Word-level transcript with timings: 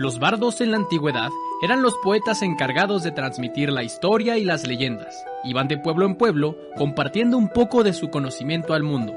Los 0.00 0.18
bardos 0.18 0.62
en 0.62 0.70
la 0.70 0.78
antigüedad 0.78 1.28
eran 1.60 1.82
los 1.82 1.94
poetas 1.98 2.40
encargados 2.40 3.02
de 3.02 3.10
transmitir 3.10 3.70
la 3.70 3.82
historia 3.82 4.38
y 4.38 4.44
las 4.44 4.66
leyendas. 4.66 5.14
Iban 5.44 5.68
de 5.68 5.76
pueblo 5.76 6.06
en 6.06 6.14
pueblo 6.14 6.56
compartiendo 6.78 7.36
un 7.36 7.50
poco 7.50 7.84
de 7.84 7.92
su 7.92 8.08
conocimiento 8.08 8.72
al 8.72 8.82
mundo. 8.82 9.12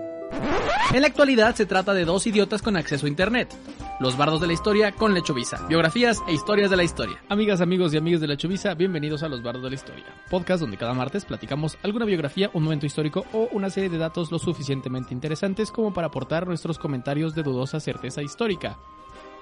En 0.94 1.00
la 1.00 1.08
actualidad 1.08 1.56
se 1.56 1.66
trata 1.66 1.94
de 1.94 2.04
dos 2.04 2.28
idiotas 2.28 2.62
con 2.62 2.76
acceso 2.76 3.06
a 3.06 3.10
internet. 3.10 3.56
Los 4.02 4.18
bardos 4.18 4.42
de 4.42 4.48
la 4.48 4.52
historia 4.52 4.92
con 4.92 5.14
Lechovisa. 5.14 5.66
Biografías 5.70 6.22
e 6.28 6.34
historias 6.34 6.70
de 6.70 6.76
la 6.76 6.84
historia. 6.84 7.24
Amigas, 7.30 7.62
amigos 7.62 7.94
y 7.94 7.98
amigos 7.98 8.20
de 8.20 8.28
Lechovisa, 8.28 8.74
bienvenidos 8.74 9.24
a 9.24 9.30
Los 9.30 9.42
bardos 9.42 9.64
de 9.64 9.70
la 9.70 9.76
historia. 9.76 10.04
Podcast 10.30 10.60
donde 10.60 10.76
cada 10.76 10.94
martes 10.94 11.24
platicamos 11.24 11.78
alguna 11.82 12.04
biografía, 12.04 12.52
un 12.54 12.64
momento 12.64 12.86
histórico 12.86 13.24
o 13.32 13.48
una 13.54 13.70
serie 13.70 13.90
de 13.90 14.00
datos 14.00 14.34
lo 14.34 14.38
suficientemente 14.38 15.14
interesantes 15.14 15.72
como 15.72 15.94
para 15.94 16.08
aportar 16.08 16.46
nuestros 16.46 16.78
comentarios 16.78 17.34
de 17.36 17.44
dudosa 17.44 17.80
certeza 17.80 18.22
histórica. 18.22 18.78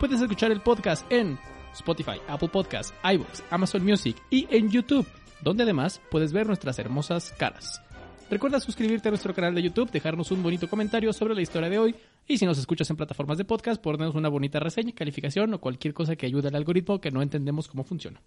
Puedes 0.02 0.20
escuchar 0.20 0.52
el 0.52 0.62
podcast 0.62 1.06
en 1.12 1.38
Spotify, 1.74 2.18
Apple 2.28 2.48
Podcasts, 2.48 2.92
iVoox, 3.04 3.44
Amazon 3.52 3.86
Music 3.86 4.18
y 4.32 4.48
en 4.50 4.72
YouTube, 4.72 5.06
donde 5.44 5.62
además 5.62 6.02
puedes 6.10 6.34
ver 6.34 6.48
nuestras 6.48 6.80
hermosas 6.80 7.32
caras. 7.38 7.84
Recuerda 8.28 8.60
suscribirte 8.60 9.10
a 9.10 9.12
nuestro 9.12 9.32
canal 9.36 9.54
de 9.54 9.62
YouTube, 9.62 9.92
dejarnos 9.92 10.32
un 10.32 10.42
bonito 10.42 10.68
comentario 10.68 11.14
sobre 11.14 11.36
la 11.36 11.44
historia 11.44 11.70
de 11.70 11.78
hoy 11.78 11.96
y 12.28 12.40
si 12.40 12.48
nos 12.48 12.58
escuchas 12.58 12.90
en 12.90 12.96
plataformas 12.96 13.38
de 13.38 13.46
podcast, 13.46 13.80
ponernos 13.80 14.16
una 14.16 14.28
bonita 14.28 14.60
reseña, 14.60 14.92
calificación 14.96 15.54
o 15.54 15.62
cualquier 15.62 15.94
cosa 15.94 16.16
que 16.16 16.26
ayude 16.26 16.48
al 16.48 16.56
algoritmo 16.56 17.00
que 17.00 17.12
no 17.12 17.22
entendemos 17.22 17.68
cómo 17.68 17.84
funciona. 17.84 18.20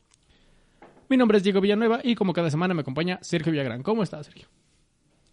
Mi 1.08 1.16
nombre 1.16 1.38
es 1.38 1.42
Diego 1.42 1.60
Villanueva 1.60 1.98
y 2.04 2.14
como 2.14 2.32
cada 2.32 2.52
semana 2.52 2.72
me 2.74 2.82
acompaña 2.82 3.18
Sergio 3.20 3.50
Villagrán. 3.50 3.82
¿Cómo 3.82 4.04
estás, 4.04 4.26
Sergio? 4.26 4.46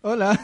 Hola. 0.01 0.43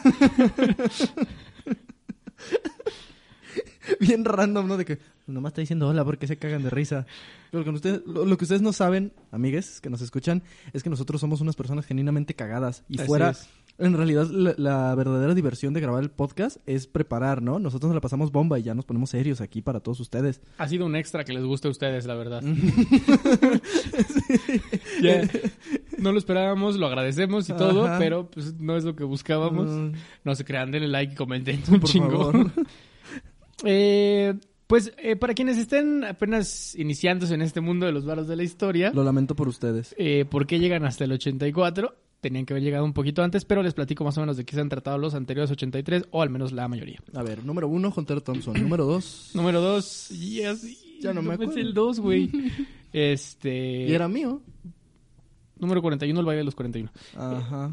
Bien 4.00 4.24
random, 4.24 4.68
¿no? 4.68 4.76
De 4.76 4.84
que 4.84 5.17
nomás 5.28 5.50
está 5.50 5.60
diciendo 5.60 5.88
hola 5.88 6.04
porque 6.04 6.26
se 6.26 6.36
cagan 6.36 6.62
de 6.62 6.70
risa. 6.70 7.06
Lo 7.52 7.62
que, 7.64 7.70
ustedes, 7.70 8.02
lo, 8.06 8.24
lo 8.26 8.36
que 8.36 8.44
ustedes 8.44 8.62
no 8.62 8.72
saben, 8.72 9.12
amigues, 9.30 9.80
que 9.80 9.90
nos 9.90 10.00
escuchan, 10.02 10.42
es 10.72 10.82
que 10.82 10.90
nosotros 10.90 11.20
somos 11.20 11.40
unas 11.40 11.56
personas 11.56 11.86
genuinamente 11.86 12.34
cagadas. 12.34 12.84
Y 12.88 12.98
Así 12.98 13.06
fuera, 13.06 13.30
es. 13.30 13.48
en 13.78 13.94
realidad, 13.96 14.26
la, 14.30 14.54
la 14.56 14.94
verdadera 14.94 15.34
diversión 15.34 15.72
de 15.74 15.80
grabar 15.80 16.02
el 16.02 16.10
podcast 16.10 16.58
es 16.66 16.86
preparar, 16.86 17.40
¿no? 17.42 17.58
Nosotros 17.58 17.88
nos 17.88 17.94
la 17.94 18.00
pasamos 18.00 18.32
bomba 18.32 18.58
y 18.58 18.62
ya 18.64 18.74
nos 18.74 18.84
ponemos 18.84 19.10
serios 19.10 19.40
aquí 19.40 19.62
para 19.62 19.80
todos 19.80 20.00
ustedes. 20.00 20.40
Ha 20.58 20.68
sido 20.68 20.84
un 20.86 20.96
extra 20.96 21.24
que 21.24 21.32
les 21.32 21.44
guste 21.44 21.68
a 21.68 21.70
ustedes, 21.70 22.06
la 22.06 22.14
verdad. 22.14 22.42
No 25.98 26.12
lo 26.12 26.18
esperábamos, 26.18 26.76
lo 26.76 26.86
agradecemos 26.86 27.48
y 27.48 27.52
todo, 27.54 27.88
pero 27.98 28.30
pues 28.30 28.54
no 28.54 28.76
es 28.76 28.84
lo 28.84 28.94
que 28.94 29.02
buscábamos. 29.04 29.68
Mm. 29.68 29.92
No 30.24 30.34
se 30.36 30.44
crean, 30.44 30.70
denle 30.70 30.86
like 30.88 31.14
y 31.14 31.16
comenten 31.16 31.60
un 31.68 31.80
Por 31.80 31.90
chingo. 31.90 32.32
favor. 32.32 32.50
Eh, 33.64 34.34
pues 34.68 34.92
eh, 34.98 35.16
para 35.16 35.34
quienes 35.34 35.58
estén 35.58 36.04
apenas 36.04 36.76
iniciándose 36.76 37.34
en 37.34 37.42
este 37.42 37.60
mundo 37.60 37.86
de 37.86 37.92
los 37.92 38.04
barros 38.04 38.28
de 38.28 38.36
la 38.36 38.44
historia, 38.44 38.92
Lo 38.94 39.02
lamento 39.02 39.34
por 39.34 39.48
ustedes. 39.48 39.94
eh, 39.98 40.24
¿por 40.30 40.46
qué 40.46 40.60
llegan 40.60 40.84
hasta 40.84 41.02
el 41.04 41.12
84? 41.12 41.92
Tenían 42.20 42.46
que 42.46 42.52
haber 42.52 42.62
llegado 42.64 42.84
un 42.84 42.92
poquito 42.92 43.22
antes, 43.22 43.44
pero 43.44 43.62
les 43.62 43.74
platico 43.74 44.02
más 44.04 44.16
o 44.18 44.20
menos 44.20 44.36
de 44.36 44.44
qué 44.44 44.54
se 44.54 44.60
han 44.60 44.68
tratado 44.68 44.98
los 44.98 45.14
anteriores 45.14 45.50
83, 45.52 46.04
o 46.10 46.20
al 46.22 46.30
menos 46.30 46.50
la 46.52 46.66
mayoría. 46.68 46.98
A 47.14 47.22
ver, 47.22 47.44
número 47.44 47.68
uno, 47.68 47.92
Hunter 47.96 48.20
Thompson. 48.20 48.54
número 48.62 48.84
dos, 48.84 49.30
Número 49.34 49.60
2, 49.60 50.08
yes, 50.10 51.00
Ya 51.00 51.12
no 51.12 51.22
me 51.22 51.34
es 51.34 51.40
acuerdo. 51.40 51.56
el 51.60 51.74
2, 51.74 52.00
güey. 52.00 52.30
Este. 52.92 53.84
y 53.86 53.92
era 53.92 54.08
mío. 54.08 54.40
Número 55.58 55.82
41, 55.82 56.18
el 56.20 56.24
baile 56.26 56.38
de 56.38 56.44
los 56.44 56.54
41. 56.54 56.90
Ajá. 57.16 57.70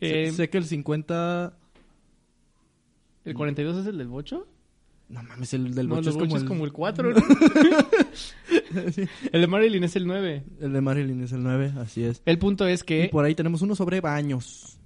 Eh, 0.00 0.30
sé, 0.30 0.36
sé 0.36 0.50
que 0.50 0.58
el 0.58 0.64
50... 0.64 1.56
¿El 3.24 3.34
42 3.34 3.78
es 3.78 3.86
el 3.86 3.98
del 3.98 4.08
bocho? 4.08 4.46
No 5.08 5.22
mames, 5.22 5.54
el 5.54 5.72
del 5.74 5.88
no, 5.88 5.96
bocho 5.96 6.10
es 6.10 6.16
como 6.16 6.36
el... 6.36 6.44
como 6.44 6.64
el 6.64 6.72
4, 6.72 7.12
¿no? 7.12 7.16
el 9.32 9.40
de 9.40 9.46
Marilyn 9.46 9.84
es 9.84 9.94
el 9.94 10.06
9. 10.06 10.44
El 10.60 10.72
de 10.72 10.80
Marilyn 10.80 11.22
es 11.22 11.32
el 11.32 11.44
9, 11.44 11.74
así 11.78 12.02
es. 12.02 12.22
El 12.24 12.38
punto 12.38 12.66
es 12.66 12.82
Y 12.82 12.86
que 12.86 13.08
por 13.12 13.24
ahí 13.24 13.34
tenemos 13.34 13.62
uno 13.62 13.76
sobre 13.76 14.00
baños. 14.00 14.78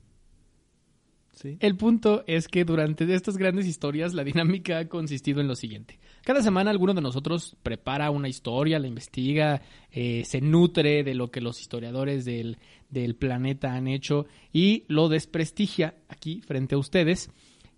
¿Sí? 1.33 1.57
El 1.61 1.75
punto 1.77 2.23
es 2.27 2.49
que 2.49 2.67
durante 2.67 3.13
estas 3.15 3.39
grandes 3.39 3.67
historias 3.67 4.13
la 4.13 4.25
dinámica 4.25 4.79
ha 4.79 4.89
consistido 4.89 5.41
en 5.41 5.49
lo 5.49 5.57
siguiente. 5.57 5.99
Cada 6.23 6.43
semana 6.43 6.71
alguno 6.71 6.93
de 6.93 7.01
nosotros 7.01 7.57
prepara 7.63 8.11
una 8.11 8.29
historia, 8.29 8.79
la 8.79 8.89
investiga, 8.89 9.63
eh, 9.91 10.23
se 10.27 10.43
nutre 10.43 11.03
de 11.03 11.15
lo 11.15 11.31
que 11.31 11.41
los 11.41 11.63
historiadores 11.63 12.27
del, 12.27 12.59
del 12.91 13.15
planeta 13.15 13.73
han 13.73 13.89
hecho 13.89 14.27
y 14.53 14.85
lo 14.89 15.09
desprestigia 15.09 15.95
aquí 16.09 16.43
frente 16.43 16.75
a 16.75 16.79
ustedes. 16.79 17.31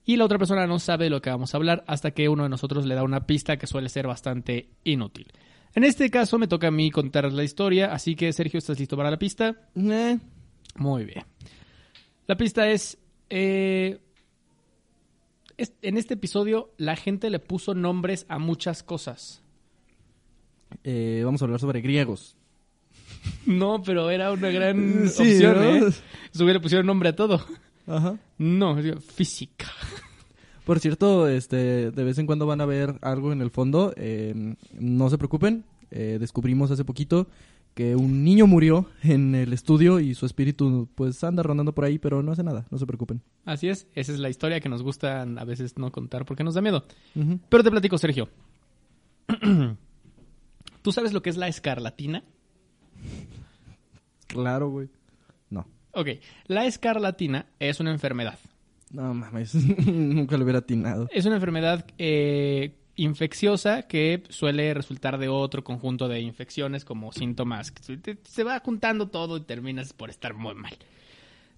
Y 0.05 0.17
la 0.17 0.25
otra 0.25 0.39
persona 0.39 0.67
no 0.67 0.79
sabe 0.79 1.05
de 1.05 1.11
lo 1.11 1.23
que 1.23 1.31
vamos 1.31 1.55
a 1.55 1.57
hablar 1.57 1.85
hasta 1.87 2.11
que 2.11 2.29
uno 2.29 2.43
de 2.43 2.49
nosotros 2.49 2.87
le 2.87 2.95
da 2.95 3.05
una 3.05 3.27
pista 3.27 3.57
que 3.57 3.67
suele 3.67 3.89
ser 3.89 4.07
bastante 4.07 4.69
inútil. 4.85 5.29
En 5.75 5.85
este 5.85 6.11
caso 6.11 6.39
me 6.39 6.49
toca 6.49 6.67
a 6.69 6.71
mí 6.73 6.91
contar 6.91 7.33
la 7.33 7.45
historia, 7.45 7.93
así 7.93 8.15
que 8.17 8.33
Sergio, 8.33 8.59
¿estás 8.59 8.79
listo 8.79 8.97
para 8.97 9.11
la 9.11 9.19
pista? 9.19 9.55
Eh, 9.77 10.19
Muy 10.77 11.05
bien. 11.05 11.25
La 12.27 12.37
pista 12.37 12.69
es, 12.69 12.99
eh, 13.31 14.01
es- 15.57 15.73
En 15.83 15.97
este 15.97 16.15
episodio 16.15 16.71
la 16.79 16.97
gente 16.97 17.31
le 17.31 17.39
puso 17.39 17.75
nombres 17.75 18.27
a 18.29 18.39
muchas 18.39 18.83
cosas. 18.83 19.39
eh, 20.85 21.23
vamos 21.25 21.41
a 21.43 21.45
hablar 21.45 21.61
sobre 21.61 21.81
griegos. 21.81 22.37
No, 23.47 23.83
pero 23.83 24.11
era 24.11 24.33
una 24.33 24.49
gran 24.51 25.09
Sí, 25.09 25.23
opción, 25.35 25.55
¿no? 25.57 25.87
¿eh? 25.89 25.93
Eso 26.35 26.45
le 26.45 26.61
pusieron 26.61 26.87
nombre 26.87 27.11
a 27.11 27.17
todo. 27.17 27.45
Ajá. 27.87 28.19
No, 28.39 28.77
física. 29.01 29.71
Por 30.65 30.79
cierto, 30.79 31.29
este, 31.29 31.91
de 31.91 32.05
vez 32.05 32.19
en 32.19 32.27
cuando 32.27 32.47
van 32.47 32.61
a 32.61 32.67
ver 32.67 32.99
algo 33.03 33.33
en 33.33 33.41
el 33.43 33.51
fondo. 33.51 33.93
eh, 33.97 34.55
no 34.75 35.11
se 35.11 35.19
preocupen. 35.19 35.65
eh, 35.91 36.19
descubrimos 36.21 36.71
hace 36.71 36.85
poquito 36.85 37.27
que 37.75 37.97
un 37.97 38.23
niño 38.23 38.47
murió 38.47 38.87
en 39.03 39.35
el 39.35 39.53
estudio 39.53 39.99
y 39.99 40.15
su 40.15 40.27
espíritu 40.27 40.89
pues 40.95 41.25
anda 41.25 41.43
rondando 41.43 41.73
por 41.75 41.85
ahí, 41.85 41.99
pero 41.99 42.23
no 42.23 42.31
hace 42.33 42.43
nada. 42.43 42.67
No 42.71 42.79
se 42.79 42.87
preocupen. 42.87 43.23
Así 43.47 43.69
es, 43.69 43.87
esa 43.95 44.13
es 44.13 44.19
la 44.19 44.29
historia 44.31 44.61
que 44.61 44.69
nos 44.69 44.83
gusta 44.83 45.23
a 45.23 45.45
veces 45.45 45.77
no 45.79 45.91
contar 45.91 46.25
porque 46.27 46.45
nos 46.45 46.55
da 46.55 46.61
miedo. 46.61 46.85
Pero 47.49 47.63
te 47.65 47.71
platico, 47.71 47.97
Sergio. 47.99 48.29
¿Tú 50.83 50.93
sabes 50.93 51.13
lo 51.13 51.23
que 51.23 51.31
es 51.31 51.37
la 51.37 51.49
escarlatina? 51.49 52.23
Claro, 54.27 54.69
güey. 54.71 54.89
Ok, 55.93 56.09
la 56.47 56.67
escarlatina 56.67 57.47
es 57.59 57.81
una 57.81 57.91
enfermedad. 57.91 58.39
No 58.91 59.15
mames. 59.15 59.55
Nunca 59.87 60.37
lo 60.37 60.45
hubiera 60.45 60.61
atinado. 60.61 61.09
Es 61.13 61.25
una 61.27 61.37
enfermedad 61.37 61.87
eh, 61.99 62.75
infecciosa 62.97 63.83
que 63.83 64.23
suele 64.29 64.75
resultar 64.75 65.19
de 65.19 65.29
otro 65.29 65.65
conjunto 65.65 66.09
de 66.09 66.21
infecciones 66.21 66.85
como 66.85 67.13
síntomas. 67.13 67.73
Se 68.25 68.45
va 68.45 68.61
juntando 68.61 69.09
todo 69.09 69.37
y 69.37 69.43
terminas 69.43 69.93
por 69.93 70.11
estar 70.11 70.35
muy 70.35 70.55
mal. 70.55 70.77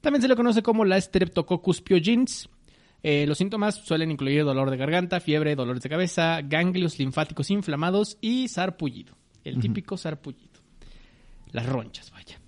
También 0.00 0.22
se 0.22 0.28
le 0.28 0.36
conoce 0.36 0.62
como 0.62 0.84
la 0.84 1.00
Streptococcus 1.00 1.80
pyogenes. 1.80 2.48
Eh, 3.02 3.26
los 3.26 3.38
síntomas 3.38 3.74
suelen 3.74 4.10
incluir 4.10 4.44
dolor 4.44 4.70
de 4.70 4.76
garganta, 4.76 5.20
fiebre, 5.20 5.54
dolores 5.56 5.82
de 5.82 5.90
cabeza, 5.90 6.40
ganglios 6.42 6.98
linfáticos 6.98 7.50
inflamados 7.50 8.16
y 8.20 8.48
sarpullido. 8.48 9.14
El 9.42 9.60
típico 9.60 9.98
sarpullido. 9.98 10.60
Las 11.52 11.66
ronchas, 11.66 12.10
vaya. 12.10 12.40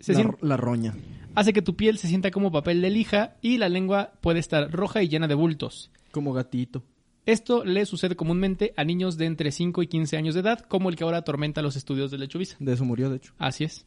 Se 0.00 0.12
La, 0.14 0.18
sien- 0.20 0.36
la 0.40 0.56
roña. 0.56 0.94
hace 1.34 1.52
que 1.52 1.62
tu 1.62 1.76
piel 1.76 1.98
se 1.98 2.08
sienta 2.08 2.30
como 2.30 2.50
papel 2.50 2.80
de 2.82 2.90
lija 2.90 3.36
y 3.42 3.58
la 3.58 3.68
lengua 3.68 4.12
puede 4.20 4.38
estar 4.40 4.70
roja 4.70 5.02
y 5.02 5.08
llena 5.08 5.28
de 5.28 5.34
bultos. 5.34 5.90
Como 6.10 6.32
gatito. 6.32 6.82
Esto 7.26 7.64
le 7.64 7.84
sucede 7.86 8.16
comúnmente 8.16 8.72
a 8.76 8.84
niños 8.84 9.16
de 9.18 9.26
entre 9.26 9.52
5 9.52 9.82
y 9.82 9.86
15 9.86 10.16
años 10.16 10.34
de 10.34 10.40
edad, 10.40 10.60
como 10.60 10.88
el 10.88 10.96
que 10.96 11.04
ahora 11.04 11.18
atormenta 11.18 11.62
los 11.62 11.76
estudios 11.76 12.10
de 12.10 12.18
Lechuvisa. 12.18 12.56
De 12.58 12.72
eso 12.72 12.84
murió, 12.84 13.10
de 13.10 13.16
hecho. 13.16 13.34
Así 13.38 13.64
es. 13.64 13.84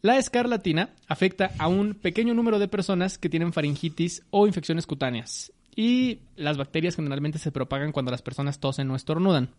La 0.00 0.16
escarlatina 0.18 0.90
afecta 1.08 1.50
a 1.58 1.68
un 1.68 1.94
pequeño 1.94 2.34
número 2.34 2.58
de 2.58 2.68
personas 2.68 3.18
que 3.18 3.28
tienen 3.28 3.52
faringitis 3.52 4.22
o 4.30 4.46
infecciones 4.46 4.86
cutáneas. 4.86 5.52
Y 5.74 6.20
las 6.36 6.56
bacterias 6.56 6.94
generalmente 6.96 7.38
se 7.38 7.50
propagan 7.50 7.92
cuando 7.92 8.10
las 8.12 8.22
personas 8.22 8.60
tosen 8.60 8.90
o 8.90 8.96
estornudan. 8.96 9.50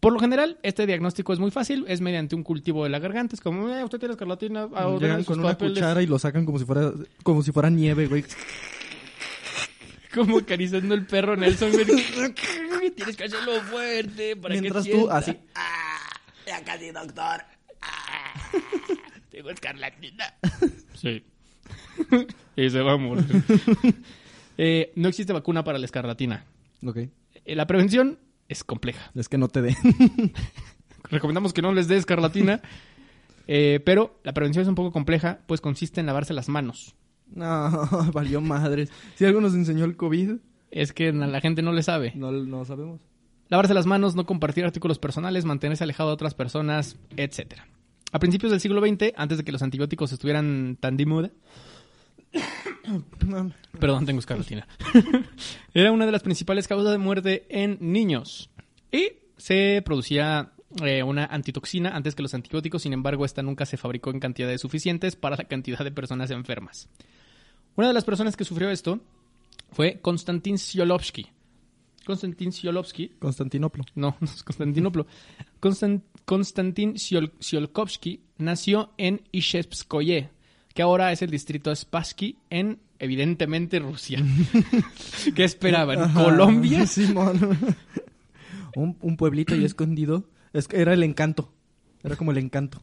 Por 0.00 0.12
lo 0.14 0.18
general, 0.18 0.58
este 0.62 0.86
diagnóstico 0.86 1.32
es 1.34 1.38
muy 1.38 1.50
fácil, 1.50 1.84
es 1.86 2.00
mediante 2.00 2.34
un 2.34 2.42
cultivo 2.42 2.84
de 2.84 2.90
la 2.90 2.98
garganta, 2.98 3.34
es 3.36 3.40
como, 3.42 3.68
eh, 3.68 3.84
usted 3.84 3.98
tiene 3.98 4.12
escarlatina, 4.14 4.62
ahora 4.74 4.98
Llegan 5.08 5.24
con 5.24 5.40
una 5.40 5.50
papeles". 5.50 5.74
cuchara 5.74 6.02
y 6.02 6.06
lo 6.06 6.18
sacan 6.18 6.46
como 6.46 6.58
si 6.58 6.64
fuera 6.64 6.90
como 7.22 7.42
si 7.42 7.52
fuera 7.52 7.68
nieve, 7.68 8.06
güey. 8.06 8.24
como 10.14 10.38
acariciando 10.38 10.94
el 10.94 11.06
perro 11.06 11.36
Nelson, 11.36 11.70
güey. 11.72 11.84
tienes 12.96 13.16
que 13.16 13.24
hacerlo 13.24 13.60
fuerte 13.62 14.36
para 14.36 14.54
Mientras 14.54 14.84
que 14.84 14.90
tú, 14.92 14.96
sienta. 14.98 15.16
así. 15.18 15.36
Ah, 15.54 15.98
ya 16.46 16.64
casi, 16.64 16.90
doctor. 16.90 17.42
Ah, 17.82 18.50
tengo 19.30 19.50
escarlatina. 19.50 20.34
Sí. 20.94 21.22
y 22.56 22.70
se 22.70 22.80
va 22.80 22.92
a 22.92 22.96
morir. 22.96 23.26
Eh, 24.56 24.92
no 24.96 25.08
existe 25.08 25.32
vacuna 25.32 25.62
para 25.64 25.78
la 25.78 25.84
escarlatina. 25.84 26.44
Ok. 26.84 26.96
Eh, 26.96 27.10
la 27.54 27.66
prevención 27.66 28.18
es 28.50 28.64
compleja. 28.64 29.10
Es 29.14 29.28
que 29.28 29.38
no 29.38 29.48
te 29.48 29.62
dé. 29.62 29.76
Recomendamos 31.10 31.52
que 31.52 31.62
no 31.62 31.72
les 31.72 31.88
dé 31.88 31.96
escarlatina. 31.96 32.60
eh, 33.46 33.80
pero 33.84 34.20
la 34.24 34.34
prevención 34.34 34.62
es 34.62 34.68
un 34.68 34.74
poco 34.74 34.92
compleja, 34.92 35.38
pues 35.46 35.60
consiste 35.60 36.00
en 36.00 36.06
lavarse 36.06 36.34
las 36.34 36.48
manos. 36.48 36.94
no, 37.28 37.88
valió 38.12 38.40
madres. 38.40 38.90
Si 39.14 39.24
algo 39.24 39.40
nos 39.40 39.54
enseñó 39.54 39.84
el 39.84 39.96
COVID, 39.96 40.32
Es 40.70 40.92
que 40.92 41.12
la 41.12 41.40
gente 41.40 41.62
no 41.62 41.72
le 41.72 41.82
sabe. 41.82 42.12
no, 42.16 42.32
no 42.32 42.64
sabemos. 42.64 43.00
Lavarse 43.48 43.74
las 43.74 43.86
manos, 43.86 44.14
no 44.14 44.26
compartir 44.26 44.64
artículos 44.64 44.98
personales, 44.98 45.44
mantenerse 45.44 45.82
alejado 45.82 46.10
de 46.10 46.14
otras 46.14 46.34
personas, 46.34 46.96
etc. 47.16 47.54
A 48.12 48.18
principios 48.18 48.52
del 48.52 48.60
siglo 48.60 48.80
XX, 48.80 49.12
antes 49.16 49.38
de 49.38 49.44
que 49.44 49.52
los 49.52 49.62
antibióticos 49.62 50.12
estuvieran 50.12 50.76
tan 50.78 50.96
de 50.96 51.06
moda, 51.06 51.30
perdón, 53.78 54.06
tengo 54.06 54.20
escarlatina, 54.20 54.66
era 55.74 55.92
una 55.92 56.06
de 56.06 56.12
las 56.12 56.22
principales 56.22 56.66
causas 56.68 56.92
de 56.92 56.98
muerte 56.98 57.46
en 57.48 57.78
niños. 57.80 58.50
Y 58.92 59.12
se 59.36 59.82
producía 59.84 60.52
eh, 60.84 61.02
una 61.02 61.24
antitoxina 61.26 61.90
antes 61.96 62.14
que 62.14 62.22
los 62.22 62.34
antibióticos, 62.34 62.82
sin 62.82 62.92
embargo, 62.92 63.24
esta 63.24 63.42
nunca 63.42 63.66
se 63.66 63.76
fabricó 63.76 64.10
en 64.10 64.20
cantidades 64.20 64.60
suficientes 64.60 65.16
para 65.16 65.36
la 65.36 65.44
cantidad 65.44 65.78
de 65.84 65.92
personas 65.92 66.30
enfermas. 66.30 66.88
Una 67.76 67.88
de 67.88 67.94
las 67.94 68.04
personas 68.04 68.36
que 68.36 68.44
sufrió 68.44 68.70
esto 68.70 69.00
fue 69.72 70.00
Konstantin 70.00 70.58
Siolovsky. 70.58 71.28
Konstantin 72.04 72.50
Siolovsky 72.50 73.08
Constantinoplo. 73.18 73.84
no, 73.94 74.16
no 74.20 74.24
es 74.26 74.42
Constantinoplo. 74.42 75.06
Konstan- 75.60 76.02
Konstantin 76.24 76.94
Siol- 76.94 77.32
nació 78.38 78.92
en 78.96 79.22
Ishevskoye, 79.32 80.30
que 80.74 80.82
ahora 80.82 81.12
es 81.12 81.22
el 81.22 81.30
distrito 81.30 81.74
Spassky 81.74 82.36
en, 82.50 82.78
evidentemente, 82.98 83.78
Rusia. 83.78 84.22
¿Qué 85.34 85.44
esperaban? 85.44 86.00
Ajá, 86.02 86.24
¿Colombia? 86.24 86.86
Simón. 86.86 87.58
un, 88.76 88.96
un 89.00 89.16
pueblito 89.16 89.54
ahí 89.54 89.64
escondido. 89.64 90.24
Es, 90.52 90.68
era 90.72 90.94
el 90.94 91.02
encanto. 91.02 91.52
Era 92.02 92.16
como 92.16 92.30
el 92.32 92.38
encanto. 92.38 92.80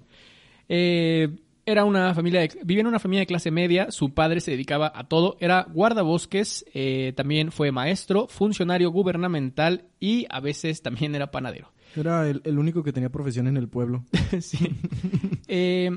Eh, 0.69 1.29
era 1.65 1.83
una 1.85 2.13
familia, 2.13 2.41
de- 2.41 2.59
vivía 2.63 2.81
en 2.81 2.87
una 2.87 2.99
familia 2.99 3.21
de 3.21 3.25
clase 3.27 3.51
media, 3.51 3.91
su 3.91 4.13
padre 4.13 4.39
se 4.39 4.51
dedicaba 4.51 4.91
a 4.95 5.07
todo, 5.07 5.35
era 5.41 5.65
guardabosques, 5.69 6.65
eh, 6.73 7.11
también 7.17 7.51
fue 7.51 7.71
maestro, 7.73 8.27
funcionario 8.29 8.89
gubernamental 8.89 9.83
y 9.99 10.25
a 10.29 10.39
veces 10.39 10.81
también 10.81 11.13
era 11.15 11.29
panadero. 11.31 11.73
Era 11.95 12.29
el, 12.29 12.41
el 12.45 12.57
único 12.57 12.83
que 12.83 12.93
tenía 12.93 13.09
profesión 13.09 13.47
en 13.47 13.57
el 13.57 13.67
pueblo. 13.67 14.05
sí. 14.39 14.69
Eh, 15.47 15.91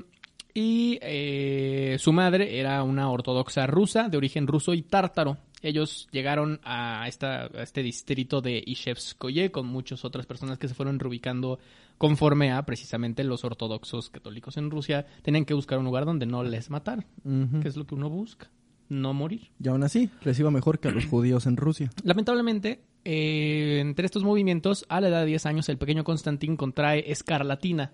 y 0.55 0.99
eh, 1.03 1.97
su 1.99 2.13
madre 2.13 2.59
era 2.59 2.83
una 2.83 3.11
ortodoxa 3.11 3.67
rusa 3.67 4.09
de 4.09 4.17
origen 4.17 4.47
ruso 4.47 4.75
y 4.75 4.83
tártaro. 4.83 5.39
Ellos 5.63 6.09
llegaron 6.11 6.59
a, 6.65 7.07
esta, 7.07 7.43
a 7.45 7.63
este 7.63 7.83
distrito 7.83 8.41
de 8.41 8.63
Ishevskoye 8.65 9.51
con 9.51 9.67
muchas 9.67 10.05
otras 10.05 10.25
personas 10.27 10.59
que 10.59 10.69
se 10.69 10.75
fueron 10.75 10.99
reubicando 10.99 11.59
conforme 11.99 12.51
a 12.51 12.65
precisamente 12.65 13.25
los 13.25 13.45
ortodoxos 13.45 14.09
católicos 14.09 14.57
en 14.57 14.71
Rusia. 14.71 15.07
Tenían 15.23 15.45
que 15.45 15.53
buscar 15.53 15.79
un 15.79 15.85
lugar 15.85 16.07
donde 16.07 16.25
no 16.25 16.43
les 16.43 16.71
mataran, 16.71 17.05
Ujú. 17.25 17.61
que 17.61 17.69
es 17.69 17.77
lo 17.77 17.87
que 17.87 17.95
uno 17.95 18.09
busca, 18.09 18.51
no 18.89 19.13
morir. 19.13 19.51
Y 19.63 19.69
aún 19.69 19.83
así, 19.83 20.09
reciba 20.23 20.51
mejor 20.51 20.79
que 20.81 20.89
a 20.89 20.93
los 20.93 21.05
judíos 21.05 21.45
en 21.45 21.59
Rusia. 21.59 21.91
Lamentablemente, 22.05 22.81
eh, 23.05 23.81
entre 23.81 24.07
estos 24.07 24.25
movimientos, 24.25 24.87
a 24.89 25.03
la 25.03 25.09
edad 25.09 25.21
de 25.21 25.27
10 25.27 25.45
años, 25.45 25.69
el 25.69 25.77
pequeño 25.77 26.05
Constantín 26.05 26.57
contrae 26.57 27.11
escarlatina 27.13 27.93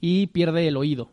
y 0.00 0.26
pierde 0.26 0.66
el 0.66 0.76
oído. 0.76 1.12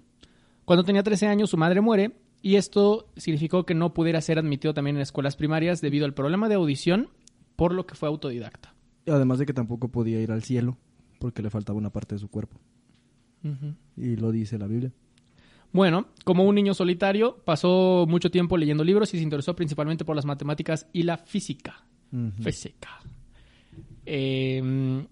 Cuando 0.66 0.84
tenía 0.84 1.04
13 1.04 1.28
años, 1.28 1.50
su 1.50 1.58
madre 1.58 1.82
muere 1.82 2.12
y 2.42 2.56
esto 2.56 3.08
significó 3.16 3.66
que 3.66 3.74
no 3.74 3.94
pudiera 3.94 4.22
ser 4.22 4.38
admitido 4.38 4.74
también 4.74 4.98
en 4.98 5.02
escuelas 5.02 5.36
primarias 5.36 5.82
debido 5.82 6.06
al 6.06 6.14
problema 6.14 6.50
de 6.50 6.56
audición, 6.56 7.10
por 7.56 7.74
lo 7.74 7.86
que 7.86 7.96
fue 7.96 8.10
autodidacta. 8.10 8.74
Además 9.08 9.40
de 9.40 9.46
que 9.46 9.54
tampoco 9.54 9.90
podía 9.90 10.22
ir 10.22 10.32
al 10.32 10.44
cielo 10.44 10.78
porque 11.20 11.42
le 11.42 11.50
faltaba 11.50 11.78
una 11.78 11.90
parte 11.90 12.16
de 12.16 12.20
su 12.20 12.30
cuerpo. 12.30 12.60
Y 13.98 14.16
lo 14.16 14.32
dice 14.32 14.58
la 14.58 14.68
Biblia. 14.68 14.92
Bueno, 15.72 16.08
como 16.24 16.44
un 16.44 16.56
niño 16.56 16.74
solitario, 16.74 17.38
pasó 17.44 18.06
mucho 18.08 18.30
tiempo 18.30 18.58
leyendo 18.58 18.84
libros 18.84 19.14
y 19.14 19.18
se 19.18 19.24
interesó 19.24 19.56
principalmente 19.56 20.06
por 20.06 20.16
las 20.16 20.26
matemáticas 20.26 20.88
y 20.94 21.04
la 21.04 21.18
física. 21.18 21.84
Física. 22.42 22.90
Eh, 24.06 25.06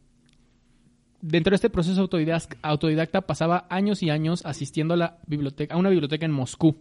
dentro 1.21 1.51
de 1.51 1.55
este 1.55 1.69
proceso 1.69 2.07
autodidac- 2.07 2.57
autodidacta 2.61 3.21
pasaba 3.21 3.67
años 3.69 4.03
y 4.03 4.09
años 4.09 4.45
asistiendo 4.45 4.93
a 4.95 4.97
la 4.97 5.17
biblioteca, 5.27 5.75
a 5.75 5.77
una 5.77 5.89
biblioteca 5.89 6.25
en 6.25 6.31
Moscú. 6.31 6.75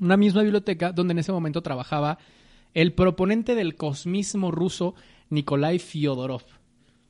Una 0.00 0.16
misma 0.16 0.42
biblioteca 0.42 0.92
donde 0.92 1.12
en 1.12 1.18
ese 1.18 1.32
momento 1.32 1.62
trabajaba 1.62 2.18
el 2.74 2.92
proponente 2.92 3.54
del 3.54 3.74
cosmismo 3.74 4.50
ruso 4.50 4.94
Nikolai 5.30 5.78
Fyodorov. 5.78 6.42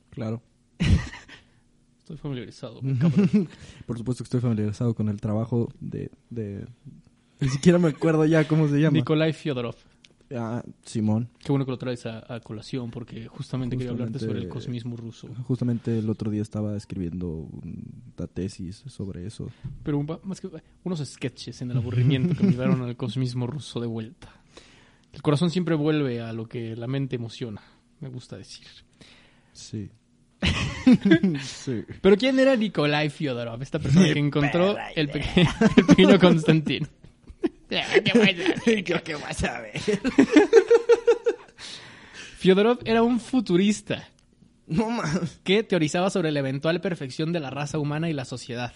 Claro. 0.09 0.41
Estoy 1.99 2.17
familiarizado. 2.17 2.81
Por 3.85 3.97
supuesto 3.97 4.23
que 4.23 4.27
estoy 4.27 4.41
familiarizado 4.41 4.95
con 4.95 5.09
el 5.09 5.21
trabajo 5.21 5.69
de... 5.79 6.09
de... 6.29 6.65
Ni 7.39 7.49
siquiera 7.49 7.77
me 7.77 7.89
acuerdo 7.89 8.25
ya 8.25 8.47
cómo 8.47 8.67
se 8.67 8.79
llama. 8.79 8.97
Nikolai 8.97 9.33
Fyodorov. 9.33 9.75
Ah, 10.35 10.63
Simón. 10.83 11.27
Qué 11.39 11.51
bueno 11.51 11.65
que 11.65 11.71
lo 11.71 11.77
traes 11.77 12.05
a, 12.05 12.23
a 12.33 12.39
colación 12.39 12.91
porque 12.91 13.27
justamente, 13.27 13.75
quería 13.75 13.91
hablarte 13.91 14.19
sobre 14.19 14.39
el 14.39 14.47
cosmismo 14.47 14.95
ruso. 14.95 15.27
Justamente 15.47 15.97
el 15.97 16.09
otro 16.09 16.29
día 16.29 16.41
estaba 16.43 16.75
escribiendo 16.77 17.27
una 17.63 18.27
tesis 18.27 18.83
sobre 18.87 19.25
eso. 19.25 19.49
Pero 19.83 20.03
más 20.23 20.39
que 20.39 20.49
unos 20.83 20.99
sketches 21.03 21.61
en 21.63 21.71
el 21.71 21.77
aburrimiento 21.77 22.35
que 22.35 22.43
me 22.43 22.51
llevaron 22.51 22.81
al 22.83 22.95
cosmismo 22.95 23.47
ruso 23.47 23.79
de 23.79 23.87
vuelta. 23.87 24.29
El 25.13 25.23
corazón 25.23 25.49
siempre 25.49 25.73
vuelve 25.73 26.21
a 26.21 26.31
lo 26.33 26.47
que 26.47 26.75
la 26.75 26.85
mente 26.85 27.15
emociona, 27.15 27.61
me 27.99 28.09
gusta 28.09 28.37
decir. 28.37 28.67
Sí. 29.53 29.89
sí. 31.41 31.83
Pero 32.01 32.15
¿quién 32.17 32.39
era 32.39 32.55
Nikolai 32.55 33.09
Fyodorov? 33.09 33.61
Esta 33.61 33.79
persona 33.79 34.05
que 34.13 34.19
encontró 34.19 34.75
el, 34.95 35.09
peque- 35.09 35.47
el 35.77 35.85
pequeño 35.85 36.19
Constantín. 36.19 36.87
Que 37.69 39.15
vas 39.21 39.43
a 39.43 39.61
ver. 39.61 39.79
Fyodorov 42.37 42.79
era 42.85 43.03
un 43.03 43.19
futurista 43.19 44.07
No 44.67 44.89
más. 44.89 45.39
que 45.43 45.63
teorizaba 45.63 46.09
sobre 46.09 46.31
la 46.31 46.39
eventual 46.39 46.81
perfección 46.81 47.31
de 47.33 47.39
la 47.39 47.49
raza 47.49 47.79
humana 47.79 48.09
y 48.09 48.13
la 48.13 48.25
sociedad, 48.25 48.73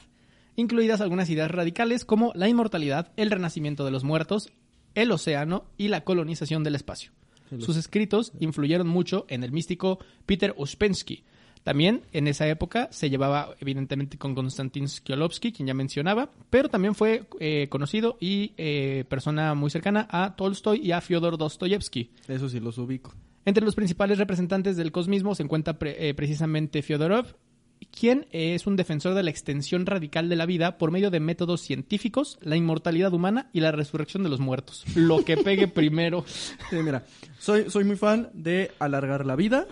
incluidas 0.55 1.01
algunas 1.01 1.29
ideas 1.29 1.49
radicales 1.49 2.05
como 2.05 2.31
la 2.35 2.49
inmortalidad, 2.49 3.11
el 3.15 3.31
renacimiento 3.31 3.85
de 3.85 3.91
los 3.91 4.03
muertos, 4.03 4.51
el 4.95 5.11
océano 5.11 5.65
y 5.77 5.87
la 5.87 6.03
colonización 6.03 6.63
del 6.63 6.75
espacio. 6.75 7.11
Sus 7.59 7.77
escritos 7.77 8.31
influyeron 8.39 8.87
mucho 8.87 9.25
en 9.29 9.43
el 9.43 9.51
místico 9.51 9.99
Peter 10.25 10.55
Uspensky. 10.57 11.23
También 11.63 12.01
en 12.11 12.27
esa 12.27 12.47
época 12.47 12.89
se 12.91 13.09
llevaba 13.09 13.55
evidentemente 13.59 14.17
con 14.17 14.35
Konstantin 14.35 14.87
Skiolowski, 14.89 15.51
quien 15.53 15.67
ya 15.67 15.73
mencionaba, 15.73 16.29
pero 16.49 16.67
también 16.69 16.93
fue 16.93 17.23
eh, 17.39 17.67
conocido 17.69 18.17
y 18.19 18.53
eh, 18.57 19.05
persona 19.07 19.53
muy 19.53 19.69
cercana 19.69 20.07
a 20.11 20.35
Tolstoy 20.35 20.79
y 20.81 20.91
a 20.91 20.99
Fyodor 21.01 21.37
Dostoyevsky. 21.37 22.11
Eso 22.27 22.49
sí 22.49 22.59
los 22.59 22.77
ubico. 22.77 23.13
Entre 23.45 23.63
los 23.63 23.75
principales 23.75 24.17
representantes 24.17 24.75
del 24.77 24.91
cosmismo 24.91 25.35
se 25.35 25.43
encuentra 25.43 25.79
pre- 25.79 26.09
eh, 26.09 26.13
precisamente 26.13 26.81
Fyodorov, 26.81 27.35
quien 27.91 28.25
es 28.31 28.65
un 28.65 28.75
defensor 28.77 29.13
de 29.13 29.23
la 29.23 29.29
extensión 29.29 29.85
radical 29.85 30.29
de 30.29 30.35
la 30.37 30.45
vida 30.45 30.77
por 30.77 30.91
medio 30.91 31.11
de 31.11 31.19
métodos 31.19 31.61
científicos, 31.61 32.39
la 32.41 32.55
inmortalidad 32.55 33.13
humana 33.13 33.49
y 33.53 33.59
la 33.59 33.71
resurrección 33.73 34.23
de 34.23 34.29
los 34.29 34.39
muertos. 34.39 34.83
Lo 34.95 35.23
que 35.25 35.35
pegue 35.37 35.67
primero. 35.69 36.25
Sí, 36.69 36.77
mira, 36.83 37.05
soy, 37.39 37.69
soy 37.69 37.83
muy 37.83 37.95
fan 37.97 38.29
de 38.33 38.71
alargar 38.79 39.25
la 39.25 39.35
vida. 39.35 39.65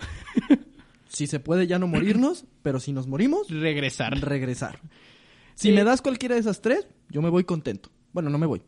Si 1.12 1.26
se 1.26 1.40
puede 1.40 1.66
ya 1.66 1.78
no 1.78 1.86
morirnos, 1.86 2.44
pero 2.62 2.80
si 2.80 2.92
nos 2.92 3.06
morimos, 3.06 3.48
Regresar. 3.50 4.18
regresar. 4.20 4.78
Si 5.54 5.68
Sí. 5.68 5.74
me 5.74 5.84
das 5.84 6.00
cualquiera 6.02 6.34
de 6.34 6.40
esas 6.40 6.60
tres, 6.62 6.86
yo 7.10 7.20
me 7.22 7.28
voy 7.28 7.44
contento. 7.44 7.90
Bueno, 8.12 8.30
no 8.30 8.38
me 8.38 8.46
voy. 8.46 8.62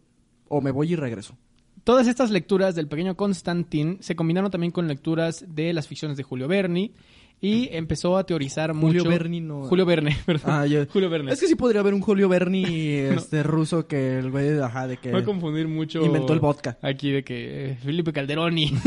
O 0.48 0.60
me 0.60 0.70
voy 0.70 0.92
y 0.92 0.96
regreso. 0.96 1.36
Todas 1.84 2.06
estas 2.06 2.30
lecturas 2.30 2.74
del 2.74 2.88
pequeño 2.88 3.16
Constantin 3.16 3.98
se 4.00 4.14
combinaron 4.16 4.50
también 4.50 4.70
con 4.70 4.88
lecturas 4.88 5.44
de 5.48 5.72
las 5.72 5.86
ficciones 5.88 6.16
de 6.16 6.22
Julio 6.22 6.48
Verne 6.48 6.92
y 7.40 7.68
empezó 7.72 8.16
a 8.16 8.24
teorizar 8.24 8.72
Julio 8.72 9.02
mucho. 9.02 9.08
Verne 9.10 9.40
no- 9.40 9.62
Julio 9.64 9.84
Verne, 9.84 10.16
perdón. 10.26 10.50
Ah, 10.50 10.66
ya. 10.66 10.86
Julio 10.90 11.10
Verne. 11.10 11.32
Es 11.32 11.40
que 11.40 11.46
sí 11.46 11.56
podría 11.56 11.80
haber 11.80 11.92
un 11.92 12.00
Julio 12.00 12.28
Berni 12.28 12.64
este, 12.90 13.42
ruso 13.42 13.86
que 13.86 14.18
el 14.18 14.30
güey, 14.30 14.58
ajá, 14.60 14.86
de 14.86 14.96
que... 14.98 15.10
Voy 15.10 15.22
a 15.22 15.24
confundir 15.24 15.68
mucho. 15.68 16.02
Inventó 16.04 16.32
el 16.32 16.40
vodka. 16.40 16.78
Aquí 16.80 17.10
de 17.10 17.22
que 17.24 17.72
eh, 17.72 17.76
Felipe 17.82 18.12
Calderoni. 18.12 18.72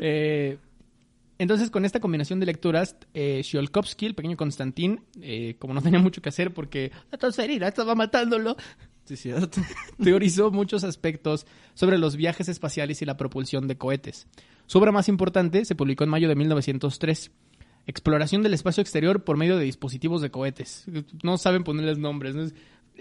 Eh, 0.00 0.58
entonces, 1.38 1.70
con 1.70 1.84
esta 1.84 2.00
combinación 2.00 2.40
de 2.40 2.46
lecturas, 2.46 2.96
eh, 3.14 3.40
Tsiolkovsky, 3.42 4.06
el 4.06 4.14
pequeño 4.14 4.36
Constantín, 4.36 5.04
eh, 5.20 5.56
como 5.58 5.74
no 5.74 5.82
tenía 5.82 6.00
mucho 6.00 6.20
que 6.20 6.28
hacer 6.28 6.52
porque 6.52 6.90
la 7.10 7.18
tonserina 7.18 7.68
estaba 7.68 7.94
matándolo, 7.94 8.56
Sí, 9.08 9.16
cierto. 9.16 9.62
teorizó 10.02 10.50
muchos 10.50 10.84
aspectos 10.84 11.46
sobre 11.72 11.96
los 11.96 12.16
viajes 12.16 12.48
espaciales 12.50 13.00
y 13.00 13.06
la 13.06 13.16
propulsión 13.16 13.66
de 13.66 13.78
cohetes. 13.78 14.26
Su 14.66 14.78
obra 14.78 14.92
más 14.92 15.08
importante 15.08 15.64
se 15.64 15.74
publicó 15.74 16.04
en 16.04 16.10
mayo 16.10 16.28
de 16.28 16.34
1903. 16.34 17.30
Exploración 17.86 18.42
del 18.42 18.52
espacio 18.52 18.82
exterior 18.82 19.24
por 19.24 19.38
medio 19.38 19.56
de 19.56 19.64
dispositivos 19.64 20.20
de 20.20 20.30
cohetes. 20.30 20.84
No 21.22 21.38
saben 21.38 21.64
ponerles 21.64 21.96
nombres. 21.96 22.34
¿no? 22.34 22.50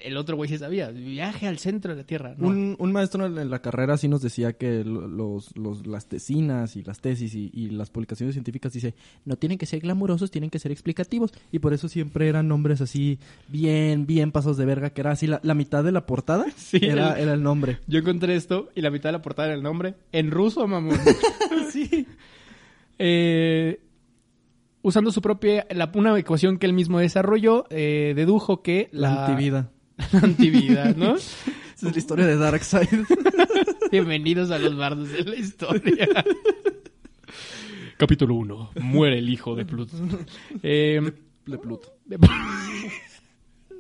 El 0.03 0.17
otro 0.17 0.35
güey 0.35 0.49
sí 0.49 0.57
sabía. 0.57 0.89
Viaje 0.91 1.47
al 1.47 1.57
centro 1.59 1.93
de 1.95 2.01
la 2.01 2.07
Tierra. 2.07 2.35
No. 2.37 2.47
Un, 2.47 2.75
un 2.79 2.91
maestro 2.91 3.25
en 3.25 3.49
la 3.49 3.61
carrera 3.61 3.97
sí 3.97 4.07
nos 4.07 4.21
decía 4.21 4.53
que 4.53 4.83
lo- 4.83 5.07
los, 5.07 5.55
los- 5.57 5.85
las 5.87 6.07
tesinas 6.07 6.75
y 6.75 6.83
las 6.83 6.99
tesis 6.99 7.33
y, 7.35 7.49
y 7.53 7.69
las 7.69 7.89
publicaciones 7.89 8.33
científicas 8.35 8.73
dice 8.73 8.93
no 9.25 9.35
tienen 9.37 9.57
que 9.57 9.65
ser 9.65 9.79
glamurosos, 9.81 10.31
tienen 10.31 10.49
que 10.49 10.59
ser 10.59 10.71
explicativos. 10.71 11.31
Y 11.51 11.59
por 11.59 11.73
eso 11.73 11.87
siempre 11.89 12.27
eran 12.27 12.47
nombres 12.47 12.81
así 12.81 13.19
bien, 13.47 14.05
bien 14.05 14.31
pasos 14.31 14.57
de 14.57 14.65
verga, 14.65 14.89
que 14.91 15.01
era 15.01 15.11
así 15.11 15.27
la, 15.27 15.39
la 15.43 15.53
mitad 15.53 15.83
de 15.83 15.91
la 15.91 16.05
portada 16.05 16.45
Sí, 16.55 16.79
era, 16.81 17.13
el- 17.13 17.23
era 17.23 17.33
el 17.33 17.43
nombre. 17.43 17.79
Yo 17.87 17.99
encontré 17.99 18.35
esto 18.35 18.69
y 18.75 18.81
la 18.81 18.89
mitad 18.91 19.09
de 19.09 19.13
la 19.13 19.21
portada 19.21 19.47
era 19.49 19.55
el 19.57 19.63
nombre. 19.63 19.95
En 20.11 20.31
ruso, 20.31 20.67
mamón. 20.67 20.97
sí. 21.71 22.05
Eh, 22.99 23.79
usando 24.81 25.11
su 25.11 25.21
propia, 25.21 25.65
la- 25.71 25.91
una 25.95 26.17
ecuación 26.17 26.57
que 26.57 26.65
él 26.65 26.73
mismo 26.73 26.99
desarrolló, 26.99 27.65
eh, 27.69 28.13
dedujo 28.15 28.61
que 28.61 28.89
La, 28.91 29.09
la, 29.11 29.25
antivida. 29.25 29.71
la 30.11 30.19
antivida, 30.19 30.93
¿no? 30.93 31.15
Esa 31.15 31.87
es 31.87 31.93
la 31.93 31.97
historia 31.97 32.25
de 32.25 32.37
Darkseid. 32.37 32.87
Bienvenidos 33.91 34.51
a 34.51 34.59
los 34.59 34.75
bardos 34.75 35.09
de 35.09 35.23
la 35.23 35.35
historia. 35.35 36.07
Capítulo 37.97 38.35
1. 38.35 38.71
Muere 38.81 39.17
el 39.19 39.29
hijo 39.29 39.55
de 39.55 39.65
Pluto. 39.65 39.95
Eh, 40.61 41.01
de 41.45 41.57
Pluto. 41.57 41.93
de- 42.05 42.17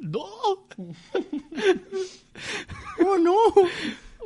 ¡No! 0.01 0.23
¡Oh, 3.05 3.17
no! 3.19 3.33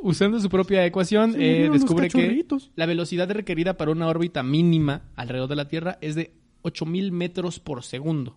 Usando 0.02 0.38
su 0.40 0.48
propia 0.48 0.84
ecuación, 0.84 1.34
eh, 1.38 1.68
descubre 1.72 2.08
que 2.08 2.44
la 2.74 2.86
velocidad 2.86 3.30
requerida 3.30 3.76
para 3.76 3.90
una 3.92 4.08
órbita 4.08 4.42
mínima 4.42 5.02
alrededor 5.16 5.48
de 5.48 5.56
la 5.56 5.68
Tierra 5.68 5.98
es 6.00 6.14
de 6.14 6.34
8000 6.62 7.12
metros 7.12 7.58
por 7.58 7.82
segundo. 7.84 8.36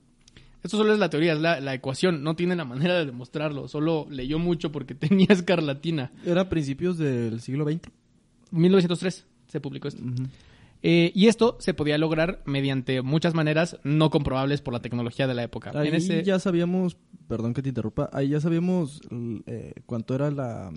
Esto 0.65 0.77
solo 0.77 0.91
es 0.93 0.99
la 0.99 1.09
teoría, 1.09 1.33
es 1.33 1.39
la, 1.39 1.59
la 1.61 1.73
ecuación. 1.73 2.23
No 2.23 2.35
tiene 2.35 2.55
la 2.55 2.65
manera 2.65 2.95
de 2.99 3.05
demostrarlo. 3.05 3.67
Solo 3.67 4.07
leyó 4.09 4.39
mucho 4.39 4.71
porque 4.71 4.95
tenía 4.95 5.27
escarlatina. 5.29 6.11
Era 6.25 6.41
a 6.41 6.49
principios 6.49 6.97
del 6.97 7.39
siglo 7.39 7.63
XX. 7.65 7.89
1903 8.51 9.25
se 9.47 9.61
publicó 9.61 9.87
esto. 9.87 10.01
Eh, 10.81 11.11
y 11.15 11.27
esto 11.27 11.57
se 11.59 11.73
podía 11.73 11.97
lograr 11.97 12.41
mediante 12.45 13.01
muchas 13.01 13.33
maneras 13.33 13.77
no 13.83 14.09
comprobables 14.09 14.61
por 14.61 14.73
la 14.73 14.81
tecnología 14.81 15.25
de 15.27 15.33
la 15.33 15.43
época. 15.43 15.71
Ahí 15.73 15.87
En 15.87 15.95
ese- 15.95 16.23
ya 16.23 16.37
sabíamos, 16.39 16.97
perdón 17.27 17.53
que 17.53 17.61
te 17.63 17.69
interrumpa, 17.69 18.09
ahí 18.13 18.29
ya 18.29 18.39
sabíamos 18.39 19.01
eh, 19.47 19.73
cuánto 19.85 20.13
era 20.13 20.29
la, 20.29 20.71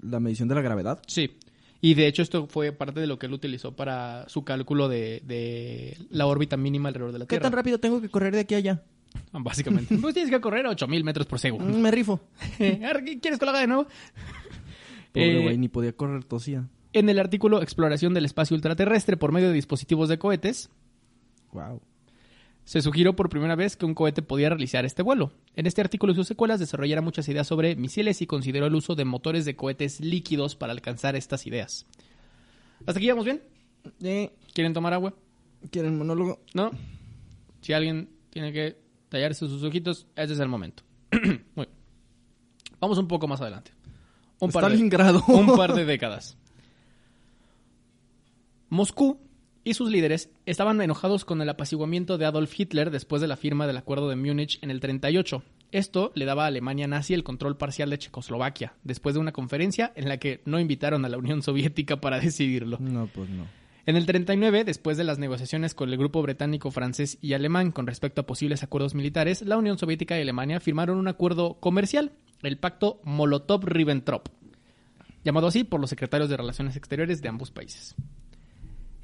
la 0.00 0.20
medición 0.20 0.48
de 0.48 0.54
la 0.56 0.62
gravedad. 0.62 1.00
Sí. 1.06 1.36
Y 1.80 1.94
de 1.94 2.08
hecho 2.08 2.22
esto 2.22 2.46
fue 2.48 2.72
parte 2.72 2.98
de 3.00 3.06
lo 3.06 3.18
que 3.18 3.26
él 3.26 3.32
utilizó 3.34 3.76
para 3.76 4.28
su 4.28 4.44
cálculo 4.44 4.88
de, 4.88 5.22
de 5.24 5.96
la 6.10 6.26
órbita 6.26 6.56
mínima 6.56 6.88
alrededor 6.88 7.12
de 7.12 7.18
la 7.20 7.26
Tierra. 7.26 7.50
rápido 7.50 7.78
tengo 7.78 8.00
que 8.00 8.08
correr 8.08 8.34
de 8.34 8.40
aquí 8.40 8.54
a 8.54 8.58
allá? 8.58 8.82
Básicamente. 9.32 9.96
pues 9.98 10.14
tienes 10.14 10.30
que 10.30 10.40
correr 10.40 10.66
a 10.66 10.70
8000 10.70 11.04
metros 11.04 11.26
por 11.26 11.38
segundo. 11.38 11.76
Mm, 11.76 11.80
Me 11.80 11.90
rifo. 11.90 12.20
¿Quieres 12.58 13.38
que 13.38 13.44
lo 13.44 13.50
haga 13.50 13.60
de 13.60 13.66
nuevo? 13.66 13.86
Pobre 15.12 15.38
Eh, 15.38 15.42
güey, 15.42 15.58
ni 15.58 15.68
podía 15.68 15.92
correr, 15.92 16.24
tosía. 16.24 16.68
En 16.92 17.08
el 17.08 17.18
artículo 17.18 17.62
Exploración 17.62 18.14
del 18.14 18.24
espacio 18.24 18.54
ultraterrestre 18.54 19.16
por 19.16 19.32
medio 19.32 19.48
de 19.48 19.54
dispositivos 19.54 20.08
de 20.08 20.18
cohetes, 20.18 20.70
Wow. 21.52 21.80
se 22.64 22.82
sugirió 22.82 23.14
por 23.16 23.28
primera 23.28 23.54
vez 23.54 23.76
que 23.76 23.86
un 23.86 23.94
cohete 23.94 24.22
podía 24.22 24.48
realizar 24.50 24.84
este 24.84 25.02
vuelo. 25.02 25.32
En 25.54 25.66
este 25.66 25.80
artículo 25.80 26.12
y 26.12 26.16
sus 26.16 26.26
secuelas 26.26 26.58
desarrollará 26.60 27.00
muchas 27.02 27.28
ideas 27.28 27.46
sobre 27.46 27.76
misiles 27.76 28.20
y 28.22 28.26
consideró 28.26 28.66
el 28.66 28.74
uso 28.74 28.94
de 28.94 29.04
motores 29.04 29.44
de 29.44 29.56
cohetes 29.56 30.00
líquidos 30.00 30.56
para 30.56 30.72
alcanzar 30.72 31.16
estas 31.16 31.46
ideas. 31.46 31.86
¿Hasta 32.86 32.98
aquí 32.98 33.08
vamos 33.08 33.24
bien? 33.24 33.40
¿Quieren 34.52 34.72
tomar 34.74 34.92
agua? 34.92 35.14
¿Quieren 35.70 35.96
monólogo? 35.98 36.40
¿No? 36.54 36.70
Si 37.62 37.72
alguien 37.72 38.08
tiene 38.30 38.52
que 38.52 38.76
tallarse 39.08 39.46
sus 39.46 39.62
ojitos, 39.62 40.06
ese 40.16 40.32
es 40.34 40.40
el 40.40 40.48
momento. 40.48 40.82
Muy 41.12 41.66
bien. 41.66 41.68
Vamos 42.80 42.98
un 42.98 43.08
poco 43.08 43.26
más 43.28 43.40
adelante. 43.40 43.72
Un 44.38 44.50
par, 44.50 44.70
de, 44.70 44.76
un 45.28 45.56
par 45.56 45.74
de 45.74 45.84
décadas. 45.86 46.36
Moscú 48.68 49.18
y 49.64 49.74
sus 49.74 49.90
líderes 49.90 50.30
estaban 50.44 50.80
enojados 50.80 51.24
con 51.24 51.42
el 51.42 51.48
apaciguamiento 51.48 52.18
de 52.18 52.26
Adolf 52.26 52.58
Hitler 52.58 52.90
después 52.90 53.20
de 53.20 53.28
la 53.28 53.36
firma 53.36 53.66
del 53.66 53.76
Acuerdo 53.76 54.08
de 54.08 54.16
Múnich 54.16 54.58
en 54.62 54.70
el 54.70 54.80
38. 54.80 55.42
Esto 55.72 56.12
le 56.14 56.24
daba 56.24 56.44
a 56.44 56.46
Alemania 56.46 56.86
nazi 56.86 57.14
el 57.14 57.24
control 57.24 57.56
parcial 57.56 57.90
de 57.90 57.98
Checoslovaquia, 57.98 58.74
después 58.84 59.14
de 59.14 59.20
una 59.20 59.32
conferencia 59.32 59.92
en 59.96 60.08
la 60.08 60.18
que 60.18 60.40
no 60.44 60.60
invitaron 60.60 61.04
a 61.04 61.08
la 61.08 61.18
Unión 61.18 61.42
Soviética 61.42 62.00
para 62.00 62.20
decidirlo. 62.20 62.78
No, 62.78 63.08
pues 63.08 63.28
no. 63.28 63.46
En 63.86 63.94
el 63.94 64.04
39, 64.04 64.64
después 64.64 64.96
de 64.96 65.04
las 65.04 65.20
negociaciones 65.20 65.72
con 65.72 65.88
el 65.88 65.96
grupo 65.96 66.20
británico, 66.20 66.72
francés 66.72 67.18
y 67.20 67.34
alemán 67.34 67.70
con 67.70 67.86
respecto 67.86 68.20
a 68.20 68.26
posibles 68.26 68.64
acuerdos 68.64 68.96
militares, 68.96 69.42
la 69.42 69.56
Unión 69.56 69.78
Soviética 69.78 70.18
y 70.18 70.22
Alemania 70.22 70.58
firmaron 70.58 70.98
un 70.98 71.06
acuerdo 71.06 71.60
comercial, 71.60 72.10
el 72.42 72.58
pacto 72.58 73.00
Molotov-Ribbentrop, 73.04 74.22
llamado 75.22 75.46
así 75.46 75.62
por 75.62 75.80
los 75.80 75.88
secretarios 75.88 76.28
de 76.28 76.36
Relaciones 76.36 76.74
Exteriores 76.74 77.22
de 77.22 77.28
ambos 77.28 77.52
países. 77.52 77.94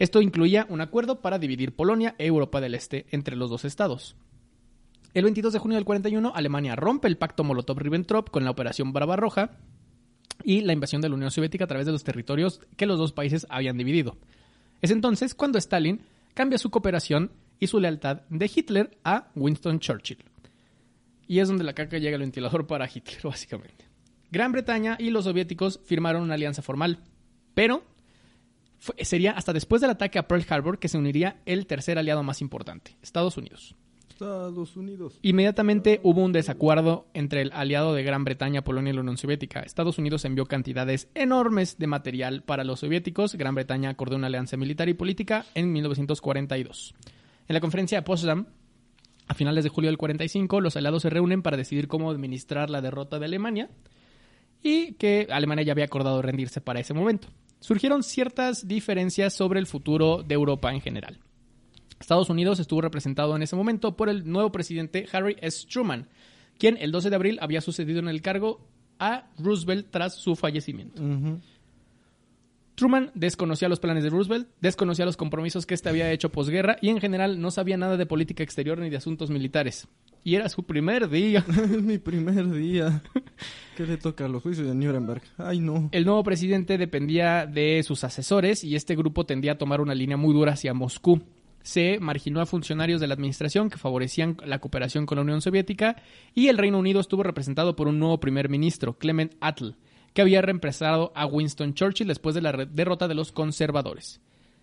Esto 0.01 0.21
incluía 0.21 0.67
un 0.69 0.81
acuerdo 0.81 1.21
para 1.21 1.39
dividir 1.39 1.77
Polonia 1.77 2.17
e 2.19 2.27
Europa 2.27 2.61
del 2.61 2.75
Este 2.75 3.07
entre 3.12 3.37
los 3.37 3.51
dos 3.51 3.65
estados. 3.65 4.17
El 5.15 5.23
22 5.23 5.53
de 5.53 5.59
junio 5.61 5.77
del 5.77 5.85
41, 5.85 6.33
Alemania 6.35 6.75
rompe 6.75 7.07
el 7.07 7.19
pacto 7.19 7.45
Molotov-Ribbentrop 7.45 8.31
con 8.31 8.43
la 8.43 8.51
Operación 8.51 8.93
Barbarroja 8.93 9.59
y 10.43 10.62
la 10.62 10.73
invasión 10.73 11.01
de 11.03 11.09
la 11.09 11.15
Unión 11.15 11.31
Soviética 11.31 11.67
a 11.67 11.69
través 11.69 11.87
de 11.87 11.93
los 11.93 12.03
territorios 12.03 12.61
que 12.77 12.87
los 12.87 12.99
dos 12.99 13.12
países 13.12 13.47
habían 13.49 13.79
dividido. 13.79 14.19
Es 14.83 14.91
entonces 14.91 15.35
cuando 15.35 15.59
Stalin 15.59 16.03
cambia 16.35 16.59
su 16.59 16.71
cooperación 16.71 17.31
y 17.61 17.69
su 17.69 17.79
lealtad 17.79 18.23
de 18.29 18.51
Hitler 18.53 18.99
a 19.05 19.31
Winston 19.37 19.79
Churchill. 19.79 20.19
Y 21.29 21.39
es 21.39 21.49
donde 21.49 21.65
la 21.65 21.73
caca 21.73 21.99
llega 21.99 22.17
al 22.17 22.23
ventilador 22.23 22.67
para 22.67 22.91
Hitler, 22.93 23.21
básicamente. 23.23 23.87
Gran 24.33 24.51
Bretaña 24.51 24.97
y 24.99 25.11
los 25.11 25.25
soviéticos 25.25 25.81
firmaron 25.85 26.23
una 26.23 26.35
alianza 26.35 26.62
formal, 26.62 26.99
pero 27.55 27.85
sería 28.99 29.33
hasta 29.33 29.53
después 29.53 29.81
del 29.81 29.91
ataque 29.91 30.19
a 30.19 30.27
Pearl 30.27 30.45
Harbor 30.49 30.79
que 30.79 30.89
se 30.89 30.99
uniría 30.99 31.41
el 31.47 31.67
tercer 31.67 31.99
aliado 31.99 32.25
más 32.25 32.41
importante, 32.41 32.97
Estados 33.03 33.37
Unidos. 33.37 33.77
Estados 34.12 34.76
Unidos. 34.76 35.19
Inmediatamente 35.23 36.00
hubo 36.02 36.23
un 36.23 36.33
desacuerdo 36.33 37.07
entre 37.14 37.42
el 37.42 37.50
aliado 37.52 37.95
de 37.95 38.02
Gran 38.02 38.25
Bretaña, 38.25 38.62
Polonia 38.62 38.90
y 38.90 38.95
la 38.95 39.00
Unión 39.00 39.16
Soviética. 39.16 39.61
Estados 39.61 39.99
Unidos 39.99 40.25
envió 40.25 40.47
cantidades 40.47 41.09
enormes 41.14 41.78
de 41.78 41.87
material 41.87 42.42
para 42.42 42.64
los 42.64 42.81
soviéticos. 42.81 43.35
Gran 43.35 43.54
Bretaña 43.54 43.90
acordó 43.90 44.16
una 44.16 44.26
alianza 44.26 44.57
militar 44.57 44.88
y 44.88 44.95
política 44.95 45.47
en 45.54 45.73
1942. 45.73 46.95
En 47.49 47.54
la 47.54 47.61
conferencia 47.61 47.99
de 47.99 48.02
Potsdam, 48.02 48.47
a 49.28 49.35
finales 49.35 49.64
de 49.64 49.71
julio 49.71 49.88
del 49.88 49.99
45, 49.99 50.61
los 50.61 50.76
aliados 50.76 51.02
se 51.02 51.11
reúnen 51.11 51.42
para 51.42 51.57
decidir 51.57 51.88
cómo 51.88 52.11
administrar 52.11 52.69
la 52.69 52.83
derrota 52.83 53.19
de 53.19 53.25
Alemania 53.25 53.71
y 54.62 54.92
que 54.95 55.26
Alemania 55.31 55.64
ya 55.64 55.73
había 55.73 55.87
acordado 55.87 56.21
rendirse 56.21 56.61
para 56.61 56.81
ese 56.81 56.95
momento. 56.95 57.28
Surgieron 57.61 58.02
ciertas 58.02 58.69
diferencias 58.69 59.33
sobre 59.33 59.59
el 59.59 59.66
futuro 59.66 60.23
de 60.23 60.35
Europa 60.35 60.73
en 60.73 60.81
general. 60.81 61.19
Estados 62.02 62.30
Unidos 62.30 62.59
estuvo 62.59 62.80
representado 62.80 63.35
en 63.37 63.42
ese 63.42 63.54
momento 63.54 63.97
por 63.97 64.09
el 64.09 64.28
nuevo 64.30 64.50
presidente 64.50 65.06
Harry 65.12 65.37
S. 65.40 65.66
Truman, 65.68 66.09
quien 66.59 66.76
el 66.78 66.90
12 66.90 67.11
de 67.11 67.16
abril 67.16 67.38
había 67.40 67.61
sucedido 67.61 68.00
en 68.00 68.09
el 68.09 68.23
cargo 68.23 68.61
a 68.99 69.30
Roosevelt 69.38 69.87
tras 69.90 70.16
su 70.16 70.35
fallecimiento. 70.35 71.00
Truman 72.75 73.12
desconocía 73.14 73.68
los 73.68 73.78
planes 73.78 74.02
de 74.02 74.11
Roosevelt, 74.11 74.49
desconocía 74.61 75.04
los 75.04 75.16
compromisos 75.16 75.64
que 75.64 75.75
éste 75.75 75.88
había 75.88 76.11
hecho 76.11 76.32
posguerra 76.32 76.76
y 76.80 76.88
en 76.88 77.00
general 77.00 77.40
no 77.40 77.52
sabía 77.52 77.76
nada 77.76 77.97
de 77.97 78.04
política 78.04 78.42
exterior 78.42 78.78
ni 78.78 78.90
de 78.90 78.97
asuntos 78.97 79.30
militares. 79.30 79.87
Y 80.25 80.35
era 80.35 80.49
su 80.49 80.64
primer 80.64 81.09
día. 81.09 81.44
es 81.49 81.82
mi 81.82 81.99
primer 81.99 82.50
día. 82.50 83.00
¿Qué 83.76 83.87
le 83.87 83.97
toca 83.97 84.25
a 84.25 84.28
los 84.28 84.42
juicios 84.42 84.66
de 84.66 84.75
Nuremberg? 84.75 85.23
Ay, 85.38 85.61
no. 85.61 85.88
El 85.92 86.04
nuevo 86.04 86.25
presidente 86.25 86.78
dependía 86.78 87.47
de 87.47 87.80
sus 87.85 88.02
asesores 88.02 88.64
y 88.64 88.75
este 88.75 88.97
grupo 88.97 89.25
tendía 89.25 89.52
a 89.52 89.59
tomar 89.59 89.80
una 89.80 89.94
línea 89.94 90.16
muy 90.16 90.35
dura 90.35 90.54
hacia 90.54 90.75
Moscú. 90.75 91.23
Se 91.62 91.99
marginó 92.00 92.40
a 92.40 92.47
funcionarios 92.47 93.00
de 93.00 93.07
la 93.07 93.14
administración 93.14 93.71
que 93.71 93.78
favorecían 93.78 94.37
la 94.45 94.59
cooperación 94.59 95.07
con 95.07 95.16
la 95.16 95.23
Unión 95.23 95.40
Soviética 95.40 95.97
y 96.35 96.49
el 96.49 96.59
Reino 96.59 96.78
Unido 96.78 97.00
estuvo 97.00 97.23
representado 97.23 97.76
por 97.76 97.88
un 97.88 97.99
nuevo 97.99 98.19
primer 98.21 98.49
ministro, 98.49 98.99
Clement 98.99 99.35
Attlee, 99.40 99.76
que 100.12 100.23
había 100.23 100.42
reemplazado 100.42 101.12
a 101.14 101.26
Winston 101.26 101.75
Churchill 101.75 102.09
después 102.09 102.35
de 102.35 102.42
la 102.42 102.52
derrota 102.52 103.09
de 103.09 103.14
los 103.14 103.33
conservadores. 103.33 104.21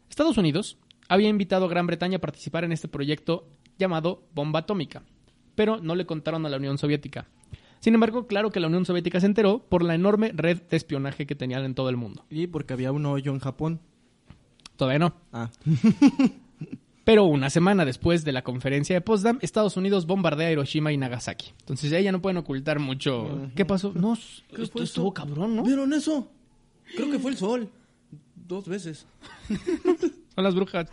Estados 0.10 0.38
Unidos 0.38 0.77
había 1.08 1.29
invitado 1.29 1.65
a 1.65 1.70
Gran 1.70 1.88
Bretaña 1.88 2.18
a 2.18 2.22
participar 2.22 2.63
en 2.63 2.72
este 2.72 2.88
proyecto 2.88 3.48
llamado 3.77 4.24
bomba 4.34 4.60
atómica, 4.60 5.03
pero 5.56 5.77
no 5.77 5.96
le 5.96 6.06
contaron 6.06 6.46
a 6.46 6.50
la 6.50 6.58
Unión 6.58 6.77
Soviética. 6.77 7.27
Sin 7.79 7.94
embargo, 7.94 8.27
claro 8.27 8.51
que 8.51 8.60
la 8.60 8.68
Unión 8.68 8.86
Soviética 8.86 9.20
se 9.20 9.25
enteró 9.25 9.60
por 9.60 9.84
la 9.84 9.96
enorme 9.96 10.32
red 10.36 10.62
de 10.63 10.77
espionaje 10.77 11.25
que 11.25 11.36
tenían 11.36 11.63
en 11.63 11.75
todo 11.75 11.89
el 11.89 11.96
mundo. 11.98 12.25
Y 12.29 12.48
porque 12.48 12.74
había 12.74 12.91
un 12.91 13.06
hoyo 13.06 13.32
en 13.32 13.39
Japón. 13.39 13.79
Todavía 14.75 15.00
no. 15.00 15.13
Ah. 15.32 15.50
Pero 17.10 17.24
una 17.24 17.50
semana 17.50 17.86
después 17.86 18.24
de 18.24 18.32
la 18.32 18.44
conferencia 18.44 18.96
de 18.96 19.01
Potsdam, 19.01 19.39
Estados 19.42 19.78
Unidos 19.78 20.06
bombardea 20.06 20.51
Hiroshima 20.51 20.92
y 20.92 20.98
Nagasaki. 20.98 21.54
Entonces 21.62 21.92
ahí 21.92 22.04
ya 22.04 22.12
no 22.12 22.22
pueden 22.22 22.38
ocultar 22.38 22.78
mucho. 22.78 23.50
¿Qué 23.56 23.66
pasó? 23.66 23.92
No, 23.96 24.16
¿Qué 24.56 24.62
esto 24.62 24.74
fue 24.74 24.84
estuvo 24.84 25.12
cabrón, 25.12 25.56
¿no? 25.56 25.63
¿Vieron 25.63 25.92
eso? 25.92 26.30
Creo 26.96 27.10
que 27.10 27.18
fue 27.18 27.32
el 27.32 27.38
sol. 27.38 27.68
Dos 28.36 28.68
veces. 28.68 29.08
Son 30.36 30.44
las 30.44 30.54
brujas. 30.54 30.88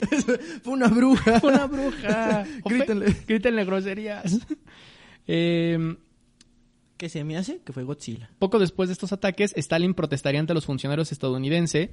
fue 0.62 0.74
una 0.74 0.86
bruja. 0.86 1.40
Una 1.42 1.66
bruja. 1.66 2.46
Grítenle. 2.64 3.16
Grítenle 3.26 3.64
groserías. 3.64 4.38
Eh, 5.26 5.96
¿Qué 6.96 7.08
se 7.08 7.24
me 7.24 7.36
hace? 7.36 7.62
Que 7.64 7.72
fue 7.72 7.82
Godzilla. 7.82 8.30
Poco 8.38 8.60
después 8.60 8.90
de 8.90 8.92
estos 8.92 9.12
ataques, 9.12 9.54
Stalin 9.56 9.94
protestaría 9.94 10.38
ante 10.38 10.54
los 10.54 10.66
funcionarios 10.66 11.10
estadounidenses 11.10 11.90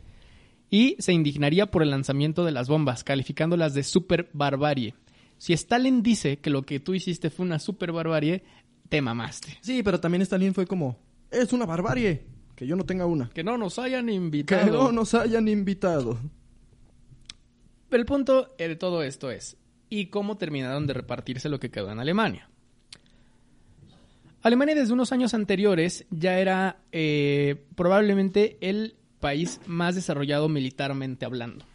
y 0.69 0.95
se 0.99 1.13
indignaría 1.13 1.67
por 1.71 1.83
el 1.83 1.91
lanzamiento 1.91 2.43
de 2.45 2.51
las 2.51 2.67
bombas, 2.67 3.03
calificándolas 3.03 3.73
de 3.73 3.83
super 3.83 4.29
barbarie. 4.33 4.95
Si 5.37 5.53
Stalin 5.53 6.01
dice 6.01 6.37
que 6.37 6.49
lo 6.49 6.63
que 6.63 6.79
tú 6.79 6.93
hiciste 6.93 7.29
fue 7.29 7.45
una 7.45 7.59
super 7.59 7.91
barbarie, 7.91 8.43
te 8.89 9.01
mamaste. 9.01 9.57
Sí, 9.61 9.83
pero 9.83 9.99
también 9.99 10.21
Stalin 10.21 10.53
fue 10.53 10.65
como, 10.65 10.97
es 11.31 11.53
una 11.53 11.65
barbarie 11.65 12.25
que 12.55 12.65
yo 12.65 12.75
no 12.75 12.85
tenga 12.85 13.05
una. 13.05 13.29
Que 13.29 13.43
no 13.43 13.57
nos 13.57 13.77
hayan 13.79 14.07
Que 14.07 14.13
invitado. 14.13 14.83
no 14.83 14.91
nos 14.91 15.13
hayan 15.13 15.47
invitado. 15.47 16.17
Pero 17.89 18.01
el 18.01 18.05
punto 18.07 18.55
de 18.57 18.75
todo 18.75 19.03
esto 19.03 19.29
es, 19.29 19.57
¿y 19.89 20.07
cómo 20.07 20.37
terminaron 20.37 20.87
de 20.87 20.93
repartirse 20.93 21.49
lo 21.49 21.59
que 21.59 21.69
quedó 21.69 21.91
en 21.91 21.99
Alemania? 21.99 22.49
Alemania 24.41 24.75
desde 24.75 24.93
unos 24.93 25.11
años 25.11 25.33
anteriores 25.33 26.05
ya 26.11 26.39
era 26.39 26.77
eh, 26.91 27.65
probablemente 27.75 28.57
el 28.61 28.95
país 29.19 29.59
más 29.65 29.95
desarrollado 29.95 30.49
militarmente 30.49 31.25
hablando. 31.25 31.65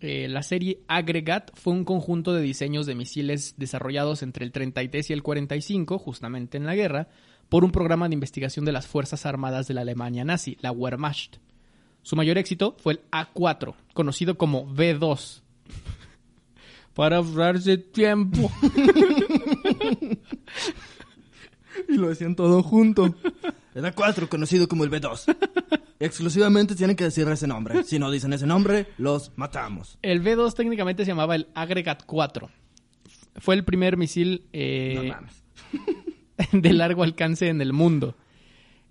Eh, 0.00 0.28
la 0.28 0.42
serie 0.42 0.80
Aggregat 0.88 1.50
fue 1.54 1.74
un 1.74 1.84
conjunto 1.84 2.32
de 2.32 2.40
diseños 2.40 2.86
de 2.86 2.94
misiles 2.94 3.54
desarrollados 3.58 4.22
entre 4.22 4.46
el 4.46 4.52
33 4.52 5.10
y 5.10 5.12
el 5.12 5.22
45, 5.22 5.98
justamente 5.98 6.56
en 6.56 6.64
la 6.64 6.74
guerra, 6.74 7.08
por 7.50 7.64
un 7.64 7.72
programa 7.72 8.08
de 8.08 8.14
investigación 8.14 8.64
de 8.64 8.72
las 8.72 8.86
Fuerzas 8.86 9.26
Armadas 9.26 9.68
de 9.68 9.74
la 9.74 9.82
Alemania 9.82 10.24
nazi, 10.24 10.56
la 10.60 10.72
Wehrmacht. 10.72 11.36
Su 12.02 12.16
mayor 12.16 12.38
éxito 12.38 12.76
fue 12.78 12.94
el 12.94 13.00
A4, 13.10 13.74
conocido 13.92 14.38
como 14.38 14.66
V2. 14.66 15.42
Para 16.94 17.16
ahorrarse 17.16 17.76
tiempo. 17.76 18.50
Y 21.88 21.96
lo 21.96 22.08
decían 22.08 22.34
todo 22.34 22.62
junto. 22.62 23.14
Era 23.74 23.92
4, 23.92 24.28
conocido 24.28 24.68
como 24.68 24.84
el 24.84 24.90
B2. 24.90 25.36
Exclusivamente 26.00 26.74
tienen 26.74 26.96
que 26.96 27.04
decir 27.04 27.28
ese 27.28 27.46
nombre. 27.46 27.84
Si 27.84 27.98
no 27.98 28.10
dicen 28.10 28.32
ese 28.32 28.46
nombre, 28.46 28.88
los 28.96 29.32
matamos. 29.36 29.98
El 30.00 30.24
V2 30.24 30.54
técnicamente 30.54 31.04
se 31.04 31.10
llamaba 31.10 31.36
el 31.36 31.48
Aggregat 31.54 32.04
4. 32.06 32.50
Fue 33.36 33.54
el 33.54 33.64
primer 33.64 33.96
misil 33.96 34.46
eh, 34.52 35.12
No 36.52 36.60
de 36.60 36.72
largo 36.72 37.02
alcance 37.02 37.48
en 37.48 37.60
el 37.60 37.72
mundo. 37.72 38.16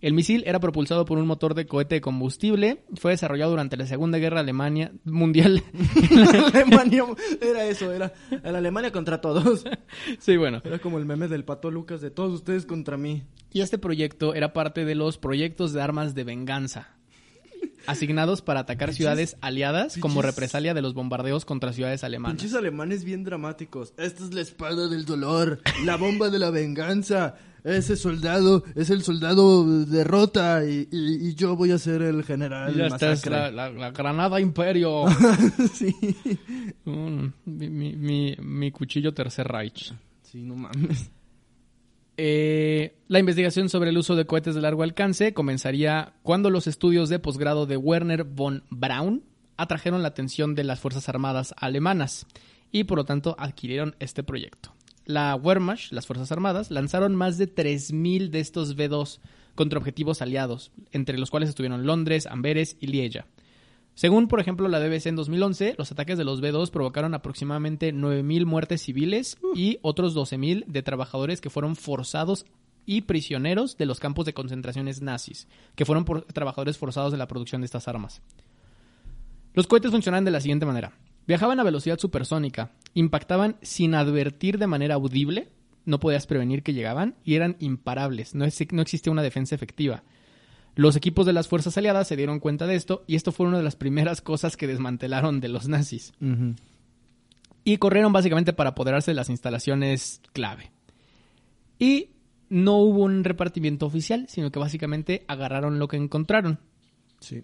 El 0.02 0.14
misil 0.14 0.44
era 0.46 0.62
propulsado 0.62 1.04
por 1.04 1.18
un 1.18 1.28
motor 1.28 1.56
de 1.56 1.66
cohete 1.66 1.96
de 1.96 2.02
combustible. 2.02 2.84
Fue 2.96 3.12
desarrollado 3.12 3.52
durante 3.52 3.76
la 3.76 3.86
Segunda 3.86 4.18
Guerra 4.18 4.40
Alemania 4.40 4.94
Mundial. 5.04 5.62
Alemania 6.54 7.04
era 7.42 7.66
eso, 7.66 7.92
era 7.92 8.14
la 8.30 8.58
Alemania 8.60 8.94
contra 8.94 9.20
todos. 9.20 9.66
sí, 10.20 10.38
bueno. 10.38 10.62
Era 10.64 10.80
como 10.80 11.00
el 11.00 11.06
meme 11.06 11.28
del 11.28 11.44
pato 11.44 11.70
Lucas 11.70 12.00
de 12.00 12.12
todos 12.12 12.34
ustedes 12.34 12.66
contra 12.66 12.96
mí. 12.96 13.24
Y 13.52 13.60
este 13.60 13.78
proyecto 13.78 14.34
era 14.36 14.54
parte 14.54 14.86
de 14.86 14.96
los 14.96 15.18
proyectos 15.18 15.74
de 15.74 15.82
armas 15.82 16.16
de 16.16 16.24
venganza, 16.24 16.96
asignados 17.90 18.42
para 18.42 18.62
atacar 18.62 18.94
ciudades 18.94 19.36
aliadas 19.42 19.98
como 19.98 20.22
represalia 20.22 20.74
de 20.74 20.82
los 20.82 20.94
bombardeos 20.94 21.46
contra 21.46 21.74
ciudades 21.74 22.04
alemanas. 22.04 22.38
Pinches 22.38 22.56
alemanes 22.58 23.04
bien 23.04 23.24
dramáticos. 23.24 23.94
Esta 23.98 24.24
es 24.24 24.34
la 24.34 24.42
espada 24.42 24.88
del 24.88 25.06
dolor, 25.06 25.60
la 25.86 25.96
bomba 25.98 26.30
de 26.30 26.40
la 26.40 26.50
venganza. 26.50 27.36
Ese 27.62 27.98
soldado 27.98 28.64
es 28.76 28.90
el 28.90 29.04
soldado 29.04 29.66
derrota 29.86 30.64
y, 30.64 30.88
y- 30.92 31.28
y 31.28 31.36
yo 31.36 31.58
voy 31.58 31.72
a 31.72 31.78
ser 31.78 32.02
el 32.02 32.24
general. 32.24 32.80
Esta 32.80 33.12
es 33.12 33.26
la, 33.26 33.52
la- 33.52 33.70
la 33.70 33.92
Granada 33.92 34.40
Imperio. 34.40 35.04
sí. 35.74 35.94
Mm, 36.86 37.26
mi, 37.46 37.70
mi- 37.70 37.96
mi- 37.98 38.36
mi 38.40 38.72
cuchillo 38.72 39.14
Tercer 39.14 39.46
Reich. 39.48 39.94
Sí, 40.24 40.42
no 40.42 40.56
mames. 40.56 41.10
Eh, 42.22 42.98
la 43.08 43.20
investigación 43.20 43.70
sobre 43.70 43.92
el 43.92 43.98
uso 43.98 44.18
de 44.18 44.26
cohetes 44.26 44.54
de 44.54 44.60
largo 44.60 44.84
alcance 44.84 45.34
comenzaría 45.34 46.12
cuando 46.22 46.50
los 46.50 46.68
estudios 46.68 47.08
de 47.08 47.18
posgrado 47.18 47.66
de 47.66 47.78
Werner 47.78 48.26
von 48.26 48.66
Braun 48.70 49.24
atrajeron 49.56 50.02
la 50.02 50.10
atención 50.10 50.54
de 50.54 50.66
las 50.66 50.82
Fuerzas 50.82 51.08
Armadas 51.08 51.54
alemanas 51.56 52.28
y 52.74 52.84
por 52.84 52.98
lo 52.98 53.06
tanto 53.06 53.38
adquirieron 53.40 53.96
este 54.00 54.22
proyecto. 54.22 54.74
La 55.06 55.34
Wehrmacht, 55.38 55.94
las 55.94 56.08
Fuerzas 56.08 56.30
Armadas, 56.34 56.72
lanzaron 56.72 57.16
más 57.16 57.38
de 57.38 57.48
3.000 57.48 58.32
de 58.32 58.42
estos 58.42 58.76
V2 58.76 59.20
contra 59.56 59.80
objetivos 59.80 60.22
aliados, 60.22 60.74
entre 60.92 61.18
los 61.18 61.30
cuales 61.30 61.48
estuvieron 61.48 61.86
Londres, 61.86 62.28
Amberes 62.28 62.76
y 62.82 62.88
Lieja. 62.88 63.28
Según, 64.00 64.30
por 64.30 64.40
ejemplo, 64.40 64.70
la 64.70 64.80
BBC 64.80 65.08
en 65.08 65.18
2011, 65.18 65.76
los 65.78 65.92
ataques 65.92 66.18
de 66.18 66.24
los 66.24 66.40
B-2 66.40 66.70
provocaron 66.72 67.14
aproximadamente 67.14 67.94
9.000 67.94 68.46
muertes 68.46 68.82
civiles 68.82 69.38
y 69.56 69.78
otros 69.82 70.16
12.000 70.16 70.64
de 70.68 70.82
trabajadores 70.84 71.42
que 71.42 71.50
fueron 71.50 71.76
forzados 71.76 72.46
y 72.86 73.02
prisioneros 73.02 73.76
de 73.76 73.86
los 73.86 74.00
campos 74.00 74.26
de 74.26 74.34
concentraciones 74.34 75.02
nazis, 75.02 75.50
que 75.76 75.84
fueron 75.84 76.06
por 76.06 76.22
trabajadores 76.22 76.78
forzados 76.78 77.12
de 77.12 77.18
la 77.18 77.28
producción 77.28 77.60
de 77.60 77.66
estas 77.66 77.90
armas. 77.90 78.22
Los 79.54 79.68
cohetes 79.68 79.92
funcionaban 79.92 80.24
de 80.24 80.32
la 80.32 80.40
siguiente 80.40 80.66
manera. 80.66 80.94
Viajaban 81.28 81.60
a 81.60 81.64
velocidad 81.64 82.00
supersónica, 82.00 82.72
impactaban 82.94 83.58
sin 83.62 83.96
advertir 83.96 84.60
de 84.60 84.68
manera 84.68 84.96
audible, 84.96 85.50
no 85.84 86.00
podías 86.00 86.26
prevenir 86.26 86.64
que 86.64 86.72
llegaban, 86.74 87.16
y 87.26 87.36
eran 87.36 87.58
imparables, 87.60 88.34
no, 88.34 88.46
es- 88.46 88.72
no 88.72 88.82
existía 88.82 89.12
una 89.12 89.24
defensa 89.24 89.56
efectiva. 89.56 90.04
Los 90.80 90.96
equipos 90.96 91.26
de 91.26 91.34
las 91.34 91.50
fuerzas 91.50 91.78
aliadas 91.78 92.08
se 92.08 92.16
dieron 92.16 92.40
cuenta 92.40 92.66
de 92.66 92.76
esto 92.76 93.04
y 93.06 93.18
esto 93.18 93.34
fue 93.34 93.46
una 93.46 93.58
de 93.58 93.66
las 93.66 93.76
primeras 93.76 94.22
cosas 94.22 94.56
que 94.56 94.66
desmantelaron 94.66 95.42
de 95.42 95.50
los 95.50 95.68
nazis. 95.68 96.14
Y 97.66 97.76
corrieron 97.76 98.14
básicamente 98.14 98.54
para 98.54 98.70
apoderarse 98.70 99.12
de 99.12 99.16
las 99.16 99.30
instalaciones 99.30 100.22
clave. 100.32 100.72
Y 101.80 102.12
no 102.48 102.78
hubo 102.78 103.04
un 103.04 103.26
repartimiento 103.26 103.88
oficial, 103.88 104.28
sino 104.30 104.54
que 104.54 104.60
básicamente 104.60 105.26
agarraron 105.28 105.80
lo 105.80 105.90
que 105.90 105.98
encontraron. 105.98 106.62
Sí. 107.20 107.44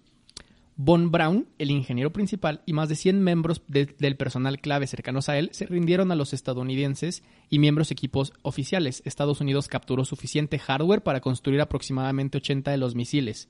Von 0.78 1.10
Braun, 1.10 1.48
el 1.58 1.72
ingeniero 1.72 2.12
principal, 2.12 2.62
y 2.66 2.74
más 2.74 2.90
de 2.90 2.96
100 2.96 3.24
miembros 3.24 3.62
de- 3.68 3.86
del 3.98 4.18
personal 4.18 4.60
clave 4.60 4.88
cercanos 4.88 5.30
a 5.30 5.38
él 5.38 5.50
se 5.54 5.66
rindieron 5.68 6.12
a 6.12 6.16
los 6.16 6.34
estadounidenses 6.34 7.24
y 7.50 7.60
miembros 7.60 7.92
equipos 7.92 8.34
oficiales. 8.42 9.02
Estados 9.06 9.40
Unidos 9.40 9.70
capturó 9.70 10.04
suficiente 10.04 10.60
hardware 10.60 11.02
para 11.02 11.22
construir 11.22 11.62
aproximadamente 11.62 12.40
80 12.40 12.72
de 12.72 12.78
los 12.78 12.94
misiles. 12.94 13.48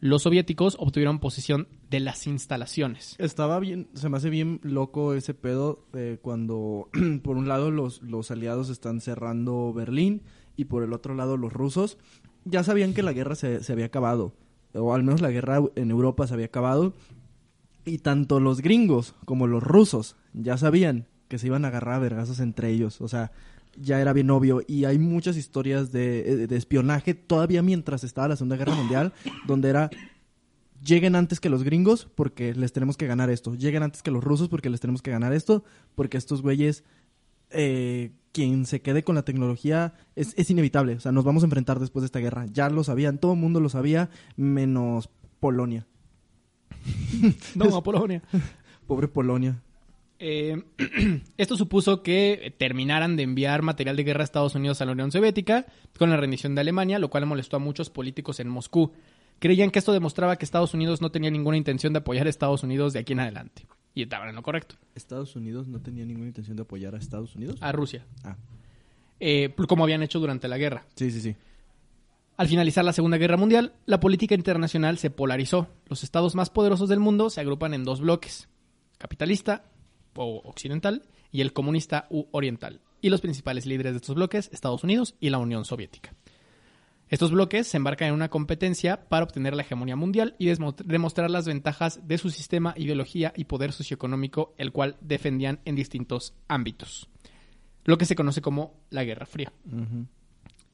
Los 0.00 0.22
soviéticos 0.24 0.76
obtuvieron 0.80 1.20
posesión 1.20 1.68
de 1.90 2.00
las 2.00 2.26
instalaciones. 2.26 3.14
Estaba 3.18 3.60
bien, 3.60 3.86
se 3.94 4.08
me 4.08 4.16
hace 4.16 4.30
bien 4.30 4.58
loco 4.64 5.14
ese 5.14 5.34
pedo 5.34 5.86
cuando 6.22 6.88
por 7.22 7.36
un 7.36 7.46
lado 7.46 7.70
los, 7.70 8.02
los 8.02 8.32
aliados 8.32 8.68
están 8.68 9.00
cerrando 9.00 9.72
Berlín 9.72 10.22
y 10.56 10.64
por 10.64 10.82
el 10.82 10.92
otro 10.92 11.14
lado 11.14 11.36
los 11.36 11.52
rusos 11.52 11.98
ya 12.44 12.64
sabían 12.64 12.94
que 12.94 13.04
la 13.04 13.12
guerra 13.12 13.36
se, 13.36 13.62
se 13.62 13.72
había 13.72 13.86
acabado, 13.86 14.34
o 14.74 14.94
al 14.94 15.02
menos 15.02 15.20
la 15.20 15.30
guerra 15.30 15.62
en 15.74 15.90
Europa 15.90 16.26
se 16.26 16.34
había 16.34 16.46
acabado, 16.46 16.94
y 17.84 17.98
tanto 17.98 18.40
los 18.40 18.60
gringos 18.60 19.14
como 19.24 19.46
los 19.46 19.62
rusos 19.62 20.16
ya 20.32 20.56
sabían 20.56 21.06
que 21.28 21.38
se 21.38 21.48
iban 21.48 21.64
a 21.64 21.68
agarrar 21.68 22.14
a 22.14 22.42
entre 22.42 22.70
ellos, 22.70 23.00
o 23.00 23.08
sea, 23.08 23.32
ya 23.76 24.00
era 24.00 24.12
bien 24.12 24.30
obvio, 24.30 24.62
y 24.66 24.84
hay 24.84 24.98
muchas 24.98 25.36
historias 25.36 25.92
de, 25.92 26.46
de 26.46 26.56
espionaje 26.56 27.14
todavía 27.14 27.62
mientras 27.62 28.04
estaba 28.04 28.28
la 28.28 28.36
Segunda 28.36 28.56
Guerra 28.56 28.74
Mundial, 28.74 29.12
donde 29.46 29.70
era 29.70 29.90
lleguen 30.84 31.16
antes 31.16 31.40
que 31.40 31.48
los 31.48 31.62
gringos 31.62 32.08
porque 32.14 32.54
les 32.54 32.72
tenemos 32.72 32.96
que 32.96 33.06
ganar 33.06 33.30
esto. 33.30 33.54
Lleguen 33.54 33.82
antes 33.82 34.02
que 34.02 34.10
los 34.10 34.22
rusos 34.22 34.48
porque 34.48 34.70
les 34.70 34.80
tenemos 34.80 35.02
que 35.02 35.10
ganar 35.10 35.32
esto. 35.32 35.64
Porque 35.94 36.18
estos 36.18 36.42
güeyes, 36.42 36.84
eh, 37.52 38.12
quien 38.32 38.66
se 38.66 38.80
quede 38.80 39.02
con 39.02 39.14
la 39.14 39.24
tecnología 39.24 39.94
es, 40.16 40.34
es 40.36 40.50
inevitable. 40.50 40.94
O 40.94 41.00
sea, 41.00 41.12
nos 41.12 41.24
vamos 41.24 41.42
a 41.42 41.46
enfrentar 41.46 41.78
después 41.78 42.02
de 42.02 42.06
esta 42.06 42.18
guerra. 42.18 42.46
Ya 42.50 42.68
lo 42.70 42.84
sabían, 42.84 43.18
todo 43.18 43.34
el 43.34 43.38
mundo 43.38 43.60
lo 43.60 43.68
sabía, 43.68 44.10
menos 44.36 45.08
Polonia. 45.40 45.86
No, 47.54 47.76
a 47.76 47.82
Polonia. 47.82 48.22
Pobre 48.86 49.08
Polonia. 49.08 49.62
Eh, 50.18 50.62
esto 51.36 51.56
supuso 51.56 52.02
que 52.02 52.54
terminaran 52.58 53.16
de 53.16 53.24
enviar 53.24 53.62
material 53.62 53.96
de 53.96 54.04
guerra 54.04 54.20
a 54.20 54.24
Estados 54.24 54.54
Unidos 54.54 54.80
a 54.80 54.84
la 54.84 54.92
Unión 54.92 55.10
Soviética 55.10 55.66
con 55.98 56.10
la 56.10 56.16
rendición 56.16 56.54
de 56.54 56.60
Alemania, 56.60 56.98
lo 56.98 57.10
cual 57.10 57.26
molestó 57.26 57.56
a 57.56 57.60
muchos 57.60 57.90
políticos 57.90 58.40
en 58.40 58.48
Moscú. 58.48 58.92
Creían 59.40 59.70
que 59.70 59.80
esto 59.80 59.92
demostraba 59.92 60.36
que 60.36 60.44
Estados 60.44 60.74
Unidos 60.74 61.00
no 61.00 61.10
tenía 61.10 61.30
ninguna 61.30 61.56
intención 61.56 61.92
de 61.92 61.98
apoyar 61.98 62.26
a 62.26 62.30
Estados 62.30 62.62
Unidos 62.62 62.92
de 62.92 63.00
aquí 63.00 63.12
en 63.14 63.20
adelante. 63.20 63.66
Y 63.94 64.02
estaban 64.02 64.28
en 64.28 64.34
lo 64.34 64.42
correcto. 64.42 64.76
Estados 64.94 65.36
Unidos 65.36 65.68
no 65.68 65.80
tenía 65.80 66.04
ninguna 66.04 66.28
intención 66.28 66.56
de 66.56 66.62
apoyar 66.62 66.94
a 66.94 66.98
Estados 66.98 67.36
Unidos. 67.36 67.56
A 67.60 67.72
Rusia. 67.72 68.06
Ah, 68.24 68.36
Eh, 69.20 69.54
como 69.68 69.84
habían 69.84 70.02
hecho 70.02 70.18
durante 70.18 70.48
la 70.48 70.58
guerra. 70.58 70.84
sí, 70.94 71.10
sí, 71.10 71.20
sí. 71.20 71.36
Al 72.38 72.48
finalizar 72.48 72.84
la 72.84 72.94
Segunda 72.94 73.18
Guerra 73.18 73.36
Mundial, 73.36 73.74
la 73.86 74.00
política 74.00 74.34
internacional 74.34 74.96
se 74.98 75.10
polarizó. 75.10 75.68
Los 75.86 76.02
estados 76.02 76.34
más 76.34 76.48
poderosos 76.50 76.88
del 76.88 76.98
mundo 76.98 77.28
se 77.30 77.40
agrupan 77.40 77.74
en 77.74 77.84
dos 77.84 78.00
bloques, 78.00 78.48
capitalista 78.98 79.64
o 80.16 80.40
occidental 80.44 81.02
y 81.30 81.42
el 81.42 81.52
comunista 81.52 82.06
u 82.10 82.24
oriental. 82.32 82.80
Y 83.02 83.10
los 83.10 83.20
principales 83.20 83.66
líderes 83.66 83.92
de 83.92 83.96
estos 83.98 84.16
bloques, 84.16 84.48
Estados 84.52 84.82
Unidos 84.82 85.14
y 85.20 85.28
la 85.30 85.38
Unión 85.38 85.64
Soviética. 85.64 86.14
Estos 87.12 87.30
bloques 87.30 87.66
se 87.66 87.76
embarcan 87.76 88.08
en 88.08 88.14
una 88.14 88.30
competencia 88.30 89.06
para 89.10 89.24
obtener 89.24 89.54
la 89.54 89.60
hegemonía 89.60 89.96
mundial 89.96 90.34
y 90.38 90.46
demostrar 90.46 91.30
las 91.30 91.46
ventajas 91.46 92.00
de 92.08 92.16
su 92.16 92.30
sistema, 92.30 92.72
ideología 92.74 93.34
y 93.36 93.44
poder 93.44 93.72
socioeconómico, 93.72 94.54
el 94.56 94.72
cual 94.72 94.96
defendían 95.02 95.60
en 95.66 95.76
distintos 95.76 96.34
ámbitos. 96.48 97.10
Lo 97.84 97.98
que 97.98 98.06
se 98.06 98.14
conoce 98.14 98.40
como 98.40 98.80
la 98.88 99.04
Guerra 99.04 99.26
Fría. 99.26 99.52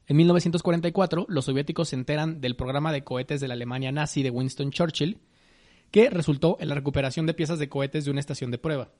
En 0.07 0.16
1944, 0.16 1.27
los 1.29 1.44
soviéticos 1.44 1.88
se 1.88 1.96
enteran 1.96 2.40
del 2.40 2.55
programa 2.55 2.92
de 2.92 3.03
cohetes 3.03 3.40
de 3.40 3.48
la 3.48 3.55
Alemania 3.55 3.90
nazi 3.90 4.22
de 4.22 4.31
Winston 4.31 4.70
Churchill, 4.70 5.18
que 5.90 6.09
resultó 6.09 6.57
en 6.61 6.68
la 6.68 6.77
recuperación 6.77 7.27
de 7.27 7.35
piezas 7.35 7.59
de 7.59 7.68
cohetes 7.68 8.05
de 8.05 8.12
una 8.12 8.20
estación 8.20 8.53
de 8.53 8.59
prueba. 8.59 8.92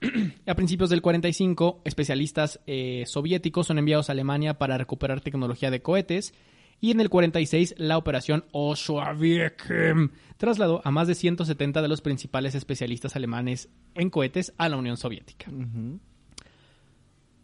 A 0.46 0.54
principios 0.54 0.90
del 0.90 1.02
45, 1.02 1.82
especialistas 1.84 2.60
eh, 2.66 3.04
soviéticos 3.06 3.66
son 3.66 3.78
enviados 3.78 4.08
a 4.08 4.12
Alemania 4.12 4.58
para 4.58 4.78
recuperar 4.78 5.20
tecnología 5.20 5.70
de 5.70 5.82
cohetes 5.82 6.34
y 6.80 6.90
en 6.90 7.00
el 7.00 7.08
46 7.08 7.76
la 7.78 7.96
operación 7.96 8.44
Oswiekem 8.52 10.10
trasladó 10.36 10.82
a 10.84 10.90
más 10.90 11.08
de 11.08 11.14
170 11.14 11.80
de 11.80 11.88
los 11.88 12.00
principales 12.02 12.54
especialistas 12.54 13.16
alemanes 13.16 13.70
en 13.94 14.10
cohetes 14.10 14.52
a 14.58 14.68
la 14.68 14.76
Unión 14.76 14.96
Soviética. 14.96 15.50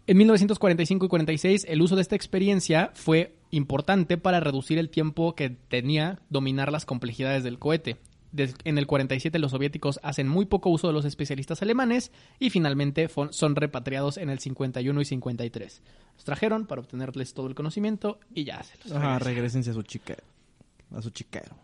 En 0.06 0.16
1945 0.18 1.06
y 1.06 1.08
46, 1.08 1.66
el 1.68 1.80
uso 1.80 1.96
de 1.96 2.02
esta 2.02 2.16
experiencia 2.16 2.90
fue 2.94 3.36
importante 3.50 4.18
para 4.18 4.40
reducir 4.40 4.78
el 4.78 4.90
tiempo 4.90 5.34
que 5.34 5.50
tenía 5.50 6.20
dominar 6.28 6.72
las 6.72 6.84
complejidades 6.84 7.44
del 7.44 7.58
cohete. 7.58 7.98
En 8.34 8.78
el 8.78 8.86
47 8.86 9.38
los 9.38 9.50
soviéticos 9.50 10.00
hacen 10.02 10.26
muy 10.26 10.46
poco 10.46 10.70
uso 10.70 10.86
de 10.86 10.92
los 10.92 11.04
especialistas 11.04 11.60
alemanes 11.62 12.12
y 12.38 12.50
finalmente 12.50 13.08
son 13.30 13.56
repatriados 13.56 14.16
en 14.16 14.30
el 14.30 14.38
51 14.38 15.00
y 15.00 15.04
53. 15.04 15.82
Los 16.14 16.24
trajeron 16.24 16.66
para 16.66 16.80
obtenerles 16.80 17.34
todo 17.34 17.46
el 17.46 17.54
conocimiento 17.54 18.18
y 18.34 18.44
ya 18.44 18.62
se 18.62 18.76
los 18.78 18.92
regresan. 18.92 19.20
regresense 19.20 19.70
a 19.70 19.74
su 19.74 19.82
chiquero. 19.82 20.22
A 20.94 21.02
su 21.02 21.10
chiquero. 21.10 21.56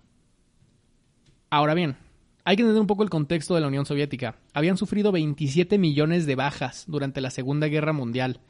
Ahora 1.50 1.72
bien, 1.74 1.96
hay 2.44 2.56
que 2.56 2.62
entender 2.62 2.80
un 2.80 2.86
poco 2.86 3.02
el 3.02 3.10
contexto 3.10 3.54
de 3.54 3.60
la 3.60 3.68
Unión 3.68 3.86
Soviética. 3.86 4.36
Habían 4.52 4.76
sufrido 4.76 5.12
27 5.12 5.78
millones 5.78 6.26
de 6.26 6.34
bajas 6.34 6.84
durante 6.86 7.20
la 7.20 7.30
Segunda 7.30 7.68
Guerra 7.68 7.92
Mundial. 7.92 8.40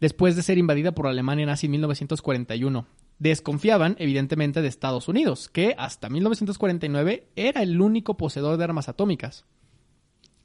Después 0.00 0.36
de 0.36 0.42
ser 0.42 0.58
invadida 0.58 0.92
por 0.92 1.06
Alemania 1.06 1.46
nazi 1.46 1.66
en 1.66 1.72
1941. 1.72 2.86
Desconfiaban, 3.18 3.96
evidentemente, 3.98 4.62
de 4.62 4.68
Estados 4.68 5.08
Unidos, 5.08 5.48
que 5.48 5.74
hasta 5.76 6.08
1949 6.08 7.28
era 7.36 7.62
el 7.62 7.80
único 7.80 8.16
poseedor 8.16 8.56
de 8.56 8.64
armas 8.64 8.88
atómicas. 8.88 9.44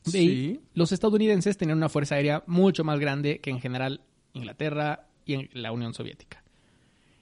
Sí. 0.05 0.59
los 0.73 0.91
estadounidenses 0.91 1.57
tenían 1.57 1.77
una 1.77 1.87
fuerza 1.87 2.15
aérea 2.15 2.43
mucho 2.45 2.83
más 2.83 2.99
grande 2.99 3.39
que 3.39 3.51
en 3.51 3.61
general 3.61 4.01
Inglaterra 4.33 5.07
y 5.25 5.35
en 5.35 5.49
la 5.53 5.71
Unión 5.71 5.93
Soviética. 5.93 6.43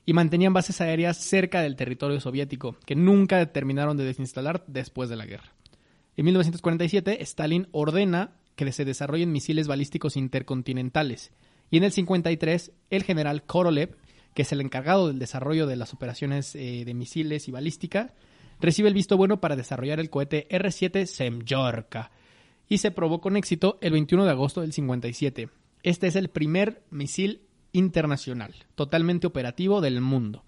Y 0.04 0.14
mantenían 0.14 0.54
bases 0.54 0.82
aéreas 0.82 1.18
cerca 1.18 1.62
del 1.62 1.76
territorio 1.76 2.20
soviético, 2.20 2.76
que 2.86 2.96
nunca 2.96 3.46
terminaron 3.52 3.98
de 3.98 4.04
desinstalar 4.04 4.64
después 4.68 5.10
de 5.10 5.16
la 5.16 5.28
guerra. 5.28 5.54
En 6.18 6.26
1947, 6.26 7.22
Stalin 7.22 7.68
ordena 7.72 8.32
que 8.56 8.72
se 8.72 8.86
desarrollen 8.86 9.32
misiles 9.32 9.68
balísticos 9.68 10.18
intercontinentales. 10.18 11.32
Y 11.70 11.78
en 11.78 11.84
el 11.84 11.92
53, 11.92 12.72
el 12.90 13.04
general 13.04 13.44
Korolev, 13.44 13.96
que 14.34 14.44
es 14.44 14.52
el 14.52 14.62
encargado 14.62 15.08
del 15.08 15.20
desarrollo 15.20 15.68
de 15.68 15.76
las 15.76 15.94
operaciones 15.94 16.56
eh, 16.56 16.84
de 16.86 16.94
misiles 16.94 17.48
y 17.48 17.52
balística, 17.52 18.14
recibe 18.60 18.88
el 18.88 18.94
visto 18.94 19.18
bueno 19.18 19.42
para 19.42 19.56
desarrollar 19.56 20.00
el 20.00 20.10
cohete 20.10 20.48
R-7 20.50 21.06
Semyorka. 21.06 22.12
Y 22.70 22.78
se 22.78 22.92
probó 22.92 23.20
con 23.20 23.36
éxito 23.36 23.78
el 23.82 23.92
21 23.92 24.24
de 24.26 24.32
agosto 24.32 24.62
del 24.62 24.72
57. 24.72 25.50
Este 25.84 26.08
es 26.08 26.16
el 26.16 26.30
primer 26.30 26.84
misil 26.90 27.42
internacional, 27.74 28.54
totalmente 28.76 29.28
operativo 29.28 29.82
del 29.82 30.00
mundo. 30.00 30.44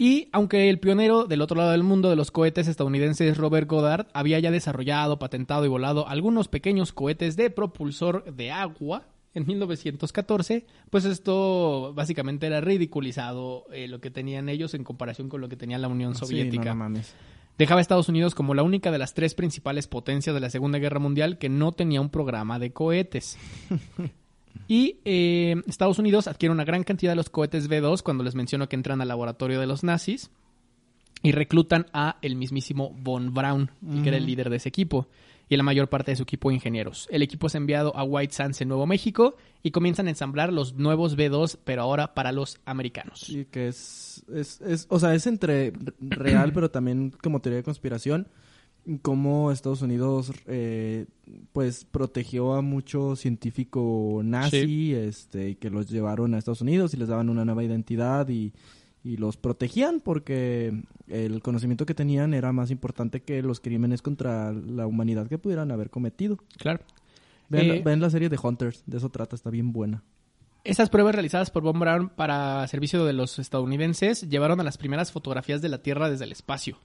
Y 0.00 0.28
aunque 0.30 0.70
el 0.70 0.78
pionero 0.78 1.24
del 1.24 1.42
otro 1.42 1.56
lado 1.56 1.72
del 1.72 1.82
mundo 1.82 2.08
de 2.08 2.14
los 2.14 2.30
cohetes 2.30 2.68
estadounidenses 2.68 3.36
Robert 3.36 3.68
Goddard 3.68 4.06
había 4.12 4.38
ya 4.38 4.52
desarrollado, 4.52 5.18
patentado 5.18 5.64
y 5.64 5.68
volado 5.68 6.06
algunos 6.06 6.46
pequeños 6.46 6.92
cohetes 6.92 7.34
de 7.36 7.50
propulsor 7.50 8.32
de 8.32 8.52
agua 8.52 9.08
en 9.38 9.46
1914, 9.46 10.66
pues 10.90 11.04
esto 11.04 11.92
básicamente 11.94 12.46
era 12.46 12.60
ridiculizado 12.60 13.64
eh, 13.72 13.88
lo 13.88 14.00
que 14.00 14.10
tenían 14.10 14.48
ellos 14.48 14.74
en 14.74 14.84
comparación 14.84 15.28
con 15.28 15.40
lo 15.40 15.48
que 15.48 15.56
tenía 15.56 15.78
la 15.78 15.88
Unión 15.88 16.14
Sí, 16.14 16.20
no, 16.20 16.26
Soviética. 16.26 16.70
no 16.70 16.74
mames. 16.76 17.14
Dejaba 17.56 17.80
a 17.80 17.82
Estados 17.82 18.08
Unidos 18.08 18.34
como 18.34 18.54
la 18.54 18.62
única 18.62 18.90
de 18.90 18.98
las 18.98 19.14
tres 19.14 19.34
principales 19.34 19.88
potencias 19.88 20.34
de 20.34 20.40
la 20.40 20.50
Segunda 20.50 20.78
Guerra 20.78 21.00
Mundial 21.00 21.38
que 21.38 21.48
no 21.48 21.72
tenía 21.72 22.00
un 22.00 22.10
programa 22.10 22.58
de 22.58 22.72
cohetes. 22.72 23.38
Y 24.66 24.98
eh, 25.04 25.56
Estados 25.66 25.98
Unidos 25.98 26.26
adquiere 26.26 26.52
una 26.52 26.64
gran 26.64 26.82
cantidad 26.82 27.12
de 27.12 27.16
los 27.16 27.30
cohetes 27.30 27.68
B-2 27.68 28.02
cuando 28.02 28.24
les 28.24 28.34
menciono 28.34 28.68
que 28.68 28.76
entran 28.76 29.00
al 29.00 29.08
laboratorio 29.08 29.60
de 29.60 29.66
los 29.66 29.82
nazis 29.82 30.30
y 31.22 31.32
reclutan 31.32 31.86
a 31.92 32.18
el 32.22 32.36
mismísimo 32.36 32.94
Von 33.00 33.32
Braun, 33.32 33.70
que 34.02 34.08
era 34.08 34.18
el 34.18 34.26
líder 34.26 34.50
de 34.50 34.56
ese 34.56 34.68
equipo, 34.68 35.08
y 35.48 35.56
la 35.56 35.62
mayor 35.62 35.88
parte 35.88 36.10
de 36.12 36.16
su 36.16 36.22
equipo 36.24 36.48
de 36.50 36.56
ingenieros. 36.56 37.08
El 37.10 37.22
equipo 37.22 37.46
es 37.46 37.54
enviado 37.54 37.96
a 37.96 38.04
White 38.04 38.34
Sands 38.34 38.60
en 38.60 38.68
Nuevo 38.68 38.86
México 38.86 39.36
y 39.62 39.70
comienzan 39.70 40.06
a 40.06 40.10
ensamblar 40.10 40.52
los 40.52 40.74
nuevos 40.74 41.16
B-2, 41.16 41.58
pero 41.64 41.82
ahora 41.82 42.14
para 42.14 42.32
los 42.32 42.58
americanos. 42.64 43.20
Sí, 43.20 43.46
que 43.50 43.68
es, 43.68 44.24
es, 44.34 44.60
es, 44.60 44.86
o 44.90 44.98
sea, 45.00 45.14
es 45.14 45.26
entre 45.26 45.72
real, 46.00 46.52
pero 46.52 46.70
también 46.70 47.12
como 47.22 47.40
teoría 47.40 47.58
de 47.58 47.62
conspiración, 47.64 48.28
cómo 49.02 49.52
Estados 49.52 49.82
Unidos, 49.82 50.32
eh, 50.46 51.06
pues, 51.52 51.84
protegió 51.84 52.54
a 52.54 52.62
mucho 52.62 53.16
científico 53.16 54.22
nazi, 54.24 54.60
Sí. 54.60 54.94
este, 54.94 55.50
y 55.50 55.54
que 55.56 55.70
los 55.70 55.88
llevaron 55.90 56.34
a 56.34 56.38
Estados 56.38 56.62
Unidos 56.62 56.94
y 56.94 56.96
les 56.96 57.08
daban 57.08 57.28
una 57.28 57.44
nueva 57.44 57.64
identidad 57.64 58.28
y, 58.28 58.52
y 59.08 59.16
los 59.16 59.38
protegían 59.38 60.00
porque 60.00 60.82
el 61.08 61.40
conocimiento 61.40 61.86
que 61.86 61.94
tenían 61.94 62.34
era 62.34 62.52
más 62.52 62.70
importante 62.70 63.22
que 63.22 63.42
los 63.42 63.58
crímenes 63.58 64.02
contra 64.02 64.52
la 64.52 64.86
humanidad 64.86 65.28
que 65.28 65.38
pudieran 65.38 65.70
haber 65.70 65.88
cometido. 65.88 66.36
Claro. 66.58 66.80
Ven, 67.48 67.82
Eh, 67.88 67.96
la 67.96 68.10
serie 68.10 68.28
de 68.28 68.38
Hunters, 68.40 68.82
de 68.84 68.98
eso 68.98 69.08
trata, 69.08 69.34
está 69.34 69.48
bien 69.48 69.72
buena. 69.72 70.02
Esas 70.62 70.90
pruebas 70.90 71.14
realizadas 71.14 71.50
por 71.50 71.62
Von 71.62 71.80
Braun 71.80 72.10
para 72.10 72.66
servicio 72.68 73.06
de 73.06 73.14
los 73.14 73.38
estadounidenses 73.38 74.28
llevaron 74.28 74.60
a 74.60 74.64
las 74.64 74.76
primeras 74.76 75.10
fotografías 75.10 75.62
de 75.62 75.70
la 75.70 75.82
Tierra 75.82 76.10
desde 76.10 76.26
el 76.26 76.32
espacio 76.32 76.78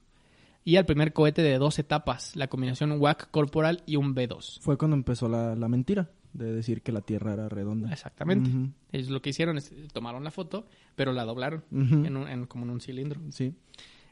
y 0.64 0.78
al 0.78 0.86
primer 0.86 1.12
cohete 1.12 1.42
de 1.42 1.58
dos 1.58 1.78
etapas, 1.78 2.38
la 2.38 2.48
combinación 2.48 2.94
WAC 3.02 3.32
corporal 3.32 3.84
y 3.86 3.98
un 3.98 4.14
B-2. 4.14 4.62
Fue 4.62 4.78
cuando 4.78 4.96
empezó 4.96 5.28
la, 5.28 5.56
la 5.56 5.68
mentira 5.68 6.10
de 6.34 6.52
decir 6.52 6.82
que 6.82 6.92
la 6.92 7.02
Tierra 7.02 7.34
era 7.34 7.48
redonda. 7.50 7.92
Exactamente. 7.92 8.50
Ujú. 8.50 8.70
Ellos 8.92 9.10
lo 9.10 9.22
que 9.22 9.30
hicieron 9.32 9.58
es 9.58 9.72
tomaron 9.94 10.24
la 10.24 10.32
foto, 10.32 10.66
pero 10.96 11.14
la 11.14 11.26
doblaron 11.26 11.64
en 11.72 12.18
un- 12.18 12.28
en- 12.28 12.46
como 12.48 12.66
en 12.66 12.72
un 12.72 12.82
cilindro. 12.82 13.22
Sí. 13.32 13.54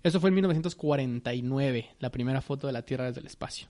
Eso 0.03 0.19
fue 0.19 0.29
en 0.29 0.35
1949, 0.35 1.89
la 1.99 2.11
primera 2.11 2.41
foto 2.41 2.67
de 2.67 2.73
la 2.73 2.83
Tierra 2.83 3.05
desde 3.05 3.21
el 3.21 3.27
espacio. 3.27 3.67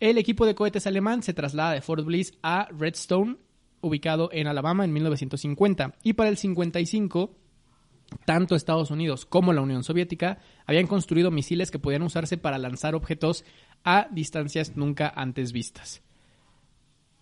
El 0.00 0.18
equipo 0.18 0.46
de 0.46 0.54
cohetes 0.54 0.86
alemán 0.86 1.22
se 1.22 1.32
traslada 1.32 1.72
de 1.72 1.80
Fort 1.80 2.04
Bliss 2.04 2.34
a 2.42 2.68
Redstone, 2.76 3.36
ubicado 3.80 4.28
en 4.32 4.46
Alabama 4.46 4.84
en 4.84 4.92
1950. 4.92 5.94
Y 6.02 6.12
para 6.14 6.28
el 6.28 6.36
55, 6.36 7.36
tanto 8.24 8.54
Estados 8.54 8.90
Unidos 8.90 9.24
como 9.26 9.52
la 9.52 9.60
Unión 9.62 9.84
Soviética 9.84 10.38
habían 10.66 10.86
construido 10.86 11.30
misiles 11.30 11.70
que 11.70 11.78
podían 11.78 12.02
usarse 12.02 12.36
para 12.36 12.58
lanzar 12.58 12.94
objetos 12.94 13.44
a 13.84 14.08
distancias 14.10 14.76
nunca 14.76 15.12
antes 15.14 15.52
vistas. 15.52 16.02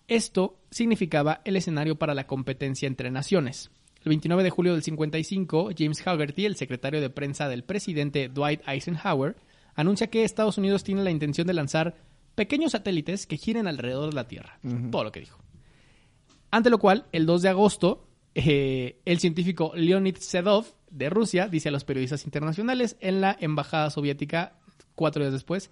Esto 0.07 0.59
significaba 0.69 1.41
el 1.45 1.55
escenario 1.55 1.97
para 1.97 2.13
la 2.13 2.27
competencia 2.27 2.87
entre 2.87 3.11
naciones. 3.11 3.71
El 4.03 4.09
29 4.09 4.43
de 4.43 4.49
julio 4.49 4.73
del 4.73 4.83
55, 4.83 5.69
James 5.77 6.05
Haggerty, 6.05 6.45
el 6.45 6.55
secretario 6.55 7.01
de 7.01 7.09
prensa 7.09 7.47
del 7.47 7.63
presidente 7.63 8.29
Dwight 8.29 8.61
Eisenhower, 8.67 9.35
anuncia 9.75 10.07
que 10.07 10.23
Estados 10.23 10.57
Unidos 10.57 10.83
tiene 10.83 11.03
la 11.03 11.11
intención 11.11 11.47
de 11.47 11.53
lanzar 11.53 11.95
pequeños 12.35 12.71
satélites 12.71 13.27
que 13.27 13.37
giren 13.37 13.67
alrededor 13.67 14.09
de 14.09 14.15
la 14.15 14.27
Tierra. 14.27 14.59
Todo 14.89 15.03
lo 15.03 15.11
que 15.11 15.19
dijo. 15.19 15.39
Ante 16.49 16.69
lo 16.69 16.79
cual, 16.79 17.05
el 17.11 17.25
2 17.25 17.43
de 17.43 17.49
agosto, 17.49 18.07
eh, 18.33 18.99
el 19.05 19.19
científico 19.19 19.71
Leonid 19.75 20.17
Sedov 20.17 20.65
de 20.89 21.09
Rusia 21.09 21.47
dice 21.47 21.69
a 21.69 21.71
los 21.71 21.83
periodistas 21.83 22.25
internacionales 22.25 22.97
en 22.99 23.21
la 23.21 23.37
embajada 23.39 23.89
soviética 23.89 24.57
cuatro 24.95 25.21
días 25.21 25.33
después 25.33 25.69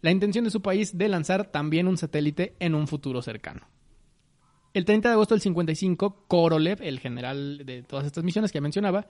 la 0.00 0.10
intención 0.10 0.44
de 0.44 0.50
su 0.50 0.62
país 0.62 0.96
de 0.96 1.08
lanzar 1.08 1.50
también 1.50 1.88
un 1.88 1.96
satélite 1.96 2.54
en 2.60 2.74
un 2.74 2.86
futuro 2.86 3.22
cercano. 3.22 3.62
El 4.74 4.84
30 4.84 5.08
de 5.08 5.12
agosto 5.14 5.34
del 5.34 5.40
55, 5.42 6.24
Korolev, 6.28 6.82
el 6.82 7.00
general 7.00 7.62
de 7.64 7.82
todas 7.82 8.06
estas 8.06 8.22
misiones 8.22 8.52
que 8.52 8.60
mencionaba, 8.60 9.06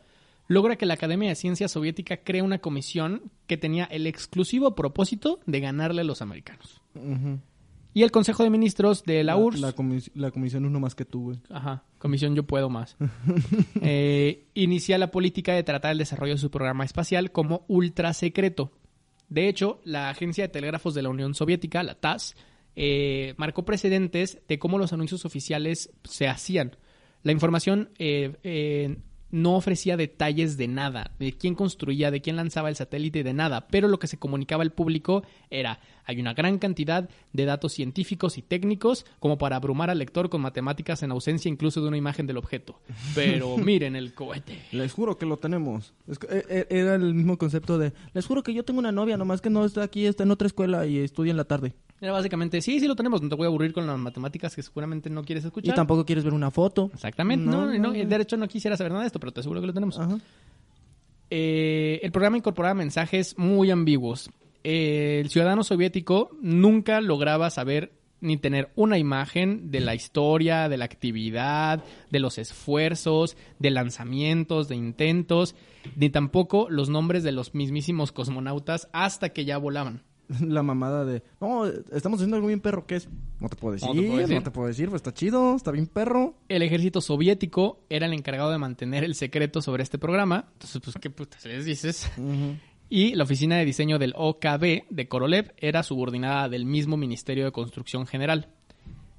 logra 0.47 0.77
que 0.77 0.87
la 0.87 0.95
Academia 0.95 1.29
de 1.29 1.35
Ciencias 1.35 1.73
Soviética 1.73 2.19
cree 2.19 2.41
una 2.43 2.59
comisión 2.59 3.31
que 3.47 3.57
tenía 3.59 3.85
el 3.85 4.07
exclusivo 4.07 4.75
propósito 4.75 5.41
de 5.47 5.61
ganarle 5.61 6.01
a 6.03 6.05
los 6.05 6.23
americanos. 6.23 6.81
Y 7.93 8.03
el 8.03 8.11
Consejo 8.13 8.45
de 8.45 8.51
Ministros 8.51 9.03
de 9.05 9.25
la, 9.25 9.37
URSS 9.37 9.61
La, 9.61 9.75
comis- 9.75 10.11
la 10.15 10.31
comisión 10.31 10.65
uno 10.65 10.79
más 10.79 10.95
que 10.95 11.05
tú, 11.05 11.23
güey. 11.25 11.39
Ajá, 11.51 11.83
comisión 11.99 12.35
Yo 12.37 12.45
Puedo 12.45 12.71
Más. 12.71 12.97
Eh, 13.83 14.47
inicia 14.55 14.97
la 14.99 15.11
política 15.11 15.53
de 15.55 15.63
tratar 15.65 15.93
el 15.93 15.99
desarrollo 15.99 16.35
de 16.35 16.39
su 16.39 16.51
programa 16.51 16.85
espacial 16.85 17.33
como 17.33 17.65
ultra 17.69 18.13
secreto. 18.15 18.73
De 19.29 19.49
hecho, 19.49 19.81
la 19.85 20.09
Agencia 20.09 20.45
de 20.45 20.49
Telégrafos 20.49 20.95
de 20.95 21.03
la 21.03 21.11
Unión 21.11 21.35
Soviética, 21.35 21.83
la 21.83 21.95
TASS, 21.95 22.37
eh, 22.77 23.35
marcó 23.37 23.65
precedentes 23.65 24.41
de 24.47 24.59
cómo 24.59 24.79
los 24.79 24.93
anuncios 24.93 25.25
oficiales 25.25 25.91
se 26.05 26.29
hacían. 26.29 26.77
La 27.23 27.33
información 27.33 27.91
eh, 27.99 28.97
no 29.31 29.57
ofrecía 29.57 29.97
detalles 29.97 30.57
de 30.57 30.69
nada, 30.69 31.13
de 31.19 31.33
quién 31.33 31.55
construía, 31.55 32.11
de 32.11 32.21
quién 32.21 32.37
lanzaba 32.37 32.69
el 32.69 32.77
satélite, 32.77 33.23
de 33.23 33.35
nada, 33.35 33.69
pero 33.69 33.89
lo 33.89 33.99
que 33.99 34.07
se 34.07 34.19
comunicaba 34.19 34.63
al 34.63 34.73
público 34.73 35.23
era, 35.51 35.81
hay 36.05 36.21
una 36.21 36.35
gran 36.35 36.59
cantidad 36.59 37.09
de 37.33 37.45
datos 37.45 37.73
científicos 37.73 38.39
y 38.39 38.43
técnicos 38.43 39.05
como 39.21 39.39
para 39.39 39.57
abrumar 39.57 39.91
al 39.91 39.99
lector 39.99 40.31
con 40.31 40.41
matemáticas 40.41 41.03
en 41.03 41.11
ausencia 41.11 41.49
incluso 41.49 41.83
de 41.83 41.89
una 41.89 41.97
imagen 41.97 42.27
del 42.27 42.39
objeto. 42.39 42.81
Pero 43.15 43.57
miren 43.59 43.97
el 43.97 44.15
cohete. 44.15 44.59
Les 44.73 44.93
juro 44.93 45.19
que 45.19 45.27
lo 45.27 45.37
tenemos. 45.39 45.93
Es 46.07 46.19
que, 46.19 46.27
eh, 46.29 46.45
eh, 46.49 46.67
era 46.71 46.95
el 46.95 47.15
mismo 47.15 47.37
concepto 47.37 47.79
de, 47.79 47.93
les 48.15 48.27
juro 48.27 48.43
que 48.43 48.55
yo 48.55 48.65
tengo 48.65 48.81
una 48.81 48.93
novia, 48.93 49.17
nomás 49.17 49.41
que 49.41 49.51
no 49.51 49.65
está 49.65 49.83
aquí, 49.83 50.07
está 50.07 50.23
en 50.23 50.31
otra 50.31 50.47
escuela 50.47 50.87
y 50.87 50.99
estudia 50.99 51.31
en 51.31 51.37
la 51.37 51.45
tarde. 51.45 51.75
Era 52.01 52.13
básicamente, 52.13 52.61
sí, 52.63 52.79
sí 52.79 52.87
lo 52.87 52.95
tenemos, 52.95 53.23
no 53.23 53.29
te 53.29 53.35
voy 53.35 53.47
a 53.47 53.49
aburrir 53.49 53.73
con 53.73 53.87
las 53.87 53.99
matemáticas 53.99 54.55
que 54.55 54.63
seguramente 54.63 55.11
no 55.11 55.25
quieres 55.25 55.45
escuchar. 55.45 55.73
Y 55.73 55.77
tampoco 55.77 56.05
quieres 56.05 56.25
ver 56.25 56.33
una 56.33 56.51
foto. 56.51 56.91
Exactamente, 56.95 57.45
no, 57.45 57.67
No, 57.67 57.73
no, 57.73 57.79
no, 57.79 57.93
de 57.93 58.17
hecho 58.17 58.37
no 58.37 58.47
quisiera 58.47 58.77
saber 58.77 58.93
nada 58.93 59.03
de 59.03 59.09
esto, 59.09 59.19
pero 59.19 59.33
te 59.33 59.41
aseguro 59.41 59.61
que 59.61 59.67
lo 59.67 59.75
tenemos. 59.75 59.99
Ajá. 59.99 60.19
Eh, 61.31 62.01
el 62.03 62.13
programa 62.13 62.37
incorporaba 62.37 62.75
mensajes 62.75 63.37
muy 63.37 63.71
ambiguos. 63.71 64.31
Eh, 64.65 65.21
el 65.21 65.31
ciudadano 65.31 65.65
soviético 65.65 66.31
nunca 66.41 67.01
lograba 67.01 67.51
saber 67.51 67.93
ni 68.21 68.37
tener 68.37 68.71
una 68.75 68.99
imagen 68.99 69.71
de 69.71 69.81
la 69.81 69.95
historia, 69.95 70.69
de 70.69 70.77
la 70.77 70.85
actividad, 70.85 71.85
de 72.11 72.19
los 72.19 72.39
esfuerzos, 72.39 73.37
de 73.59 73.71
lanzamientos, 73.71 74.69
de 74.69 74.77
intentos, 74.77 75.55
ni 75.95 76.11
tampoco 76.11 76.69
los 76.69 76.89
nombres 76.89 77.23
de 77.23 77.33
los 77.33 77.55
mismísimos 77.55 78.11
cosmonautas 78.11 78.89
hasta 78.93 79.29
que 79.29 79.45
ya 79.45 79.59
volaban. 79.59 80.03
La 80.41 80.63
mamada 80.63 81.05
de, 81.05 81.23
no, 81.41 81.67
estamos 81.67 82.19
haciendo 82.19 82.37
algo 82.37 82.49
bien 82.49 82.61
perro, 82.61 82.87
¿qué 82.87 82.97
es? 82.97 83.09
No 83.41 83.49
te 83.49 83.57
puedo 83.57 83.73
decir, 83.73 83.89
No 83.89 83.95
no 83.95 84.01
te 84.01 84.51
puedo 84.51 84.67
decir. 84.67 84.87
decir, 84.87 84.89
pues 84.91 85.01
está 85.01 85.15
chido, 85.15 85.57
está 85.57 85.71
bien 85.71 85.87
perro. 85.87 86.35
El 86.49 86.63
ejército 86.63 87.01
soviético 87.01 87.81
era 87.89 88.07
el 88.07 88.13
encargado 88.13 88.51
de 88.51 88.59
mantener 88.59 89.05
el 89.05 89.15
secreto 89.15 89.63
sobre 89.63 89.83
este 89.83 89.99
programa. 89.99 90.49
Entonces, 90.55 90.81
pues, 90.83 90.97
¿qué 91.01 91.11
putas 91.11 91.45
les 91.47 91.65
dices? 91.65 92.11
Y 92.91 93.15
la 93.15 93.25
oficina 93.25 93.57
de 93.57 93.65
diseño 93.65 93.99
del 93.99 94.15
OKB 94.17 94.89
de 94.91 95.09
Korolev 95.09 95.55
era 95.59 95.83
subordinada 95.83 96.49
del 96.49 96.65
mismo 96.65 96.97
Ministerio 96.97 97.45
de 97.45 97.53
Construcción 97.53 98.07
General, 98.07 98.49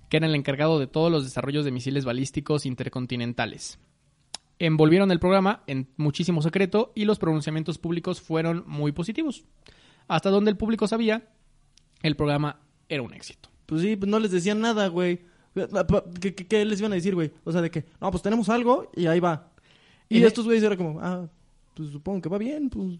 que 0.10 0.17
era 0.17 0.28
el 0.28 0.36
encargado 0.36 0.80
de 0.80 0.88
todos 0.88 1.12
los 1.12 1.24
desarrollos 1.24 1.65
de 1.65 1.72
misiles 1.72 2.04
balísticos 2.04 2.65
intercontinentales. 2.65 3.80
Envolvieron 4.58 5.12
el 5.12 5.19
programa 5.19 5.63
en 5.67 5.88
muchísimo 5.98 6.41
secreto 6.41 6.91
y 6.93 7.06
los 7.06 7.19
pronunciamientos 7.19 7.78
públicos 7.78 8.19
fueron 8.19 8.63
muy 8.67 8.91
positivos. 8.91 9.45
Hasta 10.10 10.30
donde 10.30 10.52
el 10.52 10.58
público 10.58 10.88
sabía, 10.88 11.30
el 12.04 12.15
programa 12.17 12.60
era 12.89 13.02
un 13.04 13.13
éxito. 13.13 13.50
Pues 13.65 13.82
sí, 13.82 13.95
pues 13.95 14.10
no 14.12 14.19
les 14.19 14.32
decían 14.32 14.60
nada, 14.60 14.88
güey. 14.88 15.22
¿Qué, 16.19 16.36
qué, 16.36 16.48
qué 16.48 16.65
les 16.65 16.80
iban 16.80 16.91
a 16.91 16.95
decir, 16.95 17.15
güey? 17.15 17.32
O 17.45 17.52
sea, 17.52 17.62
de 17.62 17.72
que, 17.72 17.86
no, 18.02 18.12
pues 18.12 18.22
tenemos 18.24 18.50
algo 18.50 18.91
y 18.95 19.06
ahí 19.08 19.19
va. 19.22 19.52
Y 20.10 20.17
En- 20.17 20.26
estos 20.26 20.45
güeyes 20.45 20.63
era 20.63 20.76
como, 20.76 21.00
ah, 21.02 21.28
pues 21.76 21.89
supongo 21.91 22.22
que 22.22 22.30
va 22.30 22.38
bien, 22.38 22.69
pues, 22.69 22.98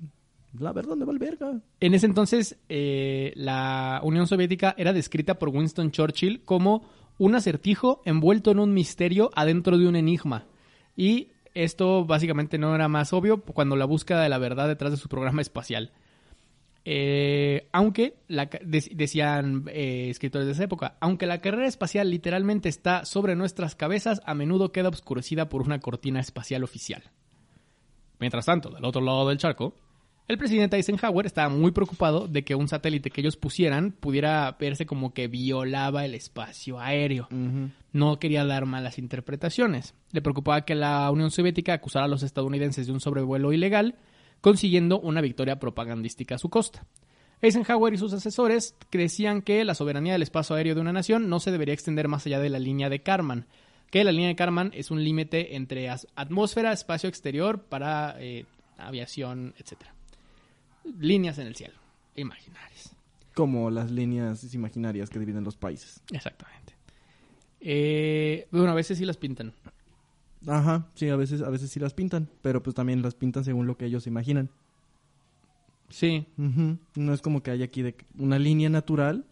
la 0.60 0.72
verdad, 0.74 0.90
¿dónde 0.92 1.06
va 1.06 1.12
el 1.14 1.20
verga? 1.20 1.60
En 1.80 1.94
ese 1.94 2.06
entonces, 2.06 2.58
eh, 2.70 3.34
la 3.36 4.00
Unión 4.04 4.28
Soviética 4.28 4.76
era 4.78 4.94
descrita 4.94 5.38
por 5.40 5.50
Winston 5.50 5.92
Churchill 5.92 6.44
como 6.44 6.88
un 7.18 7.36
acertijo 7.36 8.02
envuelto 8.06 8.52
en 8.52 8.60
un 8.60 8.74
misterio 8.74 9.30
adentro 9.36 9.78
de 9.78 9.88
un 9.88 9.96
enigma. 9.96 10.46
Y 10.96 11.30
esto 11.54 12.06
básicamente 12.06 12.58
no 12.58 12.74
era 12.76 12.88
más 12.88 13.12
obvio 13.14 13.42
cuando 13.42 13.76
la 13.76 13.86
búsqueda 13.86 14.22
de 14.22 14.30
la 14.30 14.38
verdad 14.38 14.68
detrás 14.68 14.92
de 14.92 14.98
su 14.98 15.10
programa 15.10 15.42
espacial. 15.42 15.92
Eh, 16.86 17.68
aunque, 17.72 18.16
la 18.28 18.50
decían 18.64 19.66
eh, 19.68 20.08
escritores 20.10 20.48
de 20.48 20.54
esa 20.54 20.64
época, 20.64 20.96
aunque 21.00 21.28
la 21.28 21.42
carrera 21.42 21.68
espacial 21.68 22.10
literalmente 22.10 22.70
está 22.70 23.06
sobre 23.06 23.36
nuestras 23.36 23.76
cabezas, 23.76 24.22
a 24.26 24.34
menudo 24.34 24.72
queda 24.72 24.90
obscurecida 24.90 25.50
por 25.50 25.62
una 25.62 25.80
cortina 25.80 26.20
espacial 26.20 26.64
oficial. 26.64 27.04
Mientras 28.20 28.46
tanto, 28.46 28.70
del 28.70 28.86
otro 28.86 29.02
lado 29.02 29.28
del 29.28 29.38
charco, 29.38 29.74
el 30.30 30.38
presidente 30.38 30.78
Eisenhower 30.78 31.26
estaba 31.26 31.50
muy 31.50 31.72
preocupado 31.72 32.28
de 32.28 32.44
que 32.44 32.54
un 32.54 32.68
satélite 32.68 33.10
que 33.10 33.22
ellos 33.22 33.36
pusieran 33.36 33.92
pudiera 33.92 34.56
verse 34.60 34.86
como 34.86 35.12
que 35.12 35.28
violaba 35.28 36.06
el 36.06 36.14
espacio 36.14 36.80
aéreo. 36.80 37.28
No 37.94 38.20
quería 38.20 38.46
dar 38.46 38.68
malas 38.68 39.00
interpretaciones. 39.00 39.96
Le 40.12 40.22
preocupaba 40.22 40.66
que 40.66 40.76
la 40.76 41.10
Unión 41.10 41.32
Soviética 41.32 41.74
acusara 41.74 42.06
a 42.06 42.08
los 42.08 42.22
estadounidenses 42.22 42.86
de 42.86 42.94
un 42.94 43.00
sobrevuelo 43.00 43.54
ilegal, 43.54 43.96
consiguiendo 44.42 45.00
una 45.00 45.22
victoria 45.22 45.60
propagandística 45.60 46.36
a 46.36 46.40
su 46.40 46.50
costa. 46.50 46.86
Eisenhower 47.42 47.94
y 47.94 47.98
sus 47.98 48.14
asesores 48.14 48.76
decían 48.92 49.42
que 49.42 49.64
la 49.64 49.76
soberanía 49.76 50.14
del 50.14 50.24
espacio 50.24 50.56
aéreo 50.56 50.76
de 50.76 50.82
una 50.82 50.92
nación 50.92 51.30
no 51.30 51.40
se 51.40 51.52
debería 51.52 51.74
extender 51.74 52.08
más 52.08 52.26
allá 52.26 52.40
de 52.40 52.50
la 52.50 52.60
línea 52.60 52.90
de 52.90 53.02
Karman, 53.02 53.48
que 53.90 54.04
la 54.04 54.12
línea 54.12 54.28
de 54.28 54.36
Karman 54.36 54.72
es 54.74 54.92
un 54.92 55.04
límite 55.04 55.56
entre 55.56 55.90
atmósfera, 55.90 56.74
espacio 56.74 57.08
exterior 57.08 57.64
para 57.64 58.16
eh, 58.20 58.46
aviación, 58.78 59.54
etcétera. 59.58 59.94
Líneas 61.00 61.38
en 61.38 61.48
el 61.48 61.56
cielo, 61.56 61.76
imaginarias. 62.16 62.96
Como 63.34 63.72
las 63.72 63.90
líneas 63.90 64.54
imaginarias 64.54 65.10
que 65.10 65.20
dividen 65.20 65.44
los 65.44 65.56
países. 65.56 66.02
Exactamente. 66.12 66.74
Eh, 67.62 68.48
bueno, 68.52 68.72
a 68.72 68.76
veces 68.76 68.98
sí 68.98 69.06
las 69.06 69.18
pintan. 69.18 69.54
Ajá, 70.48 70.88
sí, 70.96 71.10
a 71.10 71.16
veces, 71.16 71.42
a 71.42 71.50
veces 71.50 71.70
sí 71.70 71.80
las 71.80 71.94
pintan, 71.94 72.30
pero 72.42 72.64
pues 72.64 72.76
también 72.76 73.02
las 73.02 73.16
pintan 73.16 73.44
según 73.44 73.68
lo 73.68 73.78
que 73.78 73.86
ellos 73.86 74.08
imaginan. 74.08 74.50
Sí. 75.90 76.28
No 76.38 77.14
es 77.14 77.22
como 77.22 77.42
que 77.44 77.52
haya 77.52 77.66
aquí 77.66 77.82
de 77.82 77.96
una 78.18 78.40
línea 78.40 78.70
natural 78.70 79.26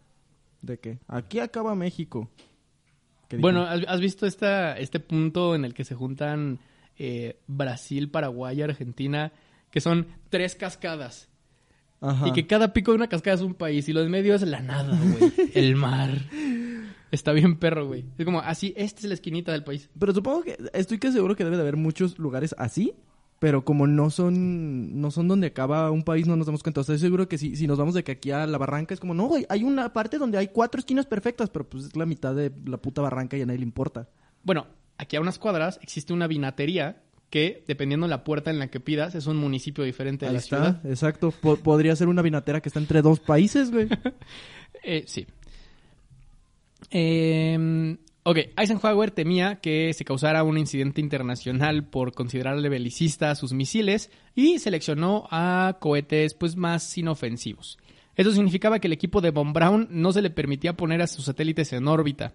de 0.62 0.80
que 0.80 1.00
aquí 1.08 1.40
acaba 1.40 1.76
México. 1.76 2.30
Bueno, 3.32 3.64
¿has, 3.64 4.00
visto 4.00 4.26
esta, 4.26 4.78
este 4.78 5.00
punto 5.00 5.54
en 5.54 5.66
el 5.66 5.74
que 5.74 5.84
se 5.84 5.96
juntan 5.96 6.60
eh, 6.98 7.38
Brasil, 7.48 8.10
Paraguay 8.10 8.58
y 8.58 8.62
Argentina? 8.62 9.32
Que 9.70 9.82
son 9.82 10.08
tres 10.30 10.56
cascadas. 10.56 11.30
Ajá. 12.00 12.28
Y 12.28 12.32
que 12.32 12.48
cada 12.48 12.74
pico 12.74 12.92
de 12.92 12.98
una 12.98 13.08
cascada 13.08 13.36
es 13.36 13.42
un 13.42 13.54
país. 13.54 13.90
Y 13.90 13.94
lo 13.94 14.02
de 14.02 14.10
medio 14.10 14.34
es 14.36 14.44
la 14.44 14.62
nada, 14.62 14.98
güey. 14.98 15.34
El 15.54 15.76
mar. 15.76 16.12
Está 17.12 17.32
bien 17.32 17.58
perro, 17.58 17.88
güey. 17.88 18.06
Es 18.18 18.26
como, 18.26 18.40
así, 18.40 18.74
esta 18.78 19.00
es 19.02 19.06
la 19.06 19.14
esquinita 19.14 19.52
del 19.52 19.64
país. 19.64 19.90
Pero 19.98 20.14
supongo 20.14 20.44
que 20.44 20.58
estoy 20.74 20.98
que 21.00 21.12
seguro 21.12 21.36
que 21.36 21.44
debe 21.44 21.56
de 21.56 21.62
haber 21.62 21.78
muchos 21.78 22.20
lugares 22.20 22.54
así, 22.58 22.94
pero 23.40 23.64
como 23.64 23.86
no 23.88 24.10
son 24.10 25.00
no 25.00 25.12
son 25.12 25.28
donde 25.28 25.48
acaba 25.48 25.92
un 25.92 26.04
país, 26.04 26.28
no 26.28 26.36
nos 26.36 26.48
damos 26.48 26.64
cuenta. 26.64 26.82
Estoy 26.82 27.00
seguro 27.00 27.28
que 27.30 27.38
si, 27.38 27.56
si 27.56 27.68
nos 27.68 27.78
vamos 27.78 27.94
de 27.94 28.04
que 28.04 28.14
aquí 28.14 28.32
a 28.32 28.46
la 28.48 28.58
barranca 28.58 28.94
es 28.94 29.00
como, 29.00 29.14
no, 29.14 29.28
güey, 29.28 29.46
hay 29.50 29.64
una 29.64 29.94
parte 29.94 30.18
donde 30.18 30.38
hay 30.38 30.48
cuatro 30.48 30.80
esquinas 30.80 31.06
perfectas, 31.06 31.50
pero 31.50 31.70
pues 31.70 31.86
es 31.86 31.96
la 31.96 32.06
mitad 32.06 32.34
de 32.36 32.52
la 32.66 32.78
puta 32.78 33.02
barranca 33.02 33.38
y 33.38 33.42
a 33.42 33.46
nadie 33.46 33.60
le 33.60 33.66
importa. 33.66 34.10
Bueno, 34.44 34.68
aquí 34.98 35.16
a 35.16 35.22
unas 35.22 35.38
cuadras 35.40 35.80
existe 35.84 36.14
una 36.14 36.28
vinatería 36.28 37.04
que, 37.30 37.64
dependiendo 37.68 38.06
de 38.08 38.10
la 38.10 38.24
puerta 38.24 38.50
en 38.52 38.58
la 38.60 38.68
que 38.70 38.80
pidas, 38.80 39.14
es 39.14 39.28
un 39.28 39.38
municipio 39.38 39.84
diferente 39.84 40.26
de 40.26 40.30
Ahí 40.30 40.34
la 40.36 40.40
está, 40.40 40.58
ciudad. 40.58 40.86
exacto. 40.86 41.32
Po- 41.32 41.58
podría 41.58 41.96
ser 41.96 42.08
una 42.08 42.22
vinatera 42.22 42.62
que 42.62 42.70
está 42.70 42.80
entre 42.80 43.02
dos 43.02 43.20
países, 43.20 43.72
güey. 43.72 43.88
Eh, 44.84 45.04
sí. 45.08 45.28
Eh, 46.92 47.98
ok, 48.24 48.38
Eisenhower 48.58 49.12
temía 49.12 49.60
que 49.60 49.94
se 49.94 50.06
causara 50.06 50.44
un 50.44 50.58
incidente 50.58 51.02
internacional 51.02 51.86
por 51.88 52.14
considerarle 52.14 52.70
belicista 52.70 53.32
a 53.32 53.36
sus 53.36 53.54
misiles 53.54 54.12
y 54.36 54.60
seleccionó 54.60 55.28
a 55.32 55.78
cohetes 55.80 56.34
pues 56.34 56.56
más 56.56 56.98
inofensivos. 56.98 57.78
Eso 58.16 58.32
significaba 58.32 58.80
que 58.80 58.88
el 58.88 58.94
equipo 58.94 59.22
de 59.22 59.32
Von 59.32 59.54
Braun 59.54 59.88
no 59.92 60.12
se 60.12 60.22
le 60.22 60.32
permitía 60.32 60.76
poner 60.76 61.02
a 61.02 61.08
sus 61.08 61.26
satélites 61.26 61.72
en 61.74 61.88
órbita. 61.88 62.34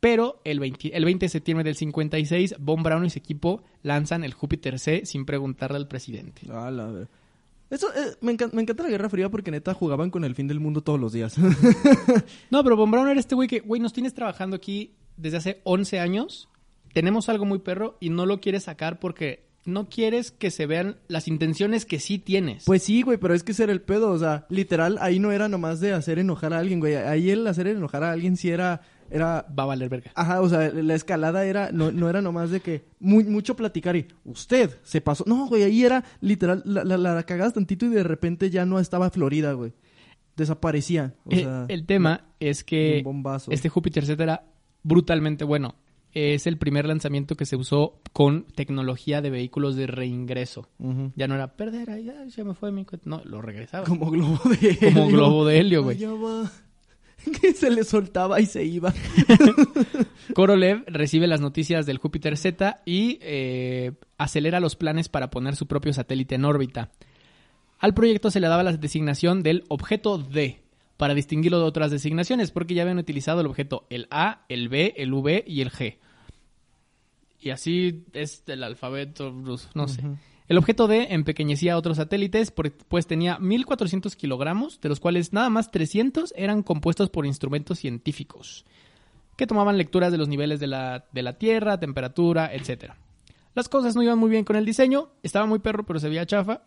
Pero 0.00 0.40
el 0.44 0.58
20, 0.58 0.96
el 0.96 1.04
20 1.04 1.26
de 1.26 1.30
septiembre 1.30 1.64
del 1.64 1.76
56, 1.76 2.56
Von 2.58 2.82
Braun 2.82 3.04
y 3.04 3.10
su 3.10 3.18
equipo 3.18 3.62
lanzan 3.82 4.24
el 4.24 4.34
Júpiter 4.34 4.80
C 4.80 5.06
sin 5.06 5.26
preguntarle 5.26 5.76
al 5.76 5.86
presidente. 5.86 6.42
Eso, 7.72 7.88
eh, 7.94 8.16
me, 8.20 8.36
encan- 8.36 8.52
me 8.52 8.62
encanta 8.62 8.82
la 8.84 8.90
Guerra 8.90 9.08
Fría 9.08 9.30
porque 9.30 9.50
neta 9.50 9.72
jugaban 9.74 10.10
con 10.10 10.24
el 10.24 10.34
fin 10.34 10.46
del 10.46 10.60
mundo 10.60 10.82
todos 10.82 11.00
los 11.00 11.12
días. 11.12 11.34
No, 12.50 12.62
pero 12.62 12.76
Von 12.76 12.90
Braun 12.90 13.08
era 13.08 13.18
este 13.18 13.34
güey 13.34 13.48
que, 13.48 13.60
güey, 13.60 13.80
nos 13.80 13.92
tienes 13.92 14.14
trabajando 14.14 14.56
aquí 14.56 14.94
desde 15.16 15.38
hace 15.38 15.60
11 15.64 15.98
años. 16.00 16.48
Tenemos 16.92 17.28
algo 17.28 17.44
muy 17.46 17.58
perro 17.60 17.96
y 18.00 18.10
no 18.10 18.26
lo 18.26 18.40
quieres 18.40 18.64
sacar 18.64 18.98
porque 19.00 19.46
no 19.64 19.88
quieres 19.88 20.30
que 20.32 20.50
se 20.50 20.66
vean 20.66 20.96
las 21.08 21.28
intenciones 21.28 21.86
que 21.86 21.98
sí 22.00 22.18
tienes. 22.18 22.64
Pues 22.66 22.82
sí, 22.82 23.02
güey, 23.02 23.16
pero 23.16 23.32
es 23.32 23.42
que 23.44 23.52
ese 23.52 23.62
era 23.62 23.72
el 23.72 23.80
pedo, 23.80 24.10
o 24.10 24.18
sea, 24.18 24.44
literal, 24.50 24.98
ahí 25.00 25.18
no 25.18 25.32
era 25.32 25.48
nomás 25.48 25.80
de 25.80 25.92
hacer 25.92 26.18
enojar 26.18 26.52
a 26.52 26.58
alguien, 26.58 26.80
güey. 26.80 26.96
Ahí 26.96 27.30
el 27.30 27.46
hacer 27.46 27.66
enojar 27.68 28.02
a 28.04 28.12
alguien 28.12 28.36
sí 28.36 28.50
era, 28.50 28.82
era, 29.12 29.46
va 29.56 29.62
a 29.64 29.66
valer 29.66 29.88
verga. 29.88 30.10
ajá, 30.14 30.40
o 30.40 30.48
sea, 30.48 30.70
la 30.72 30.94
escalada 30.94 31.44
era, 31.44 31.70
no, 31.72 31.92
no 31.92 32.08
era 32.08 32.22
nomás 32.22 32.50
de 32.50 32.60
que 32.60 32.84
muy, 32.98 33.24
mucho 33.24 33.54
platicar 33.56 33.94
y 33.96 34.06
usted 34.24 34.70
se 34.82 35.00
pasó. 35.00 35.24
No, 35.26 35.46
güey, 35.46 35.62
ahí 35.62 35.84
era 35.84 36.04
literal, 36.20 36.62
la, 36.64 36.84
la, 36.84 36.96
la 36.96 37.22
cagabas 37.24 37.52
tantito 37.54 37.86
y 37.86 37.90
de 37.90 38.02
repente 38.02 38.50
ya 38.50 38.64
no 38.66 38.78
estaba 38.78 39.10
Florida, 39.10 39.52
güey. 39.52 39.72
Desaparecía, 40.36 41.14
o 41.24 41.30
El- 41.30 41.38
sea. 41.40 41.64
el 41.68 41.84
tema 41.86 42.24
es 42.40 42.64
que 42.64 43.04
este 43.50 43.68
Júpiter 43.68 44.06
Z 44.06 44.22
era 44.22 44.44
brutalmente 44.82 45.44
bueno. 45.44 45.74
es 46.14 46.46
el 46.46 46.56
primer 46.58 46.86
lanzamiento 46.86 47.36
que 47.36 47.44
se 47.46 47.56
usó 47.56 48.00
con 48.12 48.44
tecnología 48.54 49.20
de 49.22 49.30
vehículos 49.30 49.76
de 49.76 49.86
reingreso. 49.86 50.68
Ya 51.16 51.28
no 51.28 51.34
era 51.34 51.56
perder, 51.56 51.90
ahí 51.90 52.04
ya 52.04 52.28
se 52.30 52.44
me 52.44 52.54
fue 52.54 52.72
mi. 52.72 52.86
No, 53.04 53.20
lo 53.24 53.42
regresaba. 53.42 53.86
Como 53.86 54.10
globo 54.10 54.38
de 54.60 54.76
Como 54.78 55.04
helio. 55.04 55.16
globo 55.16 55.44
de 55.46 55.58
helio, 55.58 55.82
güey. 55.84 55.98
Que 57.40 57.52
se 57.52 57.70
le 57.70 57.84
soltaba 57.84 58.40
y 58.40 58.46
se 58.46 58.64
iba. 58.64 58.92
Korolev 60.34 60.84
recibe 60.86 61.26
las 61.26 61.40
noticias 61.40 61.86
del 61.86 61.98
Júpiter 61.98 62.36
Z 62.36 62.82
y 62.84 63.18
eh, 63.20 63.92
acelera 64.18 64.60
los 64.60 64.76
planes 64.76 65.08
para 65.08 65.30
poner 65.30 65.56
su 65.56 65.66
propio 65.66 65.92
satélite 65.92 66.34
en 66.34 66.44
órbita. 66.44 66.90
Al 67.78 67.94
proyecto 67.94 68.30
se 68.30 68.40
le 68.40 68.48
daba 68.48 68.62
la 68.62 68.72
designación 68.72 69.42
del 69.42 69.64
objeto 69.68 70.18
D 70.18 70.60
para 70.96 71.14
distinguirlo 71.14 71.58
de 71.58 71.64
otras 71.64 71.90
designaciones, 71.90 72.52
porque 72.52 72.74
ya 72.74 72.82
habían 72.82 72.98
utilizado 72.98 73.40
el 73.40 73.48
objeto 73.48 73.86
el 73.90 74.06
A, 74.10 74.44
el 74.48 74.68
B, 74.68 74.94
el 74.96 75.12
V 75.12 75.44
y 75.46 75.60
el 75.60 75.72
G. 75.72 75.98
Y 77.40 77.50
así 77.50 78.04
es 78.12 78.44
el 78.46 78.62
alfabeto 78.62 79.32
ruso, 79.32 79.68
no 79.74 79.88
sé. 79.88 80.02
El 80.52 80.58
objeto 80.58 80.86
D 80.86 81.14
empequeñecía 81.14 81.72
a 81.72 81.78
otros 81.78 81.96
satélites, 81.96 82.50
pues 82.50 83.06
tenía 83.06 83.38
1.400 83.38 84.14
kilogramos, 84.16 84.82
de 84.82 84.90
los 84.90 85.00
cuales 85.00 85.32
nada 85.32 85.48
más 85.48 85.70
300 85.70 86.34
eran 86.36 86.62
compuestos 86.62 87.08
por 87.08 87.24
instrumentos 87.24 87.78
científicos 87.78 88.66
que 89.38 89.46
tomaban 89.46 89.78
lecturas 89.78 90.12
de 90.12 90.18
los 90.18 90.28
niveles 90.28 90.60
de 90.60 90.66
la, 90.66 91.06
de 91.10 91.22
la 91.22 91.38
Tierra, 91.38 91.80
temperatura, 91.80 92.52
etc. 92.52 92.92
Las 93.54 93.70
cosas 93.70 93.96
no 93.96 94.02
iban 94.02 94.18
muy 94.18 94.28
bien 94.28 94.44
con 94.44 94.56
el 94.56 94.66
diseño, 94.66 95.08
estaba 95.22 95.46
muy 95.46 95.60
perro, 95.60 95.86
pero 95.86 95.98
se 95.98 96.10
veía 96.10 96.26
chafa, 96.26 96.64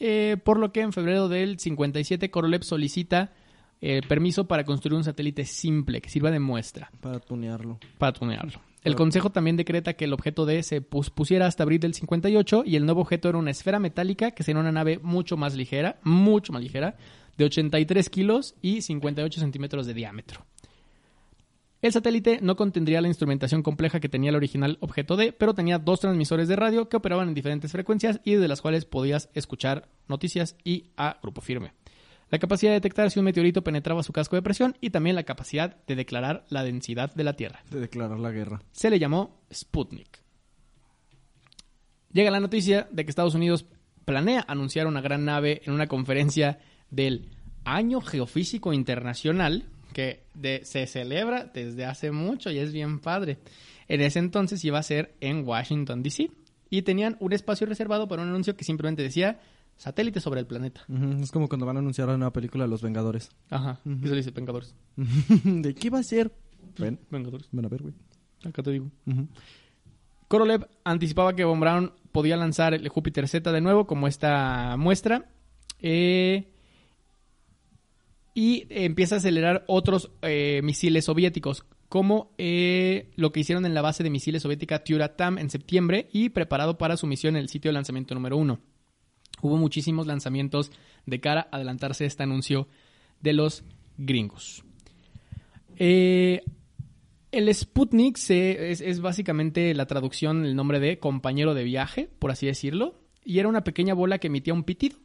eh, 0.00 0.36
por 0.42 0.58
lo 0.58 0.72
que 0.72 0.80
en 0.80 0.92
febrero 0.92 1.28
del 1.28 1.60
57 1.60 2.32
Korolev 2.32 2.64
solicita 2.64 3.34
eh, 3.80 4.00
permiso 4.08 4.48
para 4.48 4.64
construir 4.64 4.96
un 4.96 5.04
satélite 5.04 5.44
simple 5.44 6.00
que 6.00 6.10
sirva 6.10 6.32
de 6.32 6.40
muestra 6.40 6.90
Para 7.00 7.20
tunearlo. 7.20 7.78
para 7.98 8.12
tunearlo. 8.12 8.67
El 8.84 8.94
consejo 8.94 9.30
también 9.30 9.56
decreta 9.56 9.94
que 9.94 10.04
el 10.04 10.12
objeto 10.12 10.46
D 10.46 10.62
se 10.62 10.80
pus- 10.80 11.10
pusiera 11.10 11.46
hasta 11.46 11.62
abril 11.64 11.80
del 11.80 11.94
58 11.94 12.62
y 12.64 12.76
el 12.76 12.86
nuevo 12.86 13.00
objeto 13.02 13.28
era 13.28 13.38
una 13.38 13.50
esfera 13.50 13.78
metálica 13.80 14.30
que 14.30 14.42
sería 14.44 14.60
una 14.60 14.72
nave 14.72 14.98
mucho 15.02 15.36
más 15.36 15.54
ligera, 15.54 15.98
mucho 16.04 16.52
más 16.52 16.62
ligera, 16.62 16.96
de 17.36 17.44
83 17.44 18.08
kilos 18.08 18.54
y 18.62 18.82
58 18.82 19.40
centímetros 19.40 19.86
de 19.86 19.94
diámetro. 19.94 20.44
El 21.80 21.92
satélite 21.92 22.40
no 22.42 22.56
contendría 22.56 23.00
la 23.00 23.06
instrumentación 23.06 23.62
compleja 23.62 24.00
que 24.00 24.08
tenía 24.08 24.30
el 24.30 24.36
original 24.36 24.78
objeto 24.80 25.16
D, 25.16 25.32
pero 25.32 25.54
tenía 25.54 25.78
dos 25.78 26.00
transmisores 26.00 26.48
de 26.48 26.56
radio 26.56 26.88
que 26.88 26.96
operaban 26.96 27.28
en 27.28 27.34
diferentes 27.34 27.70
frecuencias 27.70 28.20
y 28.24 28.34
de 28.34 28.48
las 28.48 28.60
cuales 28.60 28.84
podías 28.84 29.28
escuchar 29.34 29.88
noticias 30.08 30.56
y 30.64 30.90
a 30.96 31.18
grupo 31.22 31.40
firme. 31.40 31.72
La 32.30 32.38
capacidad 32.38 32.70
de 32.72 32.76
detectar 32.76 33.10
si 33.10 33.18
un 33.18 33.24
meteorito 33.24 33.62
penetraba 33.64 34.02
su 34.02 34.12
casco 34.12 34.36
de 34.36 34.42
presión 34.42 34.76
y 34.80 34.90
también 34.90 35.16
la 35.16 35.22
capacidad 35.22 35.76
de 35.86 35.96
declarar 35.96 36.44
la 36.50 36.62
densidad 36.62 37.14
de 37.14 37.24
la 37.24 37.32
Tierra 37.34 37.62
De 37.70 37.80
declarar 37.80 38.18
la 38.18 38.30
guerra. 38.30 38.60
se 38.72 38.90
le 38.90 38.98
llamó 38.98 39.40
Sputnik. 39.52 40.20
Llega 42.12 42.30
la 42.30 42.40
noticia 42.40 42.88
de 42.90 43.04
que 43.04 43.10
Estados 43.10 43.34
Unidos 43.34 43.66
planea 44.04 44.44
anunciar 44.48 44.86
una 44.86 45.00
gran 45.00 45.24
nave 45.24 45.60
en 45.64 45.72
una 45.72 45.86
conferencia 45.86 46.58
del 46.90 47.28
Año 47.64 48.00
Geofísico 48.00 48.72
Internacional 48.72 49.64
que 49.92 50.24
de- 50.34 50.64
se 50.64 50.86
celebra 50.86 51.44
desde 51.52 51.84
hace 51.84 52.10
mucho 52.12 52.50
y 52.50 52.58
es 52.58 52.72
bien 52.72 53.00
padre. 53.00 53.38
En 53.88 54.00
ese 54.00 54.18
entonces 54.18 54.64
iba 54.64 54.78
a 54.78 54.82
ser 54.82 55.14
en 55.20 55.46
Washington, 55.46 56.02
D.C. 56.02 56.30
Y 56.70 56.82
tenían 56.82 57.16
un 57.20 57.32
espacio 57.32 57.66
reservado 57.66 58.06
para 58.08 58.22
un 58.22 58.28
anuncio 58.28 58.56
que 58.56 58.64
simplemente 58.64 59.02
decía 59.02 59.40
satélite 59.78 60.20
sobre 60.20 60.40
el 60.40 60.46
planeta. 60.46 60.82
Es 61.22 61.30
como 61.32 61.48
cuando 61.48 61.64
van 61.64 61.76
a 61.76 61.80
anunciar 61.80 62.10
una 62.10 62.30
película 62.32 62.64
de 62.64 62.68
Los 62.70 62.82
Vengadores. 62.82 63.30
Ajá. 63.48 63.80
Eso 64.04 64.14
dice 64.14 64.30
Vengadores. 64.32 64.74
¿De 65.44 65.74
qué 65.74 65.88
va 65.88 66.00
a 66.00 66.02
ser? 66.02 66.30
Ven, 66.78 67.00
Vengadores. 67.10 67.48
ven 67.50 67.64
a 67.64 67.68
ver, 67.68 67.80
güey. 67.82 67.94
Acá 68.44 68.62
te 68.62 68.70
digo. 68.72 68.90
Korolev 70.28 70.68
anticipaba 70.84 71.34
que 71.34 71.44
Von 71.44 71.60
Braun 71.60 71.92
podía 72.12 72.36
lanzar 72.36 72.74
el 72.74 72.88
Júpiter 72.88 73.26
Z 73.28 73.50
de 73.50 73.60
nuevo, 73.62 73.86
como 73.86 74.06
esta 74.06 74.76
muestra. 74.76 75.30
eh, 75.80 76.48
y 78.34 78.66
empieza 78.70 79.16
a 79.16 79.18
acelerar 79.18 79.64
otros 79.66 80.12
eh, 80.22 80.60
misiles 80.62 81.06
soviéticos, 81.06 81.64
como 81.88 82.30
eh, 82.38 83.10
lo 83.16 83.32
que 83.32 83.40
hicieron 83.40 83.66
en 83.66 83.74
la 83.74 83.82
base 83.82 84.04
de 84.04 84.10
misiles 84.10 84.42
soviética 84.42 84.84
Tyuratam 84.84 85.38
en 85.38 85.50
septiembre 85.50 86.08
y 86.12 86.28
preparado 86.28 86.78
para 86.78 86.96
su 86.96 87.06
misión 87.08 87.34
en 87.34 87.42
el 87.42 87.48
sitio 87.48 87.70
de 87.70 87.72
lanzamiento 87.74 88.14
número 88.14 88.36
uno. 88.36 88.60
Hubo 89.42 89.56
muchísimos 89.56 90.06
lanzamientos 90.06 90.70
de 91.06 91.20
cara 91.20 91.48
a 91.50 91.56
adelantarse 91.56 92.04
este 92.04 92.22
anuncio 92.22 92.68
de 93.20 93.32
los 93.32 93.64
gringos. 93.96 94.64
Eh, 95.76 96.42
el 97.30 97.54
Sputnik 97.54 98.16
se- 98.16 98.70
es, 98.72 98.80
es 98.80 99.00
básicamente 99.00 99.74
la 99.74 99.86
traducción, 99.86 100.44
el 100.44 100.56
nombre 100.56 100.80
de 100.80 100.98
compañero 100.98 101.54
de 101.54 101.64
viaje, 101.64 102.08
por 102.18 102.30
así 102.30 102.46
decirlo, 102.46 103.00
y 103.24 103.38
era 103.38 103.48
una 103.48 103.62
pequeña 103.64 103.94
bola 103.94 104.18
que 104.18 104.28
emitía 104.28 104.54
un 104.54 104.64
pitido. 104.64 104.96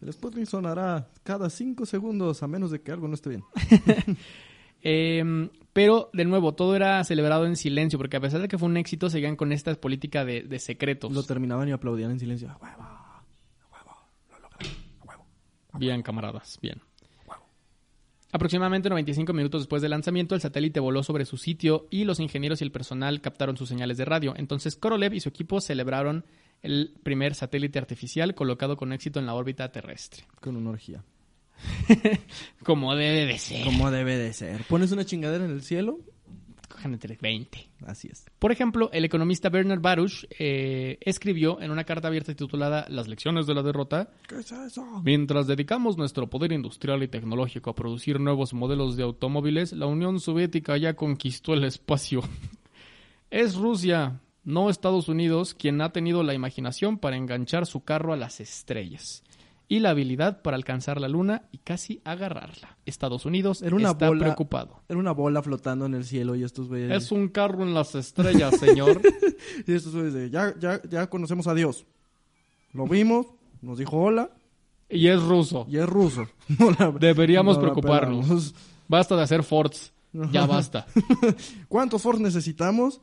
El 0.00 0.12
Sputnik 0.12 0.46
sonará 0.46 1.08
cada 1.22 1.48
cinco 1.50 1.86
segundos 1.86 2.42
a 2.42 2.48
menos 2.48 2.70
de 2.70 2.80
que 2.80 2.90
algo 2.92 3.08
no 3.08 3.14
esté 3.14 3.30
bien. 3.30 3.44
Eh, 4.84 5.48
pero, 5.72 6.10
de 6.12 6.24
nuevo, 6.24 6.54
todo 6.54 6.76
era 6.76 7.02
celebrado 7.04 7.46
en 7.46 7.56
silencio, 7.56 7.98
porque 7.98 8.16
a 8.16 8.20
pesar 8.20 8.40
de 8.40 8.48
que 8.48 8.58
fue 8.58 8.68
un 8.68 8.76
éxito, 8.76 9.08
seguían 9.10 9.36
con 9.36 9.52
esta 9.52 9.74
política 9.74 10.24
de, 10.24 10.42
de 10.42 10.58
secretos. 10.58 11.12
Lo 11.12 11.22
terminaban 11.22 11.68
y 11.68 11.72
aplaudían 11.72 12.10
en 12.10 12.20
silencio. 12.20 12.50
¡A 12.50 12.58
huevo! 12.58 13.02
Bien, 15.78 16.02
camaradas, 16.02 16.58
bien. 16.60 16.82
Aproximadamente 18.34 18.88
95 18.88 19.32
minutos 19.34 19.62
después 19.62 19.82
del 19.82 19.90
lanzamiento, 19.90 20.34
el 20.34 20.40
satélite 20.40 20.80
voló 20.80 21.02
sobre 21.02 21.26
su 21.26 21.36
sitio 21.36 21.86
y 21.90 22.04
los 22.04 22.18
ingenieros 22.18 22.60
y 22.60 22.64
el 22.64 22.72
personal 22.72 23.20
captaron 23.20 23.58
sus 23.58 23.68
señales 23.68 23.98
de 23.98 24.06
radio. 24.06 24.32
Entonces, 24.36 24.76
Korolev 24.76 25.12
y 25.12 25.20
su 25.20 25.28
equipo 25.28 25.60
celebraron 25.60 26.24
el 26.62 26.94
primer 27.02 27.34
satélite 27.34 27.78
artificial 27.78 28.34
colocado 28.34 28.76
con 28.76 28.92
éxito 28.92 29.18
en 29.18 29.26
la 29.26 29.34
órbita 29.34 29.70
terrestre. 29.70 30.24
Con 30.40 30.56
una 30.56 30.70
orgía. 30.70 31.04
Como 32.64 32.94
debe 32.94 33.26
de 33.26 33.38
ser. 33.38 33.64
Como 33.64 33.90
debe 33.90 34.16
de 34.16 34.32
ser. 34.32 34.64
Pones 34.64 34.92
una 34.92 35.04
chingadera 35.04 35.44
en 35.44 35.50
el 35.50 35.62
cielo. 35.62 36.00
Cojan 36.68 36.94
entre 36.94 37.18
20. 37.20 37.68
Así 37.86 38.08
es. 38.10 38.24
Por 38.38 38.52
ejemplo, 38.52 38.90
el 38.92 39.04
economista 39.04 39.48
Bernard 39.48 39.80
Baruch 39.80 40.26
eh, 40.38 40.98
escribió 41.00 41.60
en 41.60 41.70
una 41.70 41.84
carta 41.84 42.08
abierta 42.08 42.34
titulada 42.34 42.86
Las 42.88 43.08
lecciones 43.08 43.46
de 43.46 43.54
la 43.54 43.62
derrota 43.62 44.10
¿Qué 44.26 44.36
es 44.36 44.52
eso? 44.52 44.84
Mientras 45.04 45.46
dedicamos 45.46 45.96
nuestro 45.96 46.30
poder 46.30 46.52
industrial 46.52 47.02
y 47.02 47.08
tecnológico 47.08 47.70
a 47.70 47.74
producir 47.74 48.20
nuevos 48.20 48.54
modelos 48.54 48.96
de 48.96 49.02
automóviles, 49.02 49.72
la 49.72 49.86
Unión 49.86 50.20
Soviética 50.20 50.76
ya 50.76 50.94
conquistó 50.94 51.54
el 51.54 51.64
espacio. 51.64 52.22
Es 53.30 53.54
Rusia, 53.54 54.20
no 54.44 54.68
Estados 54.68 55.08
Unidos, 55.08 55.54
quien 55.54 55.80
ha 55.80 55.90
tenido 55.90 56.22
la 56.22 56.34
imaginación 56.34 56.98
para 56.98 57.16
enganchar 57.16 57.64
su 57.64 57.82
carro 57.82 58.12
a 58.12 58.18
las 58.18 58.40
estrellas 58.40 59.24
y 59.72 59.78
la 59.80 59.90
habilidad 59.90 60.42
para 60.42 60.56
alcanzar 60.56 61.00
la 61.00 61.08
luna 61.08 61.48
y 61.50 61.56
casi 61.58 62.02
agarrarla. 62.04 62.76
Estados 62.84 63.24
Unidos 63.24 63.62
Era 63.62 63.74
una 63.74 63.92
está 63.92 64.08
bola- 64.08 64.20
preocupado. 64.26 64.82
Era 64.88 64.98
una 64.98 65.12
bola 65.12 65.42
flotando 65.42 65.86
en 65.86 65.94
el 65.94 66.04
cielo 66.04 66.34
y 66.34 66.42
estos 66.44 66.68
güeyes. 66.68 66.90
Es 66.90 67.10
un 67.10 67.28
carro 67.28 67.62
en 67.62 67.72
las 67.72 67.94
estrellas, 67.94 68.58
señor. 68.58 69.00
Y 69.66 69.72
estos 69.72 69.94
güeyes 69.94 70.12
de, 70.14 70.30
ya, 70.30 70.54
ya, 70.60 70.80
ya 70.88 71.08
conocemos 71.08 71.46
a 71.46 71.54
Dios. 71.54 71.86
Lo 72.72 72.86
vimos, 72.86 73.26
nos 73.62 73.78
dijo 73.78 73.96
hola 73.98 74.30
y 74.90 75.08
es 75.08 75.22
ruso. 75.22 75.66
y 75.70 75.78
es 75.78 75.88
ruso. 75.88 76.26
No 76.58 76.70
la- 76.78 76.90
Deberíamos 76.90 77.56
no 77.56 77.62
preocuparnos. 77.62 78.54
Basta 78.88 79.16
de 79.16 79.22
hacer 79.22 79.42
Fords. 79.42 79.92
Ya 80.30 80.44
basta. 80.46 80.86
¿Cuántos 81.68 82.02
Fords 82.02 82.20
necesitamos? 82.20 83.00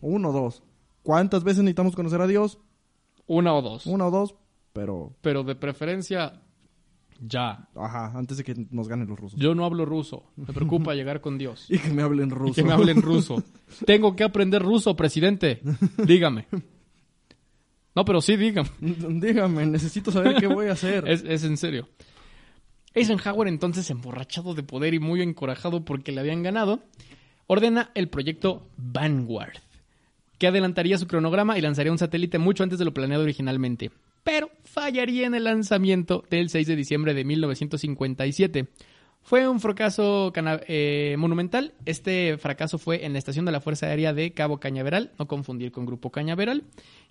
Uno 0.00 0.30
o 0.30 0.32
dos. 0.32 0.62
¿Cuántas 1.02 1.44
veces 1.44 1.58
necesitamos 1.62 1.94
conocer 1.94 2.20
a 2.22 2.26
Dios? 2.26 2.58
Una 3.26 3.52
o 3.54 3.60
dos. 3.60 3.84
Una 3.86 4.06
o 4.06 4.10
dos, 4.10 4.34
pero, 4.78 5.12
pero 5.22 5.42
de 5.42 5.56
preferencia 5.56 6.40
ya. 7.20 7.68
ajá, 7.74 8.12
antes 8.16 8.36
de 8.36 8.44
que 8.44 8.54
nos 8.70 8.86
ganen 8.86 9.08
los 9.08 9.18
rusos. 9.18 9.40
Yo 9.40 9.52
no 9.56 9.64
hablo 9.64 9.84
ruso. 9.84 10.30
Me 10.36 10.52
preocupa 10.52 10.94
llegar 10.94 11.20
con 11.20 11.36
Dios. 11.36 11.66
Y 11.68 11.78
que 11.78 11.90
me 11.90 12.02
hablen 12.02 12.28
Y 12.28 12.32
ruso. 12.32 12.54
que 12.54 12.62
me 12.62 12.72
hablen 12.72 13.02
ruso. 13.02 13.42
Tengo 13.86 14.14
que 14.14 14.22
aprender 14.22 14.62
ruso, 14.62 14.94
presidente. 14.94 15.60
Dígame. 16.06 16.46
No, 17.96 18.04
pero 18.04 18.20
sí, 18.20 18.36
dígame. 18.36 18.68
Dígame, 18.80 19.66
necesito 19.66 20.12
saber 20.12 20.36
qué 20.36 20.46
voy 20.46 20.66
a 20.68 20.72
hacer. 20.74 21.08
Es, 21.08 21.24
es 21.26 21.42
en 21.42 21.56
serio. 21.56 21.88
Eisenhower, 22.94 23.48
entonces 23.48 23.90
emborrachado 23.90 24.54
de 24.54 24.62
poder 24.62 24.94
y 24.94 25.00
muy 25.00 25.20
encorajado 25.22 25.84
porque 25.84 26.12
le 26.12 26.20
habían 26.20 26.44
ganado, 26.44 26.84
ordena 27.48 27.90
el 27.96 28.08
proyecto 28.08 28.68
Vanguard, 28.76 29.58
que 30.38 30.46
adelantaría 30.46 30.98
su 30.98 31.08
cronograma 31.08 31.58
y 31.58 31.62
lanzaría 31.62 31.90
un 31.90 31.98
satélite 31.98 32.38
mucho 32.38 32.62
antes 32.62 32.78
de 32.78 32.84
lo 32.84 32.94
planeado 32.94 33.24
originalmente, 33.24 33.90
pero 34.28 34.50
fallaría 34.62 35.26
en 35.26 35.34
el 35.34 35.44
lanzamiento 35.44 36.22
del 36.28 36.50
6 36.50 36.66
de 36.66 36.76
diciembre 36.76 37.14
de 37.14 37.24
1957. 37.24 38.68
Fue 39.22 39.48
un 39.48 39.58
fracaso 39.58 40.34
eh, 40.36 41.16
monumental. 41.18 41.72
Este 41.86 42.36
fracaso 42.36 42.76
fue 42.76 43.06
en 43.06 43.14
la 43.14 43.20
estación 43.20 43.46
de 43.46 43.52
la 43.52 43.62
Fuerza 43.62 43.86
Aérea 43.86 44.12
de 44.12 44.34
Cabo 44.34 44.60
Cañaveral, 44.60 45.12
no 45.18 45.26
confundir 45.26 45.72
con 45.72 45.86
Grupo 45.86 46.10
Cañaveral, 46.10 46.64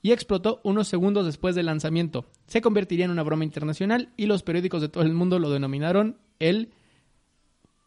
y 0.04 0.12
explotó 0.12 0.62
unos 0.64 0.90
segundos 0.90 1.26
después 1.26 1.56
del 1.56 1.66
lanzamiento. 1.66 2.30
Se 2.46 2.62
convertiría 2.62 3.06
en 3.06 3.12
una 3.12 3.24
broma 3.24 3.46
internacional 3.46 4.14
y 4.16 4.28
los 4.28 4.44
periódicos 4.44 4.82
de 4.82 4.90
todo 4.90 5.04
el 5.04 5.14
mundo 5.14 5.40
lo 5.40 5.50
denominaron 5.50 6.20
el 6.38 6.70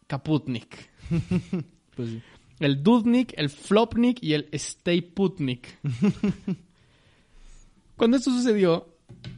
Kaputnik. 0.09 0.91
Pues 1.95 2.09
sí. 2.09 2.23
El 2.59 2.83
Dudnik, 2.83 3.35
el 3.37 3.49
Flopnik 3.49 4.23
y 4.23 4.35
el 4.35 4.49
Stayputnik. 4.53 5.79
Cuando 7.97 8.17
esto 8.17 8.31
sucedió, 8.31 8.90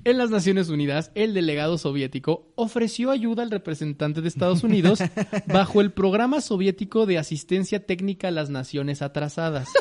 en 0.04 0.18
las 0.18 0.30
Naciones 0.30 0.68
Unidas, 0.68 1.12
el 1.14 1.32
delegado 1.32 1.78
soviético 1.78 2.52
ofreció 2.56 3.10
ayuda 3.10 3.42
al 3.42 3.50
representante 3.50 4.20
de 4.20 4.28
Estados 4.28 4.64
Unidos 4.64 4.98
bajo 5.46 5.80
el 5.80 5.92
programa 5.92 6.40
soviético 6.40 7.06
de 7.06 7.18
asistencia 7.18 7.86
técnica 7.86 8.28
a 8.28 8.32
las 8.32 8.50
naciones 8.50 9.02
atrasadas. 9.02 9.68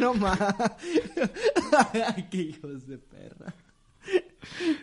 No 0.00 0.12
más. 0.12 0.36
Qué 2.28 2.42
hijos 2.42 2.84
de 2.88 2.98
perra. 2.98 3.54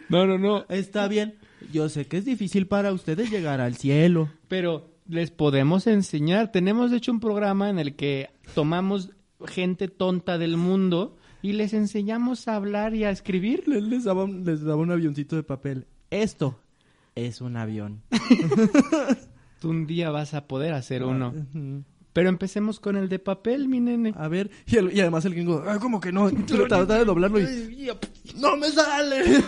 No, 0.07 0.25
no, 0.25 0.37
no. 0.37 0.65
Está 0.69 1.09
bien. 1.09 1.35
Yo 1.73 1.89
sé 1.89 2.07
que 2.07 2.15
es 2.15 2.23
difícil 2.23 2.65
para 2.65 2.93
ustedes 2.93 3.29
llegar 3.29 3.59
al 3.59 3.75
cielo. 3.75 4.29
Pero 4.47 4.89
les 5.09 5.29
podemos 5.29 5.85
enseñar. 5.87 6.53
Tenemos 6.53 6.91
de 6.91 6.97
hecho 6.97 7.11
un 7.11 7.19
programa 7.19 7.69
en 7.69 7.77
el 7.77 7.97
que 7.97 8.29
tomamos 8.55 9.09
gente 9.47 9.89
tonta 9.89 10.37
del 10.37 10.55
mundo 10.55 11.17
y 11.41 11.53
les 11.53 11.73
enseñamos 11.73 12.47
a 12.47 12.55
hablar 12.55 12.93
y 12.95 13.03
a 13.03 13.09
escribir. 13.11 13.67
Les, 13.67 13.83
les 13.83 14.03
daba, 14.03 14.23
un, 14.25 14.45
les 14.45 14.61
daba 14.61 14.81
un 14.81 14.91
avioncito 14.91 15.35
de 15.35 15.43
papel. 15.43 15.87
Esto 16.09 16.59
es 17.15 17.41
un 17.41 17.57
avión. 17.57 18.01
Tú 19.59 19.69
un 19.69 19.85
día 19.87 20.09
vas 20.09 20.33
a 20.33 20.47
poder 20.47 20.73
hacer 20.73 21.03
uno. 21.03 21.33
Ujú. 21.53 21.83
Pero 22.13 22.27
empecemos 22.27 22.79
con 22.81 22.97
el 22.97 23.07
de 23.07 23.19
papel, 23.19 23.69
mi 23.69 23.79
nene. 23.79 24.13
A 24.17 24.27
ver, 24.27 24.51
y, 24.65 24.75
el- 24.75 24.91
y 24.93 24.99
además 24.99 25.23
el 25.23 25.33
gringo, 25.33 25.63
"Ay, 25.65 25.79
¿cómo 25.79 26.01
que 26.01 26.11
no? 26.11 26.29
Trataba 26.45 26.97
de 26.97 27.05
doblarlo 27.05 27.39
y... 27.39 27.89
¡No 28.37 28.57
me 28.57 28.69
sale! 28.69 29.23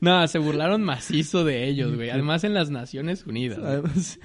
No, 0.00 0.26
se 0.28 0.38
burlaron 0.38 0.82
macizo 0.82 1.44
de 1.44 1.66
ellos, 1.68 1.94
güey. 1.94 2.10
Además 2.10 2.44
en 2.44 2.54
las 2.54 2.70
Naciones 2.70 3.26
Unidas. 3.26 3.58
Además, 3.62 4.18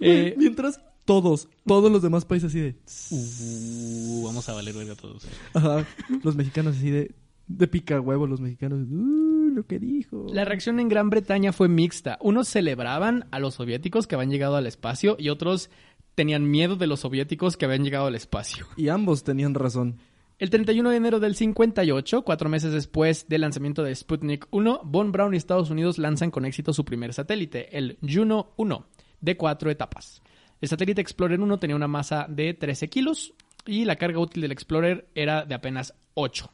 Eh, 0.00 0.34
mientras 0.36 0.80
todos, 1.04 1.48
todos 1.66 1.90
los 1.90 2.02
demás 2.02 2.24
países 2.24 2.50
así 2.50 2.60
de... 2.60 2.76
Uh, 3.10 4.24
vamos 4.24 4.48
a 4.48 4.54
valer 4.54 4.74
verga 4.74 4.94
todos. 4.94 5.26
Ajá, 5.54 5.86
los 6.22 6.36
mexicanos 6.36 6.76
así 6.76 6.90
de... 6.90 7.14
De 7.48 7.66
pica 7.66 8.00
huevo 8.00 8.26
los 8.26 8.40
mexicanos. 8.40 8.86
Uh, 8.90 9.50
lo 9.52 9.66
que 9.66 9.78
dijo. 9.78 10.26
La 10.32 10.44
reacción 10.44 10.80
en 10.80 10.88
Gran 10.88 11.10
Bretaña 11.10 11.52
fue 11.52 11.68
mixta. 11.68 12.16
Unos 12.20 12.48
celebraban 12.48 13.26
a 13.30 13.40
los 13.40 13.54
soviéticos 13.54 14.06
que 14.06 14.14
habían 14.14 14.30
llegado 14.30 14.56
al 14.56 14.66
espacio 14.66 15.16
y 15.18 15.28
otros 15.28 15.68
tenían 16.14 16.50
miedo 16.50 16.76
de 16.76 16.86
los 16.86 17.00
soviéticos 17.00 17.56
que 17.56 17.64
habían 17.64 17.84
llegado 17.84 18.06
al 18.06 18.14
espacio. 18.14 18.66
Y 18.76 18.88
ambos 18.88 19.24
tenían 19.24 19.54
razón. 19.54 19.98
El 20.38 20.50
31 20.50 20.90
de 20.90 20.96
enero 20.96 21.20
del 21.20 21.34
58, 21.34 22.22
cuatro 22.22 22.48
meses 22.48 22.72
después 22.72 23.28
del 23.28 23.42
lanzamiento 23.42 23.82
de 23.82 23.94
Sputnik 23.94 24.46
1, 24.50 24.80
Von 24.84 25.12
Braun 25.12 25.34
y 25.34 25.36
Estados 25.36 25.70
Unidos 25.70 25.98
lanzan 25.98 26.30
con 26.30 26.44
éxito 26.44 26.72
su 26.72 26.84
primer 26.84 27.12
satélite, 27.12 27.76
el 27.76 27.98
Juno 28.02 28.52
1, 28.56 28.86
de 29.20 29.36
cuatro 29.36 29.70
etapas. 29.70 30.22
El 30.62 30.68
satélite 30.68 31.00
Explorer 31.02 31.38
1 31.40 31.58
tenía 31.58 31.76
una 31.76 31.88
masa 31.88 32.24
de 32.28 32.54
13 32.54 32.88
kilos 32.88 33.34
y 33.66 33.84
la 33.84 33.96
carga 33.96 34.18
útil 34.20 34.40
del 34.42 34.52
Explorer 34.52 35.08
era 35.14 35.44
de 35.44 35.54
apenas 35.54 35.92
8. 36.14 36.50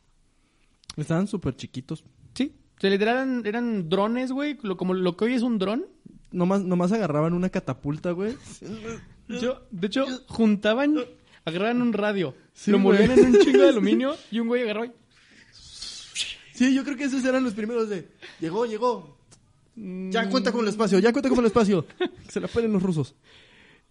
Estaban 0.96 1.28
súper 1.28 1.54
chiquitos. 1.54 2.02
Sí, 2.34 2.54
se 2.80 2.90
literal 2.90 3.16
eran, 3.16 3.46
eran 3.46 3.88
drones, 3.88 4.32
güey, 4.32 4.58
lo- 4.62 4.76
como 4.76 4.94
lo 4.94 5.16
que 5.16 5.26
hoy 5.26 5.34
es 5.34 5.42
un 5.42 5.58
dron. 5.58 5.86
Nomás, 6.32 6.62
nomás 6.64 6.90
agarraban 6.92 7.32
una 7.34 7.50
catapulta, 7.50 8.10
güey. 8.10 8.34
Yo, 9.28 9.62
de 9.70 9.86
hecho, 9.86 10.06
juntaban, 10.26 10.96
agarraban 11.44 11.82
un 11.82 11.92
radio, 11.92 12.34
Sí, 12.54 12.70
lo 12.70 12.78
movían 12.78 13.10
en 13.10 13.26
un 13.26 13.38
chingo 13.40 13.62
de 13.62 13.68
aluminio 13.68 14.16
y 14.30 14.40
un 14.40 14.48
güey 14.48 14.62
agarró 14.62 14.86
y... 14.86 14.92
Sí, 16.54 16.74
yo 16.74 16.82
creo 16.82 16.96
que 16.96 17.04
esos 17.04 17.24
eran 17.24 17.44
los 17.44 17.54
primeros 17.54 17.88
de... 17.88 18.08
Llegó, 18.40 18.66
llegó. 18.66 19.16
Ya 19.76 20.28
cuenta 20.28 20.50
con 20.50 20.62
el 20.62 20.68
espacio, 20.68 20.98
ya 20.98 21.12
cuenta 21.12 21.28
con 21.28 21.38
el 21.38 21.44
espacio. 21.46 21.86
Que 21.86 22.08
se 22.32 22.40
la 22.40 22.48
pelen 22.48 22.72
los 22.72 22.82
rusos. 22.82 23.14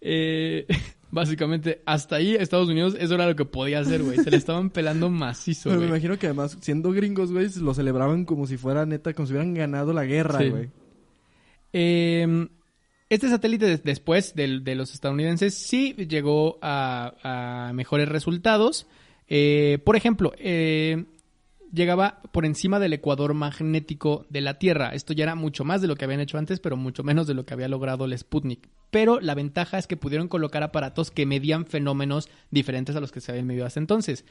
Eh, 0.00 0.66
básicamente, 1.10 1.82
hasta 1.86 2.16
ahí 2.16 2.34
Estados 2.34 2.68
Unidos, 2.68 2.96
eso 2.98 3.14
era 3.14 3.26
lo 3.26 3.34
que 3.36 3.44
podía 3.44 3.80
hacer, 3.80 4.02
güey. 4.02 4.18
Se 4.18 4.30
le 4.30 4.36
estaban 4.36 4.70
pelando 4.70 5.10
macizo, 5.10 5.70
Pero 5.70 5.80
me 5.80 5.86
imagino 5.88 6.18
que 6.18 6.26
además, 6.26 6.56
siendo 6.60 6.92
gringos, 6.92 7.32
güey, 7.32 7.48
lo 7.60 7.74
celebraban 7.74 8.24
como 8.24 8.46
si 8.46 8.56
fuera 8.56 8.86
neta, 8.86 9.12
como 9.14 9.26
si 9.26 9.32
hubieran 9.32 9.54
ganado 9.54 9.92
la 9.92 10.04
guerra, 10.04 10.38
Sí. 10.40 10.48
güey. 10.50 10.68
Eh, 11.72 12.48
este 13.10 13.28
satélite 13.28 13.66
des- 13.66 13.84
después 13.84 14.34
del- 14.34 14.64
de, 14.64 14.74
los 14.74 14.92
estadounidenses 14.94 15.54
sí 15.54 15.94
llegó 15.94 16.58
a, 16.62 17.68
a 17.68 17.72
mejores 17.72 18.08
resultados. 18.08 18.86
Eh, 19.28 19.78
por 19.84 19.96
ejemplo, 19.96 20.32
eh, 20.38 21.04
llegaba 21.72 22.20
por 22.32 22.44
encima 22.44 22.78
del 22.78 22.92
ecuador 22.92 23.34
magnético 23.34 24.26
de 24.28 24.40
la 24.40 24.58
Tierra. 24.58 24.90
Esto 24.90 25.12
ya 25.12 25.24
era 25.24 25.34
mucho 25.34 25.64
más 25.64 25.80
de 25.80 25.88
lo 25.88 25.96
que 25.96 26.04
habían 26.04 26.20
hecho 26.20 26.38
antes, 26.38 26.60
pero 26.60 26.76
mucho 26.76 27.02
menos 27.02 27.26
de 27.26 27.34
lo 27.34 27.44
que 27.44 27.54
había 27.54 27.68
logrado 27.68 28.04
el 28.04 28.16
Sputnik. 28.16 28.68
Pero 28.90 29.20
la 29.20 29.34
ventaja 29.34 29.78
es 29.78 29.86
que 29.86 29.96
pudieron 29.96 30.28
colocar 30.28 30.62
aparatos 30.62 31.10
que 31.10 31.26
medían 31.26 31.66
fenómenos 31.66 32.28
diferentes 32.50 32.96
a 32.96 33.00
los 33.00 33.12
que 33.12 33.20
se 33.20 33.32
habían 33.32 33.46
medido 33.46 33.66
hasta 33.66 33.80
entonces. 33.80 34.24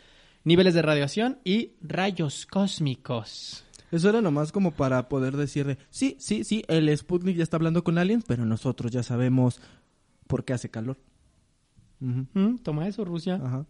Niveles 0.44 0.74
de 0.74 0.82
radiación 0.82 1.40
y 1.44 1.74
rayos 1.82 2.46
cósmicos. 2.46 3.64
Eso 3.92 4.10
era 4.10 4.22
nomás 4.22 4.52
como 4.52 4.72
para 4.72 5.08
poder 5.08 5.38
decirle, 5.38 5.78
sí, 5.90 6.18
sí, 6.20 6.44
sí, 6.44 6.64
el 6.68 6.96
Sputnik 6.96 7.38
ya 7.38 7.44
está 7.44 7.58
hablando 7.58 7.84
con 7.84 7.98
aliens, 7.98 8.26
pero 8.28 8.46
nosotros 8.46 8.92
ya 8.92 9.04
sabemos 9.04 9.62
por 10.28 10.44
qué 10.44 10.54
hace 10.54 10.70
calor. 10.70 10.98
Mm, 12.00 12.58
Toma 12.58 12.88
eso, 12.88 13.06
Rusia. 13.06 13.36
Ajá. 13.36 13.66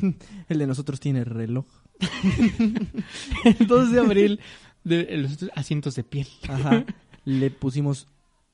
El 0.48 0.58
de 0.58 0.66
nosotros 0.66 1.00
tiene 1.00 1.24
reloj. 1.24 1.66
El 3.44 3.66
2 3.66 3.92
de 3.92 4.00
abril, 4.00 4.40
de 4.84 5.16
los 5.18 5.36
asientos 5.54 5.94
de 5.94 6.04
piel. 6.04 6.26
Ajá. 6.48 6.84
Le 7.24 7.50
pusimos 7.50 8.08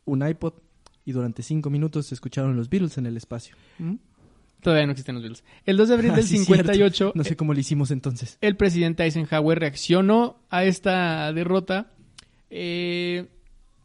un 0.04 0.26
iPod 0.26 0.54
y 1.04 1.12
durante 1.12 1.42
cinco 1.42 1.68
minutos 1.70 2.06
se 2.06 2.14
escucharon 2.14 2.56
los 2.56 2.70
Beatles 2.70 2.96
en 2.98 3.06
el 3.06 3.16
espacio. 3.16 3.54
¿Mm? 3.78 3.94
Todavía 4.62 4.86
no 4.86 4.92
existen 4.92 5.14
los 5.16 5.22
Beatles. 5.22 5.44
El 5.66 5.76
2 5.76 5.88
de 5.88 5.94
abril 5.94 6.10
Ah, 6.12 6.16
del 6.16 6.24
sí, 6.24 6.38
58, 6.38 6.94
cierto. 6.94 7.12
No 7.18 7.24
sé 7.24 7.36
cómo 7.36 7.52
le 7.52 7.60
hicimos 7.60 7.90
entonces. 7.90 8.38
el 8.40 8.56
presidente 8.56 9.02
Eisenhower 9.02 9.58
reaccionó 9.58 10.36
a 10.48 10.64
esta 10.64 11.32
derrota 11.32 11.90
eh, 12.50 13.26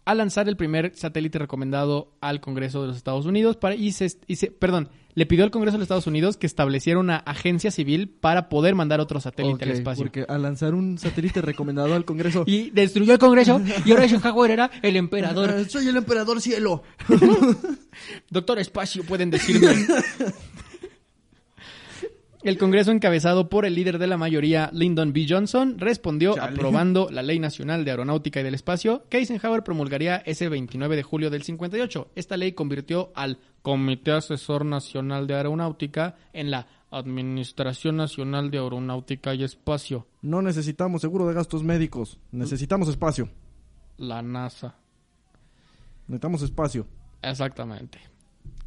a 0.07 0.15
lanzar 0.15 0.47
el 0.47 0.55
primer 0.57 0.93
satélite 0.95 1.37
recomendado 1.39 2.13
al 2.21 2.39
Congreso 2.41 2.81
de 2.81 2.87
los 2.87 2.97
Estados 2.97 3.25
Unidos 3.25 3.57
para 3.57 3.75
y 3.75 3.91
se, 3.91 4.07
y 4.27 4.37
se- 4.37 4.51
perdón, 4.51 4.89
le 5.15 5.25
pidió 5.25 5.43
al 5.43 5.51
Congreso 5.51 5.73
de 5.73 5.79
los 5.79 5.85
Estados 5.85 6.07
Unidos 6.07 6.37
que 6.37 6.45
estableciera 6.47 6.99
una 6.99 7.17
agencia 7.17 7.71
civil 7.71 8.07
para 8.07 8.49
poder 8.49 8.75
mandar 8.75 8.99
otro 9.01 9.19
satélite 9.19 9.65
al 9.65 9.71
espacio. 9.71 10.03
Porque 10.05 10.25
al 10.29 10.43
lanzar 10.43 10.75
un 10.75 10.97
satélite 10.97 11.41
recomendado 11.41 11.93
al 11.95 12.05
Congreso... 12.05 12.43
Y 12.45 12.69
destruyó 12.69 13.13
el 13.13 13.19
Congreso 13.19 13.59
y 13.85 13.91
ahora 13.91 14.03
Eisenhower 14.03 14.51
era 14.51 14.71
el 14.81 14.95
emperador. 14.95 15.55
"Ah, 15.57 15.63
Soy 15.69 15.87
el 15.87 15.97
emperador 15.97 16.39
cielo. 16.39 16.83
Doctor 18.29 18.59
Espacio, 18.59 19.03
pueden 19.03 19.31
decirme. 19.31 19.67
El 22.43 22.57
Congreso, 22.57 22.91
encabezado 22.91 23.49
por 23.49 23.65
el 23.65 23.73
líder 23.73 23.97
de 23.97 24.05
la 24.07 24.15
mayoría, 24.17 24.69
Lyndon 24.71 25.11
B. 25.11 25.25
Johnson, 25.27 25.79
respondió 25.79 26.35
Chale. 26.35 26.53
aprobando 26.55 27.09
la 27.11 27.23
Ley 27.23 27.39
Nacional 27.39 27.83
de 27.83 27.91
Aeronáutica 27.91 28.39
y 28.39 28.43
del 28.43 28.53
Espacio, 28.53 29.05
que 29.09 29.17
Eisenhower 29.17 29.63
promulgaría 29.63 30.17
ese 30.17 30.47
29 30.47 30.95
de 30.95 31.03
julio 31.03 31.29
del 31.31 31.41
58. 31.41 32.11
Esta 32.15 32.37
ley 32.37 32.51
convirtió 32.53 33.11
al 33.15 33.39
Comité 33.63 34.11
Asesor 34.11 34.65
Nacional 34.65 35.25
de 35.25 35.35
Aeronáutica 35.35 36.15
en 36.31 36.51
la 36.51 36.67
Administración 36.91 37.97
Nacional 37.97 38.49
de 38.51 38.59
Aeronáutica 38.59 39.33
y 39.33 39.43
Espacio, 39.43 40.07
No 40.21 40.41
necesitamos 40.41 41.01
seguro 41.01 41.27
de 41.27 41.33
gastos 41.33 41.63
médicos. 41.63 42.19
Necesitamos 42.31 42.87
espacio. 42.87 43.29
la 43.97 44.21
NASA. 44.21 44.75
Necesitamos 46.07 46.43
espacio. 46.43 46.87
Exactamente. 47.21 47.99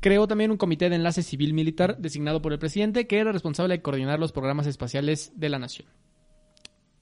Creó 0.01 0.27
también 0.27 0.51
un 0.51 0.57
comité 0.57 0.89
de 0.89 0.97
enlace 0.97 1.23
civil 1.23 1.53
militar 1.53 1.99
designado 1.99 2.41
por 2.41 2.53
el 2.53 2.59
presidente 2.59 3.07
que 3.07 3.19
era 3.19 3.33
responsable 3.33 3.75
de 3.75 3.83
coordinar 3.83 4.19
los 4.19 4.33
programas 4.33 4.67
espaciales 4.67 5.33
de 5.37 5.49
la 5.51 5.59
nación. 5.59 5.89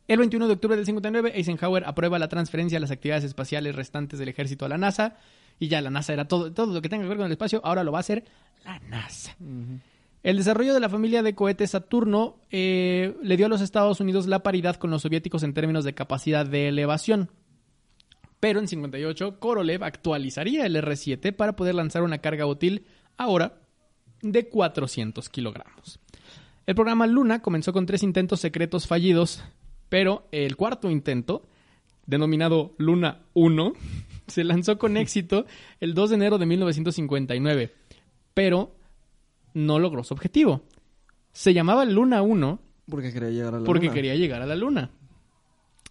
El 0.09 0.18
21 0.18 0.46
de 0.46 0.55
octubre 0.55 0.76
del 0.76 0.86
59, 0.86 1.32
Eisenhower 1.34 1.84
aprueba 1.86 2.18
la 2.18 2.28
transferencia 2.28 2.76
de 2.76 2.80
las 2.80 2.90
actividades 2.90 3.24
espaciales 3.24 3.76
restantes 3.76 4.18
del 4.18 4.30
ejército 4.30 4.64
a 4.64 4.68
la 4.68 4.78
NASA. 4.78 5.16
Y 5.61 5.68
ya 5.68 5.82
la 5.82 5.90
NASA 5.90 6.12
era 6.14 6.26
todo, 6.26 6.53
todo 6.53 6.72
lo 6.72 6.80
que 6.80 6.88
tenga 6.88 7.03
que 7.03 7.09
ver 7.09 7.18
con 7.18 7.26
el 7.26 7.32
espacio, 7.32 7.61
ahora 7.62 7.84
lo 7.84 7.92
va 7.92 7.99
a 7.99 8.01
hacer 8.01 8.24
la 8.64 8.78
NASA. 8.80 9.36
El 10.22 10.36
desarrollo 10.36 10.72
de 10.72 10.80
la 10.80 10.88
familia 10.88 11.22
de 11.22 11.34
cohetes 11.34 11.72
Saturno 11.72 12.40
eh, 12.51 13.16
le 13.22 13.36
dio 13.36 13.46
a 13.46 13.49
los 13.49 13.61
Estados 13.61 14.01
Unidos 14.01 14.26
la 14.26 14.42
paridad 14.42 14.76
con 14.76 14.90
los 14.90 15.03
soviéticos 15.03 15.42
en 15.42 15.53
términos 15.53 15.84
de 15.84 15.94
capacidad 15.94 16.46
de 16.46 16.68
elevación. 16.68 17.30
Pero 18.41 18.61
en 18.61 18.68
58, 18.68 19.41
Korolev 19.41 19.82
actualizaría 19.82 20.64
el 20.66 20.76
R-7 20.76 21.34
para 21.34 21.57
poder 21.57 21.74
lanzar 21.74 22.03
una 22.03 22.18
carga 22.18 22.47
útil 22.47 22.86
ahora 23.16 23.61
de 24.22 24.49
400 24.49 25.28
kilogramos. 25.28 26.01
El 26.66 26.74
programa 26.74 27.07
Luna 27.07 27.41
comenzó 27.41 27.72
con 27.72 27.86
tres 27.86 28.03
intentos 28.03 28.41
secretos 28.41 28.86
fallidos, 28.86 29.43
pero 29.89 30.28
el 30.32 30.57
cuarto 30.57 30.91
intento, 30.91 31.49
denominado 32.07 32.74
Luna 32.78 33.22
1, 33.34 33.72
se 34.26 34.45
lanzó 34.45 34.78
con 34.78 34.97
éxito 34.99 35.47
el 35.80 35.95
2 35.95 36.11
de 36.11 36.16
enero 36.16 36.39
de 36.39 36.47
1959, 36.47 37.74
pero 38.34 38.76
no 39.55 39.78
logró 39.78 40.05
su 40.05 40.14
objetivo. 40.14 40.62
Se 41.32 41.55
llamaba 41.55 41.84
Luna 41.84 42.22
1 42.22 42.61
Porque 42.89 43.12
quería 43.12 43.30
llegar 43.30 43.55
a 43.55 43.61
la 43.61 43.64
porque 43.64 43.86
luna. 43.86 43.95
quería 43.95 44.14
llegar 44.14 44.43
a 44.43 44.47
la 44.47 44.57
Luna. 44.57 44.91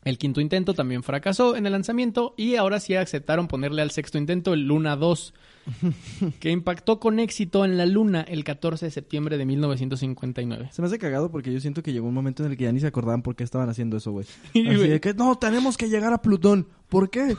El 0.03 0.17
quinto 0.17 0.39
intento 0.39 0.73
también 0.73 1.03
fracasó 1.03 1.55
en 1.57 1.65
el 1.65 1.73
lanzamiento 1.73 2.33
y 2.37 2.55
ahora 2.55 2.79
sí 2.79 2.95
aceptaron 2.95 3.47
ponerle 3.47 3.81
al 3.81 3.91
sexto 3.91 4.17
intento 4.17 4.53
el 4.53 4.61
Luna 4.61 4.95
2, 4.95 5.33
que 6.39 6.49
impactó 6.51 6.99
con 6.99 7.19
éxito 7.19 7.65
en 7.65 7.77
la 7.77 7.85
Luna 7.85 8.21
el 8.21 8.43
14 8.45 8.85
de 8.85 8.91
septiembre 8.91 9.37
de 9.37 9.45
1959. 9.45 10.69
Se 10.71 10.81
me 10.81 10.87
hace 10.87 10.97
cagado 10.99 11.29
porque 11.29 11.51
yo 11.51 11.59
siento 11.59 11.83
que 11.83 11.91
llegó 11.91 12.07
un 12.07 12.13
momento 12.13 12.45
en 12.45 12.51
el 12.51 12.57
que 12.57 12.63
ya 12.65 12.71
ni 12.71 12.79
se 12.79 12.87
acordaban 12.87 13.21
por 13.21 13.35
qué 13.35 13.43
estaban 13.43 13.67
haciendo 13.69 13.97
eso, 13.97 14.11
güey. 14.11 14.25
Sí, 14.53 14.65
Así 14.67 14.87
de 14.87 15.01
que, 15.01 15.13
no, 15.13 15.35
tenemos 15.37 15.75
que 15.77 15.89
llegar 15.89 16.13
a 16.13 16.21
Plutón. 16.21 16.67
¿Por 16.87 17.09
qué? 17.09 17.35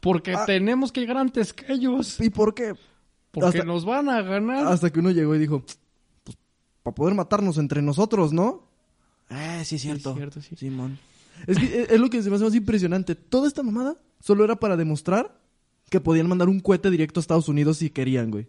Porque 0.00 0.32
Ah. 0.34 0.44
tenemos 0.46 0.92
que 0.92 1.00
llegar 1.00 1.18
antes 1.18 1.52
que 1.52 1.70
ellos. 1.72 2.18
¿Y 2.20 2.30
por 2.30 2.54
qué? 2.54 2.74
Porque 3.30 3.48
hasta- 3.58 3.64
nos 3.64 3.84
van 3.84 4.08
a 4.08 4.22
ganar. 4.22 4.66
Hasta 4.68 4.90
que 4.90 5.00
uno 5.00 5.10
llegó 5.10 5.34
y 5.34 5.38
dijo, 5.38 5.60
pues, 6.24 6.38
para 6.82 6.94
poder 6.94 7.14
matarnos 7.14 7.58
entre 7.58 7.82
nosotros, 7.82 8.32
¿no? 8.32 8.62
Eh, 9.28 9.62
sí, 9.64 9.74
es 9.76 9.82
cierto. 9.82 10.10
Es 10.12 10.16
cierto, 10.16 10.40
sí. 10.40 10.56
Simón. 10.56 10.98
Es 11.46 11.58
que 11.58 11.82
es- 11.82 11.90
es 11.90 12.00
lo 12.00 12.08
que 12.10 12.22
se 12.22 12.30
me 12.30 12.36
hace 12.36 12.44
más 12.44 12.54
impresionante. 12.54 13.14
Toda 13.14 13.48
esta 13.48 13.62
mamada 13.62 13.96
solo 14.20 14.44
era 14.44 14.56
para 14.56 14.76
demostrar 14.76 15.38
que 15.90 16.00
podían 16.00 16.28
mandar 16.28 16.48
un 16.48 16.60
cohete 16.60 16.90
directo 16.90 17.20
a 17.20 17.22
Estados 17.22 17.48
Unidos 17.48 17.78
si 17.78 17.90
querían, 17.90 18.30
güey. 18.30 18.46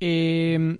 Eh, 0.00 0.78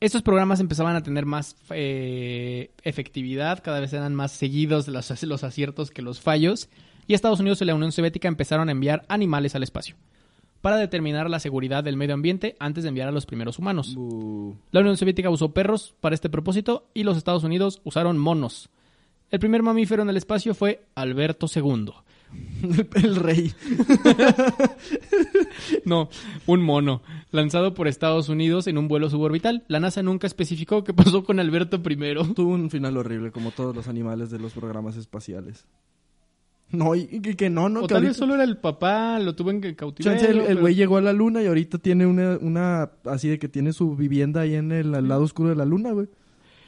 estos 0.00 0.22
programas 0.22 0.60
empezaban 0.60 0.96
a 0.96 1.02
tener 1.02 1.26
más 1.26 1.56
eh, 1.70 2.70
efectividad, 2.82 3.62
cada 3.62 3.80
vez 3.80 3.92
eran 3.92 4.14
más 4.14 4.32
seguidos 4.32 4.88
los, 4.88 5.22
los 5.22 5.44
aciertos 5.44 5.90
que 5.90 6.02
los 6.02 6.20
fallos, 6.20 6.68
y 7.06 7.14
Estados 7.14 7.40
Unidos 7.40 7.60
y 7.62 7.64
la 7.64 7.74
Unión 7.74 7.92
Soviética 7.92 8.28
empezaron 8.28 8.68
a 8.68 8.72
enviar 8.72 9.04
animales 9.08 9.54
al 9.54 9.62
espacio 9.62 9.96
para 10.60 10.76
determinar 10.76 11.30
la 11.30 11.38
seguridad 11.40 11.84
del 11.84 11.96
medio 11.96 12.14
ambiente 12.14 12.56
antes 12.58 12.82
de 12.84 12.88
enviar 12.88 13.08
a 13.08 13.12
los 13.12 13.26
primeros 13.26 13.58
humanos. 13.58 13.96
La 14.72 14.80
Unión 14.80 14.96
Soviética 14.96 15.30
usó 15.30 15.52
perros 15.52 15.94
para 16.00 16.14
este 16.14 16.28
propósito 16.28 16.88
y 16.94 17.04
los 17.04 17.16
Estados 17.16 17.44
Unidos 17.44 17.80
usaron 17.84 18.18
monos. 18.18 18.68
El 19.30 19.40
primer 19.40 19.62
mamífero 19.62 20.02
en 20.02 20.08
el 20.10 20.16
espacio 20.16 20.54
fue 20.54 20.84
Alberto 20.94 21.46
II. 21.54 21.90
El, 22.94 23.16
rey. 23.16 23.52
No, 25.84 26.08
un 26.46 26.62
mono, 26.62 27.02
lanzado 27.30 27.74
por 27.74 27.88
Estados 27.88 28.28
Unidos 28.28 28.66
en 28.66 28.78
un 28.78 28.88
vuelo 28.88 29.10
suborbital. 29.10 29.64
La 29.68 29.80
NASA 29.80 30.02
nunca 30.02 30.26
especificó 30.26 30.84
qué 30.84 30.92
pasó 30.94 31.24
con 31.24 31.40
Alberto 31.40 31.76
I. 31.76 32.34
Tuvo 32.34 32.52
un 32.54 32.70
final 32.70 32.96
horrible, 32.96 33.30
como 33.32 33.50
todos 33.50 33.74
los 33.74 33.88
animales 33.88 34.30
de 34.30 34.38
los 34.38 34.52
programas 34.52 34.96
espaciales. 34.96 35.66
No, 36.70 36.94
y, 36.94 37.08
y 37.10 37.20
que 37.34 37.48
no, 37.48 37.68
no. 37.70 37.80
O 37.80 37.86
que 37.86 37.94
tal 37.94 38.04
vez 38.04 38.16
solo 38.16 38.34
era 38.34 38.44
el 38.44 38.58
papá, 38.58 39.18
lo 39.20 39.34
tuvo 39.34 39.50
en 39.50 39.60
cautiverio. 39.74 40.18
Chance, 40.20 40.30
el- 40.38 40.44
pero- 40.46 40.60
güey 40.60 40.74
llegó 40.74 40.98
a 40.98 41.00
la 41.00 41.14
luna 41.14 41.42
y 41.42 41.46
ahorita 41.46 41.78
tiene 41.78 42.04
una, 42.06 42.36
una, 42.40 42.90
así 43.06 43.28
de 43.28 43.38
que 43.38 43.48
tiene 43.48 43.72
su 43.72 43.96
vivienda 43.96 44.42
ahí 44.42 44.54
en 44.54 44.70
el 44.72 44.94
al 44.94 45.08
lado 45.08 45.22
oscuro 45.22 45.48
de 45.48 45.56
la 45.56 45.64
luna, 45.64 45.92
güey. 45.92 46.08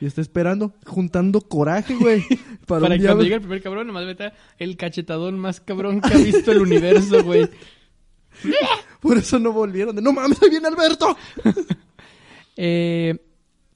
Y 0.01 0.07
está 0.07 0.21
esperando, 0.21 0.75
juntando 0.87 1.41
coraje, 1.43 1.95
güey. 1.95 2.25
Para, 2.67 2.89
que 2.89 3.05
cuando 3.05 3.23
llegue 3.23 3.35
el 3.35 3.41
primer 3.41 3.63
cabrón, 3.63 3.87
nomás 3.87 4.07
vete 4.07 4.33
el 4.59 4.77
cachetadón 4.77 5.39
más 5.39 5.61
cabrón 5.61 6.01
que 6.01 6.15
ha 6.15 6.19
visto 6.19 6.53
el 6.53 6.63
universo, 6.63 7.23
güey. 7.23 7.49
Por 9.01 9.19
eso 9.19 9.39
no 9.39 9.53
volvieron. 9.53 9.95
De, 9.95 10.03
no 10.03 10.13
mames, 10.13 10.43
ahí 10.43 10.51
viene 10.51 10.69
Alberto. 10.69 11.17
Eh, 12.63 13.17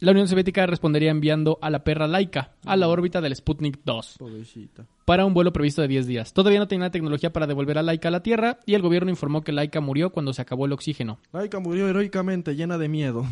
la 0.01 0.11
Unión 0.11 0.29
Soviética 0.29 0.66
respondería 0.66 1.11
enviando 1.11 1.59
a 1.62 1.70
la 1.70 1.85
perra 1.85 2.07
Laika 2.07 2.53
a 2.66 2.77
la 2.77 2.89
órbita 2.89 3.22
del 3.22 3.35
Sputnik 3.35 3.81
2 3.83 4.16
Pobrecita. 4.18 4.85
para 5.07 5.25
un 5.25 5.33
vuelo 5.33 5.55
previsto 5.55 5.81
de 5.81 5.89
10 5.89 6.07
días. 6.07 6.35
Todavía 6.35 6.59
no 6.59 6.68
tenía 6.68 6.87
la 6.87 6.91
tecnología 6.91 7.33
para 7.33 7.47
devolver 7.47 7.79
a 7.79 7.83
Laika 7.83 8.09
a 8.09 8.11
la 8.11 8.22
Tierra 8.22 8.59
y 8.66 8.75
el 8.75 8.83
gobierno 8.83 9.09
informó 9.09 9.43
que 9.43 9.53
Laika 9.53 9.81
murió 9.81 10.11
cuando 10.11 10.35
se 10.35 10.43
acabó 10.43 10.66
el 10.66 10.72
oxígeno. 10.72 11.18
Laika 11.33 11.61
murió 11.61 11.89
heroicamente, 11.89 12.55
llena 12.55 12.77
de 12.77 12.89
miedo. 12.91 13.25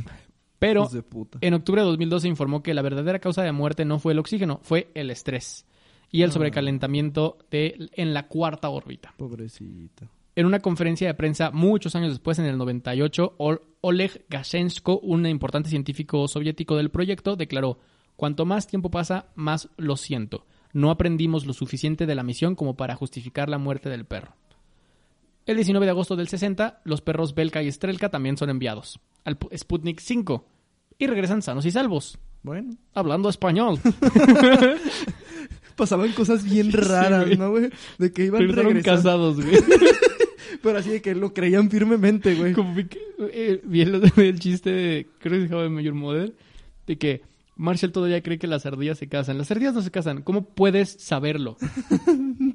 Pero 0.62 0.88
en 1.40 1.54
octubre 1.54 1.82
de 1.82 1.86
2012 1.88 2.28
informó 2.28 2.62
que 2.62 2.72
la 2.74 2.82
verdadera 2.82 3.18
causa 3.18 3.42
de 3.42 3.52
muerte 3.52 3.84
no 3.84 3.98
fue 3.98 4.12
el 4.12 4.18
oxígeno, 4.20 4.60
fue 4.62 4.90
el 4.94 5.10
estrés 5.10 5.66
y 6.10 6.22
el 6.22 6.30
Ah. 6.30 6.32
sobrecalentamiento 6.32 7.38
de, 7.50 7.88
en 7.94 8.14
la 8.14 8.28
cuarta 8.28 8.68
órbita. 8.70 9.12
Pobrecita. 9.16 10.08
En 10.36 10.46
una 10.46 10.60
conferencia 10.60 11.08
de 11.08 11.14
prensa 11.14 11.50
muchos 11.50 11.94
años 11.96 12.10
después, 12.10 12.38
en 12.38 12.46
el 12.46 12.56
98, 12.56 13.34
Ol- 13.38 13.60
Oleg 13.82 14.24
Gashensko, 14.30 14.98
un 15.00 15.26
importante 15.26 15.68
científico 15.68 16.26
soviético 16.28 16.76
del 16.76 16.90
proyecto, 16.90 17.36
declaró, 17.36 17.78
cuanto 18.16 18.46
más 18.46 18.66
tiempo 18.66 18.90
pasa, 18.90 19.26
más 19.34 19.68
lo 19.76 19.96
siento. 19.96 20.46
No 20.72 20.90
aprendimos 20.90 21.44
lo 21.44 21.52
suficiente 21.52 22.06
de 22.06 22.14
la 22.14 22.22
misión 22.22 22.54
como 22.54 22.76
para 22.76 22.94
justificar 22.94 23.48
la 23.50 23.58
muerte 23.58 23.90
del 23.90 24.06
perro. 24.06 24.32
El 25.46 25.56
19 25.56 25.84
de 25.86 25.90
agosto 25.90 26.14
del 26.16 26.28
60, 26.28 26.82
los 26.84 27.00
perros 27.00 27.34
Belka 27.34 27.62
y 27.62 27.70
Strelka 27.72 28.10
también 28.10 28.36
son 28.36 28.48
enviados 28.50 29.00
al 29.24 29.38
Pu- 29.38 29.56
Sputnik 29.56 29.98
5 30.00 30.46
y 30.98 31.06
regresan 31.06 31.42
sanos 31.42 31.66
y 31.66 31.70
salvos, 31.72 32.18
Bueno, 32.42 32.76
hablando 32.94 33.28
español. 33.28 33.78
pasaban 35.76 36.12
cosas 36.12 36.44
bien 36.44 36.72
raras. 36.72 37.26
¿no, 37.38 37.50
güey? 37.50 37.70
De 37.98 38.12
que 38.12 38.26
iban 38.26 38.42
regresando. 38.42 38.82
casados, 38.82 39.36
güey. 39.44 39.56
Pero 40.62 40.78
así 40.78 40.90
de 40.90 41.02
que 41.02 41.14
lo 41.14 41.32
creían 41.34 41.70
firmemente, 41.70 42.34
güey. 42.34 42.52
Como 42.52 42.74
vi, 42.74 42.84
que- 42.84 43.00
eh, 43.32 43.60
vi 43.64 43.80
el, 43.82 44.12
el 44.16 44.38
chiste 44.38 44.70
de, 44.70 45.08
creo 45.18 45.40
que 45.40 45.48
se 45.48 45.54
llama 45.54 45.68
Mayor 45.70 45.94
Model, 45.94 46.34
de 46.86 46.98
que 46.98 47.22
Marshall 47.62 47.92
todavía 47.92 48.22
cree 48.22 48.38
que 48.38 48.46
las 48.46 48.66
ardillas 48.66 48.98
se 48.98 49.08
casan. 49.08 49.38
Las 49.38 49.50
ardillas 49.50 49.74
no 49.74 49.82
se 49.82 49.90
casan. 49.90 50.22
¿Cómo 50.22 50.44
puedes 50.44 50.96
saberlo? 50.98 51.56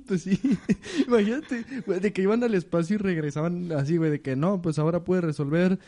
Pues 0.08 0.24
sí. 0.24 0.40
Imagínate, 1.08 1.66
güey, 1.86 2.00
de 2.00 2.14
que 2.14 2.22
iban 2.22 2.42
al 2.42 2.54
espacio 2.56 2.96
y 2.96 2.98
regresaban 2.98 3.74
así, 3.74 3.98
güey, 3.98 4.10
de 4.10 4.22
que 4.22 4.38
no, 4.38 4.62
pues 4.62 4.80
ahora 4.80 5.04
puede 5.04 5.20
resolver 5.20 5.80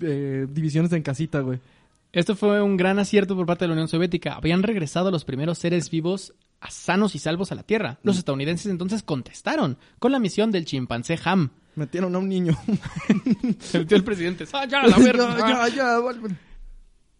eh, 0.00 0.46
divisiones 0.48 0.92
en 0.92 1.02
casita, 1.02 1.40
güey. 1.40 1.58
Esto 2.12 2.36
fue 2.36 2.62
un 2.62 2.76
gran 2.76 3.00
acierto 3.00 3.34
por 3.34 3.46
parte 3.46 3.64
de 3.64 3.68
la 3.68 3.72
Unión 3.72 3.88
Soviética. 3.88 4.34
Habían 4.34 4.62
regresado 4.62 5.10
los 5.10 5.24
primeros 5.24 5.58
seres 5.58 5.90
vivos 5.90 6.34
a 6.60 6.70
sanos 6.70 7.16
y 7.16 7.18
salvos 7.18 7.50
a 7.50 7.56
la 7.56 7.64
Tierra. 7.64 7.98
Los 8.04 8.16
estadounidenses 8.16 8.70
entonces 8.70 9.02
contestaron 9.02 9.76
con 9.98 10.12
la 10.12 10.20
misión 10.20 10.52
del 10.52 10.66
chimpancé 10.66 11.18
Ham. 11.24 11.50
Metieron 11.74 12.14
a 12.14 12.18
un 12.18 12.28
niño. 12.28 12.56
Se 13.58 13.80
metió 13.80 13.96
el 13.96 14.04
presidente. 14.04 14.44
¡Ah, 14.52 14.66
ya, 14.66 14.86
la 14.86 14.98
verga! 14.98 15.36
ya, 15.38 15.68
ya, 15.68 15.74
ya. 15.74 16.36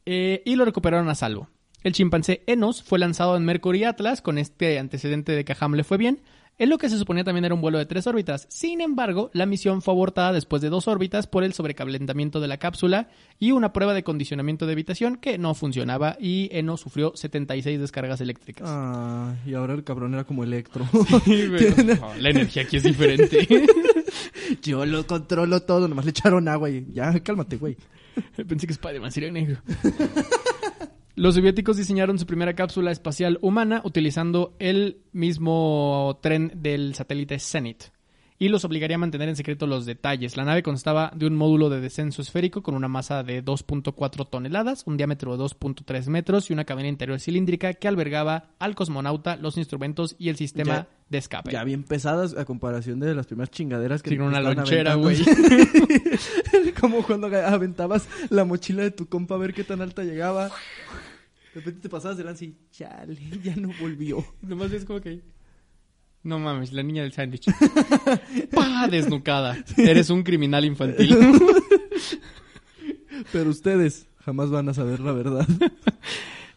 Eh, 0.07 0.43
y 0.45 0.57
lo 0.57 0.65
recuperaron 0.65 1.09
a 1.09 1.15
salvo. 1.15 1.49
El 1.83 1.93
chimpancé 1.93 2.43
Enos 2.47 2.83
fue 2.83 2.99
lanzado 2.99 3.37
en 3.37 3.45
Mercury 3.45 3.85
Atlas 3.85 4.23
con 4.23 4.39
este 4.39 4.79
antecedente 4.79 5.33
de 5.33 5.45
que 5.45 5.53
a 5.53 5.57
Ham 5.61 5.75
le 5.75 5.85
fue 5.85 5.99
bien, 5.99 6.23
en 6.57 6.71
lo 6.71 6.79
que 6.79 6.89
se 6.89 6.99
suponía 6.99 7.25
también 7.25 7.45
era 7.45 7.55
un 7.55 7.61
vuelo 7.61 7.79
de 7.79 7.87
tres 7.87 8.07
órbitas. 8.07 8.47
Sin 8.49 8.81
embargo, 8.81 9.29
la 9.35 9.45
misión 9.45 9.83
fue 9.83 9.93
abortada 9.93 10.33
después 10.33 10.63
de 10.63 10.69
dos 10.69 10.87
órbitas 10.87 11.27
por 11.27 11.43
el 11.43 11.53
sobrecalentamiento 11.53 12.39
de 12.39 12.47
la 12.47 12.59
cápsula 12.59 13.09
y 13.41 13.51
una 13.51 13.73
prueba 13.73 13.93
de 13.93 14.05
condicionamiento 14.05 14.65
de 14.65 14.73
habitación 14.73 15.17
que 15.17 15.37
no 15.37 15.55
funcionaba 15.55 16.17
y 16.21 16.49
Enos 16.53 16.81
sufrió 16.81 17.13
76 17.17 17.81
descargas 17.81 18.21
eléctricas. 18.21 18.69
Ah, 18.71 19.35
y 19.45 19.55
ahora 19.55 19.75
el 19.75 19.83
cabrón 19.83 20.15
era 20.15 20.25
como 20.25 20.45
electro. 20.45 20.87
Sí, 21.25 21.49
la 22.21 22.31
energía 22.31 22.63
aquí 22.63 22.77
es 22.77 22.83
diferente. 22.83 23.49
Yo 24.63 24.85
lo 24.85 25.07
controlo 25.07 25.61
todo, 25.61 25.89
nomás 25.89 26.05
le 26.05 26.11
echaron 26.11 26.49
agua 26.49 26.71
y 26.71 26.87
ya, 26.93 27.19
cálmate, 27.21 27.57
güey. 27.57 27.77
Pensé 28.49 28.67
que 28.67 28.73
Spider-Man 28.73 29.13
sería 29.13 29.31
negro. 29.31 29.59
Los 31.17 31.37
soviéticos 31.37 31.77
diseñaron 31.77 32.19
su 32.19 32.27
primera 32.27 32.55
cápsula 32.55 32.91
espacial 32.91 33.39
humana 33.41 33.81
utilizando 33.85 34.57
el 34.59 34.99
mismo 35.13 36.19
tren 36.21 36.51
del 36.57 36.95
satélite 36.97 37.39
Zenit 37.39 37.94
y 38.39 38.49
los 38.49 38.65
obligaría 38.65 38.97
a 38.97 38.99
mantener 38.99 39.29
en 39.29 39.37
secreto 39.37 39.67
los 39.67 39.87
detalles. 39.87 40.37
La 40.37 40.45
nave 40.45 40.63
constaba 40.63 41.13
de 41.15 41.27
un 41.27 41.37
módulo 41.37 41.71
de 41.71 41.81
descenso 41.81 42.21
esférico 42.21 42.63
con 42.63 42.75
una 42.75 42.89
masa 42.89 43.23
de 43.23 43.45
2.4 43.45 44.29
toneladas, 44.29 44.83
un 44.87 44.97
diámetro 44.97 45.37
de 45.37 45.45
2.3 45.45 46.07
metros 46.09 46.51
y 46.51 46.53
una 46.53 46.65
cabina 46.65 46.89
interior 46.89 47.21
cilíndrica 47.21 47.75
que 47.75 47.87
albergaba 47.89 48.51
al 48.59 48.75
cosmonauta, 48.75 49.37
los 49.37 49.57
instrumentos 49.57 50.17
y 50.19 50.31
el 50.31 50.37
sistema 50.37 50.75
Ya- 50.75 50.89
de 51.09 51.19
escape. 51.19 51.53
Ya 51.53 51.63
bien 51.65 51.85
pesadas 51.85 52.37
a 52.37 52.45
comparación 52.45 52.99
de 52.99 53.15
las 53.15 53.27
primeras 53.27 53.51
chingaderas 53.51 54.03
que 54.03 54.17
con 54.17 54.27
una 54.27 54.41
lonchera, 54.41 54.95
güey. 54.97 55.17
Como 56.81 57.03
cuando 57.05 57.27
aventabas 57.29 58.09
la 58.31 58.45
mochila 58.45 58.83
de 58.83 58.91
tu 58.91 59.07
compa 59.07 59.35
a 59.37 59.39
ver 59.39 59.55
qué 59.55 59.65
tan 59.65 59.81
alta 59.81 60.03
llegaba. 60.05 60.49
De 60.49 61.61
repente 61.61 61.83
te 61.83 61.89
pasabas 61.89 62.17
de 62.17 62.25
lanza 62.25 62.45
y 62.45 62.57
chale, 62.73 63.17
ya 63.43 63.55
no 63.57 63.71
volvió. 63.81 64.25
Nomás 64.43 64.73
es 64.73 64.85
como 64.85 65.01
que. 65.01 65.23
No 66.25 66.39
mames, 66.39 66.73
la 66.73 66.83
niña 66.83 67.03
del 67.03 67.13
sándwich. 67.13 67.47
¡Pah! 68.55 68.89
Desnucada. 68.89 69.63
Eres 69.77 70.09
un 70.09 70.23
criminal 70.23 70.65
infantil. 70.65 71.17
Pero 73.33 73.51
ustedes 73.51 74.07
jamás 74.25 74.51
van 74.51 74.71
a 74.71 74.75
saber 74.75 75.01
la 75.01 75.13
verdad. 75.13 75.47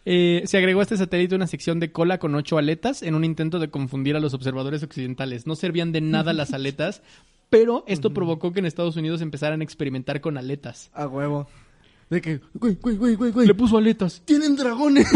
Eh, 0.09 0.43
se 0.45 0.57
agregó 0.57 0.80
a 0.80 0.84
este 0.84 0.95
satélite 0.95 1.36
una 1.36 1.47
sección 1.47 1.82
de 1.82 1.91
cola 1.91 2.18
con 2.18 2.34
ocho 2.34 2.57
aletas 2.57 3.03
en 3.03 3.13
un 3.13 3.26
intento 3.26 3.59
de 3.59 3.70
confundir 3.70 4.15
a 4.15 4.22
los 4.22 4.34
observadores 4.34 4.82
occidentales. 4.82 5.45
No 5.45 5.57
servían 5.57 5.91
de 5.91 5.99
nada 5.99 6.32
las 6.32 6.53
aletas, 6.53 7.01
pero 7.49 7.84
esto 7.88 8.13
provocó 8.13 8.53
que 8.53 8.59
en 8.59 8.68
Estados 8.68 8.95
Unidos 8.95 9.20
empezaran 9.20 9.59
a 9.59 9.65
experimentar 9.65 10.22
con 10.22 10.38
aletas. 10.38 10.91
A 10.93 11.09
huevo. 11.09 11.49
De 12.09 12.22
que, 12.22 12.39
güey, 12.53 12.76
güey, 12.76 12.95
güey, 12.95 13.15
güey, 13.15 13.32
güey. 13.34 13.47
Le 13.47 13.53
puso 13.53 13.78
aletas. 13.78 14.22
Tienen 14.24 14.55
dragones. 14.55 15.11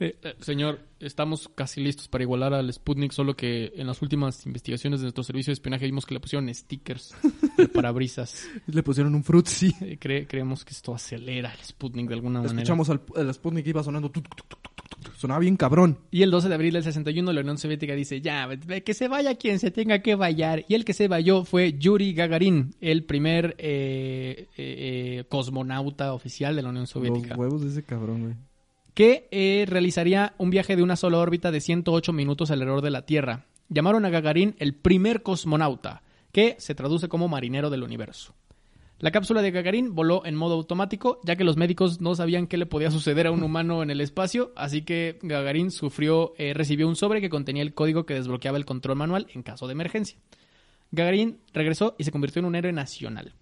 Eh, 0.00 0.16
eh, 0.22 0.34
señor, 0.40 0.78
estamos 1.00 1.48
casi 1.54 1.80
listos 1.80 2.06
para 2.06 2.22
igualar 2.22 2.54
al 2.54 2.72
Sputnik, 2.72 3.10
solo 3.10 3.34
que 3.34 3.72
en 3.74 3.86
las 3.88 4.00
últimas 4.00 4.46
investigaciones 4.46 5.00
de 5.00 5.06
nuestro 5.06 5.24
servicio 5.24 5.50
de 5.50 5.54
espionaje 5.54 5.86
vimos 5.86 6.06
que 6.06 6.14
le 6.14 6.20
pusieron 6.20 6.52
stickers 6.54 7.14
de 7.56 7.66
parabrisas. 7.68 8.46
Le 8.68 8.82
pusieron 8.84 9.14
un 9.16 9.24
frutzi. 9.24 9.74
Eh, 9.80 9.98
cre- 10.00 10.26
creemos 10.28 10.64
que 10.64 10.72
esto 10.72 10.94
acelera 10.94 11.52
el 11.52 11.60
Sputnik 11.64 12.06
de 12.08 12.14
alguna 12.14 12.40
manera. 12.40 12.54
Escuchamos 12.62 12.88
al, 12.90 13.00
al 13.16 13.34
Sputnik 13.34 13.64
que 13.64 13.70
iba 13.70 13.82
sonando. 13.82 14.08
tuc, 14.10 14.28
tuc, 14.28 14.46
tuc, 14.48 15.14
sonaba 15.16 15.40
bien 15.40 15.56
cabrón. 15.56 15.98
Y 16.12 16.22
el 16.22 16.30
12 16.30 16.48
de 16.48 16.54
abril 16.54 16.74
del 16.74 16.84
61 16.84 17.32
la 17.32 17.40
Unión 17.40 17.58
Soviética 17.58 17.94
dice, 17.96 18.20
ya, 18.20 18.48
que 18.84 18.94
se 18.94 19.08
vaya 19.08 19.34
quien 19.34 19.58
se 19.58 19.72
tenga 19.72 20.00
que 20.00 20.14
vayar. 20.14 20.64
Y 20.68 20.74
el 20.74 20.84
que 20.84 20.92
se 20.94 21.08
vayó 21.08 21.44
fue 21.44 21.72
Yuri 21.76 22.12
Gagarin, 22.14 22.72
el 22.80 23.02
primer 23.02 23.56
eh, 23.58 24.46
eh, 24.56 25.24
cosmonauta 25.28 26.12
oficial 26.12 26.54
de 26.54 26.62
la 26.62 26.68
Unión 26.68 26.86
Soviética. 26.86 27.30
Los 27.30 27.38
huevos 27.38 27.62
de 27.64 27.70
ese 27.70 27.82
cabrón, 27.82 28.22
güey. 28.22 28.34
Que 28.98 29.28
eh, 29.30 29.64
realizaría 29.68 30.34
un 30.38 30.50
viaje 30.50 30.74
de 30.74 30.82
una 30.82 30.96
sola 30.96 31.18
órbita 31.18 31.52
de 31.52 31.60
108 31.60 32.12
minutos 32.12 32.50
alrededor 32.50 32.82
de 32.82 32.90
la 32.90 33.06
Tierra. 33.06 33.44
Llamaron 33.68 34.04
a 34.04 34.10
Gagarin 34.10 34.56
el 34.58 34.74
primer 34.74 35.22
cosmonauta, 35.22 36.02
que 36.32 36.56
se 36.58 36.74
traduce 36.74 37.08
como 37.08 37.28
marinero 37.28 37.70
del 37.70 37.84
universo. 37.84 38.34
La 38.98 39.12
cápsula 39.12 39.40
de 39.40 39.52
Gagarin 39.52 39.94
voló 39.94 40.26
en 40.26 40.34
modo 40.34 40.54
automático, 40.54 41.20
ya 41.22 41.36
que 41.36 41.44
los 41.44 41.56
médicos 41.56 42.00
no 42.00 42.16
sabían 42.16 42.48
qué 42.48 42.56
le 42.56 42.66
podía 42.66 42.90
suceder 42.90 43.28
a 43.28 43.30
un 43.30 43.44
humano 43.44 43.84
en 43.84 43.90
el 43.90 44.00
espacio, 44.00 44.50
así 44.56 44.82
que 44.82 45.20
Gagarin 45.22 45.70
sufrió, 45.70 46.34
eh, 46.36 46.52
recibió 46.52 46.88
un 46.88 46.96
sobre 46.96 47.20
que 47.20 47.30
contenía 47.30 47.62
el 47.62 47.74
código 47.74 48.04
que 48.04 48.14
desbloqueaba 48.14 48.58
el 48.58 48.64
control 48.64 48.96
manual 48.96 49.28
en 49.32 49.44
caso 49.44 49.68
de 49.68 49.74
emergencia. 49.74 50.18
Gagarin 50.90 51.38
regresó 51.52 51.94
y 51.98 52.02
se 52.02 52.10
convirtió 52.10 52.40
en 52.40 52.46
un 52.46 52.56
héroe 52.56 52.72
nacional 52.72 53.36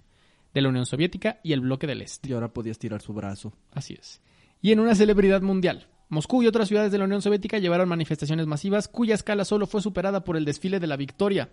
de 0.53 0.61
la 0.61 0.69
Unión 0.69 0.85
Soviética 0.85 1.41
y 1.43 1.55
el 1.55 1.61
bloque 1.61 1.87
del 1.87 2.03
Este. 2.03 2.29
Y 2.29 2.35
ahora 2.35 2.53
podía 2.53 2.73
estirar 2.73 3.01
su 3.01 3.15
brazo. 3.15 3.55
Así 3.73 3.95
es. 3.95 4.21
Y 4.67 4.73
en 4.73 4.81
una 4.81 4.97
celebridad 4.97 5.43
mundial. 5.43 5.87
Moscú 6.09 6.43
y 6.43 6.49
otras 6.49 6.67
ciudades 6.67 6.91
de 6.91 6.99
la 6.99 7.05
Unión 7.05 7.23
Soviética 7.23 7.61
llevaron 7.61 7.89
manifestaciones 7.89 8.49
masivas 8.49 8.89
cuya 8.89 9.15
escala 9.15 9.45
solo 9.45 9.69
fue 9.69 9.81
superada 9.81 10.25
por 10.25 10.37
el 10.37 10.45
desfile 10.45 10.81
de 10.81 10.89
la 10.89 10.97
victoria. 10.97 11.51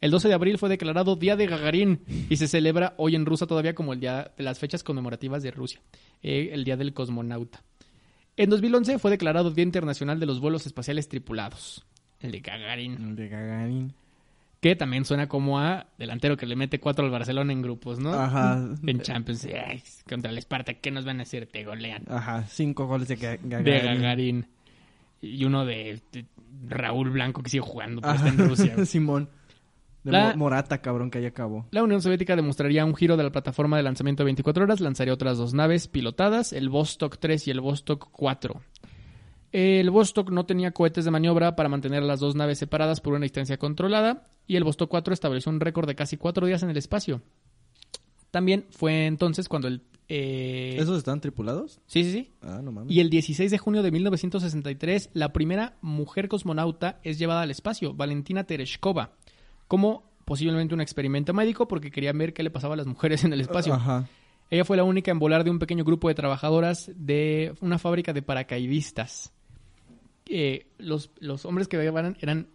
El 0.00 0.12
12 0.12 0.28
de 0.28 0.34
abril 0.34 0.56
fue 0.56 0.68
declarado 0.68 1.16
Día 1.16 1.34
de 1.34 1.48
Gagarin 1.48 2.04
y 2.30 2.36
se 2.36 2.46
celebra 2.46 2.94
hoy 2.96 3.16
en 3.16 3.26
Rusia 3.26 3.48
todavía 3.48 3.74
como 3.74 3.92
el 3.92 3.98
día 3.98 4.30
de 4.38 4.44
las 4.44 4.60
fechas 4.60 4.84
conmemorativas 4.84 5.42
de 5.42 5.50
Rusia, 5.50 5.80
eh, 6.22 6.50
el 6.52 6.62
Día 6.62 6.76
del 6.76 6.94
Cosmonauta. 6.94 7.64
En 8.36 8.50
2011 8.50 9.00
fue 9.00 9.10
declarado 9.10 9.50
Día 9.50 9.64
Internacional 9.64 10.20
de 10.20 10.26
los 10.26 10.38
Vuelos 10.38 10.64
Espaciales 10.64 11.08
Tripulados, 11.08 11.84
el 12.20 12.30
de 12.30 12.38
Gagarin, 12.38 13.16
De 13.16 13.28
Gagarin. 13.30 13.94
Que 14.64 14.76
también 14.76 15.04
suena 15.04 15.28
como 15.28 15.58
a 15.58 15.88
delantero 15.98 16.38
que 16.38 16.46
le 16.46 16.56
mete 16.56 16.80
cuatro 16.80 17.04
al 17.04 17.10
Barcelona 17.10 17.52
en 17.52 17.60
grupos, 17.60 17.98
¿no? 17.98 18.14
Ajá. 18.14 18.66
En 18.86 19.00
Champions, 19.02 19.44
ay, 19.44 19.82
contra 20.08 20.30
el 20.30 20.38
Esparta, 20.38 20.72
¿qué 20.72 20.90
nos 20.90 21.04
van 21.04 21.20
a 21.20 21.24
hacer? 21.24 21.44
Te 21.46 21.64
golean. 21.64 22.04
Ajá, 22.08 22.44
cinco 22.48 22.86
goles 22.86 23.08
de 23.08 23.18
Ga- 23.18 23.38
Gagarin. 23.42 23.64
De 23.64 23.80
Gagarin. 23.82 24.46
Y 25.20 25.44
uno 25.44 25.66
de, 25.66 26.00
de 26.12 26.24
Raúl 26.66 27.10
Blanco 27.10 27.42
que 27.42 27.50
sigue 27.50 27.60
jugando, 27.60 28.00
pero 28.00 28.14
está 28.14 28.28
en. 28.30 28.38
Rusia. 28.38 28.74
Simón. 28.86 29.28
De 30.02 30.12
La- 30.12 30.30
Mo- 30.30 30.36
Morata, 30.36 30.78
cabrón, 30.80 31.10
que 31.10 31.18
ahí 31.18 31.26
acabó. 31.26 31.66
La 31.70 31.82
Unión 31.82 32.00
Soviética 32.00 32.34
demostraría 32.34 32.86
un 32.86 32.94
giro 32.94 33.18
de 33.18 33.22
la 33.24 33.32
plataforma 33.32 33.76
de 33.76 33.82
lanzamiento 33.82 34.22
de 34.22 34.28
24 34.28 34.64
horas, 34.64 34.80
lanzaría 34.80 35.12
otras 35.12 35.36
dos 35.36 35.52
naves 35.52 35.88
pilotadas, 35.88 36.54
el 36.54 36.70
Vostok 36.70 37.18
3 37.18 37.48
y 37.48 37.50
el 37.50 37.60
Vostok 37.60 38.08
4. 38.12 38.62
El 39.52 39.90
Vostok 39.90 40.30
no 40.30 40.46
tenía 40.46 40.70
cohetes 40.72 41.04
de 41.04 41.10
maniobra 41.10 41.54
para 41.54 41.68
mantener 41.68 42.02
las 42.02 42.18
dos 42.20 42.34
naves 42.34 42.58
separadas 42.58 43.02
por 43.02 43.12
una 43.12 43.22
distancia 43.24 43.58
controlada, 43.58 44.24
y 44.46 44.56
el 44.56 44.64
Vostok 44.64 44.90
4 44.90 45.14
estableció 45.14 45.50
un 45.50 45.60
récord 45.60 45.86
de 45.86 45.94
casi 45.94 46.16
cuatro 46.16 46.46
días 46.46 46.62
en 46.62 46.70
el 46.70 46.76
espacio. 46.76 47.22
También 48.30 48.66
fue 48.70 49.06
entonces 49.06 49.48
cuando 49.48 49.68
el... 49.68 49.82
eh, 50.08 50.76
¿Esos 50.78 50.98
están 50.98 51.20
tripulados? 51.20 51.80
Sí, 51.86 52.02
sí, 52.04 52.12
sí. 52.12 52.30
Ah, 52.42 52.60
no 52.62 52.72
mames. 52.72 52.92
Y 52.92 53.00
el 53.00 53.08
16 53.10 53.50
de 53.50 53.58
junio 53.58 53.82
de 53.82 53.90
1963, 53.92 55.10
la 55.14 55.32
primera 55.32 55.76
mujer 55.82 56.28
cosmonauta 56.28 56.98
es 57.04 57.18
llevada 57.18 57.42
al 57.42 57.50
espacio, 57.50 57.94
Valentina 57.94 58.44
Tereshkova, 58.44 59.12
como 59.68 60.10
posiblemente 60.24 60.74
un 60.74 60.80
experimento 60.80 61.32
médico 61.32 61.68
porque 61.68 61.90
querían 61.90 62.18
ver 62.18 62.32
qué 62.32 62.42
le 62.42 62.50
pasaba 62.50 62.74
a 62.74 62.76
las 62.76 62.86
mujeres 62.86 63.24
en 63.24 63.32
el 63.32 63.40
espacio. 63.40 63.74
Ajá. 63.74 64.08
Ella 64.50 64.64
fue 64.64 64.76
la 64.76 64.84
única 64.84 65.10
en 65.10 65.18
volar 65.18 65.44
de 65.44 65.50
un 65.50 65.58
pequeño 65.58 65.84
grupo 65.84 66.08
de 66.08 66.14
trabajadoras 66.14 66.90
de 66.94 67.54
una 67.60 67.78
fábrica 67.78 68.12
de 68.12 68.22
paracaidistas. 68.22 69.32
Eh, 70.26 70.66
los, 70.78 71.10
los 71.18 71.44
hombres 71.44 71.68
que 71.68 71.76
llevaban 71.76 72.16
eran 72.20 72.48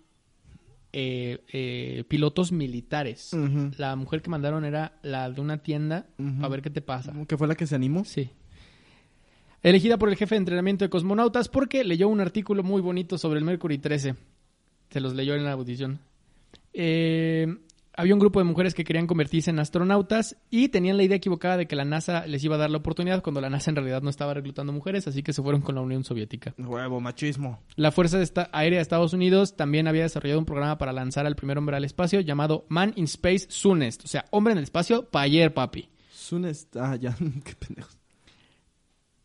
eh, 0.91 1.43
eh, 1.51 2.03
pilotos 2.07 2.51
militares. 2.51 3.31
La 3.77 3.95
mujer 3.95 4.21
que 4.21 4.29
mandaron 4.29 4.65
era 4.65 4.99
la 5.03 5.29
de 5.29 5.41
una 5.41 5.59
tienda 5.59 6.07
a 6.41 6.47
ver 6.47 6.61
qué 6.61 6.69
te 6.69 6.81
pasa. 6.81 7.13
¿Que 7.27 7.37
fue 7.37 7.47
la 7.47 7.55
que 7.55 7.67
se 7.67 7.75
animó? 7.75 8.05
Sí. 8.05 8.29
Elegida 9.61 9.97
por 9.97 10.09
el 10.09 10.15
jefe 10.15 10.35
de 10.35 10.39
entrenamiento 10.39 10.85
de 10.85 10.89
cosmonautas 10.89 11.49
porque 11.49 11.83
leyó 11.83 12.07
un 12.07 12.21
artículo 12.21 12.63
muy 12.63 12.81
bonito 12.81 13.17
sobre 13.17 13.39
el 13.39 13.45
Mercury 13.45 13.77
13. 13.77 14.15
Se 14.89 14.99
los 15.01 15.13
leyó 15.13 15.35
en 15.35 15.43
la 15.43 15.51
audición. 15.51 15.99
Eh, 16.73 17.57
había 17.99 18.13
un 18.13 18.19
grupo 18.19 18.39
de 18.39 18.45
mujeres 18.45 18.73
que 18.73 18.83
querían 18.83 19.07
convertirse 19.07 19.49
en 19.51 19.59
astronautas 19.59 20.37
y 20.49 20.69
tenían 20.69 20.97
la 20.97 21.03
idea 21.03 21.17
equivocada 21.17 21.57
de 21.57 21.67
que 21.67 21.75
la 21.75 21.85
NASA 21.85 22.25
les 22.27 22.43
iba 22.43 22.55
a 22.55 22.57
dar 22.57 22.69
la 22.69 22.77
oportunidad 22.77 23.21
cuando 23.21 23.41
la 23.41 23.49
NASA 23.49 23.69
en 23.71 23.75
realidad 23.75 24.01
no 24.01 24.09
estaba 24.09 24.33
reclutando 24.33 24.71
mujeres, 24.73 25.07
así 25.07 25.21
que 25.23 25.33
se 25.33 25.41
fueron 25.43 25.61
con 25.61 25.75
la 25.75 25.81
Unión 25.81 26.03
Soviética. 26.03 26.53
Huevo, 26.57 26.99
machismo. 27.01 27.59
La 27.75 27.91
Fuerza 27.91 28.17
de 28.17 28.23
Esta- 28.23 28.49
Aérea 28.53 28.77
de 28.79 28.81
Estados 28.83 29.13
Unidos 29.13 29.55
también 29.55 29.87
había 29.87 30.03
desarrollado 30.03 30.39
un 30.39 30.45
programa 30.45 30.77
para 30.77 30.93
lanzar 30.93 31.25
al 31.25 31.35
primer 31.35 31.57
hombre 31.57 31.75
al 31.75 31.83
espacio 31.85 32.21
llamado 32.21 32.65
Man 32.69 32.93
in 32.95 33.03
Space 33.05 33.47
Soonest, 33.49 34.05
o 34.05 34.07
sea, 34.07 34.25
hombre 34.31 34.53
en 34.53 34.59
el 34.59 34.63
espacio 34.63 35.05
para 35.09 35.25
ayer, 35.25 35.53
papi. 35.53 35.89
Sun 36.11 36.45
está... 36.45 36.91
Ah, 36.91 36.95
ya. 36.95 37.15
Qué 37.43 37.53
pendejos. 37.55 37.98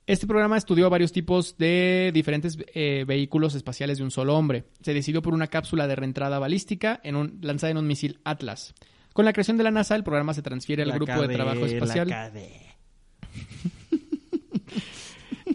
Este 0.06 0.26
programa 0.26 0.58
estudió 0.58 0.90
varios 0.90 1.12
tipos 1.12 1.56
de 1.56 2.10
diferentes 2.12 2.58
eh, 2.74 3.04
vehículos 3.06 3.54
espaciales 3.54 3.96
de 3.98 4.04
un 4.04 4.10
solo 4.10 4.36
hombre. 4.36 4.64
Se 4.82 4.92
decidió 4.92 5.22
por 5.22 5.32
una 5.32 5.46
cápsula 5.46 5.86
de 5.86 5.96
reentrada 5.96 6.38
balística 6.38 7.00
en 7.04 7.16
un- 7.16 7.38
lanzada 7.40 7.70
en 7.70 7.78
un 7.78 7.86
misil 7.86 8.18
Atlas. 8.24 8.74
Con 9.14 9.24
la 9.24 9.32
creación 9.32 9.56
de 9.56 9.64
la 9.64 9.70
NASA, 9.70 9.94
el 9.96 10.04
programa 10.04 10.34
se 10.34 10.42
transfiere 10.42 10.82
al 10.82 10.88
La 10.90 10.96
grupo 10.96 11.26
de 11.26 11.34
trabajo 11.34 11.60
la 11.60 11.66
espacial. 11.66 12.08
KD. 12.08 12.38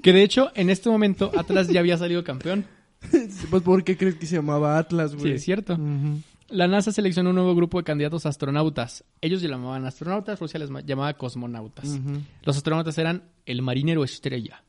Que 0.01 0.13
de 0.13 0.23
hecho, 0.23 0.51
en 0.55 0.69
este 0.69 0.89
momento, 0.89 1.29
Atlas 1.35 1.67
ya 1.67 1.81
había 1.81 1.97
salido 1.97 2.23
campeón. 2.23 2.65
Sí, 3.11 3.27
Pues, 3.49 3.61
¿por 3.63 3.83
qué 3.83 3.97
crees 3.97 4.15
que 4.15 4.25
se 4.27 4.35
llamaba 4.37 4.77
Atlas, 4.77 5.11
Sí, 5.11 5.17
güey? 5.17 5.33
es 5.33 5.43
cierto. 5.43 5.73
Ujú. 5.73 6.21
La 6.51 6.67
NASA 6.67 6.91
seleccionó 6.91 7.29
un 7.29 7.35
nuevo 7.35 7.53
grupo 7.55 7.77
de 7.77 7.83
candidatos 7.83 8.25
astronautas. 8.25 9.03
Ellos 9.21 9.41
se 9.41 9.47
llamaban 9.47 9.85
astronautas, 9.85 10.39
Rusia 10.39 10.59
les 10.59 10.69
ma- 10.69 10.81
llamaba 10.81 11.13
cosmonautas. 11.13 11.99
Los 12.43 12.57
astronautas 12.57 12.97
eran 12.97 13.23
el 13.45 13.61
marinero 13.61 14.03
estrella. 14.03 14.63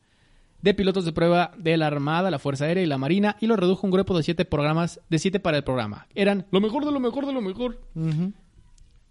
De 0.61 0.75
pilotos 0.75 1.05
de 1.05 1.11
prueba 1.11 1.51
de 1.57 1.75
la 1.77 1.87
Armada, 1.87 2.29
la 2.29 2.37
Fuerza 2.37 2.65
Aérea 2.65 2.83
y 2.83 2.87
la 2.87 2.99
Marina, 2.99 3.35
y 3.41 3.47
lo 3.47 3.55
redujo 3.55 3.87
un 3.87 3.91
grupo 3.91 4.15
de 4.15 4.21
siete 4.21 4.45
programas, 4.45 4.99
de 5.09 5.17
siete 5.17 5.39
para 5.39 5.57
el 5.57 5.63
programa. 5.63 6.05
Eran 6.13 6.45
lo 6.51 6.61
mejor 6.61 6.85
de 6.85 6.91
lo 6.91 6.99
mejor 6.99 7.25
de 7.25 7.33
lo 7.33 7.41
mejor. 7.41 7.79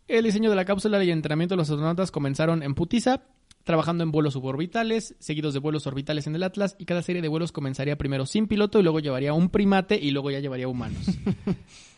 El 0.06 0.24
diseño 0.24 0.48
de 0.50 0.56
la 0.56 0.64
cápsula 0.64 1.02
y 1.02 1.08
el 1.08 1.14
entrenamiento 1.16 1.54
de 1.54 1.58
los 1.58 1.70
astronautas 1.70 2.12
comenzaron 2.12 2.62
en 2.62 2.74
Putiza, 2.76 3.22
trabajando 3.64 4.04
en 4.04 4.12
vuelos 4.12 4.34
suborbitales, 4.34 5.16
seguidos 5.18 5.52
de 5.54 5.58
vuelos 5.60 5.88
orbitales 5.88 6.28
en 6.28 6.36
el 6.36 6.44
Atlas, 6.44 6.76
y 6.78 6.84
cada 6.84 7.02
serie 7.02 7.20
de 7.20 7.28
vuelos 7.28 7.50
comenzaría 7.50 7.98
primero 7.98 8.26
sin 8.26 8.46
piloto 8.46 8.78
y 8.78 8.84
luego 8.84 9.00
llevaría 9.00 9.32
un 9.32 9.48
primate 9.50 9.96
y 10.00 10.12
luego 10.12 10.30
ya 10.30 10.38
llevaría 10.38 10.68
humanos. 10.68 11.04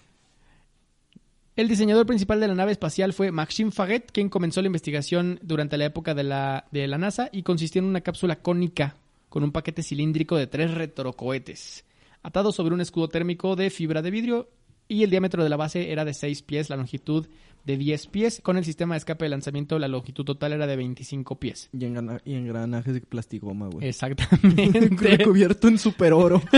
El 1.62 1.68
diseñador 1.68 2.06
principal 2.06 2.40
de 2.40 2.48
la 2.48 2.56
nave 2.56 2.72
espacial 2.72 3.12
fue 3.12 3.30
Maxime 3.30 3.70
Faget, 3.70 4.10
quien 4.10 4.28
comenzó 4.28 4.60
la 4.62 4.66
investigación 4.66 5.38
durante 5.44 5.78
la 5.78 5.84
época 5.84 6.12
de 6.12 6.24
la, 6.24 6.64
de 6.72 6.88
la 6.88 6.98
NASA 6.98 7.28
y 7.30 7.44
consistía 7.44 7.78
en 7.78 7.86
una 7.86 8.00
cápsula 8.00 8.40
cónica 8.42 8.96
con 9.28 9.44
un 9.44 9.52
paquete 9.52 9.84
cilíndrico 9.84 10.36
de 10.36 10.48
tres 10.48 10.74
retrocohetes, 10.74 11.84
atado 12.24 12.50
sobre 12.50 12.74
un 12.74 12.80
escudo 12.80 13.08
térmico 13.08 13.54
de 13.54 13.70
fibra 13.70 14.02
de 14.02 14.10
vidrio 14.10 14.48
y 14.88 15.04
el 15.04 15.10
diámetro 15.10 15.44
de 15.44 15.50
la 15.50 15.56
base 15.56 15.92
era 15.92 16.04
de 16.04 16.14
6 16.14 16.42
pies, 16.42 16.68
la 16.68 16.74
longitud 16.74 17.28
de 17.64 17.76
10 17.76 18.08
pies, 18.08 18.40
con 18.42 18.56
el 18.56 18.64
sistema 18.64 18.94
de 18.96 18.98
escape 18.98 19.26
de 19.26 19.28
lanzamiento 19.28 19.78
la 19.78 19.86
longitud 19.86 20.24
total 20.24 20.54
era 20.54 20.66
de 20.66 20.74
25 20.74 21.36
pies. 21.38 21.70
Y, 21.72 21.84
engrana- 21.84 22.20
y 22.24 22.34
engranajes 22.34 22.92
de 22.92 23.02
plastigoma, 23.02 23.68
güey. 23.68 23.86
Exactamente. 23.86 24.80
Recubierto 25.16 25.68
en 25.68 25.78
super 25.78 26.12
oro. 26.12 26.42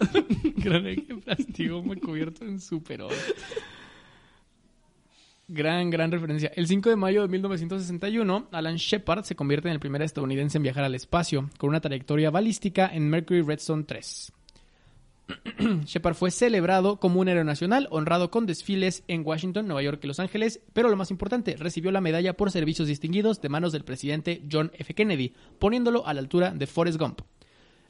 Gran 0.56 0.84
plastigoma 1.24 1.96
cubierto 1.96 2.44
en 2.44 2.60
super 2.60 3.02
oro. 3.02 3.16
Gran, 5.52 5.90
gran 5.90 6.12
referencia. 6.12 6.52
El 6.54 6.68
5 6.68 6.90
de 6.90 6.96
mayo 6.96 7.22
de 7.22 7.28
1961, 7.28 8.48
Alan 8.52 8.76
Shepard 8.76 9.24
se 9.24 9.34
convierte 9.34 9.66
en 9.66 9.74
el 9.74 9.80
primer 9.80 10.00
estadounidense 10.00 10.58
en 10.58 10.62
viajar 10.62 10.84
al 10.84 10.94
espacio, 10.94 11.50
con 11.58 11.70
una 11.70 11.80
trayectoria 11.80 12.30
balística 12.30 12.88
en 12.92 13.10
Mercury 13.10 13.42
Redstone 13.42 13.82
3. 13.82 14.32
Shepard 15.86 16.14
fue 16.14 16.30
celebrado 16.30 16.98
como 16.98 17.20
un 17.20 17.28
héroe 17.28 17.42
nacional, 17.42 17.88
honrado 17.90 18.30
con 18.30 18.46
desfiles 18.46 19.02
en 19.08 19.26
Washington, 19.26 19.66
Nueva 19.66 19.82
York 19.82 20.00
y 20.04 20.06
Los 20.06 20.20
Ángeles, 20.20 20.60
pero 20.72 20.88
lo 20.88 20.96
más 20.96 21.10
importante, 21.10 21.56
recibió 21.56 21.90
la 21.90 22.00
medalla 22.00 22.36
por 22.36 22.52
servicios 22.52 22.86
distinguidos 22.86 23.40
de 23.40 23.48
manos 23.48 23.72
del 23.72 23.84
presidente 23.84 24.42
John 24.50 24.70
F. 24.74 24.94
Kennedy, 24.94 25.34
poniéndolo 25.58 26.06
a 26.06 26.14
la 26.14 26.20
altura 26.20 26.52
de 26.52 26.68
Forrest 26.68 26.98
Gump. 27.00 27.22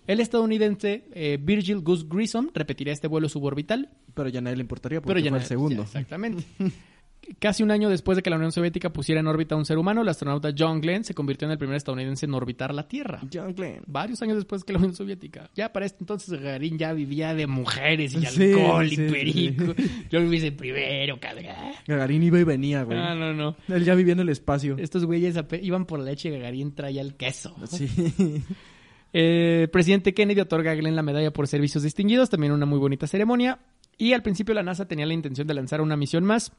El 0.07 0.21
estadounidense 0.21 1.05
eh, 1.13 1.39
Virgil 1.41 1.81
Gus 1.81 2.09
Grissom 2.09 2.49
repetiría 2.55 2.93
este 2.93 3.07
vuelo 3.09 3.29
suborbital, 3.29 3.91
Pero 4.15 4.29
ya 4.29 4.41
nadie 4.41 4.57
le 4.57 4.63
importaría 4.63 5.01
porque 5.01 5.15
pero 5.15 5.25
ya 5.25 5.31
fue 5.31 5.39
el 5.39 5.45
segundo. 5.45 5.77
ya, 5.83 5.83
exactamente. 5.85 6.45
Casi 7.39 7.63
un 7.63 7.71
año 7.71 7.89
después 7.91 8.17
de 8.17 8.23
que 8.23 8.31
la 8.31 8.37
Unión 8.37 8.51
Soviética 8.51 8.93
pusiera 8.93 9.21
en 9.21 9.27
órbita 9.29 9.55
a 9.55 9.59
un 9.59 9.65
ser 9.67 9.79
humano, 9.79 10.03
el 10.03 10.09
astronauta 10.09 10.53
John 10.59 10.81
Glenn 10.81 11.05
se 11.05 11.15
convirtió 11.15 11.47
en 11.47 11.53
el 11.53 11.59
primer 11.59 11.77
estadounidense 11.77 12.27
en 12.27 12.35
orbitar 12.35 12.75
la 12.75 12.89
Tierra. 12.89 13.21
John 13.33 13.55
Glenn. 13.55 13.83
Varios 13.87 14.21
años 14.23 14.37
después 14.37 14.65
que 14.65 14.73
la 14.73 14.79
Unión 14.79 14.95
Soviética. 14.97 15.49
Ya 15.55 15.71
para 15.73 15.87
este 15.87 15.99
entonces 16.01 16.31
Gagarin 16.41 16.77
ya 16.79 16.93
vivía 16.93 17.35
de 17.35 17.47
mujeres 17.47 18.15
y 18.15 18.25
Sí, 18.27 18.53
alcohol 18.53 18.87
y 18.87 18.97
sí. 18.97 19.07
perico. 19.09 19.75
Yo 20.11 20.21
vivía 20.23 20.47
el 20.49 20.55
primero, 20.55 21.21
cabrón. 21.21 21.45
Gagarín 21.87 22.23
iba 22.25 22.41
y 22.41 22.45
venía, 22.45 22.83
güey. 22.83 22.99
No, 22.99 23.15
no, 23.15 23.33
no. 23.35 23.57
Él 23.69 23.85
ya 23.85 23.95
vivía 23.95 24.15
en 24.15 24.21
el 24.21 24.31
espacio. 24.31 24.77
Estos 24.79 25.05
güeyes 25.05 25.37
iban 25.63 25.85
por 25.85 26.01
la 26.01 26.07
leche 26.07 26.31
y 26.31 26.33
Gagarin 26.33 26.75
traía 26.75 27.03
el 27.03 27.15
queso. 27.15 27.55
Sí. 27.69 27.87
Eh, 29.13 29.63
el 29.63 29.71
presidente 29.71 30.15
Kennedy 30.15 30.41
otorga 30.41 30.73
a 30.73 30.75
Glenn 30.75 30.97
la 30.97 31.03
medalla 31.03 31.33
por 31.33 31.49
servicios 31.49 31.83
distinguidos, 31.83 32.31
también 32.31 32.53
una 32.53 32.67
muy 32.67 32.79
bonita 32.79 33.07
ceremonia. 33.07 33.59
Y 33.97 34.13
al 34.13 34.23
principio 34.23 34.55
la 34.55 34.63
NASA 34.63 34.87
tenía 34.87 35.07
la 35.07 35.15
intención 35.15 35.47
de 35.47 35.55
lanzar 35.55 35.81
una 35.81 35.97
misión 35.97 36.25
más, 36.25 36.53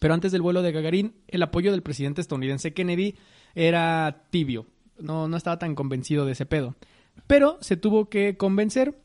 pero 0.00 0.14
antes 0.14 0.32
del 0.32 0.42
vuelo 0.42 0.62
de 0.62 0.72
Gagarin, 0.72 1.14
el 1.28 1.42
apoyo 1.42 1.70
del 1.70 1.82
presidente 1.82 2.20
estadounidense 2.20 2.72
Kennedy 2.72 3.16
era 3.54 4.26
tibio. 4.30 4.66
No, 4.98 5.28
no 5.28 5.36
estaba 5.36 5.58
tan 5.58 5.74
convencido 5.74 6.24
de 6.24 6.32
ese 6.32 6.46
pedo. 6.46 6.74
Pero 7.26 7.58
se 7.60 7.76
tuvo 7.76 8.08
que 8.08 8.36
convencer 8.36 8.96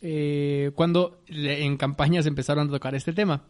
eh, 0.00 0.72
cuando 0.74 1.22
en 1.28 1.76
campañas 1.76 2.26
empezaron 2.26 2.68
a 2.68 2.70
tocar 2.72 2.94
este 2.94 3.12
tema. 3.12 3.44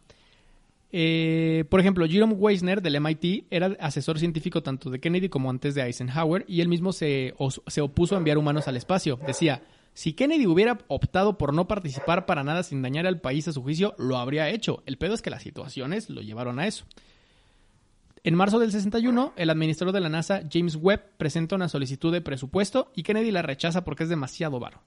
Eh, 0.94 1.64
por 1.70 1.80
ejemplo, 1.80 2.06
Jerome 2.06 2.34
Weisner 2.34 2.82
del 2.82 3.00
MIT 3.00 3.46
era 3.50 3.74
asesor 3.80 4.18
científico 4.18 4.62
tanto 4.62 4.90
de 4.90 5.00
Kennedy 5.00 5.30
como 5.30 5.48
antes 5.48 5.74
de 5.74 5.82
Eisenhower 5.82 6.44
y 6.46 6.60
él 6.60 6.68
mismo 6.68 6.92
se, 6.92 7.34
se 7.66 7.80
opuso 7.80 8.14
a 8.14 8.18
enviar 8.18 8.36
humanos 8.36 8.68
al 8.68 8.76
espacio. 8.76 9.18
Decía, 9.26 9.62
si 9.94 10.12
Kennedy 10.12 10.46
hubiera 10.46 10.78
optado 10.88 11.38
por 11.38 11.54
no 11.54 11.66
participar 11.66 12.26
para 12.26 12.44
nada 12.44 12.62
sin 12.62 12.82
dañar 12.82 13.06
al 13.06 13.20
país 13.20 13.48
a 13.48 13.52
su 13.52 13.62
juicio, 13.62 13.94
lo 13.98 14.18
habría 14.18 14.50
hecho. 14.50 14.82
El 14.84 14.98
pedo 14.98 15.14
es 15.14 15.22
que 15.22 15.30
las 15.30 15.42
situaciones 15.42 16.10
lo 16.10 16.20
llevaron 16.20 16.58
a 16.58 16.66
eso. 16.66 16.84
En 18.24 18.34
marzo 18.34 18.58
del 18.58 18.70
61, 18.70 19.32
el 19.36 19.50
administrador 19.50 19.92
de 19.94 20.00
la 20.00 20.08
NASA, 20.08 20.42
James 20.50 20.76
Webb, 20.76 21.02
presenta 21.16 21.56
una 21.56 21.68
solicitud 21.68 22.12
de 22.12 22.20
presupuesto 22.20 22.92
y 22.94 23.02
Kennedy 23.02 23.32
la 23.32 23.42
rechaza 23.42 23.82
porque 23.82 24.04
es 24.04 24.08
demasiado 24.08 24.60
varo. 24.60 24.82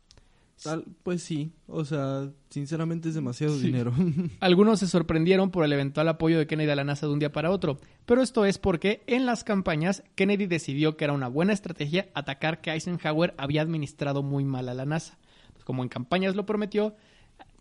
Tal- 0.63 0.85
pues 1.03 1.21
sí. 1.21 1.51
O 1.67 1.85
sea, 1.85 2.29
sinceramente 2.49 3.09
es 3.09 3.15
demasiado 3.15 3.57
dinero. 3.57 3.93
Algunos 4.39 4.79
se 4.79 4.87
sorprendieron 4.87 5.51
por 5.51 5.65
el 5.65 5.73
eventual 5.73 6.07
apoyo 6.07 6.37
de 6.37 6.47
Kennedy 6.47 6.69
a 6.71 6.75
la 6.75 6.83
NASA 6.83 7.07
de 7.07 7.13
un 7.13 7.19
día 7.19 7.31
para 7.31 7.51
otro, 7.51 7.79
pero 8.05 8.21
esto 8.21 8.45
es 8.45 8.57
porque 8.57 9.03
en 9.07 9.25
las 9.25 9.43
campañas 9.43 10.03
Kennedy 10.15 10.45
decidió 10.45 10.97
que 10.97 11.05
era 11.05 11.13
una 11.13 11.27
buena 11.27 11.53
estrategia 11.53 12.07
atacar 12.13 12.61
que 12.61 12.71
Eisenhower 12.71 13.33
había 13.37 13.61
administrado 13.61 14.23
muy 14.23 14.45
mal 14.45 14.69
a 14.69 14.73
la 14.73 14.85
NASA. 14.85 15.17
Como 15.63 15.83
en 15.83 15.89
campañas 15.89 16.35
lo 16.35 16.45
prometió, 16.45 16.95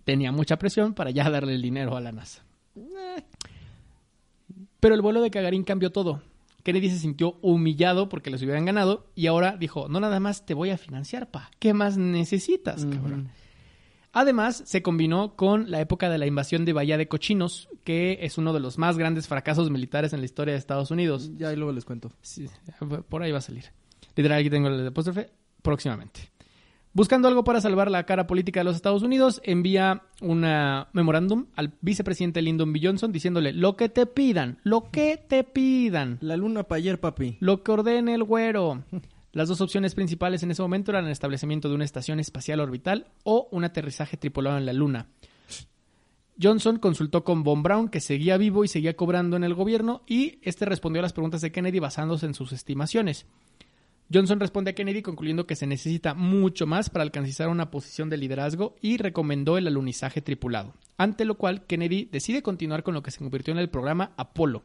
tenía 0.05 0.31
mucha 0.31 0.59
presión 0.59 0.95
para 0.95 1.11
ya 1.11 1.29
darle 1.31 1.55
el 1.55 1.63
dinero 1.63 1.97
a 1.97 2.01
la 2.01 2.13
NASA. 2.13 2.45
Eh. 2.77 3.25
Pero 4.79 4.95
el 4.95 5.01
vuelo 5.03 5.23
de 5.23 5.31
Gagarin 5.31 5.65
cambió 5.65 5.91
todo. 5.91 6.23
Kennedy 6.65 6.89
se 6.91 6.99
sintió 6.99 7.39
humillado 7.43 8.09
porque 8.09 8.31
les 8.31 8.43
hubieran 8.43 8.65
ganado 8.65 9.07
y 9.15 9.27
ahora 9.27 9.57
dijo, 9.57 9.87
no 9.89 10.01
nada 10.01 10.19
más 10.19 10.47
te 10.47 10.55
voy 10.55 10.71
a 10.71 10.79
financiar, 10.79 11.31
pa. 11.31 11.51
¿Qué 11.59 11.75
más 11.75 11.97
necesitas, 11.97 12.87
cabrón? 12.87 13.29
Además, 14.13 14.63
se 14.65 14.81
combinó 14.81 15.37
con 15.37 15.71
la 15.71 15.81
época 15.81 16.09
de 16.09 16.19
la 16.19 16.27
invasión 16.27 16.65
de 16.65 16.73
Bahía 16.73 16.97
de 16.97 17.09
Cochinos, 17.09 17.69
que 17.83 18.19
es 18.23 18.39
uno 18.39 18.53
de 18.53 18.61
los 18.61 18.79
más 18.79 18.97
grandes 18.97 19.29
fracasos 19.29 19.71
militares 19.71 20.13
en 20.13 20.21
la 20.21 20.25
historia 20.25 20.55
de 20.55 20.59
Estados 20.59 20.91
Unidos. 20.91 21.33
ya 21.37 21.53
y 21.53 21.57
luego 21.57 21.73
les 21.73 21.85
cuento. 21.85 22.13
Sí, 22.23 22.49
por 23.09 23.23
ahí 23.23 23.33
va 23.33 23.39
a 23.39 23.43
salir. 23.43 23.65
Literal, 24.17 24.41
aquí 24.41 24.51
tengo 24.51 24.69
el 24.69 24.87
apóstrofe, 24.87 25.31
próximamente. 25.63 26.34
Buscando 26.95 27.27
algo 27.27 27.43
para 27.43 27.61
salvar 27.61 27.91
la 27.91 28.07
cara 28.07 28.29
política 28.29 28.61
de 28.61 28.65
los 28.65 28.77
Estados 28.77 29.03
Unidos, 29.03 29.41
envía 29.43 30.03
una 30.21 30.87
memorándum 30.93 31.47
al 31.57 31.73
vicepresidente 31.81 32.41
Lyndon 32.41 32.73
B. 32.73 32.79
Johnson 32.81 33.11
diciéndole, 33.11 33.53
lo 33.53 33.77
que 33.77 33.89
te 33.89 34.07
pidan, 34.07 34.59
lo 34.63 34.93
que 34.93 35.17
te 35.17 35.43
pidan, 35.43 36.19
La 36.21 36.37
luna 36.37 36.63
para 36.63 36.77
ayer, 36.79 37.01
papi. 37.01 37.37
lo 37.41 37.65
que 37.65 37.73
ordene 37.73 38.15
el 38.15 38.23
güero. 38.23 38.85
Las 39.33 39.49
dos 39.49 39.61
opciones 39.61 39.97
principales 39.97 40.45
en 40.45 40.53
ese 40.53 40.63
momento 40.63 40.93
eran 40.93 41.07
el 41.07 41.11
establecimiento 41.11 41.69
de 41.69 41.75
una 41.75 41.85
estación 41.85 42.21
espacial 42.21 42.61
orbital 42.61 43.09
o 43.25 43.49
un 43.51 43.65
aterrizaje 43.65 44.17
tripulado 44.17 44.57
en 44.57 44.67
la 44.67 44.73
Luna. 44.73 45.09
Johnson 46.41 46.79
consultó 46.79 47.25
con 47.25 47.43
Von 47.43 47.65
Braun, 47.65 47.89
que 47.89 48.01
seguía 48.01 48.37
vivo 48.37 48.63
y 48.63 48.69
seguía 48.69 48.95
cobrando 48.95 49.37
en 49.37 49.43
el 49.43 49.55
gobierno, 49.55 50.03
y 50.07 50.39
este 50.43 50.65
respondió 50.65 51.01
a 51.01 51.03
las 51.03 51.13
preguntas 51.13 51.41
de 51.41 51.51
Kennedy 51.51 51.81
basándose 51.81 52.27
en 52.27 52.35
sus 52.35 52.53
estimaciones. 52.53 53.27
Johnson 54.13 54.39
responde 54.39 54.71
a 54.71 54.75
Kennedy 54.75 55.03
concluyendo 55.03 55.47
que 55.47 55.57
se 55.57 55.67
necesita 55.67 56.15
mucho 56.15 56.67
más 56.67 56.91
para 56.91 57.03
alcanzar 57.03 57.49
una 57.49 57.71
posición 57.71 58.11
de 58.11 58.19
liderazgo 58.19 58.77
y 58.81 58.99
recomendó 58.99 59.57
el 59.57 59.67
alunizaje 59.67 60.21
tripulado, 60.21 60.75
ante 60.99 61.25
lo 61.25 61.37
cual 61.37 61.67
Kennedy 61.67 62.09
decide 62.13 62.43
continuar 62.43 62.83
con 62.83 62.95
lo 62.95 63.03
que 63.03 63.11
se 63.11 63.19
convirtió 63.19 63.53
en 63.53 63.59
el 63.59 63.71
programa 63.71 64.13
Apolo. 64.17 64.65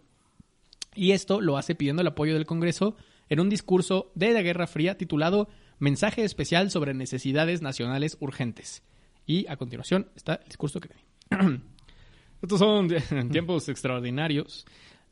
Y 0.94 1.12
esto 1.12 1.40
lo 1.40 1.58
hace 1.58 1.76
pidiendo 1.76 2.02
el 2.02 2.08
apoyo 2.08 2.34
del 2.34 2.46
Congreso 2.46 2.96
en 3.30 3.40
un 3.40 3.50
discurso 3.50 4.12
de 4.16 4.34
la 4.34 4.42
Guerra 4.42 4.68
Fría 4.68 4.98
titulado 4.98 5.48
Mensaje 5.78 6.26
especial 6.26 6.72
sobre 6.72 6.94
necesidades 6.94 7.62
nacionales 7.62 8.18
urgentes. 8.20 8.84
Y 9.26 9.48
a 9.48 9.56
continuación 9.56 10.10
está 10.16 10.36
el 10.36 10.46
discurso 10.46 10.80
de 10.80 10.90
Kennedy. 10.90 11.62
Estos 12.42 12.60
son 12.60 12.90
tiempos 13.32 13.70
extraordinarios 13.70 14.66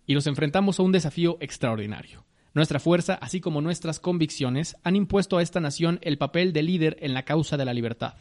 y 0.05 0.13
nos 0.13 0.27
enfrentamos 0.27 0.79
a 0.79 0.83
un 0.83 0.91
desafío 0.91 1.37
extraordinario. 1.39 2.26
Nuestra 2.57 2.79
fuerza, 2.79 3.13
así 3.21 3.39
como 3.39 3.61
nuestras 3.61 3.99
convicciones, 3.99 4.77
han 4.83 4.95
impuesto 4.95 5.37
a 5.37 5.43
esta 5.43 5.59
nación 5.59 5.99
el 6.01 6.17
papel 6.17 6.53
de 6.53 6.63
líder 6.63 6.97
en 7.01 7.13
la 7.13 7.21
causa 7.21 7.55
de 7.55 7.65
la 7.65 7.73
libertad. 7.75 8.15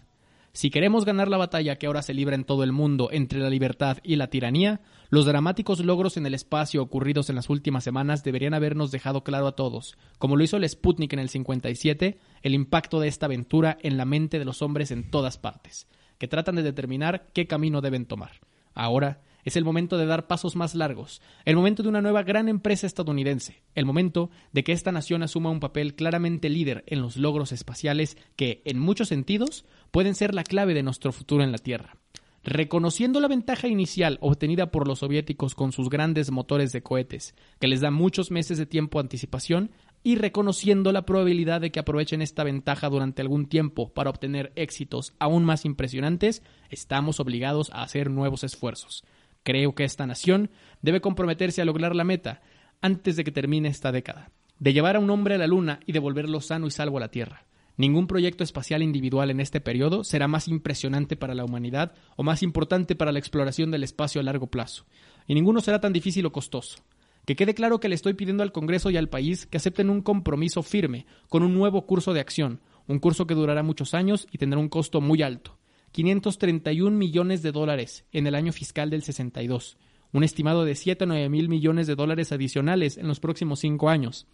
Si 0.53 0.69
queremos 0.69 1.07
ganar 1.07 1.29
la 1.29 1.39
batalla 1.39 1.77
que 1.77 1.87
ahora 1.87 2.03
se 2.03 2.13
libra 2.13 2.35
en 2.35 2.45
todo 2.45 2.63
el 2.63 2.71
mundo 2.71 3.09
entre 3.11 3.39
la 3.39 3.49
libertad 3.49 3.97
y 4.03 4.17
la 4.17 4.29
tiranía, 4.29 4.83
los 5.09 5.25
dramáticos 5.25 5.81
logros 5.81 6.19
en 6.19 6.27
el 6.27 6.35
espacio 6.35 6.83
ocurridos 6.83 7.31
en 7.31 7.37
las 7.37 7.49
últimas 7.49 7.83
semanas 7.83 8.25
deberían 8.25 8.53
habernos 8.53 8.91
dejado 8.91 9.25
claro 9.25 9.47
a 9.47 9.57
todos, 9.57 9.97
como 10.19 10.37
lo 10.37 10.45
hizo 10.45 10.59
el 10.59 10.69
Sputnik 10.69 11.15
en 11.15 11.21
el 11.21 11.31
57, 11.31 12.19
el 12.43 12.55
impacto 12.55 13.01
de 13.01 13.09
esta 13.09 13.25
aventura 13.25 13.79
en 13.81 13.97
la 13.97 14.05
mente 14.05 14.39
de 14.39 14.45
los 14.45 14.61
hombres 14.61 14.91
en 14.91 15.11
todas 15.11 15.39
partes, 15.39 15.87
que 16.19 16.29
tratan 16.29 16.57
de 16.57 16.63
determinar 16.63 17.31
qué 17.33 17.47
camino 17.47 17.81
deben 17.81 18.05
tomar. 18.05 18.33
Ahora 18.75 19.23
es 19.47 19.57
el 19.57 19.65
momento 19.65 19.97
de 19.97 20.07
dar 20.07 20.27
pasos 20.27 20.57
más 20.57 20.75
largos, 20.75 21.23
el 21.45 21.55
momento 21.55 21.85
de 21.85 21.89
una 21.89 22.03
nueva 22.03 22.25
gran 22.25 22.49
empresa 22.49 22.87
estadounidense, 22.87 23.63
el 23.77 23.87
momento 23.87 24.29
de 24.53 24.65
que 24.65 24.73
esta 24.73 24.91
nación 24.91 25.23
asuma 25.23 25.51
un 25.51 25.61
papel 25.61 25.95
claramente 25.95 26.51
líder 26.51 26.83
en 26.89 27.01
los 27.01 27.17
logros 27.17 27.53
espaciales 27.53 28.19
que, 28.35 28.61
en 28.65 28.81
muchos 28.81 29.09
sentidos, 29.09 29.65
pueden 29.93 30.17
ser 30.17 30.35
la 30.35 30.43
clave 30.43 30.75
de 30.75 30.83
nuestro 30.83 31.13
futuro 31.13 31.45
en 31.45 31.53
la 31.53 31.59
Tierra. 31.59 31.97
Reconociendo 32.43 33.21
la 33.21 33.29
ventaja 33.29 33.69
inicial 33.69 34.19
obtenida 34.21 34.73
por 34.73 34.89
los 34.89 34.99
soviéticos 34.99 35.55
con 35.55 35.71
sus 35.71 35.91
grandes 35.91 36.33
motores 36.33 36.73
de 36.73 36.83
cohetes, 36.83 37.37
que 37.61 37.69
les 37.69 37.81
da 37.81 37.93
muchos 37.93 38.33
meses 38.33 38.59
de 38.59 38.67
tiempo 38.67 38.99
de 38.99 39.05
anticipación, 39.05 39.71
y 40.03 40.17
reconociendo 40.17 40.91
la 40.91 41.07
probabilidad 41.07 41.61
de 41.61 41.71
que 41.71 41.81
aprovechen 41.81 42.21
esta 42.21 42.43
ventaja 42.45 42.89
durante 42.89 43.23
algún 43.23 43.47
tiempo 43.47 43.93
para 43.93 44.11
obtener 44.11 44.53
éxitos 44.57 45.13
aún 45.21 45.45
más 45.45 45.65
impresionantes, 45.65 46.43
estamos 46.69 47.21
obligados 47.21 47.71
a 47.73 47.83
hacer 47.83 48.11
nuevos 48.11 48.43
esfuerzos. 48.43 49.05
Creo 49.47 49.77
que 49.77 49.85
esta 49.85 50.09
nación 50.09 50.51
debe 50.83 51.01
comprometerse 51.01 51.63
a 51.63 51.65
lograr 51.65 51.95
la 51.95 52.03
meta 52.03 52.43
antes 52.81 53.15
de 53.15 53.23
que 53.23 53.31
termine 53.31 53.69
esta 53.69 53.93
década, 53.93 54.33
de 54.59 54.73
llevar 54.73 54.97
a 54.97 54.99
un 54.99 55.09
hombre 55.09 55.37
a 55.37 55.39
la 55.39 55.47
Luna 55.47 55.79
y 55.87 55.93
devolverlo 55.93 56.41
sano 56.41 56.67
y 56.67 56.73
salvo 56.73 56.97
a 56.97 57.01
la 57.01 57.13
Tierra. 57.13 57.47
Ningún 57.77 58.09
proyecto 58.09 58.43
espacial 58.43 58.83
individual 58.83 59.31
en 59.31 59.39
este 59.39 59.61
periodo 59.61 60.03
será 60.03 60.27
más 60.27 60.49
impresionante 60.49 61.15
para 61.15 61.37
la 61.37 61.45
humanidad 61.45 61.93
o 62.17 62.25
más 62.25 62.43
importante 62.43 62.97
para 62.97 63.13
la 63.13 63.21
exploración 63.21 63.71
del 63.71 63.85
espacio 63.85 64.21
a 64.21 64.25
largo 64.25 64.49
plazo, 64.49 64.85
y 65.29 65.35
ninguno 65.35 65.61
será 65.61 65.81
tan 65.81 65.93
difícil 65.93 66.27
o 66.27 66.33
costoso. 66.33 66.79
Que 67.25 67.37
quede 67.37 67.55
claro 67.55 67.79
que 67.79 67.89
le 67.89 67.95
estoy 67.95 68.15
pidiendo 68.15 68.43
al 68.43 68.51
Congreso 68.51 68.91
y 68.91 68.97
al 68.97 69.09
país 69.09 69.47
que 69.47 69.59
acepten 69.59 69.91
un 69.91 70.03
compromiso 70.03 70.65
firme 70.65 71.07
con 71.29 71.45
un 71.45 71.55
nuevo 71.55 71.87
curso 71.87 72.13
de 72.13 72.19
acción, 72.19 72.63
un 72.89 72.99
curso 72.99 73.29
que 73.29 73.35
durará 73.35 73.63
muchos 73.63 73.95
años 73.95 74.27
y 74.33 74.39
tendrá 74.39 74.59
un 74.59 74.69
costo 74.69 75.01
muy 75.01 75.23
alto. 75.23 75.57
531 75.97 76.95
millones 76.95 77.41
de 77.41 77.53
dólares 77.53 78.05
en 78.13 78.27
el 78.27 78.35
año 78.35 78.53
fiscal 78.53 78.91
del 78.91 79.03
62, 79.03 79.79
un 80.13 80.25
estimado 80.25 80.67
de 80.67 80.75
7 80.75 81.05
a 81.05 81.07
9 81.07 81.31
mil 81.31 81.49
millones 81.49 81.87
de 81.87 81.95
dólares 81.95 82.33
adicionales 82.33 82.99
en 82.99 83.09
los 83.09 83.19
próximos 83.19 83.61
cinco 83.61 83.89
años. 83.89 84.27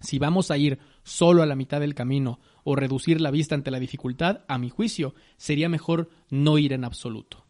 Si 0.00 0.18
vamos 0.18 0.50
a 0.50 0.58
ir 0.58 0.78
solo 1.04 1.42
a 1.42 1.46
la 1.46 1.56
mitad 1.56 1.80
del 1.80 1.94
camino 1.94 2.40
o 2.62 2.76
reducir 2.76 3.22
la 3.22 3.30
vista 3.30 3.54
ante 3.54 3.70
la 3.70 3.80
dificultad, 3.80 4.44
a 4.48 4.58
mi 4.58 4.68
juicio, 4.68 5.14
sería 5.38 5.70
mejor 5.70 6.10
no 6.28 6.58
ir 6.58 6.74
en 6.74 6.84
absoluto. 6.84 7.46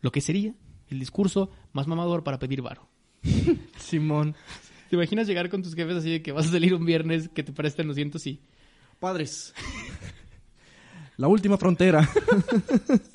Lo 0.00 0.10
que 0.10 0.20
sería 0.20 0.56
el 0.88 0.98
discurso 0.98 1.52
más 1.72 1.86
mamador 1.86 2.24
para 2.24 2.40
pedir 2.40 2.62
varo. 2.62 2.88
Simón. 3.78 4.34
¿Te 4.90 4.96
imaginas 4.96 5.28
llegar 5.28 5.50
con 5.50 5.62
tus 5.62 5.76
jefes 5.76 5.98
así 5.98 6.10
de 6.10 6.20
que 6.20 6.32
vas 6.32 6.48
a 6.48 6.50
salir 6.50 6.74
un 6.74 6.84
viernes 6.84 7.28
que 7.28 7.44
te 7.44 7.52
presten 7.52 7.86
los 7.86 7.94
cientos 7.94 8.26
y 8.26 8.40
Padres. 8.98 9.54
La 11.18 11.26
última 11.26 11.58
frontera. 11.58 12.08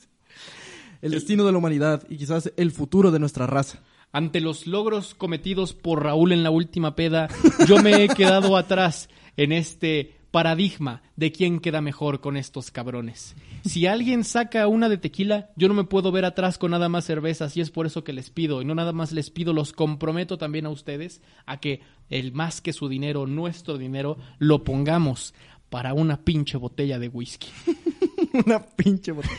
el 1.01 1.11
destino 1.11 1.45
de 1.45 1.53
la 1.53 1.57
humanidad 1.57 2.03
y 2.09 2.17
quizás 2.17 2.51
el 2.57 2.71
futuro 2.71 3.11
de 3.11 3.19
nuestra 3.19 3.47
raza. 3.47 3.79
ante 4.11 4.41
los 4.41 4.67
logros 4.67 5.15
cometidos 5.15 5.73
por 5.73 6.03
Raúl 6.03 6.33
en 6.33 6.43
la 6.43 6.51
última 6.51 6.95
peda, 6.95 7.29
yo 7.65 7.81
me 7.81 8.03
he 8.03 8.09
quedado 8.09 8.57
atrás 8.57 9.07
en 9.37 9.53
este 9.53 10.17
paradigma 10.31 11.03
de 11.15 11.31
quién 11.31 11.59
queda 11.59 11.79
mejor 11.79 12.19
con 12.19 12.37
estos 12.37 12.71
cabrones. 12.71 13.35
Si 13.65 13.85
alguien 13.85 14.23
saca 14.23 14.67
una 14.67 14.89
de 14.89 14.97
tequila, 14.97 15.51
yo 15.55 15.67
no 15.67 15.75
me 15.75 15.83
puedo 15.83 16.11
ver 16.11 16.25
atrás 16.25 16.57
con 16.57 16.71
nada 16.71 16.89
más 16.89 17.05
cervezas 17.05 17.55
y 17.55 17.61
es 17.61 17.69
por 17.69 17.85
eso 17.85 18.03
que 18.03 18.13
les 18.13 18.31
pido, 18.31 18.61
y 18.61 18.65
no 18.65 18.75
nada 18.75 18.93
más 18.93 19.11
les 19.11 19.29
pido, 19.29 19.53
los 19.53 19.73
comprometo 19.73 20.39
también 20.39 20.65
a 20.65 20.69
ustedes 20.69 21.21
a 21.45 21.59
que 21.59 21.81
el 22.09 22.33
más 22.33 22.61
que 22.61 22.73
su 22.73 22.89
dinero, 22.89 23.27
nuestro 23.27 23.77
dinero, 23.77 24.17
lo 24.39 24.63
pongamos 24.63 25.35
para 25.73 25.95
una 25.95 26.23
pinche 26.23 26.55
botella 26.55 26.99
de 26.99 27.07
whisky. 27.07 27.47
Una 28.45 28.63
pinche 28.63 29.11
botella. 29.11 29.33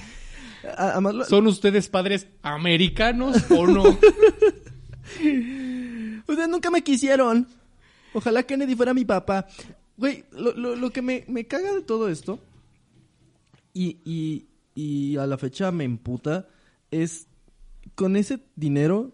A- 0.76 0.90
Además, 0.94 1.14
lo- 1.14 1.24
¿Son 1.26 1.46
ustedes 1.46 1.88
padres 1.88 2.26
americanos 2.42 3.36
o 3.50 3.68
no? 3.68 3.84
Ustedes 6.26 6.48
nunca 6.48 6.72
me 6.72 6.82
quisieron. 6.82 7.46
Ojalá 8.14 8.42
Kennedy 8.42 8.74
fuera 8.74 8.92
mi 8.94 9.04
papá. 9.04 9.46
Güey, 9.96 10.24
lo, 10.32 10.54
lo- 10.54 10.74
lo 10.74 10.90
que 10.90 11.02
me, 11.02 11.24
me 11.28 11.46
caga 11.46 11.72
de 11.72 11.82
todo 11.82 12.08
esto, 12.08 12.40
y, 13.72 13.98
y, 14.04 14.46
y 14.74 15.16
a 15.18 15.28
la 15.28 15.38
fecha 15.38 15.70
me 15.70 15.84
emputa, 15.84 16.48
es 16.90 17.28
con 17.94 18.16
ese 18.16 18.40
dinero, 18.56 19.12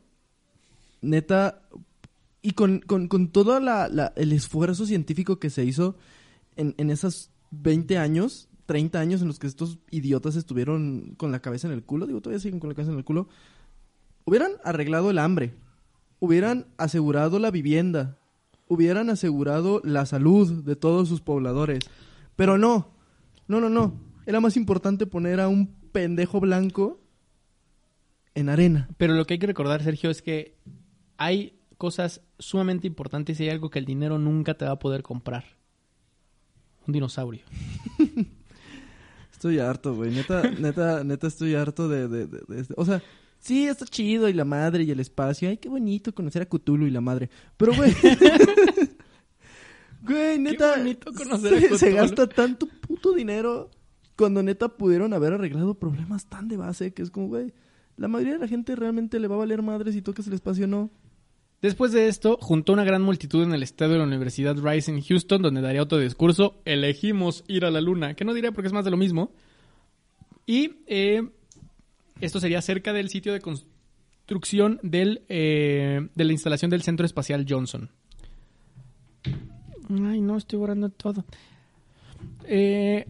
neta, 1.03 1.61
y 2.41 2.53
con, 2.53 2.81
con, 2.81 3.09
con 3.09 3.29
todo 3.29 3.61
la, 3.61 3.89
la- 3.89 4.15
el 4.17 4.33
esfuerzo 4.33 4.87
científico 4.87 5.39
que 5.39 5.51
se 5.51 5.67
hizo 5.67 5.97
en, 6.61 6.75
en 6.79 6.91
esos 6.91 7.31
20 7.51 7.99
años, 7.99 8.49
30 8.67 9.01
años 9.01 9.23
en 9.23 9.29
los 9.29 9.39
que 9.39 9.47
estos 9.47 9.79
idiotas 9.91 10.37
estuvieron 10.37 11.15
con 11.17 11.33
la 11.33 11.41
cabeza 11.41 11.67
en 11.67 11.75
el 11.75 11.83
culo, 11.83 12.07
digo, 12.07 12.21
todavía 12.21 12.41
siguen 12.41 12.61
con 12.61 12.69
la 12.69 12.75
cabeza 12.75 12.93
en 12.93 12.99
el 12.99 13.05
culo, 13.05 13.29
hubieran 14.25 14.53
arreglado 14.63 15.11
el 15.11 15.19
hambre, 15.19 15.55
hubieran 16.21 16.67
asegurado 16.77 17.39
la 17.39 17.51
vivienda, 17.51 18.19
hubieran 18.69 19.11
asegurado 19.11 19.81
la 19.83 20.07
salud 20.07 20.63
de 20.63 20.77
todos 20.77 21.09
sus 21.09 21.21
pobladores. 21.21 21.81
Pero 22.37 22.59
no, 22.59 22.93
no, 23.49 23.61
no, 23.61 23.69
no. 23.69 23.95
Era 24.27 24.41
más 24.41 24.57
importante 24.57 25.07
poner 25.07 25.41
a 25.41 25.49
un 25.49 25.75
pendejo 25.91 26.39
blanco 26.39 27.01
en 28.35 28.49
arena. 28.49 28.89
Pero 28.97 29.15
lo 29.15 29.27
que 29.27 29.35
hay 29.35 29.41
que 29.41 29.49
recordar, 29.49 29.83
Sergio, 29.83 30.11
es 30.11 30.23
que 30.23 30.57
hay 31.17 31.59
cosas 31.79 32.21
sumamente 32.39 32.87
importantes 32.87 33.41
y 33.41 33.45
hay 33.45 33.51
algo 33.51 33.71
que 33.71 33.79
el 33.79 33.87
dinero 33.87 34.19
nunca 34.19 34.55
te 34.55 34.67
va 34.67 34.73
a 34.73 34.79
poder 34.79 35.03
comprar. 35.03 35.60
Un 36.91 36.93
dinosaurio. 36.93 37.43
Estoy 39.33 39.61
harto, 39.61 39.95
güey. 39.95 40.11
Neta, 40.11 40.43
neta, 40.51 41.05
neta 41.05 41.29
estoy 41.29 41.55
harto 41.55 41.89
de, 41.89 42.09
de, 42.09 42.27
de- 42.27 42.43
de 42.49 42.61
este- 42.61 42.75
O 42.77 42.85
sea, 42.85 43.01
sí, 43.39 43.69
está 43.69 43.87
chido 43.87 44.29
y 44.29 44.33
la 44.33 44.45
madre 44.45 44.83
y 44.83 44.91
el 44.91 44.99
espacio. 44.99 45.49
Ay, 45.49 45.59
qué 45.59 45.69
bonito 45.69 46.13
conocer 46.13 46.43
a 46.43 46.47
Cthulhu 46.47 46.87
y 46.87 46.91
la 46.91 47.01
madre. 47.01 47.31
Pero, 47.57 47.73
güey... 47.75 47.95
güey, 50.03 50.39
neta... 50.41 50.77
bonito 50.77 51.13
conocer 51.13 51.73
a 51.73 51.79
se, 51.79 51.93
gasta 51.93 52.29
tanto 52.29 52.67
puto 52.67 53.13
dinero 53.15 53.71
cuando 54.17 54.43
neta 54.43 54.69
pudieron 54.69 55.13
haber 55.15 55.33
arreglado 55.35 55.75
problemas 55.75 56.27
tan 56.27 56.49
de 56.49 56.57
base 56.57 56.93
que 56.93 57.03
es 57.03 57.11
como, 57.11 57.29
güey... 57.29 57.55
La 57.97 58.09
mayoría 58.09 58.33
de 58.35 58.41
la 58.41 58.49
gente 58.49 58.75
realmente 58.77 59.21
le 59.21 59.29
va 59.29 59.37
a 59.37 59.39
valer 59.39 59.63
madre 59.63 59.93
si 59.93 60.03
tocas 60.03 60.27
el 60.27 60.33
espacio 60.33 60.65
o 60.65 60.69
no. 60.69 60.91
Después 61.63 61.93
de 61.93 62.09
esto, 62.09 62.39
juntó 62.41 62.73
una 62.73 62.85
gran 62.85 63.03
multitud 63.03 63.43
en 63.43 63.53
el 63.53 63.63
estadio 63.63 63.93
de 63.93 63.99
la 63.99 64.05
Universidad 64.05 64.57
Rice 64.57 64.91
en 64.91 65.03
Houston, 65.03 65.43
donde 65.43 65.61
daría 65.61 65.83
otro 65.83 65.99
discurso. 65.99 66.61
Elegimos 66.65 67.45
ir 67.49 67.67
a 67.67 67.71
la 67.71 67.83
luna, 67.83 68.15
que 68.15 68.25
no 68.25 68.33
diré 68.33 68.51
porque 68.51 68.69
es 68.69 68.73
más 68.73 68.85
de 68.85 68.91
lo 68.91 68.97
mismo. 68.97 69.33
Y 70.47 70.77
eh, 70.87 71.29
esto 72.21 72.41
sería 72.41 72.63
cerca 72.63 72.95
del 72.95 73.11
sitio 73.11 73.35
de 73.35 73.41
construcción 73.41 74.81
del, 74.83 75.23
eh, 75.29 76.09
de 76.15 76.25
la 76.25 76.33
instalación 76.33 76.71
del 76.71 76.83
Centro 76.83 77.05
Espacial 77.05 77.45
Johnson. 77.47 77.91
Ay, 79.91 80.21
no, 80.21 80.39
estoy 80.39 80.59
borrando 80.59 80.89
todo. 80.89 81.25
Eh, 82.45 83.07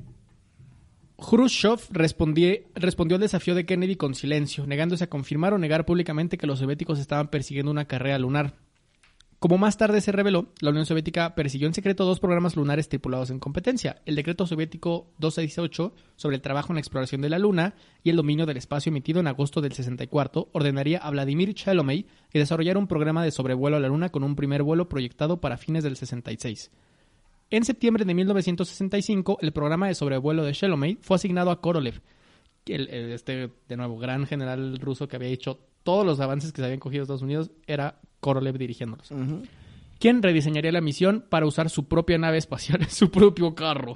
Khrushchev 1.21 1.81
respondió 1.91 3.17
al 3.17 3.21
desafío 3.21 3.55
de 3.55 3.67
Kennedy 3.67 3.97
con 3.97 4.15
silencio, 4.15 4.67
negándose 4.67 5.05
a 5.05 5.11
confirmar 5.11 5.55
o 5.55 5.59
negar 5.59 5.85
públicamente 5.85 6.39
que 6.39 6.47
los 6.47 6.59
soviéticos 6.59 6.99
estaban 6.99 7.29
persiguiendo 7.29 7.71
una 7.71 7.85
carrera 7.85 8.19
lunar. 8.19 8.55
Como 9.39 9.57
más 9.57 9.79
tarde 9.79 10.03
se 10.03 10.13
reveló, 10.13 10.53
la 10.61 10.69
Unión 10.69 10.85
Soviética 10.85 11.35
persiguió 11.35 11.67
en 11.67 11.73
secreto 11.73 12.05
dos 12.05 12.21
programas 12.21 12.57
lunares 12.57 12.91
tripulados 12.91 13.31
en 13.31 13.39
competencia, 13.39 14.03
el 14.05 14.15
decreto 14.15 14.47
soviético 14.47 15.15
268 15.19 15.95
sobre 16.17 16.37
el 16.37 16.43
trabajo 16.43 16.73
en 16.73 16.75
la 16.75 16.81
exploración 16.81 17.23
de 17.23 17.31
la 17.31 17.39
Luna 17.39 17.75
y 18.03 18.11
el 18.11 18.17
dominio 18.17 18.45
del 18.45 18.59
espacio 18.59 18.91
emitido 18.91 19.19
en 19.19 19.29
agosto 19.29 19.63
del 19.63 19.73
64 19.73 20.51
ordenaría 20.53 20.99
a 20.99 21.11
Vladimir 21.11 21.55
Chalomey 21.55 22.05
que 22.29 22.39
desarrollara 22.39 22.79
un 22.79 22.87
programa 22.87 23.25
de 23.25 23.31
sobrevuelo 23.31 23.79
a 23.79 23.81
la 23.81 23.89
Luna 23.89 24.11
con 24.11 24.25
un 24.25 24.37
primer 24.37 24.63
vuelo 24.63 24.91
proyectado 24.91 25.41
para 25.41 25.57
fines 25.57 25.85
del 25.85 25.97
66. 25.97 26.71
En 27.51 27.65
septiembre 27.65 28.05
de 28.05 28.15
1965, 28.15 29.39
el 29.41 29.53
programa 29.53 29.89
de 29.89 29.95
sobrevuelo 29.95 30.45
de 30.45 30.53
Shelomey 30.53 30.99
fue 31.01 31.17
asignado 31.17 31.51
a 31.51 31.61
Korolev, 31.61 32.01
el, 32.67 32.89
el- 32.89 33.13
este, 33.13 33.51
de 33.69 33.77
nuevo, 33.77 33.99
gran 33.99 34.27
general 34.27 34.79
ruso 34.79 35.09
que 35.09 35.17
había 35.17 35.29
hecho 35.29 35.59
todos 35.83 36.07
los 36.07 36.21
avances 36.21 36.53
que 36.53 36.61
se 36.61 36.67
habían 36.67 36.79
cogido 36.81 37.03
Estados 37.03 37.23
Unidos, 37.23 37.51
era 37.67 37.99
Korolev 38.21 38.57
dirigiéndolos. 38.59 39.11
Quien 39.99 40.23
rediseñaría 40.23 40.73
la 40.73 40.81
misión 40.81 41.25
para 41.29 41.47
usar 41.47 41.69
su 41.71 41.87
propia 41.89 42.19
nave 42.19 42.39
espacial, 42.39 42.87
su 42.89 43.11
propio 43.11 43.55
carro. 43.55 43.95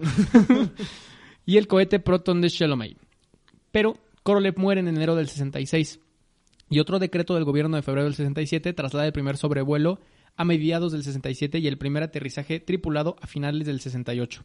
y 1.46 1.56
el 1.56 1.66
cohete 1.66 2.00
Proton 2.00 2.40
de 2.40 2.48
Shelomey. 2.48 2.96
Pero 3.70 3.96
Korolev 4.22 4.58
muere 4.58 4.80
en 4.80 4.88
enero 4.88 5.14
del 5.14 5.28
66. 5.28 6.00
Y 6.70 6.80
otro 6.80 6.98
decreto 6.98 7.34
del 7.34 7.44
gobierno 7.44 7.76
de 7.76 7.82
febrero 7.82 8.04
del 8.04 8.14
67 8.14 8.72
traslada 8.72 9.06
el 9.06 9.12
primer 9.12 9.36
sobrevuelo 9.36 10.00
a 10.36 10.44
mediados 10.44 10.92
del 10.92 11.04
67 11.04 11.58
y 11.58 11.66
el 11.68 11.78
primer 11.78 12.02
aterrizaje 12.02 12.60
tripulado 12.60 13.16
a 13.20 13.26
finales 13.26 13.66
del 13.66 13.80
68. 13.80 14.44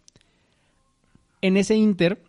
En 1.41 1.57
ese 1.57 1.75
inter, 1.75 2.23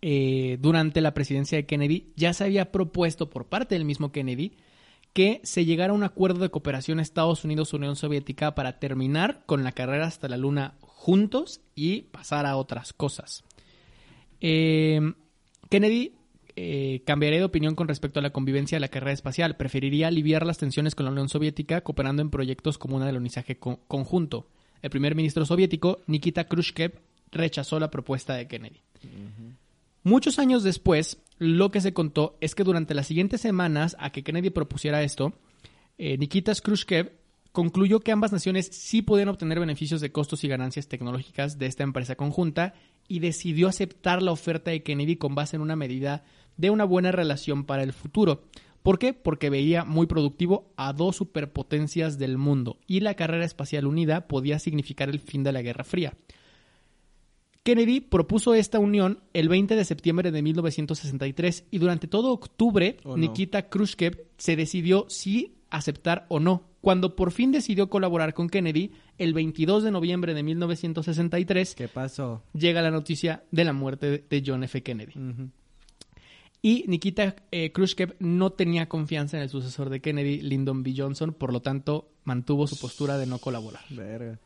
eh, 0.00 0.58
durante 0.60 1.00
la 1.00 1.14
presidencia 1.14 1.56
de 1.56 1.66
Kennedy, 1.66 2.12
ya 2.16 2.32
se 2.32 2.44
había 2.44 2.72
propuesto 2.72 3.30
por 3.30 3.46
parte 3.46 3.74
del 3.74 3.84
mismo 3.84 4.12
Kennedy 4.12 4.52
que 5.12 5.40
se 5.44 5.64
llegara 5.64 5.92
a 5.92 5.96
un 5.96 6.04
acuerdo 6.04 6.40
de 6.40 6.50
cooperación 6.50 6.98
Estados 6.98 7.44
Unidos-Unión 7.44 7.96
Soviética 7.96 8.54
para 8.54 8.78
terminar 8.78 9.42
con 9.46 9.62
la 9.62 9.72
carrera 9.72 10.06
hasta 10.06 10.28
la 10.28 10.38
Luna 10.38 10.74
juntos 10.80 11.60
y 11.74 12.02
pasar 12.02 12.46
a 12.46 12.56
otras 12.56 12.92
cosas. 12.92 13.44
Eh, 14.40 15.00
Kennedy 15.68 16.14
eh, 16.56 17.02
cambiaría 17.06 17.38
de 17.38 17.44
opinión 17.44 17.74
con 17.74 17.88
respecto 17.88 18.20
a 18.20 18.22
la 18.22 18.30
convivencia 18.30 18.76
de 18.76 18.80
la 18.80 18.88
carrera 18.88 19.12
espacial. 19.12 19.56
Preferiría 19.56 20.08
aliviar 20.08 20.46
las 20.46 20.58
tensiones 20.58 20.94
con 20.94 21.04
la 21.06 21.12
Unión 21.12 21.28
Soviética 21.28 21.80
cooperando 21.82 22.22
en 22.22 22.30
proyectos 22.30 22.78
como 22.78 22.96
un 22.96 23.02
alunizaje 23.02 23.56
co- 23.58 23.80
conjunto. 23.88 24.46
El 24.82 24.90
primer 24.90 25.14
ministro 25.14 25.46
soviético, 25.46 26.00
Nikita 26.06 26.44
Khrushchev, 26.44 27.00
rechazó 27.30 27.78
la 27.80 27.90
propuesta 27.90 28.34
de 28.34 28.46
Kennedy. 28.48 28.80
Muchos 30.02 30.38
años 30.38 30.62
después, 30.64 31.22
lo 31.38 31.70
que 31.70 31.80
se 31.80 31.94
contó 31.94 32.36
es 32.40 32.54
que 32.54 32.64
durante 32.64 32.94
las 32.94 33.06
siguientes 33.06 33.40
semanas 33.40 33.96
a 34.00 34.10
que 34.10 34.24
Kennedy 34.24 34.50
propusiera 34.50 35.02
esto, 35.02 35.32
eh, 35.98 36.18
Nikita 36.18 36.52
Khrushchev 36.54 37.12
concluyó 37.52 38.00
que 38.00 38.12
ambas 38.12 38.32
naciones 38.32 38.66
sí 38.66 39.02
podían 39.02 39.28
obtener 39.28 39.60
beneficios 39.60 40.00
de 40.00 40.10
costos 40.10 40.42
y 40.42 40.48
ganancias 40.48 40.88
tecnológicas 40.88 41.58
de 41.58 41.66
esta 41.66 41.84
empresa 41.84 42.16
conjunta 42.16 42.74
y 43.08 43.18
decidió 43.20 43.68
aceptar 43.68 44.22
la 44.22 44.32
oferta 44.32 44.70
de 44.70 44.82
Kennedy 44.82 45.16
con 45.16 45.34
base 45.34 45.56
en 45.56 45.62
una 45.62 45.76
medida 45.76 46.24
de 46.56 46.70
una 46.70 46.84
buena 46.84 47.12
relación 47.12 47.64
para 47.64 47.82
el 47.82 47.92
futuro. 47.92 48.42
¿Por 48.82 48.98
qué? 48.98 49.12
Porque 49.14 49.48
veía 49.50 49.84
muy 49.84 50.06
productivo 50.06 50.72
a 50.76 50.92
dos 50.92 51.16
superpotencias 51.16 52.18
del 52.18 52.36
mundo 52.38 52.78
y 52.86 53.00
la 53.00 53.14
carrera 53.14 53.44
espacial 53.44 53.86
unida 53.86 54.26
podía 54.26 54.58
significar 54.58 55.08
el 55.08 55.20
fin 55.20 55.44
de 55.44 55.52
la 55.52 55.62
Guerra 55.62 55.84
Fría. 55.84 56.14
Kennedy 57.62 58.00
propuso 58.00 58.54
esta 58.54 58.80
unión 58.80 59.20
el 59.34 59.48
20 59.48 59.76
de 59.76 59.84
septiembre 59.84 60.32
de 60.32 60.42
1963 60.42 61.66
y 61.70 61.78
durante 61.78 62.08
todo 62.08 62.32
octubre 62.32 62.96
Oh, 63.04 63.10
no. 63.10 63.16
Nikita 63.18 63.68
Khrushchev 63.68 64.26
se 64.36 64.56
decidió 64.56 65.06
si 65.08 65.54
aceptar 65.70 66.26
o 66.28 66.40
no. 66.40 66.64
Cuando 66.80 67.14
por 67.14 67.30
fin 67.30 67.52
decidió 67.52 67.88
colaborar 67.88 68.34
con 68.34 68.48
Kennedy, 68.48 68.90
el 69.16 69.32
22 69.32 69.84
de 69.84 69.92
noviembre 69.92 70.34
de 70.34 70.42
1963 70.42 71.76
¿Qué 71.76 71.86
pasó? 71.86 72.42
llega 72.52 72.82
la 72.82 72.90
noticia 72.90 73.44
de 73.52 73.64
la 73.64 73.72
muerte 73.72 74.10
de- 74.10 74.24
de 74.28 74.42
John 74.44 74.64
F. 74.64 74.82
Kennedy. 74.82 75.12
Y 76.64 76.84
Nikita 76.86 77.34
eh, 77.50 77.72
Khrushchev 77.72 78.14
no 78.20 78.50
tenía 78.50 78.88
confianza 78.88 79.36
en 79.36 79.42
el 79.42 79.48
sucesor 79.48 79.90
de 79.90 80.00
Kennedy, 80.00 80.40
Lyndon 80.42 80.82
B. 80.84 80.94
Johnson, 80.96 81.34
por 81.34 81.52
lo 81.52 81.60
tanto 81.60 82.08
mantuvo 82.24 82.68
su 82.68 82.78
postura 82.78 83.18
de 83.18 83.26
no 83.26 83.38
colaborar. 83.38 83.82
Verga. 83.90 84.38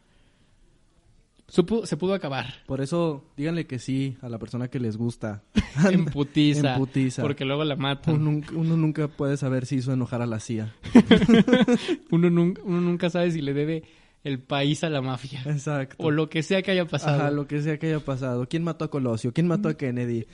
Supu- 1.49 1.85
se 1.87 1.97
pudo 1.97 2.15
acabar. 2.15 2.47
Por 2.67 2.81
eso, 2.81 3.25
díganle 3.37 3.67
que 3.67 3.79
sí 3.79 4.17
a 4.21 4.29
la 4.29 4.39
persona 4.39 4.69
que 4.69 4.81
les 4.81 4.97
gusta. 4.97 5.43
En 5.93 6.07
putiza. 6.07 6.73
En 6.73 6.79
putiza. 6.81 7.21
Porque 7.23 7.45
luego 7.45 7.63
la 7.63 7.77
matan. 7.77 8.15
Uno 8.15 8.25
nunca, 8.31 8.53
uno 8.57 8.77
nunca 8.79 9.09
puede 9.09 9.37
saber 9.37 9.67
si 9.67 9.77
hizo 9.77 9.93
enojar 9.93 10.23
a 10.23 10.27
la 10.27 10.41
CIA. 10.41 10.75
Uno 12.11 12.31
nunca, 12.31 12.63
uno 12.65 12.81
nunca 12.81 13.11
sabe 13.11 13.31
si 13.31 13.43
le 13.43 13.53
debe 13.53 13.83
el 14.25 14.39
país 14.41 14.83
a 14.85 14.89
la 14.91 15.03
mafia. 15.03 15.43
Exacto. 15.45 15.97
O 15.99 16.11
lo 16.11 16.31
que 16.31 16.43
sea 16.43 16.63
que 16.63 16.71
haya 16.71 16.87
pasado. 16.87 17.21
Ajá, 17.21 17.31
lo 17.31 17.47
que 17.47 17.61
sea 17.61 17.79
que 17.79 17.89
haya 17.89 18.01
pasado. 18.01 18.49
¿Quién 18.49 18.65
mató 18.65 18.87
a 18.87 18.91
Colosio? 18.91 19.33
¿Quién 19.35 19.47
mató 19.49 19.69
a 19.69 19.75
Kennedy? 19.75 20.27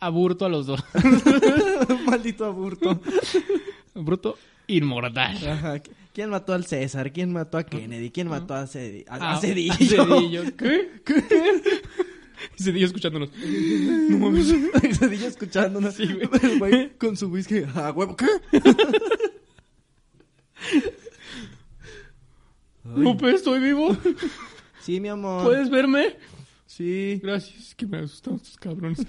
Aburto 0.00 0.44
a 0.44 0.48
los 0.48 0.66
dos. 0.66 0.84
Maldito 2.06 2.44
aburto. 2.44 3.00
Bruto, 3.94 4.38
inmortal. 4.66 5.36
Ajá. 5.48 5.80
¿Quién 6.12 6.30
mató 6.30 6.52
al 6.54 6.64
César? 6.66 7.12
¿Quién 7.12 7.32
mató 7.32 7.58
a 7.58 7.64
Kennedy? 7.64 8.10
¿Quién 8.10 8.28
mató 8.28 8.54
a, 8.54 8.66
Cedi 8.66 9.04
a, 9.08 9.16
a 9.16 9.32
Ah, 9.34 9.38
Cedillo? 9.40 9.74
Cedillo. 9.74 10.42
¿Qué? 10.56 10.90
¿Qué? 11.04 11.24
Y 12.58 12.62
Cedillo 12.62 12.86
escuchándonos. 12.86 13.30
No 14.10 14.18
mames. 14.18 14.46
Cedillo 14.98 15.26
escuchándonos. 15.26 15.94
Sí, 15.94 16.08
güey. 16.58 16.96
Con 16.96 17.16
su 17.16 17.28
whisky. 17.28 17.64
¿A 17.74 17.92
huevo 17.92 18.16
qué? 18.16 18.26
Lupe, 22.84 23.30
estoy 23.32 23.60
vivo. 23.60 23.96
Sí, 24.80 25.00
mi 25.00 25.08
amor. 25.08 25.44
¿Puedes 25.44 25.68
verme? 25.70 26.16
Sí. 26.66 27.20
Gracias. 27.22 27.74
Que 27.74 27.86
me 27.86 27.98
asustan 27.98 28.36
estos 28.36 28.56
cabrones. 28.56 29.00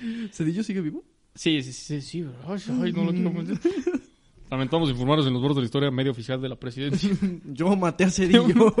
¿Cedillo 0.32 0.62
sigue 0.62 0.80
vivo? 0.80 1.04
Sí, 1.34 1.62
sí, 1.62 1.72
sí, 1.72 2.00
sí. 2.00 2.22
bro. 2.22 2.34
Ay, 2.46 2.60
ay, 2.82 2.92
no 2.92 3.04
lo 3.04 3.12
quiero 3.12 3.30
mencionar. 3.30 3.62
Lamentamos 4.50 4.88
informaros 4.88 5.26
en 5.26 5.34
los 5.34 5.42
bordes 5.42 5.56
de 5.56 5.62
la 5.62 5.66
historia 5.66 5.90
medio 5.90 6.12
oficial 6.12 6.40
de 6.40 6.48
la 6.48 6.56
presidencia. 6.56 7.10
Yo 7.44 7.76
maté 7.76 8.04
a 8.04 8.10
Cedillo. 8.10 8.74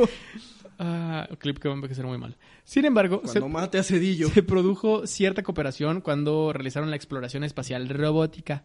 Ah, 0.78 1.28
clip 1.38 1.58
que 1.58 1.68
va 1.68 1.74
a 1.74 1.76
envejecer 1.76 2.06
muy 2.06 2.18
mal. 2.18 2.36
Sin 2.64 2.84
embargo, 2.84 3.22
se, 3.24 3.40
Cuando 3.40 3.58
mate 3.58 3.78
a 3.78 3.82
Cedillo. 3.82 4.28
se 4.28 4.42
produjo 4.42 5.06
cierta 5.06 5.42
cooperación 5.42 6.00
cuando 6.00 6.52
realizaron 6.52 6.88
la 6.90 6.96
exploración 6.96 7.42
espacial 7.44 7.88
robótica 7.88 8.64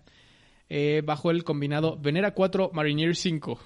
eh, 0.70 1.02
bajo 1.06 1.32
el 1.32 1.44
combinado 1.44 1.98
Venera 2.00 2.34
4 2.34 2.72
Mariner 2.74 3.16
5. 3.16 3.60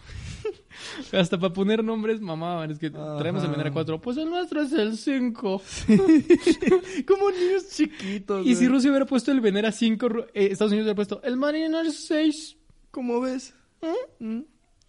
Hasta 1.12 1.38
para 1.40 1.54
poner 1.54 1.84
nombres 1.84 2.22
mamaban, 2.22 2.72
es 2.72 2.80
que 2.80 2.90
traemos 2.90 3.42
el 3.44 3.50
Ajá. 3.50 3.52
Venera 3.52 3.72
4. 3.72 4.00
Pues 4.02 4.18
el 4.18 4.30
nuestro 4.30 4.62
es 4.62 4.72
el 4.74 4.98
5. 4.98 5.62
Como 7.08 7.32
niños 7.32 7.70
chiquitos. 7.70 8.46
Y 8.46 8.56
si. 8.56 8.68
Rusia 8.68 8.90
hubiera 8.90 9.06
puesto 9.06 9.32
el 9.32 9.42
Venera 9.42 9.72
5, 9.72 10.10
Ru- 10.10 10.26
eh, 10.34 10.48
Estados 10.52 10.72
Unidos 10.72 10.86
hubiera 10.86 10.96
puesto 10.96 11.22
el 11.24 11.38
Mariner 11.38 11.92
6. 11.92 12.58
¿Cómo 12.92 13.22
ves? 13.22 13.54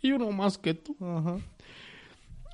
Y 0.02 0.12
uno 0.12 0.30
más 0.30 0.58
que 0.58 0.74
tú. 0.74 0.96
Ajá. 1.00 1.36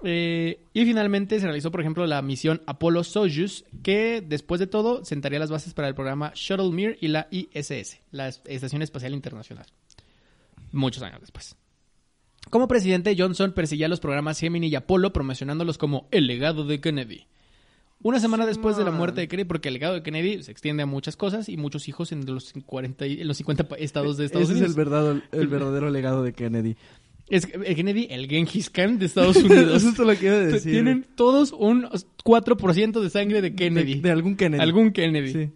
Eh, 0.07 0.61
y 0.75 0.85
finalmente 0.85 1.39
se 1.41 1.47
realizó, 1.47 1.71
por 1.71 1.81
ejemplo, 1.81 2.07
la 2.07 2.21
misión 2.21 2.61
Apollo 2.67 3.05
Soyuz, 3.05 3.65
que 3.83 4.23
después 4.27 4.59
de 4.59 4.67
todo 4.67 5.05
sentaría 5.05 5.39
las 5.39 5.51
bases 5.51 5.73
para 5.73 5.89
el 5.89 5.95
programa 5.95 6.33
Shuttle 6.35 6.71
Mir 6.73 6.99
y 7.01 7.09
la 7.09 7.27
ISS, 7.31 8.01
la 8.11 8.29
Es- 8.29 8.43
Estación 8.45 8.83
Espacial 8.83 9.15
Internacional. 9.15 9.65
Muchos 10.73 11.03
años 11.03 11.21
después. 11.21 11.57
Como 12.51 12.69
presidente, 12.69 13.15
Johnson 13.19 13.53
perseguía 13.53 13.89
los 13.89 14.01
programas 14.01 14.39
Gemini 14.39 14.69
y 14.69 14.75
Apollo, 14.77 15.13
promocionándolos 15.13 15.79
como 15.79 16.07
el 16.11 16.27
legado 16.27 16.65
de 16.65 16.81
Kennedy. 16.81 17.27
Una 18.03 18.21
semana 18.21 18.45
después 18.45 18.77
de 18.77 18.85
la 18.85 18.91
muerte 18.91 19.23
de 19.23 19.29
Kennedy, 19.29 19.47
porque 19.49 19.69
el 19.69 19.75
legado 19.75 19.95
de 19.95 20.03
Kennedy 20.03 20.43
se 20.43 20.53
extiende 20.53 20.83
a 20.83 20.87
muchas 20.87 21.17
cosas 21.17 21.49
y 21.49 21.57
muchos 21.57 21.89
hijos 21.89 22.13
en 22.13 22.27
los, 22.27 22.53
40 22.67 23.07
y- 23.07 23.23
en 23.23 23.29
los 23.29 23.39
50 23.39 23.65
pa- 23.67 23.77
estados 23.77 24.19
de 24.19 24.27
Estados 24.27 24.45
Ese 24.51 24.53
Unidos. 24.59 24.71
es 24.71 24.77
el 24.77 24.85
verdadero, 24.85 25.23
el 25.33 25.47
verdadero 25.49 25.91
legado 25.91 26.23
de 26.23 26.33
Kennedy. 26.35 26.77
Es 27.31 27.49
el 27.65 27.75
Kennedy, 27.75 28.07
el 28.11 28.29
Genghis 28.29 28.69
Khan 28.69 28.99
de 28.99 29.07
Estados 29.07 29.37
Unidos. 29.37 29.77
Eso 29.83 29.89
es 29.91 29.99
lo 29.99 30.15
que 30.19 30.27
iba 30.27 30.35
a 30.35 30.39
decir. 30.41 30.73
Tienen 30.73 31.07
todos 31.17 31.53
un 31.53 31.85
4% 32.25 33.01
de 33.01 33.09
sangre 33.11 33.41
de 33.41 33.55
Kennedy. 33.55 33.95
De, 33.95 34.01
de 34.03 34.11
algún 34.11 34.37
Kennedy. 34.37 34.63
Algún 34.63 34.93
Kennedy. 34.93 35.33
Sí. 35.33 35.51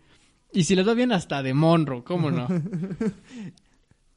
Y 0.54 0.64
si 0.64 0.74
les 0.74 0.88
va 0.88 0.94
bien, 0.94 1.12
hasta 1.12 1.42
de 1.42 1.52
Monroe, 1.52 2.02
¿cómo 2.02 2.30
no? 2.30 2.48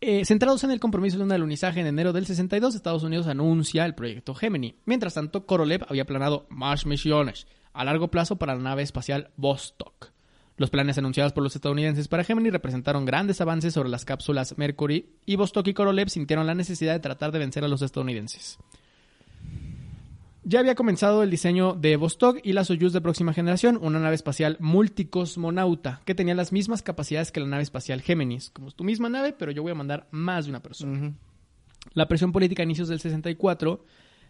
Eh, 0.03 0.25
centrados 0.25 0.63
en 0.63 0.71
el 0.71 0.79
compromiso 0.79 1.19
de 1.19 1.23
un 1.23 1.31
alunizaje 1.31 1.79
en 1.79 1.85
enero 1.85 2.11
del 2.11 2.25
62, 2.25 2.73
Estados 2.73 3.03
Unidos 3.03 3.27
anuncia 3.27 3.85
el 3.85 3.93
proyecto 3.93 4.33
Gemini. 4.33 4.73
Mientras 4.85 5.13
tanto, 5.13 5.45
Korolev 5.45 5.85
había 5.87 6.07
planado 6.07 6.47
más 6.49 6.87
misiones 6.87 7.45
a 7.71 7.85
largo 7.85 8.09
plazo 8.09 8.37
para 8.37 8.55
la 8.55 8.63
nave 8.63 8.81
espacial 8.81 9.29
Vostok. 9.37 10.11
Los 10.57 10.71
planes 10.71 10.97
anunciados 10.97 11.33
por 11.33 11.43
los 11.43 11.55
estadounidenses 11.55 12.07
para 12.07 12.23
Gemini 12.23 12.49
representaron 12.49 13.05
grandes 13.05 13.41
avances 13.41 13.75
sobre 13.75 13.89
las 13.89 14.03
cápsulas 14.03 14.57
Mercury 14.57 15.07
y 15.27 15.35
Vostok 15.35 15.67
y 15.67 15.73
Korolev 15.75 16.09
sintieron 16.09 16.47
la 16.47 16.55
necesidad 16.55 16.93
de 16.93 16.99
tratar 16.99 17.31
de 17.31 17.37
vencer 17.37 17.63
a 17.63 17.67
los 17.67 17.83
estadounidenses. 17.83 18.57
Ya 20.43 20.59
había 20.59 20.73
comenzado 20.73 21.21
el 21.21 21.29
diseño 21.29 21.73
de 21.73 21.95
Vostok 21.97 22.39
y 22.43 22.53
la 22.53 22.63
Soyuz 22.63 22.93
de 22.93 23.01
próxima 23.01 23.31
generación, 23.31 23.77
una 23.79 23.99
nave 23.99 24.15
espacial 24.15 24.57
multicosmonauta 24.59 26.01
que 26.03 26.15
tenía 26.15 26.33
las 26.33 26.51
mismas 26.51 26.81
capacidades 26.81 27.31
que 27.31 27.39
la 27.39 27.45
nave 27.45 27.61
espacial 27.61 28.01
Géminis. 28.01 28.49
Como 28.49 28.67
es 28.67 28.75
tu 28.75 28.83
misma 28.83 29.07
nave, 29.07 29.33
pero 29.33 29.51
yo 29.51 29.61
voy 29.61 29.73
a 29.73 29.75
mandar 29.75 30.07
más 30.09 30.45
de 30.45 30.51
una 30.51 30.63
persona. 30.63 31.13
La 31.93 32.07
presión 32.07 32.31
política 32.31 32.63
a 32.63 32.65
inicios 32.65 32.87
del 32.87 32.99
64 32.99 33.85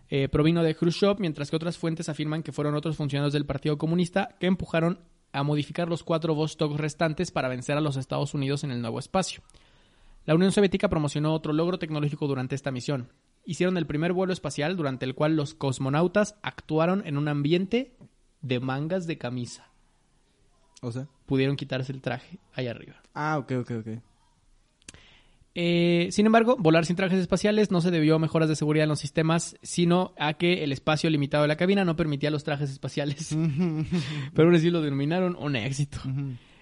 eh, 0.10 0.28
provino 0.28 0.64
de 0.64 0.76
Khrushchev, 0.76 1.18
mientras 1.20 1.50
que 1.50 1.56
otras 1.56 1.78
fuentes 1.78 2.10
afirman 2.10 2.44
que 2.44 2.52
fueron 2.52 2.76
otros 2.76 2.98
funcionarios 2.98 3.32
del 3.32 3.46
Partido 3.46 3.78
Comunista 3.78 4.36
que 4.38 4.48
empujaron 4.48 5.00
a 5.32 5.44
modificar 5.44 5.88
los 5.88 6.04
cuatro 6.04 6.36
Vostok 6.36 6.76
restantes 6.76 7.32
para 7.32 7.48
vencer 7.48 7.78
a 7.78 7.82
los 7.82 7.96
Estados 7.96 8.34
Unidos 8.34 8.66
en 8.66 8.72
el 8.72 8.82
nuevo 8.82 9.00
espacio. 9.00 9.44
La 10.26 10.36
Unión 10.36 10.52
Soviética 10.52 10.90
promocionó 10.90 11.34
otro 11.34 11.54
logro 11.54 11.80
tecnológico 11.80 12.28
durante 12.28 12.56
esta 12.56 12.72
misión. 12.72 13.08
Hicieron 13.46 13.78
el 13.78 13.88
primer 13.88 14.14
vuelo 14.14 14.34
espacial 14.34 14.78
durante 14.78 15.06
el 15.06 15.16
cual 15.16 15.36
los 15.36 15.54
cosmonautas 15.54 16.36
actuaron 16.44 17.02
en 17.06 17.18
un 17.18 17.28
ambiente 17.28 17.96
de 18.42 18.60
mangas 18.60 19.08
de 19.08 19.18
camisa. 19.18 19.68
O 20.82 20.92
sea. 20.92 21.08
Pudieron 21.26 21.56
quitarse 21.56 21.92
el 21.92 22.02
traje 22.02 22.38
allá 22.54 22.72
arriba. 22.72 22.96
Ah, 23.14 23.38
ok, 23.38 23.52
ok, 23.62 23.72
ok. 23.80 23.88
Eh, 25.54 26.08
sin 26.12 26.26
embargo, 26.26 26.56
volar 26.58 26.86
sin 26.86 26.96
trajes 26.96 27.20
espaciales 27.20 27.72
no 27.72 27.82
se 27.82 27.92
debió 27.92 28.16
a 28.16 28.20
mejoras 28.20 28.48
de 28.48 28.56
seguridad 28.56 28.84
en 28.84 28.90
los 28.90 29.00
sistemas, 29.00 29.58
sino 29.62 30.14
a 30.18 30.34
que 30.36 30.64
el 30.64 30.72
espacio 30.72 31.10
limitado 31.10 31.42
de 31.44 31.50
la 31.50 31.58
cabina 31.58 31.84
no 31.84 31.98
permitía 31.98 32.32
los 32.32 32.46
trajes 32.46 32.70
espaciales. 32.72 33.36
Pero 34.34 34.48
ahora 34.48 34.60
sí 34.60 34.70
lo 34.70 34.82
denominaron 34.82 35.36
un 35.36 35.56
éxito. 35.58 36.00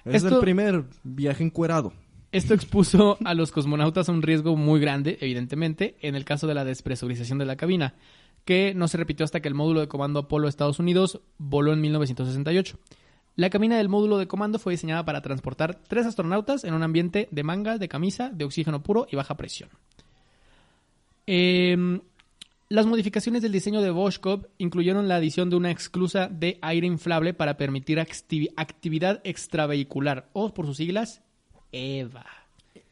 Es 0.05 0.23
Esto- 0.23 0.35
el 0.35 0.41
primer 0.41 0.85
viaje 1.03 1.43
encuerado. 1.43 1.93
Esto 2.31 2.53
expuso 2.53 3.17
a 3.25 3.33
los 3.33 3.51
cosmonautas 3.51 4.07
a 4.07 4.11
un 4.11 4.21
riesgo 4.21 4.55
muy 4.55 4.79
grande, 4.79 5.17
evidentemente, 5.21 5.95
en 6.01 6.15
el 6.15 6.25
caso 6.25 6.45
de 6.45 6.53
la 6.53 6.63
despresurización 6.63 7.39
de 7.39 7.45
la 7.45 7.55
cabina, 7.55 7.95
que 8.45 8.73
no 8.75 8.87
se 8.87 8.97
repitió 8.97 9.23
hasta 9.23 9.39
que 9.41 9.47
el 9.47 9.55
módulo 9.55 9.79
de 9.79 9.87
comando 9.87 10.19
Apolo 10.19 10.45
de 10.45 10.49
Estados 10.49 10.79
Unidos 10.79 11.21
voló 11.39 11.73
en 11.73 11.81
1968. 11.81 12.77
La 13.35 13.49
cabina 13.49 13.77
del 13.77 13.89
módulo 13.89 14.17
de 14.17 14.27
comando 14.27 14.59
fue 14.59 14.73
diseñada 14.73 15.05
para 15.05 15.21
transportar 15.21 15.79
tres 15.87 16.05
astronautas 16.05 16.63
en 16.65 16.73
un 16.73 16.83
ambiente 16.83 17.27
de 17.31 17.43
manga, 17.43 17.77
de 17.77 17.87
camisa, 17.87 18.29
de 18.29 18.45
oxígeno 18.45 18.83
puro 18.83 19.07
y 19.11 19.15
baja 19.15 19.35
presión. 19.37 19.69
Em, 21.25 22.01
las 22.69 22.85
modificaciones 22.85 23.41
del 23.41 23.51
diseño 23.51 23.81
de 23.81 23.91
Voshkov 23.91 24.47
incluyeron 24.57 25.07
la 25.07 25.15
adición 25.15 25.49
de 25.49 25.55
una 25.55 25.71
exclusa 25.71 26.27
de 26.27 26.59
aire 26.61 26.85
inflable 26.85 27.33
para 27.33 27.57
permitir 27.57 27.97
activi- 27.99 28.51
actividad 28.55 29.21
extravehicular, 29.23 30.29
o 30.33 30.53
por 30.53 30.65
sus 30.65 30.77
siglas, 30.77 31.21
EVA 31.71 32.25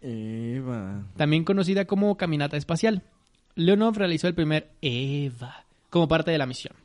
Eva. 0.01 1.03
también 1.15 1.43
conocida 1.43 1.86
como 1.86 2.17
caminata 2.17 2.57
espacial. 2.57 3.03
Leonov 3.55 3.97
realizó 3.97 4.28
el 4.28 4.36
primer 4.36 4.69
EVA 4.82 5.65
como 5.89 6.07
parte 6.07 6.32
de 6.32 6.38
la 6.38 6.45
misión. 6.45 6.75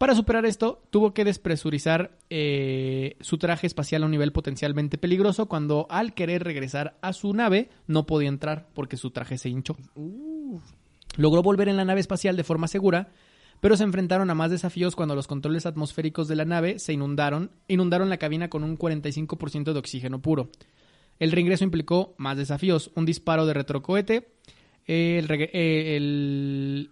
Para 0.00 0.14
superar 0.14 0.46
esto, 0.46 0.82
tuvo 0.88 1.12
que 1.12 1.26
despresurizar 1.26 2.16
eh, 2.30 3.16
su 3.20 3.36
traje 3.36 3.66
espacial 3.66 4.02
a 4.02 4.06
un 4.06 4.12
nivel 4.12 4.32
potencialmente 4.32 4.96
peligroso 4.96 5.46
cuando 5.46 5.86
al 5.90 6.14
querer 6.14 6.42
regresar 6.42 6.96
a 7.02 7.12
su 7.12 7.34
nave 7.34 7.68
no 7.86 8.06
podía 8.06 8.30
entrar 8.30 8.66
porque 8.72 8.96
su 8.96 9.10
traje 9.10 9.36
se 9.36 9.50
hinchó. 9.50 9.76
Logró 11.16 11.42
volver 11.42 11.68
en 11.68 11.76
la 11.76 11.84
nave 11.84 12.00
espacial 12.00 12.34
de 12.34 12.44
forma 12.44 12.66
segura, 12.66 13.10
pero 13.60 13.76
se 13.76 13.84
enfrentaron 13.84 14.30
a 14.30 14.34
más 14.34 14.50
desafíos 14.50 14.96
cuando 14.96 15.14
los 15.14 15.26
controles 15.26 15.66
atmosféricos 15.66 16.28
de 16.28 16.36
la 16.36 16.46
nave 16.46 16.78
se 16.78 16.94
inundaron, 16.94 17.50
inundaron 17.68 18.08
la 18.08 18.16
cabina 18.16 18.48
con 18.48 18.64
un 18.64 18.78
45% 18.78 19.74
de 19.74 19.78
oxígeno 19.78 20.22
puro. 20.22 20.48
El 21.20 21.32
reingreso 21.32 21.64
implicó 21.64 22.14
más 22.16 22.38
desafíos, 22.38 22.90
un 22.96 23.04
disparo 23.04 23.44
de 23.44 23.52
retrocohete, 23.54 24.32
eh, 24.86 25.22
eh, 25.28 26.88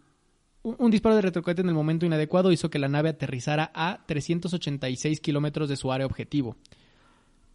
un 0.63 0.91
disparo 0.91 1.17
de 1.17 1.23
retrocohete 1.23 1.63
en 1.63 1.69
el 1.69 1.75
momento 1.75 2.05
inadecuado 2.05 2.53
hizo 2.53 2.69
que 2.69 2.79
la 2.79 2.89
nave 2.89 3.09
aterrizara 3.09 3.73
a 3.75 4.05
386 4.07 5.21
kilómetros 5.21 5.71
de 5.71 5.77
su 5.77 5.91
área 5.91 6.07
objetivo. 6.07 6.57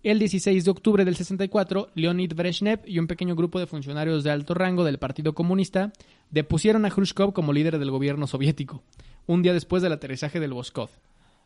El 0.01 0.17
16 0.17 0.65
de 0.65 0.71
octubre 0.71 1.05
del 1.05 1.15
64, 1.15 1.91
Leonid 1.93 2.33
Brezhnev 2.33 2.81
y 2.85 2.97
un 2.97 3.07
pequeño 3.07 3.35
grupo 3.35 3.59
de 3.59 3.67
funcionarios 3.67 4.23
de 4.23 4.31
alto 4.31 4.55
rango 4.55 4.83
del 4.83 4.97
Partido 4.97 5.33
Comunista 5.33 5.93
depusieron 6.31 6.85
a 6.85 6.89
Khrushchev 6.89 7.33
como 7.33 7.53
líder 7.53 7.77
del 7.77 7.91
gobierno 7.91 8.25
soviético, 8.25 8.83
un 9.27 9.43
día 9.43 9.53
después 9.53 9.83
del 9.83 9.93
aterrizaje 9.93 10.39
del 10.39 10.53
Voskov. 10.53 10.89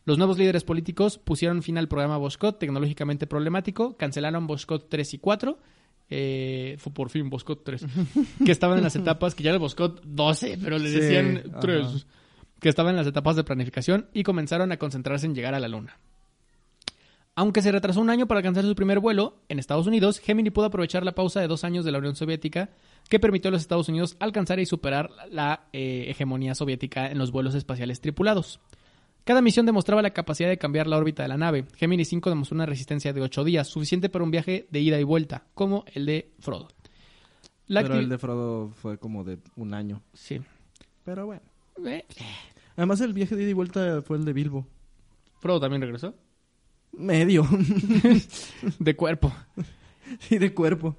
Los 0.08 0.16
nuevos 0.16 0.38
líderes 0.38 0.64
políticos 0.64 1.18
pusieron 1.18 1.62
fin 1.62 1.76
al 1.76 1.86
programa 1.86 2.16
Voskot, 2.16 2.58
tecnológicamente 2.58 3.26
problemático, 3.26 3.94
cancelaron 3.98 4.46
Voskot 4.46 4.88
3 4.88 5.12
y 5.12 5.18
4, 5.18 5.58
eh, 6.08 6.76
fue 6.78 6.94
por 6.94 7.10
fin 7.10 7.28
Voskot 7.28 7.62
3, 7.62 7.84
que 8.46 8.50
estaban 8.50 8.78
en 8.78 8.84
las 8.84 8.96
etapas, 8.96 9.34
que 9.34 9.42
ya 9.42 9.50
era 9.50 9.56
el 9.56 9.60
Voskot 9.60 10.02
12, 10.06 10.60
pero 10.64 10.78
le 10.78 10.88
Sí, 10.88 10.98
decían 10.98 11.42
ajá. 11.50 11.60
3, 11.60 12.06
que 12.58 12.70
estaban 12.70 12.92
en 12.92 12.96
las 12.96 13.06
etapas 13.06 13.36
de 13.36 13.44
planificación 13.44 14.08
y 14.14 14.22
comenzaron 14.22 14.72
a 14.72 14.78
concentrarse 14.78 15.26
en 15.26 15.34
llegar 15.34 15.54
a 15.54 15.60
la 15.60 15.68
Luna. 15.68 15.98
Aunque 17.34 17.60
se 17.60 17.70
retrasó 17.70 18.00
un 18.00 18.08
año 18.08 18.26
para 18.26 18.38
alcanzar 18.38 18.64
su 18.64 18.74
primer 18.74 19.00
vuelo, 19.00 19.42
en 19.50 19.58
Estados 19.58 19.86
Unidos, 19.86 20.20
Gemini 20.20 20.48
pudo 20.48 20.64
aprovechar 20.64 21.04
la 21.04 21.14
pausa 21.14 21.42
de 21.42 21.48
dos 21.48 21.64
años 21.64 21.84
de 21.84 21.92
la 21.92 21.98
Unión 21.98 22.16
Soviética 22.16 22.70
que 23.10 23.20
permitió 23.20 23.50
a 23.50 23.52
los 23.52 23.60
Estados 23.60 23.90
Unidos 23.90 24.16
alcanzar 24.20 24.58
y 24.58 24.64
superar 24.64 25.10
la 25.30 25.68
eh, 25.74 26.06
hegemonía 26.08 26.54
soviética 26.54 27.10
en 27.10 27.18
los 27.18 27.30
vuelos 27.30 27.54
espaciales 27.54 28.00
tripulados. 28.00 28.58
Cada 29.24 29.42
misión 29.42 29.66
demostraba 29.66 30.00
la 30.00 30.10
capacidad 30.10 30.48
de 30.48 30.58
cambiar 30.58 30.86
la 30.86 30.96
órbita 30.96 31.22
de 31.22 31.28
la 31.28 31.36
nave. 31.36 31.66
Gemini 31.76 32.04
5 32.04 32.30
demostró 32.30 32.54
una 32.54 32.66
resistencia 32.66 33.12
de 33.12 33.20
8 33.20 33.44
días, 33.44 33.68
suficiente 33.68 34.08
para 34.08 34.24
un 34.24 34.30
viaje 34.30 34.66
de 34.70 34.80
ida 34.80 34.98
y 34.98 35.04
vuelta, 35.04 35.44
como 35.54 35.84
el 35.92 36.06
de 36.06 36.32
Frodo. 36.38 36.68
La 37.66 37.82
Pero 37.82 37.96
el 37.96 38.08
de 38.08 38.18
Frodo 38.18 38.70
fue 38.70 38.98
como 38.98 39.24
de 39.24 39.38
un 39.56 39.74
año. 39.74 40.02
Sí. 40.14 40.40
Pero 41.04 41.26
bueno. 41.26 41.42
Eh, 41.84 42.04
Además, 42.76 43.00
el 43.00 43.12
viaje 43.12 43.36
de 43.36 43.42
ida 43.42 43.50
y 43.50 43.54
vuelta 43.54 44.02
fue 44.02 44.16
el 44.16 44.24
de 44.24 44.32
Bilbo. 44.32 44.66
Frodo 45.40 45.60
también 45.60 45.82
regresó. 45.82 46.14
Medio. 46.92 47.46
De 48.78 48.96
cuerpo. 48.96 49.32
y 50.30 50.38
de 50.38 50.54
cuerpo. 50.54 50.96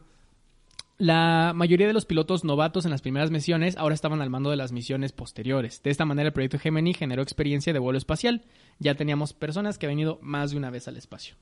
La 0.99 1.53
mayoría 1.55 1.87
de 1.87 1.93
los 1.93 2.05
pilotos 2.05 2.43
novatos 2.43 2.83
en 2.83 2.91
las 2.91 3.01
primeras 3.01 3.31
misiones 3.31 3.77
ahora 3.77 3.95
estaban 3.95 4.21
al 4.21 4.29
mando 4.29 4.49
de 4.49 4.57
las 4.57 4.73
misiones 4.73 5.13
posteriores. 5.13 5.81
De 5.81 5.91
esta 5.91 6.03
manera, 6.03 6.27
el 6.27 6.33
proyecto 6.33 6.59
Gemini 6.59 6.93
generó 6.93 7.21
experiencia 7.21 7.71
de 7.71 7.79
vuelo 7.79 7.97
espacial. 7.97 8.43
Ya 8.79 8.95
teníamos 8.95 9.31
personas 9.33 9.77
que 9.77 9.85
habían 9.85 9.99
ido 10.01 10.19
más 10.21 10.51
de 10.51 10.57
una 10.57 10.69
vez 10.69 10.89
al 10.89 10.97
espacio. 10.97 11.35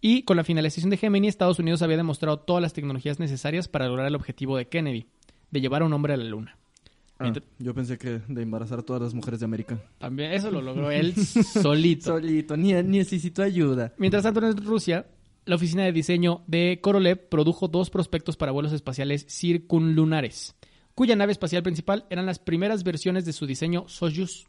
Y 0.00 0.22
con 0.24 0.36
la 0.36 0.42
finalización 0.42 0.90
de 0.90 0.96
Gemini, 0.96 1.28
Estados 1.28 1.60
Unidos 1.60 1.82
había 1.82 1.96
demostrado 1.96 2.40
todas 2.40 2.60
las 2.60 2.72
tecnologías 2.72 3.20
necesarias 3.20 3.68
para 3.68 3.86
lograr 3.86 4.06
el 4.08 4.16
objetivo 4.16 4.56
de 4.56 4.66
Kennedy, 4.66 5.06
de 5.52 5.60
llevar 5.60 5.82
a 5.82 5.84
un 5.86 5.92
hombre 5.92 6.14
a 6.14 6.16
la 6.16 6.24
Luna. 6.24 6.56
Mientras- 7.20 7.44
yo 7.60 7.74
pensé 7.74 7.96
que 7.96 8.20
de 8.26 8.42
embarazar 8.42 8.80
a 8.80 8.82
todas 8.82 9.02
las 9.02 9.14
mujeres 9.14 9.38
de 9.38 9.44
América. 9.46 9.78
También 9.98 10.32
eso 10.32 10.50
lo 10.50 10.62
logró 10.62 10.90
él 10.90 11.14
solito. 11.62 12.06
Solito, 12.12 12.56
ni 12.56 12.72
necesito 12.74 13.40
ayuda. 13.42 13.92
Mientras 13.98 14.24
tanto, 14.24 14.44
en 14.44 14.56
Rusia, 14.64 15.06
la 15.48 15.56
oficina 15.56 15.84
de 15.84 15.92
diseño 15.92 16.42
de 16.46 16.78
Korolev 16.82 17.28
produjo 17.28 17.68
dos 17.68 17.88
prospectos 17.88 18.36
para 18.36 18.52
vuelos 18.52 18.72
espaciales 18.72 19.24
circunlunares, 19.28 20.54
cuya 20.94 21.16
nave 21.16 21.32
espacial 21.32 21.62
principal 21.62 22.04
eran 22.10 22.26
las 22.26 22.38
primeras 22.38 22.84
versiones 22.84 23.24
de 23.24 23.32
su 23.32 23.46
diseño 23.46 23.88
Soyuz. 23.88 24.46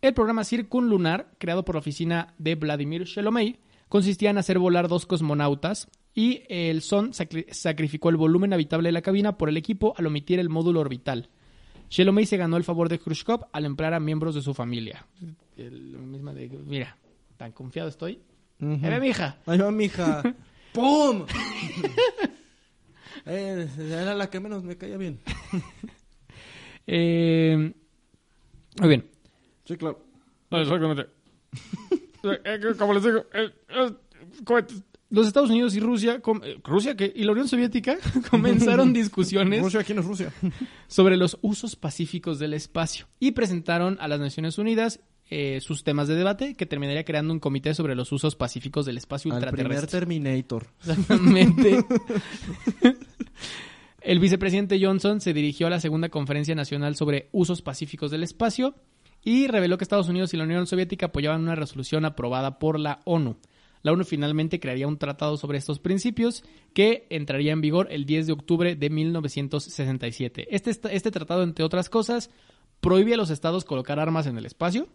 El 0.00 0.14
programa 0.14 0.44
circunlunar, 0.44 1.34
creado 1.38 1.64
por 1.64 1.74
la 1.74 1.80
oficina 1.80 2.34
de 2.38 2.54
Vladimir 2.54 3.04
Shelomey, 3.04 3.58
consistía 3.88 4.30
en 4.30 4.38
hacer 4.38 4.58
volar 4.60 4.86
dos 4.86 5.04
cosmonautas 5.04 5.88
y 6.14 6.42
el 6.48 6.80
SON 6.82 7.10
sacri- 7.12 7.50
sacrificó 7.50 8.10
el 8.10 8.16
volumen 8.16 8.52
habitable 8.52 8.88
de 8.88 8.92
la 8.92 9.02
cabina 9.02 9.36
por 9.36 9.48
el 9.48 9.56
equipo 9.56 9.94
al 9.96 10.06
omitir 10.06 10.38
el 10.38 10.48
módulo 10.48 10.78
orbital. 10.80 11.28
Shelomey 11.90 12.26
se 12.26 12.36
ganó 12.36 12.56
el 12.56 12.64
favor 12.64 12.88
de 12.88 13.00
Khrushchev 13.00 13.46
al 13.52 13.64
emplear 13.64 13.94
a 13.94 14.00
miembros 14.00 14.34
de 14.36 14.42
su 14.42 14.54
familia. 14.54 15.06
Mira, 16.66 16.96
tan 17.36 17.50
confiado 17.50 17.88
estoy. 17.88 18.20
Ujú. 18.64 18.86
Eh, 18.86 18.90
ve, 18.90 19.00
mija. 19.00 19.36
Ahí 19.46 19.58
va, 19.58 19.70
mija. 19.70 20.22
¡Pum! 20.72 21.26
eh, 23.26 23.68
era 23.78 24.14
la 24.14 24.30
que 24.30 24.40
menos 24.40 24.64
me 24.64 24.76
caía 24.76 24.96
bien. 24.96 25.20
Eh, 26.86 27.72
muy 28.78 28.88
bien. 28.90 29.10
Sí, 29.64 29.74
claro. 29.78 30.04
Exactamente. 30.50 31.06
Como 32.78 32.92
les 32.92 33.02
digo, 33.02 33.24
los 35.14 35.26
Estados 35.26 35.50
Unidos 35.50 35.74
y 35.76 35.80
Rusia, 35.80 36.20
eh, 36.42 36.58
Rusia 36.64 36.96
que, 36.96 37.12
y 37.14 37.22
la 37.22 37.32
Unión 37.32 37.48
Soviética 37.48 37.96
comenzaron 38.30 38.92
discusiones 38.92 39.62
Rusia, 39.62 39.84
¿quién 39.84 40.00
es 40.00 40.04
Rusia? 40.04 40.32
sobre 40.88 41.16
los 41.16 41.38
usos 41.40 41.76
pacíficos 41.76 42.38
del 42.38 42.52
espacio 42.52 43.06
y 43.20 43.30
presentaron 43.30 43.96
a 44.00 44.08
las 44.08 44.20
Naciones 44.20 44.58
Unidas 44.58 45.00
eh, 45.30 45.60
sus 45.60 45.84
temas 45.84 46.08
de 46.08 46.16
debate 46.16 46.54
que 46.54 46.66
terminaría 46.66 47.04
creando 47.04 47.32
un 47.32 47.40
comité 47.40 47.74
sobre 47.74 47.94
los 47.94 48.12
usos 48.12 48.36
pacíficos 48.36 48.86
del 48.86 48.98
espacio 48.98 49.32
Al 49.32 49.40
primer 49.40 49.66
ultraterrestre. 49.66 50.00
Terminator. 50.00 50.66
Exactamente. 50.80 51.84
El 54.00 54.18
vicepresidente 54.18 54.78
Johnson 54.78 55.22
se 55.22 55.32
dirigió 55.32 55.66
a 55.66 55.70
la 55.70 55.80
segunda 55.80 56.10
conferencia 56.10 56.54
nacional 56.54 56.94
sobre 56.94 57.30
usos 57.32 57.62
pacíficos 57.62 58.10
del 58.10 58.22
espacio 58.22 58.74
y 59.22 59.46
reveló 59.46 59.78
que 59.78 59.84
Estados 59.84 60.10
Unidos 60.10 60.34
y 60.34 60.36
la 60.36 60.44
Unión 60.44 60.66
Soviética 60.66 61.06
apoyaban 61.06 61.40
una 61.40 61.54
resolución 61.54 62.04
aprobada 62.04 62.58
por 62.58 62.78
la 62.78 63.00
ONU. 63.06 63.38
La 63.82 63.92
ONU 63.92 64.04
finalmente 64.04 64.60
crearía 64.60 64.86
un 64.86 64.98
tratado 64.98 65.36
sobre 65.38 65.58
estos 65.58 65.78
principios 65.78 66.44
que 66.74 67.06
entraría 67.08 67.52
en 67.52 67.62
vigor 67.62 67.88
el 67.90 68.04
10 68.04 68.26
de 68.26 68.32
octubre 68.34 68.76
de 68.76 68.90
1967. 68.90 70.48
Este, 70.50 70.70
este 70.70 71.10
tratado, 71.10 71.42
entre 71.42 71.64
otras 71.64 71.88
cosas, 71.88 72.30
prohíbe 72.80 73.14
a 73.14 73.16
los 73.18 73.30
estados 73.30 73.64
colocar 73.64 74.00
armas 74.00 74.26
en 74.26 74.36
el 74.36 74.46
espacio, 74.46 74.88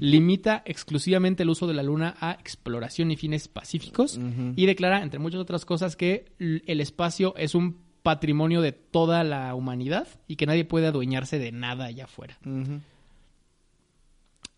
limita 0.00 0.62
exclusivamente 0.66 1.42
el 1.42 1.50
uso 1.50 1.66
de 1.66 1.74
la 1.74 1.82
Luna 1.82 2.16
a 2.20 2.32
exploración 2.32 3.10
y 3.10 3.16
fines 3.16 3.48
pacíficos 3.48 4.18
y 4.56 4.66
declara, 4.66 5.02
entre 5.02 5.18
muchas 5.18 5.40
otras 5.40 5.64
cosas, 5.64 5.96
que 5.96 6.26
el 6.38 6.80
espacio 6.80 7.34
es 7.36 7.54
un 7.54 7.78
patrimonio 8.02 8.60
de 8.62 8.72
toda 8.72 9.24
la 9.24 9.54
humanidad 9.54 10.06
y 10.26 10.36
que 10.36 10.46
nadie 10.46 10.64
puede 10.64 10.86
adueñarse 10.86 11.38
de 11.38 11.52
nada 11.52 11.86
allá 11.86 12.04
afuera. 12.04 12.38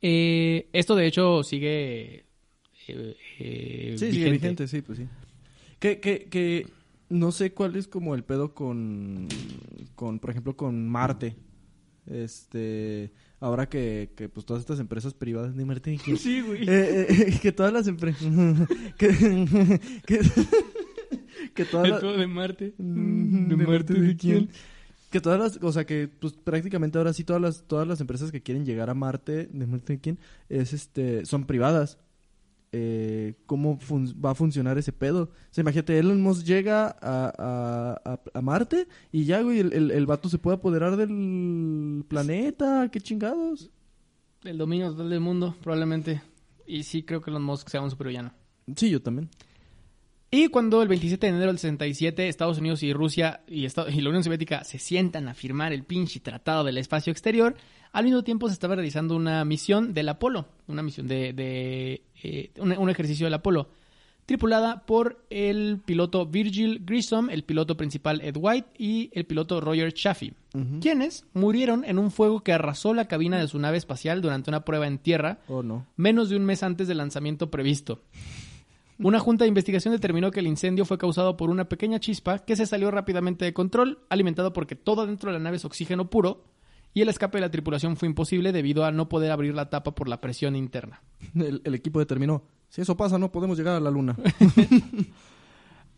Eh, 0.02 0.68
esto, 0.72 0.96
de 0.96 1.06
hecho, 1.06 1.42
sigue... 1.42 2.24
eh, 2.88 3.16
eh, 3.38 3.94
Sí, 3.98 4.12
sigue 4.12 4.30
vigente, 4.30 4.66
sí, 4.68 4.82
pues 4.82 4.98
sí. 4.98 5.06
Que, 5.78 6.00
que, 6.00 6.24
que 6.24 6.66
no 7.08 7.32
sé 7.32 7.52
cuál 7.52 7.76
es 7.76 7.88
como 7.88 8.14
el 8.14 8.22
pedo 8.24 8.54
con, 8.54 9.28
con 9.94 10.18
por 10.18 10.30
ejemplo, 10.30 10.56
con 10.56 10.88
Marte. 10.88 11.36
Este, 12.06 13.12
ahora 13.40 13.68
que, 13.68 14.10
que 14.16 14.28
pues 14.28 14.46
todas 14.46 14.60
estas 14.60 14.78
empresas 14.80 15.14
privadas 15.14 15.56
de 15.56 15.64
Marte, 15.64 15.98
que, 16.04 16.16
Sí, 16.16 16.40
güey. 16.42 16.62
eh, 16.68 17.06
eh, 17.08 17.38
que 17.40 17.52
todas 17.52 17.72
las 17.72 17.86
empresas, 17.88 18.22
que, 18.98 19.08
que, 20.06 20.20
que 21.54 21.64
todas 21.64 21.84
De 21.84 21.90
las, 21.90 22.00
todo 22.00 22.16
de 22.16 22.26
Marte. 22.26 22.74
Mm, 22.78 23.48
¿De 23.48 23.56
Marte 23.56 23.94
de 23.94 24.16
quién? 24.16 24.50
Que 25.10 25.20
todas 25.20 25.40
las, 25.40 25.58
o 25.62 25.72
sea 25.72 25.84
que 25.84 26.06
pues 26.06 26.34
prácticamente 26.34 26.96
ahora 26.96 27.12
sí 27.12 27.24
todas 27.24 27.42
las 27.42 27.64
todas 27.66 27.88
las 27.88 28.00
empresas 28.00 28.30
que 28.30 28.42
quieren 28.42 28.64
llegar 28.64 28.90
a 28.90 28.94
Marte, 28.94 29.48
de 29.52 29.66
Marte 29.66 29.94
de 29.94 30.00
quién, 30.00 30.18
es 30.48 30.72
este 30.72 31.26
son 31.26 31.46
privadas. 31.46 31.98
Eh, 32.72 33.34
¿Cómo 33.46 33.78
fun- 33.80 34.14
va 34.24 34.30
a 34.30 34.34
funcionar 34.36 34.78
ese 34.78 34.92
pedo? 34.92 35.24
O 35.24 35.28
sea, 35.50 35.62
imagínate, 35.62 35.98
Elon 35.98 36.20
Musk 36.22 36.44
llega 36.46 36.86
a, 37.00 37.32
a, 37.36 38.00
a- 38.12 38.20
a 38.32 38.40
Marte 38.42 38.86
y 39.10 39.24
ya, 39.24 39.42
güey, 39.42 39.58
el, 39.58 39.72
el, 39.72 39.90
el 39.90 40.06
vato 40.06 40.28
se 40.28 40.38
puede 40.38 40.56
apoderar 40.58 40.96
del 40.96 42.04
planeta. 42.08 42.88
¿Qué 42.92 43.00
chingados? 43.00 43.70
El 44.44 44.56
dominio 44.58 44.90
total 44.92 45.10
del 45.10 45.20
mundo, 45.20 45.56
probablemente. 45.62 46.22
Y 46.66 46.84
sí, 46.84 47.02
creo 47.02 47.20
que 47.20 47.30
Elon 47.30 47.42
Musk 47.42 47.68
sea 47.68 47.80
un 47.80 47.90
supervillano. 47.90 48.32
Sí, 48.76 48.88
yo 48.90 49.02
también. 49.02 49.28
Y 50.32 50.48
cuando 50.48 50.80
el 50.80 50.88
27 50.88 51.26
de 51.26 51.32
enero 51.32 51.48
del 51.48 51.58
67 51.58 52.28
Estados 52.28 52.58
Unidos 52.58 52.84
y 52.84 52.92
Rusia 52.92 53.40
y, 53.48 53.66
y 53.66 54.00
la 54.00 54.08
Unión 54.08 54.22
Soviética 54.22 54.62
se 54.62 54.78
sientan 54.78 55.26
a 55.26 55.34
firmar 55.34 55.72
el 55.72 55.82
pinche 55.82 56.20
tratado 56.20 56.62
del 56.62 56.78
espacio 56.78 57.10
exterior, 57.10 57.56
al 57.92 58.04
mismo 58.04 58.22
tiempo 58.22 58.46
se 58.46 58.54
estaba 58.54 58.76
realizando 58.76 59.16
una 59.16 59.44
misión 59.44 59.92
del 59.92 60.08
Apolo, 60.08 60.46
una 60.68 60.82
misión 60.82 61.08
de, 61.08 61.32
de, 61.32 62.02
eh, 62.22 62.50
un, 62.58 62.70
un 62.78 62.90
ejercicio 62.90 63.26
del 63.26 63.34
Apolo, 63.34 63.70
tripulada 64.26 64.86
por 64.86 65.24
el 65.30 65.80
piloto 65.84 66.24
Virgil 66.24 66.82
Grissom, 66.84 67.30
el 67.30 67.42
piloto 67.42 67.76
principal 67.76 68.20
Ed 68.20 68.36
White 68.38 68.68
y 68.78 69.10
el 69.12 69.24
piloto 69.24 69.60
Roger 69.60 69.92
Chaffee, 69.92 70.34
quienes 70.80 71.24
murieron 71.34 71.84
en 71.84 71.98
un 71.98 72.12
fuego 72.12 72.44
que 72.44 72.52
arrasó 72.52 72.94
la 72.94 73.06
cabina 73.06 73.40
de 73.40 73.48
su 73.48 73.58
nave 73.58 73.78
espacial 73.78 74.20
durante 74.20 74.48
una 74.48 74.64
prueba 74.64 74.86
en 74.86 74.98
tierra 74.98 75.40
¿O 75.48 75.64
no? 75.64 75.88
menos 75.96 76.28
de 76.28 76.36
un 76.36 76.44
mes 76.44 76.62
antes 76.62 76.86
del 76.86 76.98
lanzamiento 76.98 77.50
previsto. 77.50 78.02
Una 79.02 79.18
junta 79.18 79.44
de 79.44 79.48
investigación 79.48 79.92
determinó 79.94 80.30
que 80.30 80.40
el 80.40 80.46
incendio 80.46 80.84
fue 80.84 80.98
causado 80.98 81.36
por 81.36 81.48
una 81.50 81.68
pequeña 81.68 82.00
chispa 82.00 82.40
que 82.40 82.54
se 82.56 82.66
salió 82.66 82.90
rápidamente 82.90 83.44
de 83.46 83.52
control, 83.54 84.00
alimentado 84.10 84.52
porque 84.52 84.76
todo 84.76 85.06
dentro 85.06 85.30
de 85.32 85.38
la 85.38 85.42
nave 85.42 85.56
es 85.56 85.64
oxígeno 85.64 86.10
puro, 86.10 86.44
y 86.92 87.02
el 87.02 87.08
escape 87.08 87.38
de 87.38 87.42
la 87.42 87.50
tripulación 87.50 87.96
fue 87.96 88.08
imposible 88.08 88.52
debido 88.52 88.84
a 88.84 88.90
no 88.92 89.08
poder 89.08 89.30
abrir 89.30 89.54
la 89.54 89.70
tapa 89.70 89.94
por 89.94 90.08
la 90.08 90.20
presión 90.20 90.54
interna. 90.56 91.00
El, 91.34 91.62
el 91.64 91.74
equipo 91.74 91.98
determinó, 91.98 92.42
si 92.68 92.80
eso 92.82 92.96
pasa 92.96 93.16
no 93.18 93.30
podemos 93.32 93.56
llegar 93.56 93.76
a 93.76 93.80
la 93.80 93.90
luna. 93.90 94.16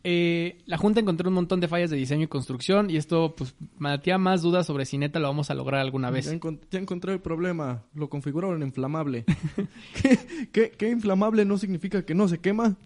Eh, 0.04 0.58
la 0.66 0.78
Junta 0.78 0.98
encontró 0.98 1.28
un 1.28 1.34
montón 1.36 1.60
de 1.60 1.68
fallas 1.68 1.88
de 1.90 1.96
diseño 1.96 2.24
y 2.24 2.26
construcción, 2.26 2.90
y 2.90 2.96
esto 2.96 3.36
pues 3.36 3.54
mantenía 3.78 4.18
más 4.18 4.42
dudas 4.42 4.66
sobre 4.66 4.84
si 4.84 4.98
neta 4.98 5.20
lo 5.20 5.28
vamos 5.28 5.48
a 5.50 5.54
lograr 5.54 5.80
alguna 5.80 6.10
vez. 6.10 6.26
Ya, 6.26 6.32
encon- 6.32 6.58
ya 6.72 6.80
encontré 6.80 7.12
el 7.12 7.20
problema. 7.20 7.84
Lo 7.94 8.08
configuraron 8.10 8.62
inflamable. 8.64 9.24
¿Qué, 10.02 10.18
qué, 10.50 10.70
qué 10.76 10.90
inflamable 10.90 11.44
no 11.44 11.56
significa 11.56 12.04
que 12.04 12.16
no 12.16 12.26
se 12.26 12.38
quema? 12.40 12.76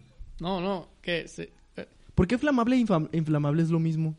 No, 0.41 0.61
no, 0.61 0.89
que 1.03 1.29
se- 1.29 1.51
eh, 1.77 1.87
¿Por 2.15 2.27
qué 2.27 2.37
flamable 2.39 2.77
e 2.77 2.81
infam- 2.81 3.09
inflamable 3.13 3.63
es 3.63 3.71
lo 3.71 3.79
mismo? 3.79 4.15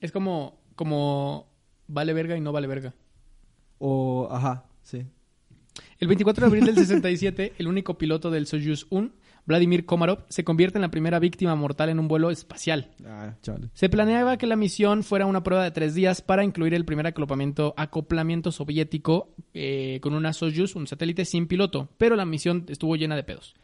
es 0.00 0.12
como, 0.12 0.58
como 0.76 1.46
vale 1.86 2.12
verga 2.14 2.36
y 2.36 2.40
no 2.40 2.52
vale 2.52 2.66
verga. 2.66 2.94
O, 3.78 4.28
ajá, 4.30 4.64
sí. 4.82 5.04
El 5.98 6.08
24 6.08 6.42
de 6.42 6.46
abril 6.46 6.64
del 6.64 6.76
67, 6.76 7.52
el 7.58 7.66
único 7.68 7.98
piloto 7.98 8.30
del 8.30 8.46
Soyuz 8.46 8.86
1, 8.90 9.10
Vladimir 9.46 9.86
Komarov, 9.86 10.24
se 10.28 10.44
convierte 10.44 10.78
en 10.78 10.82
la 10.82 10.90
primera 10.90 11.18
víctima 11.18 11.54
mortal 11.54 11.88
en 11.88 11.98
un 11.98 12.08
vuelo 12.08 12.30
espacial. 12.30 12.90
Ah. 13.04 13.34
Se 13.72 13.88
planeaba 13.88 14.36
que 14.36 14.46
la 14.46 14.56
misión 14.56 15.02
fuera 15.02 15.26
una 15.26 15.42
prueba 15.42 15.64
de 15.64 15.70
tres 15.70 15.94
días 15.94 16.22
para 16.22 16.44
incluir 16.44 16.74
el 16.74 16.84
primer 16.84 17.06
acoplamiento, 17.06 17.74
acoplamiento 17.76 18.52
soviético 18.52 19.34
eh, 19.54 19.98
con 20.02 20.14
una 20.14 20.32
Soyuz, 20.32 20.76
un 20.76 20.86
satélite 20.86 21.24
sin 21.24 21.46
piloto, 21.46 21.88
pero 21.98 22.16
la 22.16 22.24
misión 22.24 22.66
estuvo 22.68 22.96
llena 22.96 23.16
de 23.16 23.24
pedos. 23.24 23.54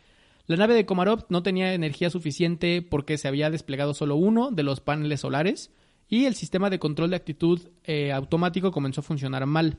La 0.46 0.56
nave 0.56 0.74
de 0.74 0.86
Komarov 0.86 1.26
no 1.28 1.42
tenía 1.42 1.74
energía 1.74 2.08
suficiente 2.08 2.80
porque 2.80 3.18
se 3.18 3.26
había 3.26 3.50
desplegado 3.50 3.94
solo 3.94 4.14
uno 4.16 4.50
de 4.52 4.62
los 4.62 4.80
paneles 4.80 5.20
solares 5.20 5.72
y 6.08 6.26
el 6.26 6.36
sistema 6.36 6.70
de 6.70 6.78
control 6.78 7.10
de 7.10 7.16
actitud 7.16 7.60
eh, 7.84 8.12
automático 8.12 8.70
comenzó 8.70 9.00
a 9.00 9.04
funcionar 9.04 9.44
mal. 9.46 9.78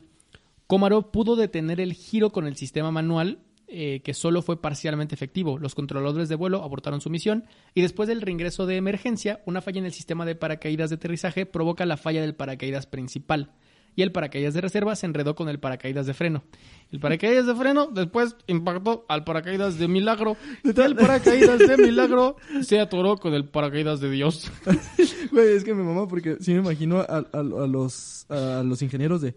Komarov 0.68 1.12
pudo 1.12 1.38
detener 1.38 1.80
el 1.80 1.94
giro 1.94 2.32
con 2.32 2.46
el 2.46 2.58
sistema 2.58 2.92
manual 2.92 3.40
eh, 3.68 4.02
que 4.04 4.14
solo 4.14 4.42
fue 4.42 4.62
parcialmente 4.62 5.14
efectivo. 5.16 5.58
Los 5.58 5.76
controladores 5.76 6.30
de 6.30 6.36
vuelo 6.36 6.64
abortaron 6.64 7.02
su 7.02 7.10
misión 7.10 7.46
y 7.74 7.82
después 7.82 8.08
del 8.08 8.22
reingreso 8.22 8.66
de 8.66 8.78
emergencia, 8.78 9.42
una 9.46 9.62
falla 9.62 9.80
en 9.80 9.86
el 9.86 9.94
sistema 9.94 10.26
de 10.26 10.36
paracaídas 10.36 10.90
de 10.90 10.96
aterrizaje 10.96 11.46
provoca 11.46 11.86
la 11.86 11.98
falla 11.98 12.22
del 12.22 12.36
paracaídas 12.36 12.88
principal 12.88 13.52
y 13.96 14.04
el 14.04 14.12
paracaídas 14.12 14.54
de 14.54 14.62
reserva 14.62 14.96
se 14.96 15.08
enredó 15.08 15.34
con 15.34 15.50
el 15.50 15.60
paracaídas 15.60 16.06
de 16.06 16.14
freno. 16.14 16.44
El 16.92 17.00
paracaídas 17.00 17.48
de 17.48 17.56
freno 17.56 17.88
después 17.88 18.36
impactó 18.46 19.06
al 19.10 19.24
paracaídas 19.24 19.80
de 19.80 19.88
milagro 19.88 20.38
y 20.64 20.70
el 20.80 20.96
paracaídas 20.96 21.58
de 21.58 21.78
milagro 21.84 22.36
se 22.62 22.80
atoró 22.80 23.18
con 23.18 23.34
el 23.34 23.50
paracaídas 23.50 24.00
de 24.00 24.12
Dios. 24.12 24.52
Güey, 25.32 25.56
es 25.56 25.64
que 25.64 25.74
me 25.74 25.84
mamá 25.84 26.08
porque 26.08 26.38
sí 26.40 26.54
me 26.54 26.60
imagino 26.60 27.00
a, 27.00 27.06
a- 27.18 27.40
a 27.40 27.44
los, 27.44 28.26
a 28.30 28.62
los 28.64 28.82
ingenieros 28.84 29.22
de... 29.22 29.36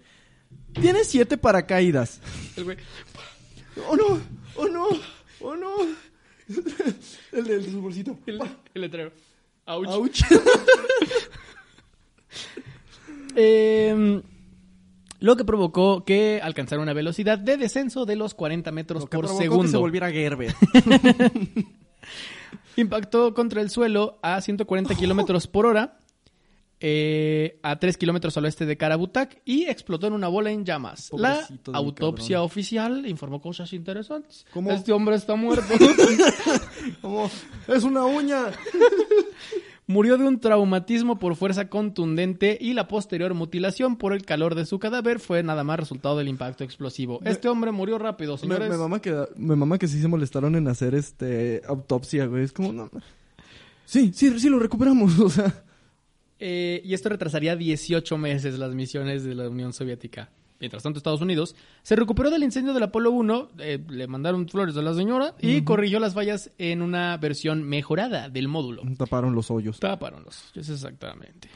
Tienes 0.74 1.08
siete 1.08 1.36
paracaídas. 1.38 2.20
El 2.56 2.64
güey, 2.64 2.76
¡Oh, 3.88 3.96
no! 3.96 4.20
¡Oh, 4.56 4.68
no! 4.68 4.86
¡Oh, 5.40 5.56
no! 5.56 5.70
El 7.32 7.44
del 7.44 7.70
su 7.70 7.80
bolsito. 7.80 8.18
el, 8.26 8.40
el 8.74 8.82
letrero. 8.82 9.12
Ouch. 9.66 9.88
¡Auch! 9.88 10.10
Eh, 13.36 14.22
lo 15.20 15.36
que 15.36 15.44
provocó 15.44 16.04
que 16.04 16.40
alcanzara 16.42 16.82
una 16.82 16.94
velocidad 16.94 17.38
de 17.38 17.56
descenso 17.56 18.04
de 18.04 18.16
los 18.16 18.34
40 18.34 18.72
metros 18.72 19.02
Lo 19.04 19.08
que 19.08 19.16
por 19.16 19.26
provocó 19.26 19.40
segundo. 19.42 19.62
que 19.62 19.68
se 19.68 19.76
volviera 19.76 20.10
Gerber. 20.10 20.52
Impactó 22.76 23.32
contra 23.34 23.62
el 23.62 23.70
suelo 23.70 24.18
a 24.22 24.40
140 24.40 24.96
kilómetros 24.96 25.46
por 25.46 25.66
hora, 25.66 25.99
eh, 26.80 27.58
a 27.62 27.78
3 27.78 27.96
kilómetros 27.98 28.36
al 28.36 28.44
oeste 28.46 28.64
de 28.66 28.76
Karabutak 28.76 29.42
y 29.44 29.64
explotó 29.64 30.06
en 30.06 30.14
una 30.14 30.28
bola 30.28 30.50
en 30.50 30.64
llamas. 30.64 31.08
Pobrecito 31.10 31.72
La 31.72 31.78
autopsia 31.78 32.36
cabrón. 32.36 32.46
oficial 32.46 33.06
informó 33.06 33.40
cosas 33.40 33.72
interesantes. 33.72 34.46
¿Cómo? 34.52 34.70
Este 34.70 34.92
hombre 34.92 35.16
está 35.16 35.34
muerto. 35.36 35.64
Como, 37.02 37.30
¡Es 37.68 37.84
una 37.84 38.04
uña! 38.06 38.44
Murió 39.86 40.16
de 40.18 40.24
un 40.24 40.38
traumatismo 40.38 41.18
por 41.18 41.34
fuerza 41.34 41.68
contundente 41.68 42.56
y 42.60 42.74
la 42.74 42.86
posterior 42.86 43.34
mutilación 43.34 43.96
por 43.96 44.12
el 44.12 44.24
calor 44.24 44.54
de 44.54 44.64
su 44.64 44.78
cadáver 44.78 45.18
fue 45.18 45.42
nada 45.42 45.64
más 45.64 45.80
resultado 45.80 46.16
del 46.16 46.28
impacto 46.28 46.62
explosivo. 46.62 47.18
Este 47.24 47.48
hombre 47.48 47.72
murió 47.72 47.98
rápido, 47.98 48.34
Me, 48.34 48.38
señores. 48.38 48.70
me 48.70 48.76
mama 48.76 49.02
que, 49.02 49.12
me 49.36 49.56
mama 49.56 49.78
que 49.78 49.88
sí 49.88 50.00
se 50.00 50.06
molestaron 50.06 50.54
en 50.54 50.68
hacer 50.68 50.94
este 50.94 51.60
autopsia, 51.66 52.26
güey. 52.26 52.44
Es 52.44 52.52
como, 52.52 52.72
no. 52.72 52.88
Sí, 53.84 54.12
sí, 54.14 54.38
sí 54.38 54.48
lo 54.48 54.60
recuperamos. 54.60 55.18
O 55.18 55.28
sea, 55.28 55.64
Eh, 56.40 56.80
y 56.84 56.94
esto 56.94 57.10
retrasaría 57.10 57.54
18 57.54 58.16
meses 58.18 58.58
las 58.58 58.74
misiones 58.74 59.24
de 59.24 59.34
la 59.34 59.48
Unión 59.48 59.72
Soviética. 59.72 60.30
Mientras 60.58 60.82
tanto, 60.82 60.98
Estados 60.98 61.22
Unidos 61.22 61.56
se 61.82 61.96
recuperó 61.96 62.30
del 62.30 62.42
incendio 62.42 62.74
del 62.74 62.82
Apolo 62.82 63.10
1, 63.12 63.50
eh, 63.60 63.78
le 63.88 64.06
mandaron 64.06 64.46
flores 64.46 64.76
a 64.76 64.82
la 64.82 64.94
señora 64.94 65.34
y 65.40 65.62
corrigió 65.62 66.00
las 66.00 66.12
fallas 66.12 66.50
en 66.58 66.82
una 66.82 67.16
versión 67.16 67.62
mejorada 67.62 68.28
del 68.28 68.48
módulo. 68.48 68.82
taparon 68.98 69.34
los 69.34 69.50
hoyos. 69.50 69.80
Taparon 69.80 70.22
los 70.24 70.50
hoyos, 70.52 70.68
exactamente. 70.68 71.48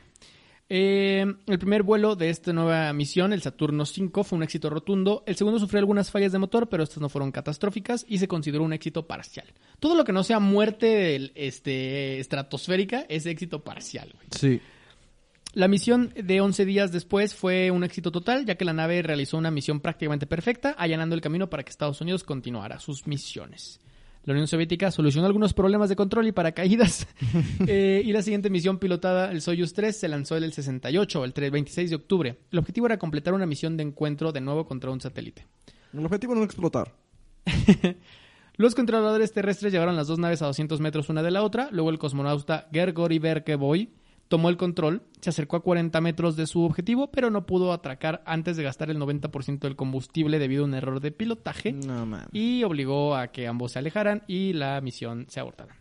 Eh, 0.70 1.27
el 1.47 1.59
primer 1.59 1.82
vuelo 1.82 2.16
de 2.16 2.31
esta 2.31 2.55
nueva 2.55 2.90
misión, 2.94 3.35
el 3.35 3.43
Saturno 3.43 3.85
5, 3.85 4.24
fue 4.24 4.39
un 4.39 4.43
éxito 4.43 4.70
rotundo. 4.70 5.23
El 5.27 5.36
segundo 5.36 5.61
sufrió 5.61 5.78
algunas 5.78 6.11
fallas 6.11 6.32
de 6.32 6.39
motor, 6.39 6.70
pero 6.70 6.82
estas 6.82 7.02
no 7.02 7.11
fueron 7.11 7.31
catastróficas 7.31 8.06
y 8.09 8.16
se 8.16 8.28
consideró 8.28 8.65
un 8.65 8.73
éxito 8.73 9.06
parcial. 9.06 9.52
Todo 9.78 9.94
lo 9.94 10.05
que 10.05 10.12
no 10.12 10.24
sea 10.24 10.40
muerte 10.40 11.32
este, 11.35 12.19
estratosférica 12.19 13.05
es 13.09 13.27
éxito 13.27 13.62
parcial. 13.62 14.11
güey. 14.15 14.27
Sí. 14.31 14.61
La 15.55 15.68
misión 15.68 16.12
de 16.16 16.40
11 16.40 16.64
días 16.64 16.90
después 16.90 17.32
fue 17.32 17.70
un 17.70 17.85
éxito 17.85 18.10
total, 18.10 18.44
ya 18.44 18.56
que 18.56 18.64
la 18.64 18.72
nave 18.72 19.02
realizó 19.02 19.39
una 19.39 19.52
misión 19.52 19.78
prácticamente 19.78 20.26
perfecta, 20.26 20.72
allanando 20.72 21.14
el 21.14 21.20
camino 21.20 21.48
para 21.48 21.62
que 21.62 21.70
Estados 21.70 22.01
Unidos 22.01 22.24
continuara 22.24 22.81
sus 22.81 23.06
misiones. 23.06 23.78
La 24.24 24.32
Unión 24.32 24.48
Soviética 24.48 24.90
solucionó 24.90 25.28
algunos 25.28 25.55
problemas 25.55 25.89
de 25.89 25.94
control 25.94 26.26
y 26.26 26.32
paracaídas. 26.32 27.06
Eh, 27.66 28.02
y 28.05 28.12
la 28.12 28.22
siguiente 28.22 28.51
misión 28.51 28.78
pilotada, 28.78 29.31
el 29.31 29.40
Soyuz 29.40 29.72
3, 29.74 29.97
se 29.97 30.09
lanzó 30.09 30.36
el 30.36 30.52
68, 30.52 31.24
el 31.24 31.32
3 31.32 31.51
26 31.52 31.90
de 31.90 31.97
octubre. 31.97 32.39
El 32.51 32.59
objetivo 32.59 32.86
era 32.86 32.98
completar 32.98 33.32
una 33.32 33.47
misión 33.47 33.76
de 33.76 33.85
encuentro 33.85 34.32
de 34.32 34.40
nuevo 34.40 34.66
contra 34.66 34.90
un 34.90 35.01
satélite. 35.01 35.47
El 35.93 36.05
objetivo 36.05 36.35
no 36.35 36.43
explotar. 36.43 36.93
Los 38.56 38.74
controladores 38.74 39.32
terrestres 39.32 39.72
llevaron 39.72 39.97
las 39.97 40.06
dos 40.06 40.18
naves 40.18 40.43
a 40.43 40.47
200 40.47 40.81
metros 40.81 41.09
una 41.09 41.22
de 41.22 41.31
la 41.31 41.43
otra. 41.43 41.68
Luego 41.70 41.90
el 41.90 41.98
cosmonauta 41.98 42.68
Gergori 42.72 43.18
Berkeboy 43.18 43.90
tomó 44.28 44.48
el 44.48 44.56
control, 44.56 45.02
se 45.20 45.30
acercó 45.30 45.56
a 45.56 45.62
40 45.62 46.01
metros 46.01 46.36
de 46.36 46.46
su 46.46 46.62
objetivo, 46.62 47.10
pero 47.10 47.30
no 47.30 47.46
pudo 47.46 47.72
atracar 47.72 48.22
antes 48.26 48.56
de 48.56 48.62
gastar 48.62 48.90
el 48.90 48.98
90% 48.98 49.59
del 49.60 49.76
combustible 49.76 50.38
debido 50.38 50.62
a 50.62 50.66
un 50.66 50.74
error 50.74 51.01
de 51.01 51.12
pilotaje 51.12 51.72
No 51.72 52.06
mames. 52.06 52.28
y 52.32 52.62
obligó 52.64 53.14
a 53.16 53.28
que 53.28 53.46
ambos 53.46 53.72
se 53.72 53.78
alejaran 53.78 54.22
y 54.26 54.52
la 54.52 54.80
misión 54.80 55.26
se 55.28 55.40
abortara. 55.40 55.76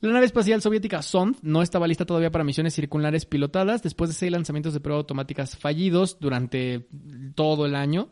La 0.00 0.12
nave 0.12 0.26
espacial 0.26 0.60
soviética 0.60 1.00
Sond 1.00 1.36
no 1.42 1.62
estaba 1.62 1.86
lista 1.86 2.04
todavía 2.04 2.32
para 2.32 2.42
misiones 2.42 2.74
circulares 2.74 3.24
pilotadas 3.24 3.84
después 3.84 4.10
de 4.10 4.14
seis 4.14 4.32
lanzamientos 4.32 4.74
de 4.74 4.80
prueba 4.80 4.98
automáticas 4.98 5.56
fallidos 5.56 6.18
durante 6.18 6.88
todo 7.36 7.66
el 7.66 7.76
año. 7.76 8.08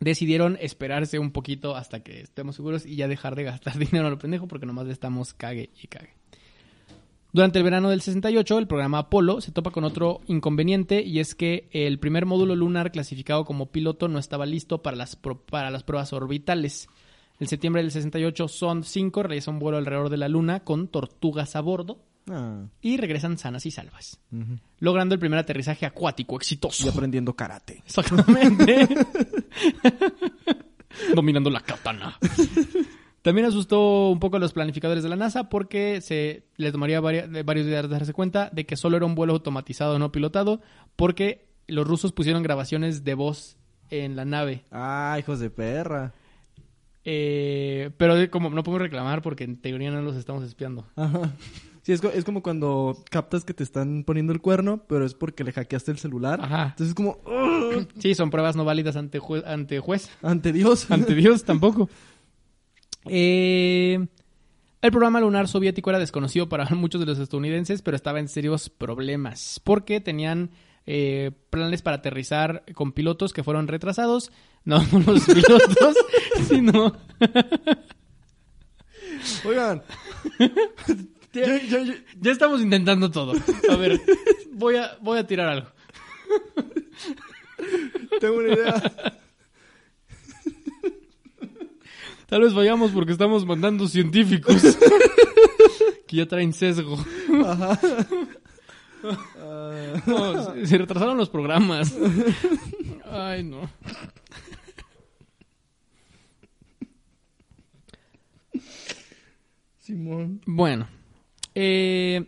Decidieron 0.00 0.58
esperarse 0.60 1.20
un 1.20 1.30
poquito 1.30 1.76
hasta 1.76 2.00
que 2.00 2.20
estemos 2.22 2.56
seguros 2.56 2.84
y 2.84 2.96
ya 2.96 3.06
dejar 3.06 3.36
de 3.36 3.44
gastar 3.44 3.78
dinero 3.78 4.08
a 4.08 4.10
lo 4.10 4.18
pendejo 4.18 4.48
porque 4.48 4.66
nomás 4.66 4.86
le 4.86 4.92
estamos 4.92 5.32
cague 5.32 5.70
y 5.80 5.86
cague. 5.86 6.15
Durante 7.36 7.58
el 7.58 7.64
verano 7.64 7.90
del 7.90 8.00
68, 8.00 8.58
el 8.58 8.66
programa 8.66 8.96
Apolo 9.00 9.42
se 9.42 9.52
topa 9.52 9.70
con 9.70 9.84
otro 9.84 10.22
inconveniente 10.26 11.02
y 11.02 11.20
es 11.20 11.34
que 11.34 11.68
el 11.70 11.98
primer 11.98 12.24
módulo 12.24 12.56
lunar 12.56 12.90
clasificado 12.90 13.44
como 13.44 13.66
piloto 13.70 14.08
no 14.08 14.18
estaba 14.18 14.46
listo 14.46 14.80
para 14.80 14.96
las, 14.96 15.16
pro- 15.16 15.42
para 15.44 15.70
las 15.70 15.82
pruebas 15.82 16.14
orbitales. 16.14 16.88
En 17.38 17.46
septiembre 17.46 17.82
del 17.82 17.90
68, 17.90 18.48
Sond 18.48 18.84
5 18.84 19.22
realiza 19.22 19.50
un 19.50 19.58
vuelo 19.58 19.76
alrededor 19.76 20.08
de 20.08 20.16
la 20.16 20.30
Luna 20.30 20.60
con 20.64 20.88
tortugas 20.88 21.56
a 21.56 21.60
bordo 21.60 21.98
Ah, 22.28 22.64
y 22.80 22.96
regresan 22.96 23.36
sanas 23.36 23.66
y 23.66 23.70
salvas, 23.70 24.18
logrando 24.78 25.14
el 25.14 25.18
primer 25.20 25.38
aterrizaje 25.38 25.84
acuático 25.84 26.36
exitoso. 26.36 26.86
Y 26.86 26.88
aprendiendo 26.88 27.34
karate. 27.36 27.82
Exactamente. 27.84 28.88
Dominando 31.14 31.50
la 31.50 31.60
katana. 31.60 32.18
También 33.26 33.48
asustó 33.48 34.08
un 34.10 34.20
poco 34.20 34.36
a 34.36 34.38
los 34.38 34.52
planificadores 34.52 35.02
de 35.02 35.08
la 35.08 35.16
NASA 35.16 35.48
porque 35.48 36.00
se 36.00 36.44
les 36.58 36.70
tomaría 36.70 37.00
de 37.02 37.42
varios 37.42 37.66
días 37.66 37.88
darse 37.90 38.12
cuenta 38.12 38.50
de 38.52 38.66
que 38.66 38.76
solo 38.76 38.96
era 38.96 39.04
un 39.04 39.16
vuelo 39.16 39.32
automatizado 39.32 39.98
no 39.98 40.12
pilotado 40.12 40.60
porque 40.94 41.48
los 41.66 41.84
rusos 41.88 42.12
pusieron 42.12 42.44
grabaciones 42.44 43.02
de 43.02 43.14
voz 43.14 43.56
en 43.90 44.14
la 44.14 44.24
nave. 44.24 44.62
Ah, 44.70 45.16
hijos 45.18 45.40
de 45.40 45.50
perra. 45.50 46.12
Eh, 47.04 47.90
pero 47.96 48.14
de- 48.14 48.30
como 48.30 48.48
no 48.50 48.62
podemos 48.62 48.82
reclamar 48.82 49.22
porque 49.22 49.42
en 49.42 49.56
teoría 49.60 49.90
no 49.90 50.02
los 50.02 50.14
estamos 50.14 50.44
espiando. 50.44 50.86
Ajá. 50.94 51.32
Sí, 51.82 51.92
es, 51.92 52.02
es 52.04 52.24
como 52.24 52.42
cuando 52.42 52.96
captas 53.10 53.44
que 53.44 53.54
te 53.54 53.64
están 53.64 54.04
poniendo 54.04 54.32
el 54.32 54.40
cuerno, 54.40 54.84
pero 54.88 55.04
es 55.04 55.14
porque 55.14 55.42
le 55.42 55.52
hackeaste 55.52 55.90
el 55.90 55.98
celular. 55.98 56.40
Ajá. 56.40 56.62
Entonces 56.78 56.88
es 56.88 56.94
como, 56.94 57.18
"Ugh", 57.26 57.88
Sí, 57.98 58.14
son 58.14 58.30
pruebas 58.30 58.54
no 58.56 58.64
válidas 58.64 58.94
ante, 58.96 59.20
jue- 59.20 59.44
ante 59.46 59.78
juez. 59.80 60.10
ante 60.22 60.52
Dios. 60.52 60.88
Ante 60.92 61.14
Dios 61.14 61.42
tampoco. 61.44 61.88
Eh, 63.08 64.06
el 64.82 64.90
programa 64.90 65.20
lunar 65.20 65.48
soviético 65.48 65.90
era 65.90 65.98
desconocido 65.98 66.48
para 66.48 66.64
muchos 66.74 67.00
de 67.00 67.06
los 67.06 67.18
estadounidenses, 67.18 67.82
pero 67.82 67.96
estaba 67.96 68.20
en 68.20 68.28
serios 68.28 68.68
problemas 68.70 69.60
porque 69.64 70.00
tenían 70.00 70.50
eh, 70.86 71.32
planes 71.50 71.82
para 71.82 71.96
aterrizar 71.96 72.64
con 72.74 72.92
pilotos 72.92 73.32
que 73.32 73.42
fueron 73.44 73.68
retrasados. 73.68 74.30
No, 74.66 74.84
no 74.90 74.98
los 75.12 75.24
pilotos, 75.26 75.96
sino 76.48 76.92
Oigan. 79.44 79.80
Ya- 81.32 81.44
ya- 81.62 81.82
ya- 81.84 82.04
ya 82.20 82.32
estamos 82.32 82.60
intentando 82.60 83.08
todo. 83.12 83.34
A 83.70 83.76
ver, 83.76 84.00
voy 84.54 84.74
a, 84.74 84.96
voy 85.00 85.18
a 85.20 85.26
tirar 85.28 85.48
algo. 85.48 85.68
tengo 88.20 88.38
una 88.38 88.48
idea. 88.54 89.18
Tal 92.26 92.42
vez 92.42 92.52
vayamos 92.54 92.90
porque 92.90 93.12
estamos 93.12 93.46
mandando 93.46 93.86
científicos 93.88 94.56
que 96.08 96.16
ya 96.16 96.26
traen 96.26 96.52
sesgo. 96.52 96.96
Ajá. 97.44 97.78
No, 100.06 100.52
se- 100.54 100.66
se 100.66 100.78
retrasaron 100.78 101.16
los 101.16 101.28
programas. 101.28 101.94
Ay, 103.08 103.44
no. 103.44 103.70
Simón. 109.78 110.40
Bueno. 110.46 110.88
eh, 111.54 112.26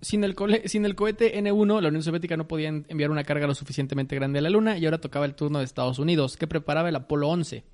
sin, 0.00 0.24
el 0.24 0.34
cole- 0.34 0.66
sin 0.68 0.84
el 0.84 0.94
cohete 0.94 1.38
N1, 1.40 1.80
la 1.80 1.88
Unión 1.88 2.02
Soviética 2.02 2.36
no 2.36 2.48
podía 2.48 2.68
en- 2.68 2.86
enviar 2.88 3.10
una 3.10 3.24
carga 3.24 3.46
lo 3.46 3.54
suficientemente 3.54 4.14
grande 4.16 4.38
a 4.38 4.42
la 4.42 4.50
Luna 4.50 4.78
y 4.78 4.84
ahora 4.84 5.00
tocaba 5.00 5.26
el 5.26 5.34
turno 5.34 5.58
de 5.58 5.64
Estados 5.64 5.98
Unidos, 5.98 6.36
que 6.36 6.46
preparaba 6.46 6.88
el 6.88 6.96
Apolo 6.96 7.28
11. 7.28 7.64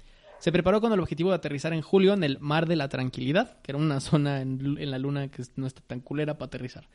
Se 0.44 0.52
preparó 0.52 0.82
con 0.82 0.92
el 0.92 1.00
objetivo 1.00 1.30
de 1.30 1.36
aterrizar 1.36 1.72
en 1.72 1.80
julio 1.80 2.12
en 2.12 2.22
el 2.22 2.38
Mar 2.38 2.68
de 2.68 2.76
la 2.76 2.90
Tranquilidad, 2.90 3.56
que 3.62 3.72
era 3.72 3.78
una 3.78 3.98
zona 4.00 4.42
en, 4.42 4.76
en 4.78 4.90
la 4.90 4.98
Luna 4.98 5.28
que 5.28 5.42
no 5.56 5.66
está 5.66 5.80
tan 5.80 6.00
culera 6.00 6.36
para 6.36 6.48
aterrizar. 6.48 6.86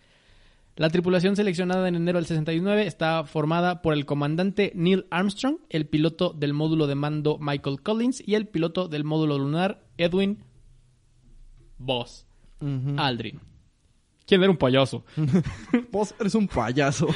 La 0.76 0.92
tripulación 0.92 1.36
seleccionada 1.36 1.88
en 1.88 1.96
enero 1.96 2.20
del 2.20 2.28
69 2.28 2.86
está 2.86 3.24
formada 3.24 3.82
por 3.82 3.96
el 3.96 4.06
comandante 4.06 4.72
Neil 4.76 5.08
Armstrong, 5.10 5.56
el 5.72 5.88
piloto 5.88 6.32
del 6.32 6.54
módulo 6.54 6.86
de 6.86 6.94
mando 6.94 7.40
Michael 7.40 7.82
Collins 7.82 8.22
y 8.24 8.36
el 8.36 8.48
piloto 8.48 8.88
del 8.88 9.04
módulo 9.04 9.40
lunar 9.40 9.84
Edwin 9.98 10.44
Ujú. 11.80 12.96
Aldrin. 12.98 13.40
¿Quién 14.28 14.44
era 14.44 14.52
un 14.52 14.58
payaso? 14.58 15.06
Vos 15.92 16.14
eres 16.20 16.36
un 16.36 16.48
payaso. 16.48 17.08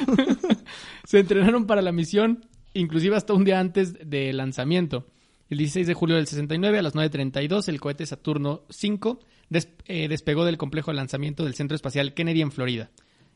Se 1.04 1.20
entrenaron 1.20 1.68
para 1.68 1.84
la 1.84 1.92
misión, 1.92 2.44
inclusive 2.74 3.16
hasta 3.16 3.34
un 3.34 3.44
día 3.44 3.60
antes 3.60 3.94
del 4.10 4.38
lanzamiento. 4.38 5.06
El 5.50 5.58
16 5.58 5.86
de 5.88 5.94
julio 5.94 6.16
del 6.16 6.26
69 6.28 6.80
a 6.80 6.82
las 6.82 6.96
9.32 6.96 7.68
el 7.70 7.80
cohete 7.80 8.06
Saturno 8.06 8.64
V 8.70 9.18
des- 9.50 9.70
eh, 9.86 10.08
despegó 10.08 10.46
del 10.46 10.58
complejo 10.58 10.92
de 10.92 10.96
lanzamiento 10.98 11.44
del 11.44 11.54
Centro 11.54 11.76
Espacial 11.76 12.14
Kennedy 12.14 12.42
en 12.42 12.52
Florida. 12.52 12.90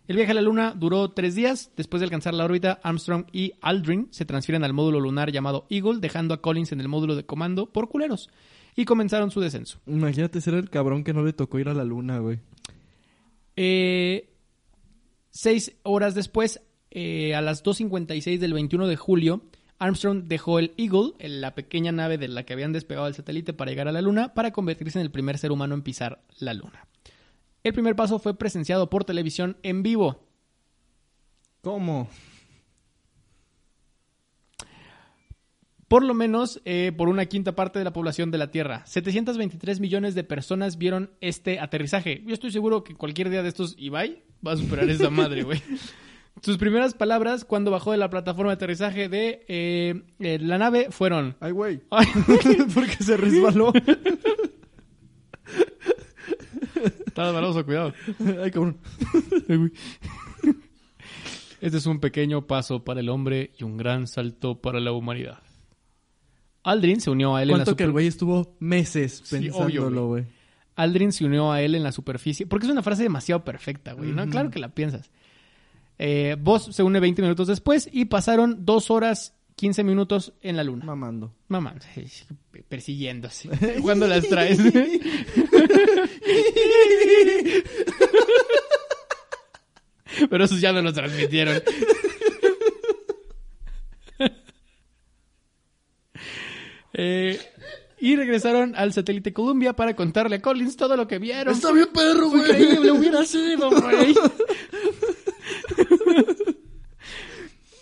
El 0.07 0.15
viaje 0.15 0.31
a 0.31 0.35
la 0.35 0.41
Luna 0.41 0.73
duró 0.75 1.09
tres 1.11 1.35
días. 1.35 1.69
Después 1.75 1.99
de 1.99 2.05
alcanzar 2.05 2.33
la 2.33 2.45
órbita, 2.45 2.79
Armstrong 2.81 3.25
y 3.33 3.53
Aldrin 3.61 4.07
se 4.11 4.23
transfieren 4.23 4.63
al 4.63 4.71
módulo 4.73 5.01
lunar 5.01 5.31
llamado 5.33 5.67
Eagle, 5.69 5.99
dejando 5.99 6.33
a 6.33 6.41
Collins 6.41 6.71
en 6.71 6.79
el 6.79 6.87
módulo 6.87 7.15
de 7.15 7.25
comando 7.25 7.71
por 7.73 7.89
culeros. 7.89 8.29
Y 8.75 8.85
comenzaron 8.85 9.31
su 9.31 9.41
descenso. 9.41 9.79
Imagínate 9.85 10.39
ser 10.39 10.53
el 10.53 10.69
cabrón 10.69 11.03
que 11.03 11.11
no 11.13 11.23
le 11.25 11.33
tocó 11.33 11.59
ir 11.59 11.67
a 11.67 11.73
la 11.73 11.83
luna, 11.83 12.19
güey. 12.19 12.39
Eh, 13.57 14.29
seis 15.29 15.75
horas 15.83 16.15
después, 16.15 16.61
eh, 16.91 17.35
a 17.35 17.41
las 17.41 17.63
2.56 17.63 18.39
del 18.39 18.53
21 18.53 18.87
de 18.87 18.95
julio, 18.95 19.41
Armstrong 19.79 20.23
dejó 20.25 20.59
el 20.59 20.73
Eagle, 20.77 21.13
la 21.19 21.53
pequeña 21.53 21.91
nave 21.91 22.17
de 22.17 22.27
la 22.27 22.43
que 22.43 22.53
habían 22.53 22.73
despegado 22.73 23.07
el 23.07 23.13
satélite 23.13 23.53
para 23.53 23.71
llegar 23.71 23.87
a 23.87 23.91
la 23.91 24.01
Luna, 24.01 24.33
para 24.33 24.51
convertirse 24.51 24.99
en 24.99 25.05
el 25.05 25.11
primer 25.11 25.37
ser 25.37 25.51
humano 25.51 25.75
en 25.75 25.83
pisar 25.83 26.23
la 26.39 26.53
Luna. 26.53 26.87
El 27.63 27.73
primer 27.73 27.95
paso 27.95 28.19
fue 28.19 28.37
presenciado 28.37 28.89
por 28.89 29.03
televisión 29.03 29.57
en 29.61 29.83
vivo. 29.83 30.23
¿Cómo? 31.61 32.09
Por 35.87 36.03
lo 36.03 36.13
menos 36.13 36.61
eh, 36.65 36.91
por 36.95 37.07
una 37.07 37.27
quinta 37.27 37.55
parte 37.55 37.79
de 37.79 37.85
la 37.85 37.93
población 37.93 38.31
de 38.31 38.37
la 38.37 38.51
Tierra. 38.51 38.85
723 38.85 39.79
millones 39.79 40.15
de 40.15 40.23
personas 40.23 40.77
vieron 40.77 41.11
este 41.21 41.59
aterrizaje. 41.59 42.23
Yo 42.25 42.33
estoy 42.33 42.51
seguro 42.51 42.83
que 42.83 42.95
cualquier 42.95 43.29
día 43.29 43.43
de 43.43 43.49
estos 43.49 43.75
Ibai 43.77 44.23
va 44.45 44.53
a 44.53 44.57
superar 44.57 44.89
esa 44.89 45.09
madre, 45.09 45.43
güey. 45.43 45.61
Sus 46.41 46.57
primeras 46.57 46.93
palabras 46.93 47.45
cuando 47.45 47.71
bajó 47.71 47.91
de 47.91 47.97
la 47.97 48.09
plataforma 48.09 48.51
de 48.51 48.55
aterrizaje 48.55 49.09
de 49.09 49.43
eh, 49.47 50.01
eh, 50.19 50.37
la 50.41 50.57
nave 50.57 50.87
fueron... 50.91 51.35
Ay, 51.39 51.51
güey. 51.51 51.81
Ay, 51.91 52.05
Porque 52.73 53.03
se 53.03 53.17
resbaló. 53.17 53.73
Está 57.05 57.31
baloso, 57.31 57.65
cuidado. 57.65 57.93
Ay, 58.43 58.51
cabrón. 58.51 58.77
Este 61.59 61.77
es 61.77 61.85
un 61.87 61.99
pequeño 61.99 62.45
paso 62.45 62.83
para 62.83 62.99
el 62.99 63.09
hombre 63.09 63.51
y 63.57 63.63
un 63.63 63.77
gran 63.77 64.07
salto 64.07 64.61
para 64.61 64.79
la 64.79 64.91
humanidad. 64.91 65.39
Aldrin 66.63 67.01
se 67.01 67.09
unió 67.09 67.35
a 67.35 67.41
él 67.41 67.49
en 67.49 67.57
la 67.57 67.63
¿Cuánto 67.63 67.75
que 67.77 67.83
el 67.83 67.87
super- 67.87 67.93
güey 67.93 68.07
estuvo 68.07 68.55
meses 68.59 69.21
Sí, 69.23 69.37
obvio, 69.49 69.65
pensándolo, 69.65 70.07
güey? 70.07 70.25
Aldrin 70.75 71.11
se 71.11 71.25
unió 71.25 71.51
a 71.51 71.61
él 71.61 71.73
en 71.73 71.81
la 71.83 71.91
superficie. 71.91 72.45
Porque 72.45 72.67
es 72.67 72.71
una 72.71 72.83
frase 72.83 73.01
demasiado 73.03 73.43
perfecta, 73.43 73.93
güey, 73.93 74.11
¿no? 74.11 74.27
Claro 74.29 74.51
que 74.51 74.59
la 74.59 74.69
piensas. 74.69 75.09
Eh, 75.99 76.35
Voss 76.39 76.75
se 76.75 76.83
une 76.83 76.99
20 76.99 77.21
minutos 77.21 77.47
después 77.47 77.89
y 77.91 78.05
pasaron 78.05 78.65
2 78.65 78.91
horas 78.91 79.33
15 79.55 79.83
minutos 79.83 80.33
en 80.41 80.55
la 80.55 80.63
luna. 80.63 80.85
Mamando. 80.85 81.33
Sí, 81.95 82.05
persiguiéndose. 82.69 83.49
¿Cuándo 83.81 84.07
las 84.07 84.27
traes? 84.27 84.59
Pero 90.29 90.45
esos 90.45 90.61
ya 90.61 90.71
no 90.71 90.81
los 90.81 90.93
transmitieron. 90.93 91.61
Eh, 96.99 97.39
y 97.99 98.15
regresaron 98.15 98.73
al 98.75 98.91
satélite 98.91 99.31
Columbia 99.31 99.73
para 99.73 99.95
contarle 99.95 100.37
a 100.37 100.41
Collins 100.41 100.75
todo 100.75 100.97
lo 100.97 101.07
que 101.07 101.19
vieron. 101.19 101.53
Está 101.53 101.71
bien 101.71 101.89
perro, 101.93 102.29
güey. 102.29 102.41
Increíble 102.41 102.91
hubiera 102.91 103.23
sido, 103.23 103.69
güey. 103.69 104.15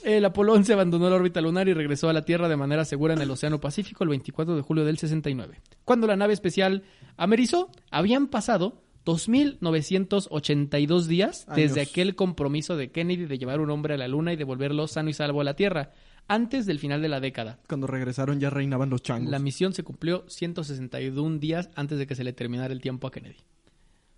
El 0.05 0.23
Apolo 0.23 0.53
11 0.53 0.71
abandonó 0.71 1.09
la 1.09 1.15
órbita 1.15 1.41
lunar 1.41 1.67
y 1.67 1.73
regresó 1.73 2.09
a 2.09 2.13
la 2.13 2.25
Tierra 2.25 2.47
de 2.47 2.55
manera 2.55 2.85
segura 2.85 3.15
en 3.15 3.21
el 3.21 3.31
Océano 3.31 3.59
Pacífico 3.59 4.03
el 4.03 4.11
24 4.11 4.55
de 4.55 4.61
julio 4.61 4.85
del 4.85 4.99
69. 4.99 5.59
Cuando 5.83 6.05
la 6.05 6.15
nave 6.15 6.31
especial 6.31 6.83
amerizó, 7.17 7.71
habían 7.89 8.27
pasado 8.27 8.83
2.982 9.03 11.05
días 11.05 11.47
desde 11.55 11.81
aquel 11.81 12.13
compromiso 12.13 12.77
de 12.77 12.91
Kennedy 12.91 13.25
de 13.25 13.39
llevar 13.39 13.59
un 13.59 13.71
hombre 13.71 13.95
a 13.95 13.97
la 13.97 14.07
Luna 14.07 14.31
y 14.31 14.35
devolverlo 14.35 14.87
sano 14.87 15.09
y 15.09 15.13
salvo 15.13 15.41
a 15.41 15.43
la 15.43 15.55
Tierra, 15.55 15.93
antes 16.27 16.67
del 16.67 16.77
final 16.77 17.01
de 17.01 17.09
la 17.09 17.19
década. 17.19 17.57
Cuando 17.67 17.87
regresaron 17.87 18.39
ya 18.39 18.51
reinaban 18.51 18.91
los 18.91 19.01
changos. 19.01 19.31
La 19.31 19.39
misión 19.39 19.73
se 19.73 19.81
cumplió 19.81 20.23
161 20.27 21.39
días 21.39 21.71
antes 21.73 21.97
de 21.97 22.05
que 22.05 22.13
se 22.13 22.23
le 22.23 22.31
terminara 22.31 22.71
el 22.71 22.79
tiempo 22.79 23.07
a 23.07 23.11
Kennedy. 23.11 23.37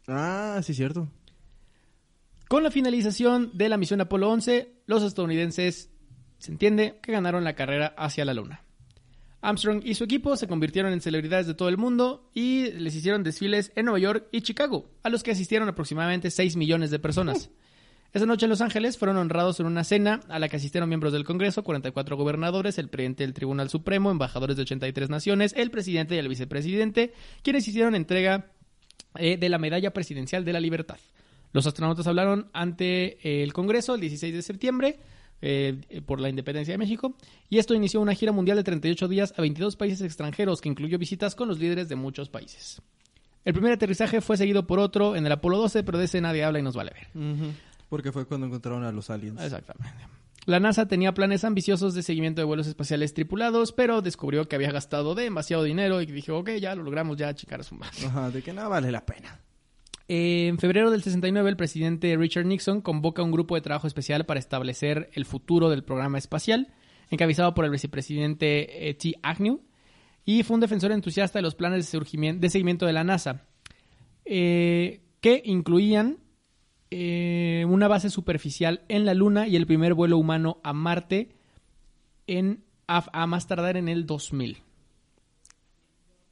Ah, 0.09 0.59
sí, 0.63 0.73
cierto. 0.73 1.07
Con 2.47 2.63
la 2.63 2.71
finalización 2.71 3.51
de 3.53 3.67
la 3.67 3.75
misión 3.75 3.99
Apolo 3.99 4.29
11, 4.29 4.71
los 4.85 5.03
estadounidenses 5.03 5.89
se 6.39 6.51
entiende 6.51 6.99
que 7.03 7.11
ganaron 7.11 7.43
la 7.43 7.55
carrera 7.55 7.93
hacia 7.97 8.23
la 8.23 8.33
Luna. 8.33 8.63
Armstrong 9.41 9.81
y 9.83 9.95
su 9.95 10.05
equipo 10.05 10.35
se 10.37 10.47
convirtieron 10.47 10.93
en 10.93 11.01
celebridades 11.01 11.45
de 11.45 11.53
todo 11.53 11.67
el 11.67 11.77
mundo 11.77 12.31
y 12.33 12.71
les 12.71 12.95
hicieron 12.95 13.23
desfiles 13.23 13.73
en 13.75 13.85
Nueva 13.85 13.99
York 13.99 14.27
y 14.31 14.41
Chicago, 14.41 14.89
a 15.03 15.09
los 15.09 15.23
que 15.23 15.31
asistieron 15.31 15.67
aproximadamente 15.67 16.31
6 16.31 16.55
millones 16.55 16.89
de 16.89 16.99
personas. 16.99 17.49
Esa 18.13 18.25
noche 18.25 18.45
en 18.45 18.49
Los 18.49 18.61
Ángeles 18.61 18.97
fueron 18.97 19.17
honrados 19.17 19.59
en 19.59 19.65
una 19.65 19.83
cena 19.83 20.21
a 20.29 20.39
la 20.39 20.47
que 20.47 20.55
asistieron 20.55 20.87
miembros 20.87 21.11
del 21.11 21.25
Congreso, 21.25 21.63
44 21.63 22.15
gobernadores, 22.15 22.77
el 22.77 22.87
presidente 22.87 23.23
del 23.23 23.33
Tribunal 23.33 23.69
Supremo, 23.69 24.09
embajadores 24.09 24.55
de 24.55 24.61
83 24.61 25.09
naciones, 25.09 25.53
el 25.57 25.69
presidente 25.69 26.15
y 26.15 26.19
el 26.19 26.29
vicepresidente, 26.29 27.13
quienes 27.43 27.67
hicieron 27.67 27.93
entrega 27.93 28.51
eh, 29.15 29.35
de 29.37 29.49
la 29.49 29.57
Medalla 29.57 29.91
Presidencial 29.91 30.45
de 30.45 30.53
la 30.53 30.61
Libertad. 30.61 30.97
Los 31.53 31.65
astronautas 31.65 32.07
hablaron 32.07 32.49
ante 32.53 33.17
eh, 33.27 33.43
el 33.43 33.53
Congreso 33.53 33.95
el 33.95 34.01
16 34.01 34.33
de 34.33 34.41
septiembre 34.41 34.99
eh, 35.41 36.01
por 36.05 36.19
la 36.19 36.29
independencia 36.29 36.73
de 36.73 36.77
México 36.77 37.15
y 37.49 37.59
esto 37.59 37.73
inició 37.73 38.01
una 38.01 38.15
gira 38.15 38.31
mundial 38.31 38.57
de 38.57 38.63
38 38.63 39.07
días 39.07 39.33
a 39.37 39.41
22 39.41 39.75
países 39.75 40.01
extranjeros 40.01 40.61
que 40.61 40.69
incluyó 40.69 40.97
visitas 40.97 41.35
con 41.35 41.47
los 41.47 41.59
líderes 41.59 41.89
de 41.89 41.95
muchos 41.95 42.29
países. 42.29 42.81
El 43.45 43.53
primer 43.53 43.71
aterrizaje 43.71 44.19
fue 44.19 44.35
seguido 44.35 44.67
por 44.67 44.79
otro 44.79 45.15
en 45.15 45.25
el 45.25 45.31
Apolo 45.31 45.57
12, 45.57 45.83
pero 45.83 45.97
de 45.97 46.05
ese 46.05 46.19
nadie 46.19 46.43
habla 46.43 46.59
y 46.59 46.63
nos 46.63 46.75
vale 46.75 46.91
ver. 46.91 47.53
Porque 47.87 48.11
fue 48.11 48.25
cuando 48.25 48.47
encontraron 48.47 48.83
a 48.83 48.91
los 48.91 49.09
aliens. 49.09 49.41
Exactamente. 49.41 50.05
La 50.45 50.59
NASA 50.59 50.87
tenía 50.87 51.13
planes 51.13 51.43
ambiciosos 51.43 51.93
de 51.93 52.03
seguimiento 52.03 52.41
de 52.41 52.45
vuelos 52.45 52.67
espaciales 52.67 53.13
tripulados, 53.13 53.73
pero 53.73 54.01
descubrió 54.01 54.47
que 54.47 54.55
había 54.55 54.71
gastado 54.71 55.13
demasiado 55.13 55.63
dinero 55.63 56.01
y 56.01 56.05
dijo, 56.05 56.37
ok, 56.37 56.51
ya 56.59 56.73
lo 56.73 56.83
logramos, 56.83 57.17
ya 57.17 57.33
chicar 57.35 57.63
su 57.63 57.75
madre. 57.75 58.05
Ajá, 58.05 58.31
de 58.31 58.41
que 58.41 58.53
nada 58.53 58.69
vale 58.69 58.91
la 58.91 59.05
pena. 59.05 59.41
En 60.09 60.57
febrero 60.57 60.89
del 60.89 61.03
69, 61.03 61.49
el 61.49 61.57
presidente 61.57 62.15
Richard 62.15 62.45
Nixon 62.45 62.81
convoca 62.81 63.23
un 63.23 63.31
grupo 63.31 63.55
de 63.55 63.61
trabajo 63.61 63.87
especial 63.87 64.25
para 64.25 64.39
establecer 64.39 65.09
el 65.13 65.25
futuro 65.25 65.69
del 65.69 65.83
programa 65.83 66.17
espacial, 66.17 66.73
encabezado 67.09 67.53
por 67.53 67.65
el 67.65 67.71
vicepresidente 67.71 68.89
eh, 68.89 68.93
T. 68.93 69.15
Agnew, 69.21 69.61
y 70.23 70.43
fue 70.43 70.55
un 70.55 70.61
defensor 70.61 70.93
entusiasta 70.93 71.39
de 71.39 71.43
los 71.43 71.55
planes 71.55 71.91
de, 71.91 72.49
seguimiento 72.49 72.85
de 72.85 72.93
la 72.93 73.03
NASA, 73.03 73.47
eh, 74.23 75.01
que 75.19 75.41
incluían 75.43 76.19
eh, 76.89 77.65
una 77.67 77.89
base 77.89 78.09
superficial 78.09 78.83
en 78.87 79.05
la 79.05 79.13
Luna 79.13 79.47
y 79.47 79.57
el 79.57 79.67
primer 79.67 79.93
vuelo 79.93 80.17
humano 80.17 80.61
a 80.63 80.71
Marte 80.71 81.35
en, 82.27 82.63
a, 82.87 83.05
a 83.11 83.27
más 83.27 83.47
tardar 83.47 83.75
en 83.75 83.89
el 83.89 84.05
2000. 84.05 84.57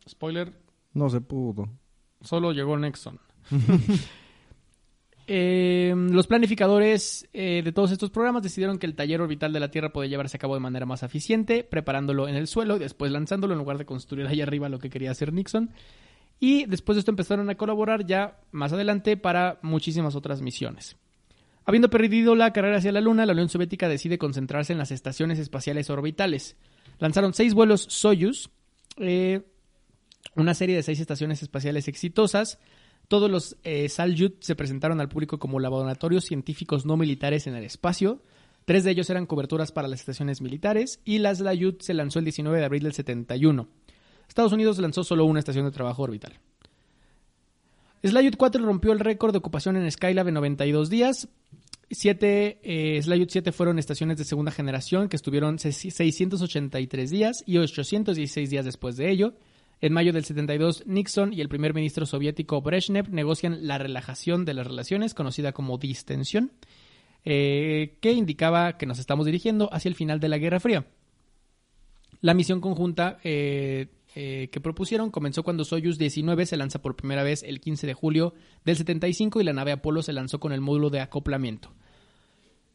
Spoiler, 0.07 0.53
No 0.93 1.09
se 1.09 1.19
pudo. 1.19 1.67
Solo 2.21 2.53
llegó 2.53 2.77
Nexon. 2.77 3.19
Eh, 5.27 5.91
los 6.11 6.27
planificadores 6.27 7.27
eh, 7.33 7.63
de 7.65 7.71
todos 7.71 7.91
estos 7.91 8.11
programas 8.11 8.43
decidieron 8.43 8.77
que 8.77 8.85
el 8.85 8.93
taller 8.93 9.21
orbital 9.21 9.51
de 9.51 9.59
la 9.59 9.71
Tierra 9.71 9.91
podía 9.91 10.09
llevarse 10.09 10.37
a 10.37 10.39
cabo 10.39 10.53
de 10.53 10.59
manera 10.59 10.85
más 10.85 11.01
eficiente, 11.01 11.63
preparándolo 11.63 12.27
en 12.27 12.35
el 12.35 12.45
suelo 12.45 12.75
y 12.75 12.79
después 12.79 13.11
lanzándolo 13.11 13.53
en 13.53 13.57
lugar 13.59 13.79
de 13.79 13.85
construir 13.85 14.27
ahí 14.27 14.41
arriba 14.41 14.69
lo 14.69 14.77
que 14.77 14.91
quería 14.91 15.09
hacer 15.09 15.33
Nixon. 15.33 15.71
Y 16.39 16.65
después 16.65 16.95
de 16.95 16.99
esto 16.99 17.11
empezaron 17.11 17.49
a 17.49 17.55
colaborar 17.55 18.05
ya 18.05 18.39
más 18.51 18.73
adelante 18.73 19.17
para 19.17 19.57
muchísimas 19.61 20.15
otras 20.15 20.41
misiones. 20.41 20.95
Habiendo 21.65 21.89
perdido 21.89 22.35
la 22.35 22.53
carrera 22.53 22.77
hacia 22.77 22.91
la 22.91 23.01
Luna, 23.01 23.25
la 23.25 23.33
Unión 23.33 23.49
Soviética 23.49 23.89
decide 23.89 24.19
concentrarse 24.19 24.73
en 24.73 24.79
las 24.79 24.91
estaciones 24.91 25.39
espaciales 25.39 25.89
orbitales. 25.89 26.55
Lanzaron 26.99 27.33
seis 27.33 27.55
vuelos 27.55 27.81
Soyuz, 27.89 28.51
eh, 28.97 29.41
una 30.35 30.53
serie 30.53 30.75
de 30.75 30.83
seis 30.83 30.99
estaciones 30.99 31.41
espaciales 31.41 31.87
exitosas. 31.87 32.59
Todos 33.07 33.29
los 33.29 33.57
eh, 33.63 33.87
se 33.89 34.55
presentaron 34.55 34.99
al 34.99 35.09
público 35.09 35.37
como 35.39 35.59
laboratorios 35.59 36.25
científicos 36.25 36.85
no 36.85 36.97
militares 36.97 37.47
en 37.47 37.55
el 37.55 37.63
espacio. 37.63 38.21
Tres 38.65 38.83
de 38.83 38.91
ellos 38.91 39.09
eran 39.11 39.27
coberturas 39.27 39.71
para 39.71 39.87
las 39.87 39.99
estaciones 39.99 40.41
militares 40.41 40.99
y 41.05 41.19
la 41.19 41.35
Salyut 41.35 41.81
se 41.81 41.93
lanzó 41.93 42.19
el 42.19 42.25
19 42.25 42.57
de 42.57 42.65
abril 42.65 42.83
del 42.83 42.93
71. 42.93 43.67
Estados 44.27 44.53
Unidos 44.53 44.79
lanzó 44.79 45.03
solo 45.03 45.25
una 45.25 45.37
estación 45.39 45.65
de 45.65 45.71
trabajo 45.71 46.01
orbital. 46.01 46.33
Salyut 48.03 48.35
4 48.37 48.63
rompió 48.63 48.91
el 48.91 48.99
récord 48.99 49.31
de 49.31 49.39
ocupación 49.39 49.77
en 49.77 49.89
Skylab 49.91 50.27
en 50.27 50.33
92 50.35 50.89
días. 50.89 51.27
Siete, 51.91 52.59
eh, 52.63 53.01
Salyut 53.03 53.29
7 53.29 53.51
fueron 53.51 53.77
estaciones 53.79 54.17
de 54.17 54.25
segunda 54.25 54.51
generación 54.51 55.09
que 55.09 55.15
estuvieron 55.15 55.59
se- 55.59 55.71
683 55.71 57.09
días 57.09 57.43
y 57.45 57.57
816 57.57 58.49
días 58.49 58.65
después 58.65 58.97
de 58.97 59.11
ello. 59.11 59.33
En 59.81 59.93
mayo 59.93 60.13
del 60.13 60.23
72, 60.23 60.83
Nixon 60.85 61.33
y 61.33 61.41
el 61.41 61.49
primer 61.49 61.73
ministro 61.73 62.05
soviético 62.05 62.61
Brezhnev 62.61 63.09
negocian 63.09 63.67
la 63.67 63.77
relajación 63.77 64.45
de 64.45 64.53
las 64.53 64.65
relaciones, 64.65 65.13
conocida 65.13 65.51
como 65.51 65.77
distensión, 65.77 66.51
eh, 67.25 67.97
que 68.01 68.13
indicaba 68.13 68.77
que 68.77 68.85
nos 68.85 68.99
estamos 68.99 69.25
dirigiendo 69.25 69.69
hacia 69.73 69.89
el 69.89 69.95
final 69.95 70.19
de 70.19 70.29
la 70.29 70.37
Guerra 70.37 70.59
Fría. 70.59 70.85
La 72.21 72.33
misión 72.33 72.61
conjunta 72.61 73.19
eh, 73.23 73.87
eh, 74.15 74.49
que 74.51 74.61
propusieron 74.61 75.11
comenzó 75.11 75.43
cuando 75.43 75.65
Soyuz 75.65 75.97
19 75.97 76.45
se 76.45 76.55
lanza 76.55 76.81
por 76.81 76.95
primera 76.95 77.23
vez 77.23 77.43
el 77.43 77.59
15 77.59 77.85
de 77.85 77.93
julio 77.93 78.33
del 78.63 78.77
75 78.77 79.41
y 79.41 79.43
la 79.43 79.53
nave 79.53 79.73
Apolo 79.73 80.01
se 80.01 80.13
lanzó 80.13 80.39
con 80.39 80.53
el 80.53 80.61
módulo 80.61 80.89
de 80.89 81.01
acoplamiento. 81.01 81.73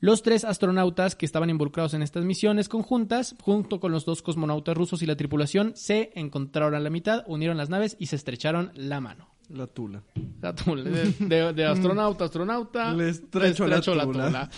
Los 0.00 0.22
tres 0.22 0.44
astronautas 0.44 1.14
que 1.14 1.26
estaban 1.26 1.50
involucrados 1.50 1.92
en 1.92 2.02
estas 2.02 2.24
misiones 2.24 2.70
conjuntas, 2.70 3.34
junto 3.42 3.80
con 3.80 3.92
los 3.92 4.06
dos 4.06 4.22
cosmonautas 4.22 4.74
rusos 4.76 5.02
y 5.02 5.06
la 5.06 5.16
tripulación, 5.16 5.72
se 5.76 6.10
encontraron 6.14 6.74
a 6.74 6.80
la 6.80 6.88
mitad, 6.88 7.22
unieron 7.26 7.58
las 7.58 7.68
naves 7.68 7.96
y 7.98 8.06
se 8.06 8.16
estrecharon 8.16 8.70
la 8.74 9.00
mano. 9.00 9.28
La 9.50 9.66
tula. 9.66 10.02
La 10.40 10.54
tula, 10.54 10.84
de, 10.84 11.12
de- 11.18 11.52
de 11.52 11.64
astronauta 11.66 12.24
a 12.24 12.26
astronauta. 12.28 12.94
Le 12.94 13.10
estrecho 13.10 13.66
la 13.66 13.80
tula. 13.82 14.04
tula. 14.06 14.50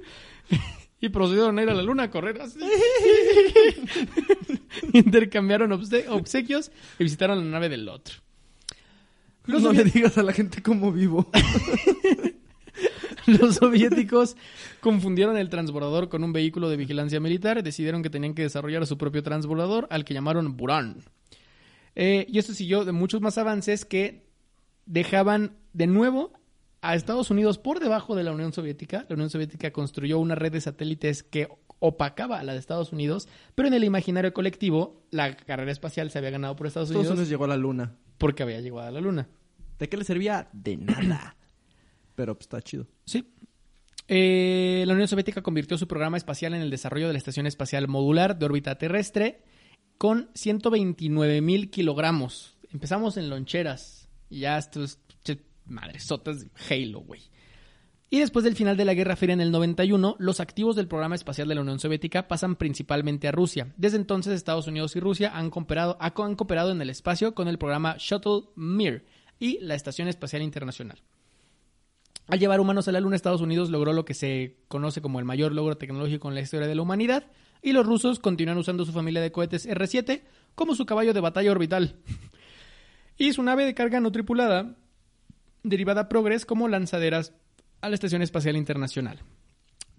y 1.00 1.08
procedieron 1.08 1.58
a 1.58 1.62
ir 1.62 1.70
a 1.70 1.74
la 1.74 1.82
luna 1.82 2.04
a 2.04 2.10
correr 2.10 2.40
así. 2.40 2.60
Intercambiaron 4.92 5.70
obse- 5.72 6.06
obsequios 6.08 6.70
y 6.98 7.04
visitaron 7.04 7.38
la 7.38 7.44
nave 7.44 7.68
del 7.68 7.88
otro. 7.88 8.16
Los, 9.46 9.62
no 9.62 9.72
le 9.72 9.84
digas 9.84 10.16
a 10.18 10.22
la 10.22 10.32
gente 10.32 10.62
cómo 10.62 10.92
vivo. 10.92 11.30
los 13.38 13.56
soviéticos 13.56 14.36
confundieron 14.80 15.36
el 15.36 15.48
transbordador 15.48 16.08
con 16.08 16.24
un 16.24 16.32
vehículo 16.32 16.68
de 16.68 16.76
vigilancia 16.76 17.20
militar 17.20 17.58
y 17.58 17.62
decidieron 17.62 18.02
que 18.02 18.10
tenían 18.10 18.34
que 18.34 18.42
desarrollar 18.42 18.86
su 18.86 18.98
propio 18.98 19.22
transbordador, 19.22 19.86
al 19.90 20.04
que 20.04 20.14
llamaron 20.14 20.56
Buran. 20.56 20.98
Eh, 21.94 22.26
y 22.28 22.38
esto 22.38 22.54
siguió 22.54 22.84
de 22.84 22.92
muchos 22.92 23.20
más 23.20 23.38
avances 23.38 23.84
que 23.84 24.26
dejaban 24.86 25.56
de 25.72 25.86
nuevo 25.86 26.32
a 26.82 26.94
Estados 26.94 27.30
Unidos 27.30 27.58
por 27.58 27.80
debajo 27.80 28.14
de 28.14 28.24
la 28.24 28.32
Unión 28.32 28.52
Soviética. 28.52 29.06
La 29.08 29.14
Unión 29.14 29.30
Soviética 29.30 29.72
construyó 29.72 30.18
una 30.18 30.34
red 30.34 30.52
de 30.52 30.60
satélites 30.60 31.22
que 31.22 31.48
opacaba 31.78 32.38
a 32.38 32.44
la 32.44 32.52
de 32.52 32.58
Estados 32.58 32.92
Unidos, 32.92 33.28
pero 33.54 33.68
en 33.68 33.74
el 33.74 33.84
imaginario 33.84 34.32
colectivo 34.32 35.02
la 35.10 35.36
carrera 35.36 35.72
espacial 35.72 36.10
se 36.10 36.18
había 36.18 36.30
ganado 36.30 36.56
por 36.56 36.66
Estados, 36.66 36.90
Estados 36.90 37.06
Unidos 37.06 37.18
Unidos 37.18 37.28
llegó 37.30 37.44
a 37.44 37.48
la 37.48 37.56
luna. 37.56 37.96
porque 38.18 38.42
había 38.42 38.60
llegado 38.60 38.86
a 38.86 38.90
la 38.90 39.00
Luna. 39.00 39.28
¿De 39.78 39.88
qué 39.88 39.96
le 39.96 40.04
servía? 40.04 40.48
De 40.52 40.76
nada. 40.76 41.36
Pero 42.14 42.34
pues, 42.34 42.44
está 42.44 42.60
chido. 42.60 42.86
Sí. 43.04 43.24
Eh, 44.08 44.84
la 44.86 44.92
Unión 44.94 45.08
Soviética 45.08 45.42
convirtió 45.42 45.78
su 45.78 45.86
programa 45.86 46.16
espacial 46.16 46.54
en 46.54 46.62
el 46.62 46.70
desarrollo 46.70 47.06
de 47.06 47.12
la 47.12 47.18
Estación 47.18 47.46
Espacial 47.46 47.86
Modular 47.86 48.38
de 48.38 48.46
órbita 48.46 48.76
terrestre 48.76 49.44
con 49.98 50.30
129 50.34 51.40
mil 51.40 51.70
kilogramos. 51.70 52.56
Empezamos 52.72 53.16
en 53.16 53.30
loncheras 53.30 54.08
y 54.28 54.40
ya 54.40 54.58
estos 54.58 54.98
madresotas 55.70 56.40
de 56.40 56.50
Halo, 56.68 57.00
güey. 57.00 57.22
Y 58.12 58.18
después 58.18 58.44
del 58.44 58.56
final 58.56 58.76
de 58.76 58.84
la 58.84 58.94
Guerra 58.94 59.14
Fría 59.14 59.34
en 59.34 59.40
el 59.40 59.52
91, 59.52 60.16
los 60.18 60.40
activos 60.40 60.74
del 60.74 60.88
programa 60.88 61.14
espacial 61.14 61.46
de 61.46 61.54
la 61.54 61.60
Unión 61.60 61.78
Soviética 61.78 62.26
pasan 62.26 62.56
principalmente 62.56 63.28
a 63.28 63.32
Rusia. 63.32 63.72
Desde 63.76 63.98
entonces, 63.98 64.34
Estados 64.34 64.66
Unidos 64.66 64.96
y 64.96 65.00
Rusia 65.00 65.30
han 65.32 65.48
cooperado, 65.50 65.96
han 66.00 66.34
cooperado 66.34 66.72
en 66.72 66.82
el 66.82 66.90
espacio 66.90 67.36
con 67.36 67.46
el 67.46 67.56
programa 67.56 67.94
Shuttle 67.98 68.48
Mir 68.56 69.06
y 69.38 69.60
la 69.60 69.76
Estación 69.76 70.08
Espacial 70.08 70.42
Internacional. 70.42 71.00
Al 72.30 72.38
llevar 72.38 72.60
humanos 72.60 72.86
a 72.86 72.92
la 72.92 73.00
Luna, 73.00 73.16
Estados 73.16 73.40
Unidos 73.40 73.70
logró 73.70 73.92
lo 73.92 74.04
que 74.04 74.14
se 74.14 74.56
conoce 74.68 75.02
como 75.02 75.18
el 75.18 75.24
mayor 75.24 75.52
logro 75.52 75.76
tecnológico 75.76 76.28
en 76.28 76.36
la 76.36 76.40
historia 76.40 76.68
de 76.68 76.76
la 76.76 76.82
humanidad, 76.82 77.26
y 77.60 77.72
los 77.72 77.84
rusos 77.84 78.20
continúan 78.20 78.56
usando 78.56 78.84
su 78.84 78.92
familia 78.92 79.20
de 79.20 79.32
cohetes 79.32 79.66
R-7 79.66 80.22
como 80.54 80.76
su 80.76 80.86
caballo 80.86 81.12
de 81.12 81.20
batalla 81.20 81.50
orbital. 81.50 81.96
y 83.18 83.32
su 83.32 83.42
nave 83.42 83.64
de 83.64 83.74
carga 83.74 83.98
no 83.98 84.12
tripulada, 84.12 84.76
derivada 85.64 86.08
Progress, 86.08 86.46
como 86.46 86.68
lanzaderas 86.68 87.34
a 87.80 87.88
la 87.88 87.94
Estación 87.94 88.22
Espacial 88.22 88.56
Internacional. 88.56 89.18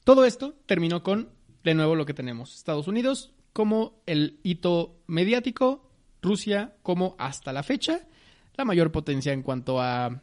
Todo 0.06 0.24
esto 0.24 0.56
terminó 0.66 1.04
con, 1.04 1.30
de 1.64 1.76
nuevo, 1.76 1.96
lo 1.96 2.06
que 2.06 2.14
tenemos. 2.14 2.56
Estados 2.56 2.88
Unidos 2.88 3.34
como 3.52 4.02
el 4.06 4.40
hito 4.44 5.02
mediático, 5.08 5.92
Rusia 6.22 6.76
como 6.82 7.16
hasta 7.20 7.52
la 7.52 7.64
fecha, 7.64 8.08
la 8.56 8.64
mayor 8.64 8.92
potencia 8.94 9.34
en 9.34 9.44
cuanto 9.44 9.82
a 9.82 10.22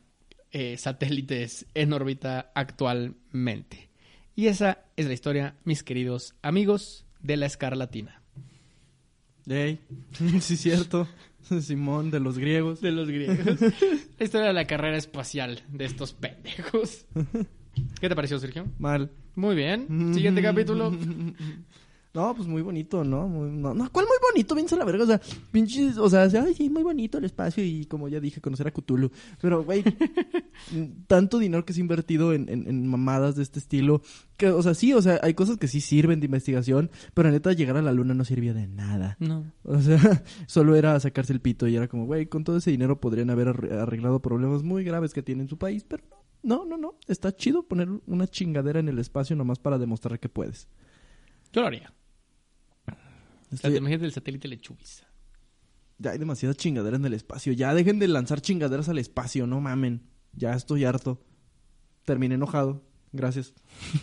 eh, 0.53 0.77
satélites 0.79 1.67
en 1.75 1.93
órbita 1.93 2.53
actualmente. 2.55 3.91
Y 4.35 4.47
esa 4.47 4.85
es 4.97 5.07
la 5.07 5.15
historia, 5.15 5.57
mis 5.65 5.83
queridos 5.83 6.35
amigos, 6.43 7.05
de 7.21 7.37
la 7.37 7.47
escarlatina. 7.47 8.23
Ey, 9.49 9.81
sí, 10.41 10.57
cierto. 10.57 11.09
Simón, 11.61 12.11
de 12.11 12.21
los 12.21 12.39
griegos. 12.39 12.81
De 12.81 12.93
los 12.93 13.09
griegos. 13.09 13.61
la 14.19 14.25
historia 14.25 14.49
de 14.49 14.53
la 14.53 14.67
carrera 14.67 14.97
espacial 14.97 15.63
de 15.69 15.87
estos 15.87 16.13
pendejos. 16.13 17.07
¿Qué 18.01 18.09
te 18.09 18.15
pareció, 18.15 18.39
Sergio? 18.39 18.67
Mal. 18.79 19.11
Muy 19.35 19.55
bien. 19.55 20.13
Siguiente 20.13 20.43
capítulo. 20.43 20.93
No, 22.15 22.35
pues 22.35 22.49
muy 22.49 22.63
bonito, 22.63 23.05
¿no? 23.05 23.29
Muy- 23.29 23.51
no, 23.51 23.75
no, 23.75 23.93
¿cuál 23.93 24.07
muy 24.07 24.17
bonito? 24.33 24.55
Piensa 24.55 24.77
la 24.77 24.85
verga, 24.85 25.05
o 25.05 25.07
sea, 25.07 25.21
pinches, 25.53 25.99
o 25.99 26.09
sea, 26.09 26.23
ay, 26.23 26.55
sí, 26.55 26.69
muy 26.71 26.83
bonito 26.83 27.19
el 27.19 27.25
espacio 27.25 27.63
y 27.63 27.85
como 27.85 28.09
ya 28.09 28.19
dije, 28.19 28.41
conocer 28.41 28.67
a 28.67 28.71
Cthulhu. 28.71 29.11
Pero, 29.41 29.63
güey, 29.63 29.85
tanto 31.07 31.39
dinero 31.39 31.65
que 31.65 31.73
se 31.73 31.81
ha 31.81 31.83
invertido 31.83 32.33
en, 32.33 32.49
en- 32.49 32.67
en 32.69 32.87
mamadas 32.87 33.37
de 33.37 33.43
este 33.43 33.59
estilo, 33.59 34.03
que, 34.37 34.49
o 34.49 34.63
sea, 34.63 34.75
sí, 34.75 34.93
o 34.95 35.03
sea, 35.03 35.21
hay 35.23 35.35
cosas 35.35 35.59
que 35.59 35.69
sí 35.69 35.81
sirven 35.81 36.21
de 36.21 36.27
investigación, 36.27 36.91
pero 37.15 37.31
neta, 37.31 37.53
llegar 37.53 37.77
a 37.77 37.83
la 37.83 37.93
luna 37.93 38.15
no 38.15 38.25
servía 38.25 38.55
de 38.55 38.67
nada. 38.67 39.17
No. 39.21 39.45
O 39.65 39.81
sea, 39.81 39.99
solo 40.47 40.77
era 40.77 40.99
sacarse 41.01 41.33
el 41.33 41.41
pito 41.41 41.67
y 41.69 41.77
era 41.77 41.89
como, 41.89 42.07
güey, 42.07 42.27
con 42.27 42.43
todo 42.45 42.57
ese 42.57 42.71
dinero 42.71 43.01
podrían 43.01 43.31
haber 43.31 43.49
arre- 43.49 43.73
arreglado 43.73 44.21
problemas 44.21 44.63
muy 44.63 44.83
graves 44.85 45.13
que 45.13 45.23
tiene 45.23 45.43
en 45.43 45.49
su 45.49 45.59
país, 45.59 45.85
pero 45.87 46.05
no, 46.43 46.65
no, 46.65 46.77
no, 46.79 46.95
está 47.07 47.35
chido 47.37 47.65
poner 47.65 47.89
una 48.07 48.27
chingadera 48.27 48.81
en 48.81 48.89
el 48.89 48.99
espacio 48.99 49.37
nomás 49.37 49.59
para 49.59 49.79
demostrar 49.79 50.19
que 50.21 50.29
puedes. 50.29 50.69
Yo 51.53 51.63
lo 51.63 51.67
haría. 51.69 51.93
Estoy- 53.53 53.73
te 53.73 53.79
imaginas 53.79 54.03
el 54.05 54.13
satélite 54.13 54.49
lechubiza. 54.49 55.07
Ya 55.99 56.13
hay 56.13 56.19
demasiada 56.19 56.55
chingadera 56.55 56.97
en 56.97 57.05
el 57.05 57.15
espacio. 57.15 57.53
Ya 57.53 57.75
dejen 57.75 57.99
de 57.99 58.09
lanzar 58.09 58.41
chingaderas 58.41 58.89
al 58.89 58.99
espacio, 58.99 59.47
no 59.47 59.61
mamen. 59.61 60.03
Ya 60.33 60.53
estoy 60.55 60.85
harto. 60.85 61.21
Terminé 62.05 62.37
enojado. 62.37 62.85
Gracias. 63.13 63.53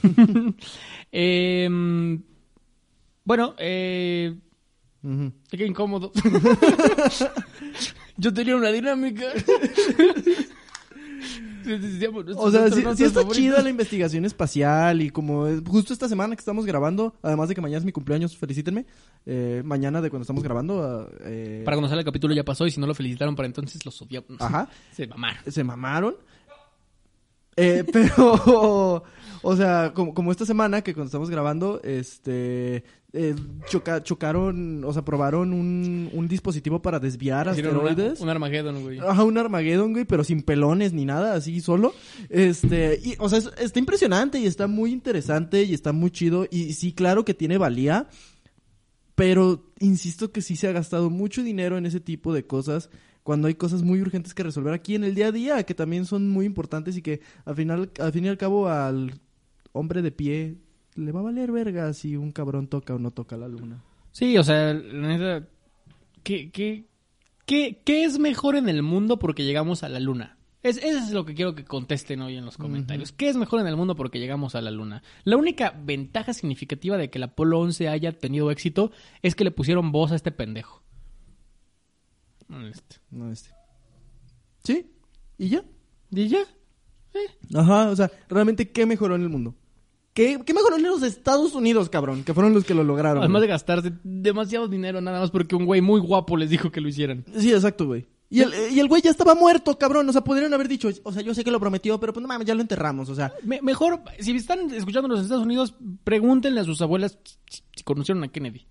Em, 1.12 2.24
bueno, 3.24 3.56
eh, 3.60 4.38
Ujú. 5.04 5.32
qué 5.50 5.66
incómodo. 5.66 6.12
Yo 8.18 8.34
tenía 8.34 8.56
una 8.56 8.72
dinámica. 8.72 9.26
O 12.38 12.52
sea, 12.52 12.70
sí, 12.70 12.84
sí 12.96 13.04
está 13.04 13.28
chida 13.30 13.62
la 13.62 13.70
investigación 13.70 14.26
espacial 14.26 15.02
y 15.02 15.10
como 15.10 15.48
es- 15.48 15.62
justo 15.68 15.94
esta 15.94 16.08
semana 16.08 16.36
que 16.36 16.40
estamos 16.40 16.66
grabando, 16.66 17.14
además 17.22 17.50
de 17.50 17.56
que 17.56 17.62
mañana 17.62 17.80
es 17.80 17.86
mi 17.86 17.92
cumpleaños, 17.92 18.38
felicítenme. 18.38 18.86
Eh, 19.26 19.62
mañana 19.66 20.02
de 20.02 20.10
cuando 20.10 20.24
estamos 20.24 20.44
grabando, 20.44 20.84
ah, 20.84 21.10
eh, 21.26 21.62
Para 21.66 21.78
conocer 21.78 21.98
el 21.98 22.06
capítulo 22.06 22.34
ya 22.34 22.44
pasó 22.44 22.66
y 22.68 22.72
si 22.72 22.80
no 22.80 22.88
lo 22.88 22.94
felicitaron 22.94 23.36
para 23.36 23.48
entonces 23.48 23.86
los 23.86 24.02
odiamos. 24.02 24.30
ajá, 24.40 24.70
Se 24.92 25.08
mamaron. 25.08 25.40
se 25.52 25.64
mamaron. 25.64 26.16
Eh, 27.58 27.86
pero, 27.92 29.04
o 29.48 29.56
sea, 29.56 29.92
como, 29.94 30.14
como 30.14 30.32
esta 30.32 30.46
semana 30.46 30.82
que 30.82 30.94
cuando 30.94 31.06
estamos 31.08 31.30
grabando, 31.30 31.80
este, 31.84 32.84
eh, 33.14 33.36
choca- 33.70 34.02
chocaron, 34.04 34.84
o 34.84 34.92
sea, 34.92 35.06
probaron 35.06 35.54
un, 35.54 36.10
un 36.14 36.28
dispositivo 36.28 36.82
para 36.82 37.00
desviar 37.00 37.48
una- 37.48 37.52
asteroides. 37.56 38.20
un 38.22 38.30
Armageddon, 38.30 38.82
güey. 38.82 39.00
Ajá, 39.00 39.24
un 39.24 39.38
Armageddon, 39.38 39.94
güey, 39.94 40.06
pero 40.06 40.24
sin 40.24 40.42
pelones 40.42 40.94
ni 40.94 41.06
nada, 41.06 41.36
así 41.36 41.62
solo. 41.62 41.94
Este, 42.30 43.00
y, 43.04 43.16
o 43.20 43.30
sea, 43.30 43.38
es- 43.40 43.52
está 43.60 43.78
impresionante 43.80 44.40
y 44.40 44.46
está 44.48 44.68
muy 44.68 44.92
interesante 44.92 45.64
y 45.64 45.74
está 45.74 45.92
muy 45.94 46.10
chido. 46.12 46.48
Y 46.50 46.74
sí, 46.74 46.92
claro 46.94 47.24
que 47.24 47.34
tiene 47.34 47.58
valía. 47.58 48.08
Pero 49.16 49.72
insisto 49.80 50.32
que 50.32 50.42
sí 50.42 50.56
se 50.58 50.68
ha 50.68 50.72
gastado 50.74 51.10
mucho 51.10 51.42
dinero 51.42 51.78
en 51.78 51.86
ese 51.86 52.02
tipo 52.02 52.34
de 52.34 52.46
cosas 52.46 52.90
cuando 53.24 53.48
hay 53.48 53.56
cosas 53.56 53.82
muy 53.82 54.02
urgentes 54.02 54.34
que 54.34 54.44
resolver 54.44 54.74
aquí 54.74 54.94
en 54.94 55.04
el 55.04 55.16
día 55.16 55.28
a 55.28 55.32
día, 55.32 55.64
que 55.64 55.74
también 55.74 56.06
son 56.06 56.30
muy 56.30 56.46
importantes 56.46 56.98
y 56.98 57.02
que 57.02 57.22
al 57.46 57.56
final, 57.56 57.90
al 58.00 58.12
fin 58.12 58.26
y 58.26 58.28
al 58.28 58.38
cabo 58.38 58.68
al 58.68 59.20
hombre 59.76 60.02
de 60.02 60.12
pie 60.12 60.58
le 60.96 61.12
va 61.12 61.20
a 61.20 61.24
valer 61.24 61.52
verga 61.52 61.92
si 61.94 62.16
un 62.16 62.32
cabrón 62.32 62.68
toca 62.68 62.96
o 62.96 63.00
no 63.00 63.12
toca 63.12 63.38
la 63.38 63.48
luna. 63.48 63.84
Sí, 64.12 64.38
o 64.38 64.44
sea, 64.44 64.74
la 64.74 65.08
neta, 65.08 65.48
¿qué, 66.24 66.50
qué, 66.50 66.86
qué, 67.46 67.82
qué 67.84 68.06
es 68.06 68.18
mejor 68.18 68.56
en 68.56 68.70
el 68.70 68.82
mundo 68.82 69.20
porque 69.20 69.44
llegamos 69.44 69.84
a 69.84 69.90
la 69.90 70.00
luna? 70.00 70.38
Es, 70.64 70.78
eso 70.78 70.98
es 70.98 71.12
lo 71.12 71.26
que 71.26 71.36
quiero 71.36 71.54
que 71.54 71.66
contesten 71.66 72.22
hoy 72.22 72.38
en 72.38 72.46
los 72.46 72.58
comentarios. 72.58 73.12
¿Qué 73.12 73.30
es 73.30 73.36
mejor 73.36 73.60
en 73.60 73.68
el 73.68 73.76
mundo 73.76 73.96
porque 73.96 74.20
llegamos 74.20 74.56
a 74.56 74.62
la 74.62 74.72
luna? 74.72 75.04
La 75.26 75.38
única 75.38 75.76
ventaja 75.78 76.34
significativa 76.34 76.98
de 76.98 77.10
que 77.10 77.20
el 77.20 77.24
Apolo 77.24 77.60
11 77.60 77.90
haya 77.90 78.18
tenido 78.18 78.50
éxito 78.50 78.92
es 79.22 79.36
que 79.36 79.44
le 79.44 79.52
pusieron 79.52 79.92
voz 79.92 80.12
a 80.12 80.16
este 80.16 80.32
pendejo. 80.32 80.82
Este. 82.72 82.96
No 83.12 83.32
este. 83.32 83.50
¿Sí? 84.64 84.92
¿Y 85.38 85.50
ya? 85.50 85.64
¿Y 86.10 86.30
ya? 86.30 86.40
Ajá, 87.54 87.90
o 87.90 87.96
sea, 87.96 88.12
realmente, 88.28 88.72
¿qué 88.72 88.86
mejoró 88.86 89.16
en 89.16 89.22
el 89.22 89.30
mundo? 89.30 89.56
¿Qué, 90.16 90.40
qué 90.46 90.54
los 90.80 91.04
Estados 91.04 91.54
Unidos, 91.54 91.90
cabrón? 91.90 92.24
Que 92.24 92.34
fueron 92.34 92.54
los 92.54 92.64
que 92.64 92.74
lo 92.74 92.86
lograron. 92.86 93.22
Además 93.22 93.42
de 93.42 93.48
gastarse 93.50 93.92
demasiado 94.04 94.70
dinero 94.70 95.02
nada 95.02 95.20
más 95.20 95.30
porque 95.30 95.56
un 95.58 95.66
güey 95.66 95.82
muy 95.82 96.00
guapo 96.00 96.38
les 96.38 96.50
dijo 96.50 96.72
que 96.72 96.80
lo 96.80 96.88
hicieran. 96.88 97.26
Sí, 97.38 97.52
exacto, 97.52 97.86
güey. 97.86 98.08
Y 98.30 98.40
el, 98.40 98.52
y 98.72 98.80
el 98.80 98.88
güey 98.88 99.02
ya 99.02 99.12
estaba 99.12 99.36
muerto, 99.36 99.78
cabrón. 99.78 100.08
O 100.08 100.14
sea, 100.14 100.24
podrían 100.24 100.54
haber 100.54 100.70
dicho, 100.70 100.90
o 101.04 101.12
sea, 101.12 101.22
yo 101.22 101.34
sé 101.34 101.44
que 101.44 101.52
lo 101.52 101.60
prometió, 101.60 102.00
pero 102.00 102.14
pues 102.14 102.22
no 102.22 102.30
mames, 102.30 102.48
ya 102.48 102.56
lo 102.56 102.62
enterramos. 102.62 103.10
O 103.10 103.16
sea, 103.16 103.34
Me- 103.44 103.62
mejor, 103.62 104.02
si 104.20 104.32
están 104.36 104.72
escuchando 104.72 105.08
en 105.08 105.12
los 105.12 105.22
Estados 105.24 105.44
Unidos, 105.44 105.76
pregúntenle 106.06 106.62
a 106.62 106.64
sus 106.64 106.82
abuelas 106.82 107.18
si, 107.76 107.84
conocieron 107.84 108.24
a 108.24 108.30
Kennedy. 108.30 108.66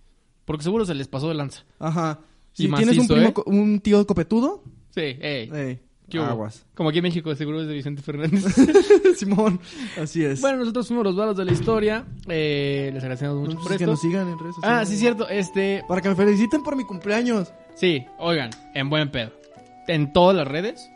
Porque 0.46 0.64
seguro 0.64 0.86
se 0.86 0.94
les 0.94 1.08
pasó 1.08 1.28
de 1.28 1.34
lanza. 1.34 1.64
ajá. 1.78 2.20
Si 2.52 2.68
tienes 2.70 2.96
un, 2.96 3.06
primo 3.08 3.28
¿eh? 3.28 3.42
un 3.46 3.80
tío 3.80 4.06
copetudo, 4.06 4.62
Sí, 4.94 5.00
ey. 5.00 5.50
eh, 5.52 5.80
¿qué 5.80 5.82
hubo? 5.82 5.82
Aguas. 6.12 6.64
Como 6.74 6.88
aquí 6.90 6.98
en 6.98 7.04
México, 7.04 7.34
seguro 7.34 7.60
es 7.62 7.66
de 7.68 7.74
Vicente 7.74 8.02
Fernández. 8.02 8.44
Simón, 9.16 9.60
así 10.00 10.24
es. 10.24 10.40
bueno, 10.40 10.58
nosotros 10.58 10.86
fuimos 10.86 11.04
los 11.04 11.16
varos 11.16 11.36
de 11.36 11.44
la 11.44 11.52
historia. 11.52 12.04
Eh, 12.28 12.90
les 12.92 13.02
agradecemos 13.02 13.36
mucho 13.36 13.52
Pues 13.56 13.62
por 13.64 13.72
es 13.72 13.78
que 13.78 13.84
esto. 13.84 13.90
nos 13.92 14.00
sigan 14.00 14.28
en 14.28 14.38
redes 14.38 14.54
sociales. 14.56 14.78
Ah, 14.80 14.84
sí, 14.86 14.96
cierto. 14.96 15.28
Este, 15.28 15.82
Para 15.88 16.00
que 16.00 16.08
me 16.10 16.14
feliciten 16.14 16.62
por 16.62 16.76
mi 16.76 16.84
cumpleaños. 16.84 17.52
sí, 17.74 18.04
oigan, 18.18 18.50
en 18.74 18.90
buen 18.90 19.10
pedo. 19.10 19.32
En 19.88 20.12
todas 20.12 20.36
las 20.36 20.46
redes, 20.48 20.88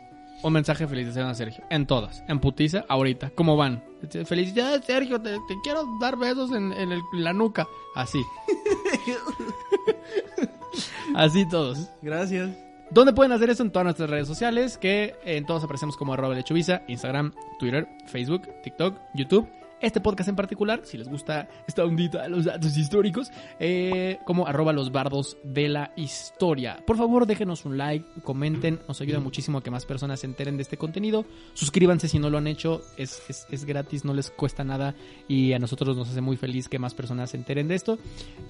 un 0.43 0.53
mensaje 0.53 0.83
de 0.85 0.87
felicitación 0.89 1.27
a 1.27 1.35
Sergio. 1.35 1.63
En 1.69 1.85
todas. 1.85 2.23
En 2.27 2.39
putiza, 2.39 2.85
ahorita. 2.87 3.31
¿Cómo 3.35 3.55
van? 3.57 3.83
Este, 4.01 4.25
Felicidades, 4.25 4.85
Sergio. 4.85 5.21
Te, 5.21 5.31
te 5.47 5.55
quiero 5.63 5.83
dar 5.99 6.17
besos 6.17 6.51
en, 6.51 6.71
en 6.73 6.91
el- 6.93 7.01
la 7.13 7.33
nuca. 7.33 7.67
Así. 7.95 8.21
Así 11.15 11.47
todos. 11.49 11.89
Gracias. 12.01 12.49
¿Dónde 12.91 13.13
pueden 13.13 13.31
hacer 13.31 13.51
eso? 13.51 13.61
En 13.61 13.71
todas 13.71 13.83
nuestras 13.85 14.09
redes 14.09 14.27
sociales, 14.27 14.77
que 14.77 15.15
en 15.23 15.45
todos 15.45 15.63
aparecemos 15.63 15.95
como 15.95 16.13
arroba 16.13 16.33
lechubiza, 16.33 16.81
Instagram, 16.87 17.33
Twitter, 17.59 17.87
Facebook, 18.07 18.49
TikTok, 18.63 18.97
YouTube. 19.13 19.47
Este 19.81 20.01
podcast 20.01 20.29
en 20.29 20.35
particular, 20.35 20.81
si 20.83 20.97
les 20.97 21.07
gusta 21.07 21.47
esta 21.67 21.83
ondita 21.83 22.23
de 22.23 22.29
los 22.29 22.45
datos 22.45 22.77
históricos, 22.77 23.31
eh, 23.59 24.19
como 24.25 24.47
arroba 24.47 24.73
los 24.73 24.91
bardos 24.91 25.37
de 25.43 25.69
la 25.69 25.93
historia. 25.95 26.83
Por 26.85 26.97
favor, 26.97 27.25
déjenos 27.25 27.65
un 27.65 27.77
like, 27.77 28.05
comenten, 28.23 28.79
nos 28.87 29.01
ayuda 29.01 29.19
muchísimo 29.19 29.59
a 29.59 29.63
que 29.63 29.71
más 29.71 29.85
personas 29.85 30.19
se 30.19 30.27
enteren 30.27 30.57
de 30.57 30.63
este 30.63 30.77
contenido. 30.77 31.25
Suscríbanse 31.53 32.07
si 32.07 32.19
no 32.19 32.29
lo 32.29 32.37
han 32.37 32.47
hecho, 32.47 32.81
es, 32.97 33.21
es, 33.29 33.47
es 33.49 33.65
gratis, 33.65 34.05
no 34.05 34.13
les 34.13 34.31
cuesta 34.31 34.63
nada 34.63 34.95
y 35.27 35.53
a 35.53 35.59
nosotros 35.59 35.95
nos 35.95 36.09
hace 36.09 36.21
muy 36.21 36.37
feliz 36.37 36.67
que 36.67 36.79
más 36.79 36.93
personas 36.93 37.31
se 37.31 37.37
enteren 37.37 37.67
de 37.67 37.75
esto. 37.75 37.97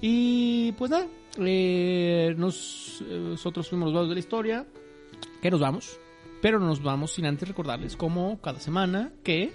Y 0.00 0.72
pues 0.72 0.90
nada, 0.90 1.06
eh, 1.38 2.20
eh, 2.20 2.34
nosotros 2.36 3.68
fuimos 3.68 3.86
los 3.86 3.94
bardos 3.94 4.08
de 4.10 4.14
la 4.14 4.20
historia, 4.20 4.66
que 5.40 5.50
nos 5.50 5.60
vamos. 5.60 5.98
Pero 6.42 6.58
no 6.58 6.66
nos 6.66 6.82
vamos 6.82 7.12
sin 7.12 7.26
antes 7.26 7.46
recordarles, 7.46 7.96
como 7.96 8.40
cada 8.40 8.60
semana, 8.60 9.12
que 9.22 9.52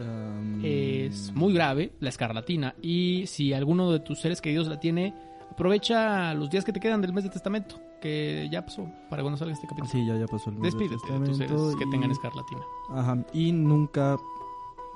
Um, 0.00 0.60
es 0.64 1.32
muy 1.34 1.52
grave 1.52 1.92
la 2.00 2.10
escarlatina. 2.10 2.74
Y 2.82 3.24
si 3.26 3.52
alguno 3.52 3.90
de 3.90 4.00
tus 4.00 4.20
seres 4.20 4.40
queridos 4.40 4.68
la 4.68 4.78
tiene, 4.78 5.14
aprovecha 5.50 6.34
los 6.34 6.50
días 6.50 6.64
que 6.64 6.72
te 6.72 6.80
quedan 6.80 7.00
del 7.00 7.12
mes 7.12 7.24
de 7.24 7.30
testamento, 7.30 7.80
que 8.00 8.48
ya 8.50 8.64
pasó 8.64 8.88
para 9.08 9.22
cuando 9.22 9.38
salga 9.38 9.54
este 9.54 9.66
capítulo. 9.66 9.90
Sí, 9.90 10.06
ya, 10.06 10.16
ya 10.16 10.26
pasó 10.26 10.50
el 10.50 10.56
mes 10.56 10.74
Despídete 10.74 11.12
de 11.12 11.26
tus 11.26 11.36
seres 11.36 11.76
que 11.78 11.86
tengan 11.90 12.10
escarlatina. 12.10 12.60
Ajá. 12.90 13.18
Y 13.32 13.52
nunca, 13.52 14.16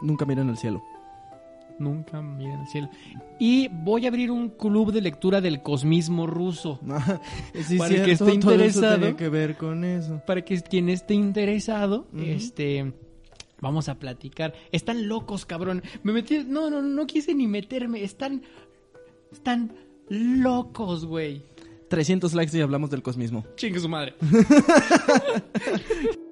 nunca 0.03 0.25
miren 0.27 0.51
al 0.51 0.59
cielo. 0.59 0.83
Nunca 1.79 2.21
miren 2.21 2.61
el 2.61 2.67
cielo. 2.69 2.91
Y 3.41 3.69
voy 3.69 4.05
a 4.05 4.09
abrir 4.09 4.31
un 4.31 4.51
club 4.51 4.93
de 4.93 5.01
lectura 5.01 5.41
del 5.41 5.63
cosmismo 5.63 6.27
ruso. 6.27 6.79
sí, 7.55 7.79
Para 7.79 7.95
el 7.95 8.05
que 8.05 8.13
esté 8.13 8.39
todo 8.39 8.53
eso 8.53 8.81
interesado. 8.81 9.17
que 9.17 9.29
ver 9.31 9.57
con 9.57 9.85
eso. 9.85 10.21
Para 10.27 10.43
que 10.43 10.61
quien 10.61 10.91
esté 10.91 11.15
interesado, 11.15 12.07
este. 12.15 12.93
Vamos 13.63 13.89
a 13.89 13.99
platicar. 13.99 14.53
Están 14.73 15.09
locos, 15.09 15.47
cabrón. 15.47 15.83
Me 16.03 16.13
metí. 16.13 16.45
No, 16.47 16.69
no, 16.69 16.83
no 16.83 17.07
quise 17.07 17.33
ni 17.33 17.47
meterme. 17.47 18.03
Están. 18.03 18.43
Están 19.31 19.73
locos, 20.09 21.07
güey. 21.07 21.45
300 21.89 22.35
likes 22.35 22.59
y 22.59 22.61
hablamos 22.61 22.91
del 22.91 23.03
cosmismo. 23.03 23.45
Chingue 23.55 23.79
su 23.79 23.89
madre. 23.89 24.15